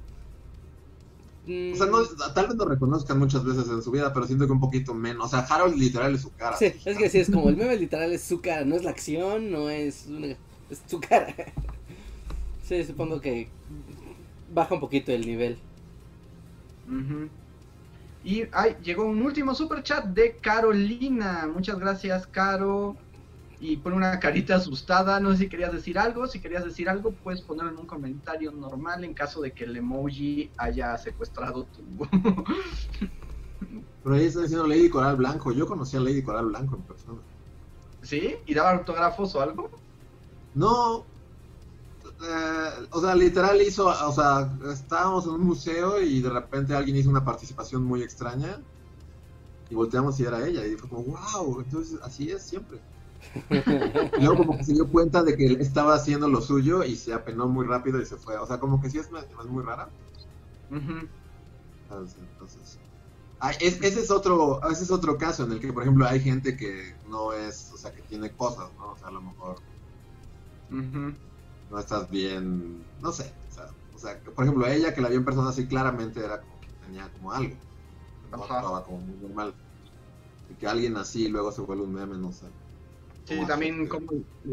O 1.46 1.76
sea, 1.76 1.86
no, 1.86 2.04
tal 2.34 2.48
vez 2.48 2.56
lo 2.56 2.66
reconozcan 2.66 3.20
muchas 3.20 3.44
veces 3.44 3.68
en 3.70 3.82
su 3.84 3.92
vida, 3.92 4.12
pero 4.14 4.26
siento 4.26 4.48
que 4.48 4.52
un 4.52 4.60
poquito 4.60 4.94
menos. 4.96 5.28
O 5.28 5.30
sea, 5.30 5.40
Harold 5.42 5.76
literal 5.76 6.16
es 6.16 6.22
su 6.22 6.34
cara. 6.34 6.58
Sí, 6.58 6.74
es 6.84 6.98
que 6.98 7.10
sí, 7.10 7.20
es 7.20 7.30
como 7.30 7.50
el 7.50 7.58
meme 7.58 7.76
literal 7.76 8.12
es 8.12 8.24
su 8.24 8.42
cara, 8.42 8.66
no 8.66 8.76
es 8.76 8.84
la 8.84 8.90
acción, 8.90 9.52
no 9.52 9.70
es 9.70 10.08
una... 10.08 10.28
es 10.28 10.82
su 10.88 11.00
cara. 11.00 11.36
Sí, 12.64 12.84
supongo 12.84 13.22
que 13.22 13.48
baja 14.52 14.74
un 14.74 14.80
poquito 14.80 15.12
el 15.12 15.24
nivel. 15.24 15.60
Y 18.24 18.44
ay, 18.52 18.76
llegó 18.84 19.06
un 19.06 19.22
último 19.22 19.54
super 19.54 19.84
chat 19.84 20.06
de 20.06 20.38
Carolina. 20.38 21.48
Muchas 21.54 21.78
gracias, 21.78 22.26
Caro. 22.26 22.98
Y 23.60 23.78
pone 23.78 23.96
una 23.96 24.20
carita 24.20 24.56
asustada. 24.56 25.20
No 25.20 25.32
sé 25.32 25.38
si 25.38 25.50
querías 25.50 25.72
decir 25.72 25.98
algo. 25.98 26.28
Si 26.28 26.42
querías 26.42 26.66
decir 26.66 26.90
algo, 26.90 27.12
puedes 27.16 27.42
ponerlo 27.42 27.72
en 27.72 27.80
un 27.80 27.88
comentario 27.88 28.52
normal 28.52 29.04
en 29.04 29.14
caso 29.14 29.42
de 29.42 29.54
que 29.54 29.64
el 29.66 29.76
emoji 29.78 30.52
haya 30.58 30.98
secuestrado 30.98 31.66
tu. 31.68 31.84
Pero 34.04 34.16
ahí 34.16 34.26
está 34.26 34.42
diciendo 34.42 34.68
Lady 34.68 34.90
Coral 34.90 35.16
Blanco. 35.18 35.52
Yo 35.52 35.68
conocí 35.68 35.98
a 35.98 36.00
Lady 36.00 36.22
Coral 36.24 36.48
Blanco 36.48 36.76
en 36.76 36.84
persona. 36.84 37.22
¿Sí? 38.02 38.36
¿Y 38.46 38.54
daba 38.54 38.72
autógrafos 38.72 39.34
o 39.36 39.42
algo? 39.42 39.72
No. 40.54 41.08
eh, 42.04 42.88
o 42.92 43.02
sea, 43.02 43.16
literal 43.16 43.62
hizo. 43.62 43.88
O 43.88 44.12
sea, 44.12 44.58
estábamos 44.72 45.26
en 45.26 45.32
un 45.34 45.44
museo 45.46 46.00
y 46.02 46.22
de 46.22 46.30
repente 46.30 46.76
alguien 46.76 46.98
hizo 46.98 47.10
una 47.10 47.26
participación 47.26 47.84
muy 47.84 48.04
extraña. 48.04 48.64
Y 49.70 49.76
volteamos 49.76 50.20
y 50.20 50.26
era 50.26 50.46
ella. 50.48 50.66
Y 50.68 50.76
fue 50.76 50.90
como, 50.90 51.04
wow. 51.04 51.62
Entonces, 51.62 52.00
así 52.04 52.30
es 52.32 52.44
siempre. 52.44 52.84
Luego, 54.18 54.38
como 54.38 54.58
que 54.58 54.64
se 54.64 54.74
dio 54.74 54.90
cuenta 54.90 55.24
de 55.24 55.36
que 55.38 55.46
él 55.48 55.62
estaba 55.62 55.96
haciendo 55.96 56.28
lo 56.30 56.42
suyo 56.42 56.84
y 56.84 56.96
se 56.96 57.14
apenó 57.14 57.48
muy 57.48 57.66
rápido 57.66 58.02
y 58.02 58.06
se 58.06 58.18
fue. 58.18 58.38
O 58.38 58.46
sea, 58.46 58.60
como 58.60 58.80
que 58.82 58.90
sí 58.90 58.98
es, 59.00 59.08
es 59.08 59.48
muy 59.48 59.64
rara. 59.64 59.94
Entonces, 61.90 62.18
entonces- 62.22 62.82
Ah, 63.40 63.52
es- 63.60 63.82
ese 63.84 64.02
es 64.02 64.12
otro 64.12 64.62
ese 64.70 64.84
es 64.86 64.92
otro 64.92 65.18
caso 65.18 65.44
en 65.46 65.52
el 65.54 65.60
que 65.62 65.74
por 65.74 65.84
ejemplo 65.84 66.06
hay 66.08 66.22
gente 66.22 66.58
que 66.58 67.00
no 67.04 67.34
es 67.34 67.72
o 67.74 67.78
sea 67.78 67.94
que 67.94 68.04
tiene 68.04 68.36
cosas 68.36 68.74
no 68.76 68.92
o 68.94 68.98
sea 68.98 69.10
a 69.10 69.12
lo 69.12 69.22
mejor 69.22 69.62
no 71.70 71.80
estás 71.80 72.10
bien 72.10 72.88
no 72.98 73.12
sé 73.12 73.38
o 73.48 73.52
sea, 73.52 73.66
o 73.92 73.98
sea 74.00 74.22
que, 74.22 74.32
por 74.32 74.44
ejemplo 74.46 74.68
ella 74.68 74.94
que 74.94 75.02
la 75.02 75.10
vio 75.10 75.18
en 75.20 75.26
persona 75.26 75.50
así 75.50 75.68
claramente 75.68 76.24
era 76.24 76.42
como 76.42 76.60
que 76.60 76.72
tenía 76.74 77.12
como 77.12 77.32
algo 77.32 77.56
no 78.32 78.44
actuaba 78.44 78.84
como 78.86 79.02
muy 79.02 79.18
normal. 79.20 79.58
Y 80.48 80.58
que 80.58 80.68
alguien 80.68 80.98
así 80.98 81.28
luego 81.30 81.52
se 81.52 81.62
vuelve 81.62 81.84
un 81.86 81.94
meme 81.94 82.18
no 82.18 82.32
sé 82.32 82.54
Sí, 83.26 83.36
¿Cómo 83.36 83.48
también 83.48 83.88
afecta? 83.88 83.88
como 83.88 84.08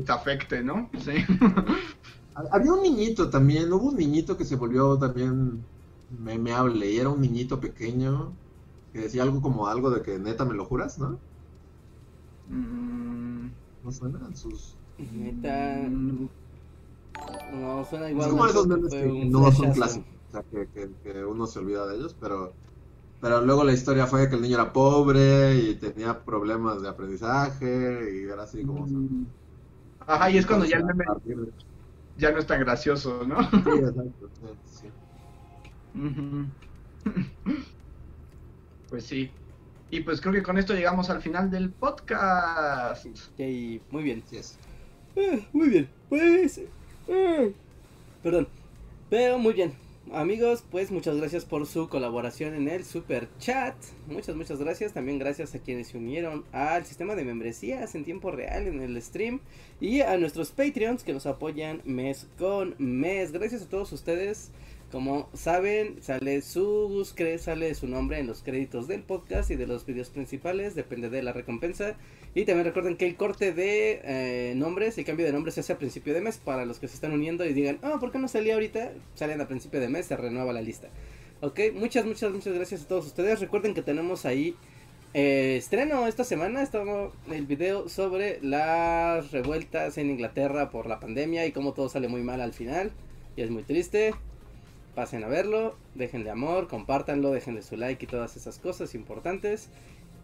te 0.05 0.13
afecte, 0.13 0.63
¿no? 0.63 0.91
Sí. 0.99 1.13
Ha- 2.35 2.49
había 2.57 2.73
un 2.75 2.83
niñito 2.83 3.31
también 3.31 3.73
hubo 3.73 3.89
un 3.91 3.97
niñito 3.97 4.37
que 4.37 4.45
se 4.45 4.57
volvió 4.57 4.99
también 4.99 5.67
memeable 6.09 6.91
y 6.91 6.99
era 6.99 7.09
un 7.11 7.21
niñito 7.23 7.59
pequeño 7.61 8.39
que 8.93 9.01
decía 9.01 9.23
algo 9.23 9.41
como 9.43 9.67
algo 9.69 9.91
de 9.91 10.03
que 10.03 10.19
neta 10.19 10.45
me 10.45 10.55
lo 10.55 10.65
juras 10.67 10.99
no 10.99 11.23
Mm, 12.49 13.51
no 13.83 13.93
suenan 13.93 14.35
sus 14.35 14.79
Neta, 14.99 15.89
no 17.53 17.85
suena 17.85 18.11
Es 18.17 18.27
igual. 18.27 18.29
como 18.29 18.45
no 18.45 18.47
esos 18.47 18.67
memes 18.67 18.95
que 18.95 19.13
no 19.21 19.51
son 19.53 19.71
clásicos, 19.71 20.09
o 20.29 20.31
sea, 20.31 20.43
que, 20.51 20.69
que- 20.71 20.97
que 21.03 21.25
uno 21.25 21.47
se 21.47 21.59
olvida 21.59 21.87
de 21.87 21.97
ellos, 21.97 22.15
pero, 22.19 22.57
pero 23.23 23.41
luego 23.41 23.65
la 23.65 23.73
historia 23.73 24.07
fue 24.09 24.29
que 24.29 24.35
el 24.35 24.43
niño 24.43 24.57
era 24.57 24.73
pobre 24.73 25.55
y 25.57 25.77
tenía 25.77 26.25
problemas 26.25 26.83
de 26.83 26.89
aprendizaje 26.89 28.11
y 28.17 28.25
era 28.29 28.43
así 28.43 28.65
como... 28.65 28.85
mm. 28.87 29.27
Ajá, 30.01 30.31
y 30.31 30.39
es 30.39 30.47
cuando 30.47 30.67
ya 30.67 30.81
ya 32.19 32.33
no 32.33 32.39
es 32.39 32.47
tan 32.47 32.61
gracioso, 32.61 33.25
¿no? 33.27 33.41
Sí, 33.51 33.59
exacto, 33.71 34.29
sí, 34.41 34.47
sí. 34.65 34.89
Pues 38.89 39.05
sí. 39.07 39.31
Y 39.91 40.01
pues 40.01 40.21
creo 40.21 40.35
que 40.35 40.43
con 40.43 40.59
esto 40.59 40.75
llegamos 40.75 41.11
al 41.11 41.23
final 41.23 41.51
del 41.51 41.71
podcast. 41.71 43.07
Ok, 43.07 43.41
muy 43.91 44.03
bien. 44.03 44.23
Así 44.27 44.37
es. 44.37 44.59
Ah, 45.17 45.39
muy 45.53 45.69
bien, 45.69 45.89
pues. 46.09 46.61
ah, 47.09 47.47
Perdón. 48.23 48.49
Pero 49.11 49.39
muy 49.39 49.53
bien. 49.55 49.82
Amigos, 50.11 50.65
pues 50.71 50.91
muchas 50.91 51.17
gracias 51.17 51.45
por 51.45 51.65
su 51.67 51.89
colaboración 51.89 52.55
en 52.55 52.69
el 52.69 52.85
super 52.85 53.29
chat. 53.39 53.75
Muchas, 54.09 54.35
muchas 54.35 54.59
gracias. 54.59 54.93
También 54.93 55.19
gracias 55.19 55.55
a 55.55 55.61
quienes 55.61 55.89
se 55.89 55.97
unieron 55.97 56.45
al 56.53 56.85
sistema 56.85 57.15
de 57.15 57.25
membresías 57.25 57.95
en 57.95 58.05
tiempo 58.05 58.31
real 58.31 58.67
en 58.67 58.81
el 58.81 59.01
stream. 59.01 59.41
Y 59.81 60.01
a 60.01 60.19
nuestros 60.19 60.51
Patreons 60.51 61.05
que 61.05 61.15
nos 61.15 61.27
apoyan 61.27 61.81
mes 61.85 62.27
con 62.37 62.75
mes. 62.79 63.33
Gracias 63.33 63.63
a 63.63 63.69
todos 63.69 63.93
ustedes. 63.93 64.51
Como 64.91 65.31
saben, 65.33 66.03
sale 66.03 66.43
su, 66.43 67.07
sale 67.39 67.75
su 67.75 67.87
nombre 67.87 68.19
en 68.19 68.27
los 68.27 68.43
créditos 68.43 68.89
del 68.89 69.03
podcast 69.03 69.51
y 69.51 69.57
de 69.57 69.67
los 69.67 69.87
videos 69.87 70.11
principales. 70.11 70.75
Depende 70.75 71.09
de 71.09 71.23
la 71.23 71.33
recompensa. 71.33 71.97
Y 72.35 72.47
también 72.47 72.65
recuerden 72.65 72.97
que 72.97 73.07
el 73.07 73.17
corte 73.17 73.53
de 73.53 74.01
eh, 74.05 74.55
nombres, 74.57 74.97
el 74.97 75.05
cambio 75.05 75.27
de 75.27 75.33
nombres 75.33 75.55
se 75.55 75.61
hace 75.61 75.75
a 75.75 75.79
principio 75.79 76.15
de 76.15 76.23
mes 76.23 76.39
para 76.39 76.65
los 76.65 76.79
que 76.79 76.89
se 76.89 76.95
están 76.95 77.13
uniendo 77.13 77.45
y 77.45 77.53
digan, 77.53 77.79
oh, 77.83 77.99
¿por 78.01 78.11
qué 78.11 78.19
no 78.19 78.29
salía 78.29 78.55
ahorita? 78.55 78.93
Salen 79.15 79.41
a 79.41 79.49
principio 79.49 79.81
de 79.81 79.89
mes, 79.89 80.07
se 80.07 80.17
renueva 80.17 80.53
la 80.53 80.63
lista. 80.63 80.89
Ok, 81.43 81.61
muchas, 81.75 82.07
muchas, 82.07 82.33
muchas 82.33 82.55
gracias 82.55 82.83
a 82.83 82.89
todos 82.89 83.07
ustedes. 83.07 83.41
Recuerden 83.41 83.75
que 83.75 83.83
tenemos 83.83 84.25
ahí 84.25 84.57
eh, 85.13 85.57
estreno 85.59 86.07
esta 86.07 86.25
semana. 86.25 86.63
Estamos 86.63 87.13
el 87.31 87.45
video 87.45 87.91
sobre 87.91 88.39
las 88.41 89.31
revueltas 89.31 89.99
en 89.99 90.09
Inglaterra 90.09 90.71
por 90.71 90.87
la 90.87 91.01
pandemia 91.01 91.45
y 91.45 91.53
cómo 91.53 91.75
todo 91.75 91.91
sale 91.91 92.09
muy 92.09 92.23
mal 92.23 92.41
al 92.41 92.55
final. 92.55 92.93
Y 93.37 93.43
es 93.43 93.51
muy 93.51 93.63
triste. 93.63 94.15
Pasen 94.95 95.25
a 95.25 95.29
verlo, 95.29 95.75
déjenle 95.95 96.31
amor, 96.31 96.69
compártanlo, 96.69 97.31
déjenle 97.31 97.63
su 97.63 97.77
like 97.77 98.05
y 98.05 98.09
todas 98.09 98.37
esas 98.37 98.59
cosas 98.59 98.95
importantes. 98.95 99.69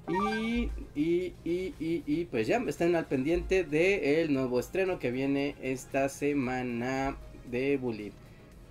Y, 0.09 0.71
y, 0.95 1.35
y, 1.45 1.75
y, 1.79 2.03
y, 2.07 2.25
pues 2.27 2.47
ya 2.47 2.57
estén 2.67 2.97
al 2.97 3.07
pendiente 3.07 3.65
del 3.65 4.33
nuevo 4.33 4.59
estreno 4.59 4.99
que 4.99 5.11
viene 5.11 5.57
esta 5.61 6.09
semana 6.09 7.17
de 7.51 7.77
Bully. 7.77 8.13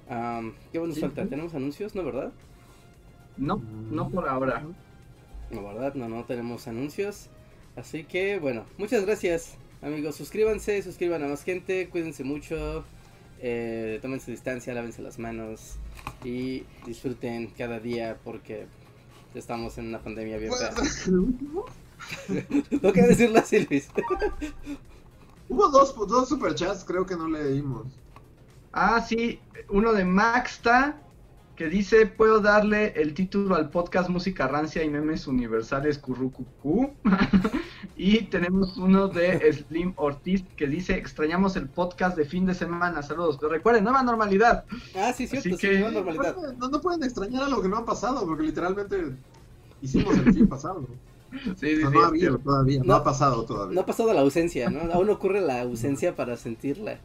Am, 0.10 0.56
¿Qué 0.72 0.80
nos 0.80 0.96
Sí, 0.96 1.02
falta? 1.02 1.28
¿Tenemos 1.28 1.54
anuncios, 1.54 1.96
no, 1.96 2.04
verdad? 2.04 2.34
No, 3.38 3.66
no 3.90 4.10
por 4.10 4.28
ahora. 4.28 4.68
No, 5.52 5.64
¿verdad? 5.64 5.94
No, 5.96 6.10
no 6.10 6.26
tenemos 6.26 6.68
anuncios. 6.68 7.30
Así 7.76 8.06
que, 8.06 8.40
bueno, 8.40 8.66
muchas 8.78 9.06
gracias, 9.06 9.60
amigos. 9.82 10.16
Suscríbanse, 10.16 10.82
suscriban 10.82 11.24
a 11.24 11.28
más 11.28 11.44
gente, 11.44 11.90
cuídense 11.90 12.24
mucho, 12.24 12.86
eh, 13.40 14.00
tomen 14.02 14.20
su 14.20 14.32
distancia, 14.32 14.74
lávense 14.74 15.02
las 15.04 15.20
manos 15.20 15.78
y 16.24 16.64
disfruten 16.86 17.48
cada 17.58 17.80
día 17.80 18.18
porque 18.24 18.66
estamos 19.38 19.78
en 19.78 19.88
una 19.88 20.00
pandemia 20.00 20.38
bien 20.38 20.52
fea. 20.54 20.74
No 22.82 22.92
quiero 22.94 23.08
decirlo 23.08 23.40
así, 23.40 23.66
Luis. 23.66 23.90
Hubo 25.50 25.70
dos, 25.70 25.96
dos 26.08 26.30
superchats, 26.30 26.84
creo 26.84 27.06
que 27.06 27.16
no 27.16 27.28
leímos. 27.28 27.88
Ah, 28.74 29.02
sí, 29.02 29.40
uno 29.70 29.94
de 29.94 30.06
Maxta 30.06 31.02
que 31.56 31.68
dice, 31.70 32.06
¿puedo 32.06 32.40
darle 32.40 32.94
el 32.96 33.16
título 33.16 33.56
al 33.56 33.72
podcast 33.72 34.10
Música 34.10 34.48
Rancia 34.48 34.84
y 34.84 34.90
Memes 34.90 35.26
Universales 35.26 35.98
Currucucú? 35.98 36.94
y 38.00 38.22
tenemos 38.26 38.78
uno 38.78 39.08
de 39.08 39.52
Slim 39.54 39.94
Ortiz 39.96 40.44
que 40.56 40.68
dice, 40.68 40.96
extrañamos 40.96 41.56
el 41.56 41.68
podcast 41.68 42.16
de 42.16 42.26
fin 42.26 42.46
de 42.46 42.54
semana, 42.54 43.02
saludos. 43.02 43.38
Pero 43.40 43.52
recuerden, 43.52 43.84
nueva 43.84 44.04
normalidad. 44.04 44.66
Ah, 44.96 45.12
sí, 45.14 45.26
cierto, 45.28 45.50
Así 45.50 45.58
sí, 45.58 45.68
que- 45.68 45.80
nueva 45.80 45.92
normalidad. 45.92 46.36
No, 46.58 46.70
no 46.70 46.80
pueden 46.82 47.04
extrañar 47.04 47.44
algo 47.44 47.62
que 47.62 47.68
no 47.70 47.78
ha 47.78 47.86
pasado, 47.86 48.26
porque 48.26 48.44
literalmente 48.44 49.16
hicimos 49.82 50.16
el 50.18 50.34
fin 50.34 50.48
pasado. 50.48 50.86
Sí, 51.58 51.76
sí, 51.76 51.84
O 51.84 51.90
sea, 51.90 51.90
sí, 51.90 51.94
no 51.94 52.04
ha 52.04 52.08
habido 52.08 52.38
todavía, 52.40 52.80
no, 52.80 52.86
No. 52.86 52.94
ha 52.96 53.04
pasado 53.04 53.44
todavía. 53.44 53.76
No 53.76 53.82
ha 53.82 53.86
pasado 53.86 54.14
la 54.14 54.22
ausencia, 54.22 54.70
¿no? 54.70 54.94
Aún 54.94 55.10
ocurre 55.10 55.42
la 55.42 55.62
ausencia 55.62 56.16
para 56.16 56.38
sentirla. 56.38 57.00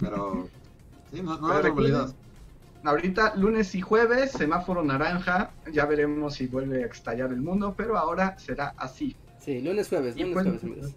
Pero 0.00 0.48
sí, 1.12 1.20
no, 1.22 1.32
no 1.38 1.48
Pero 1.48 1.54
hay 1.56 1.62
normalidad. 1.64 1.98
recuerden, 2.06 2.28
Ahorita 2.84 3.34
lunes 3.34 3.74
y 3.74 3.80
jueves, 3.80 4.30
semáforo 4.30 4.84
naranja, 4.84 5.50
ya 5.72 5.84
veremos 5.86 6.34
si 6.34 6.46
vuelve 6.46 6.84
a 6.84 6.86
estallar 6.86 7.32
el 7.32 7.40
mundo, 7.40 7.74
pero 7.76 7.98
ahora 7.98 8.38
será 8.38 8.74
así. 8.76 9.16
Sí, 9.48 9.62
lunes, 9.62 9.88
jueves, 9.88 10.14
lunes, 10.14 10.34
pues- 10.34 10.44
jueves, 10.44 10.62
amigos. 10.62 10.94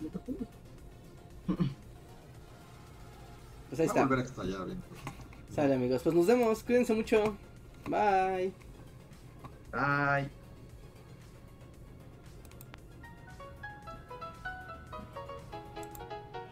Pues 3.69 3.79
ahí 3.79 3.85
a 3.85 3.87
está. 3.87 4.01
volver 4.03 4.19
a 4.19 4.23
estallar 4.23 4.65
bien. 4.65 4.83
Sale, 5.55 5.75
amigos. 5.75 6.01
Pues 6.03 6.13
nos 6.13 6.27
vemos. 6.27 6.61
Cuídense 6.61 6.93
mucho. 6.93 7.37
Bye. 7.85 8.51
Ay. 9.71 10.29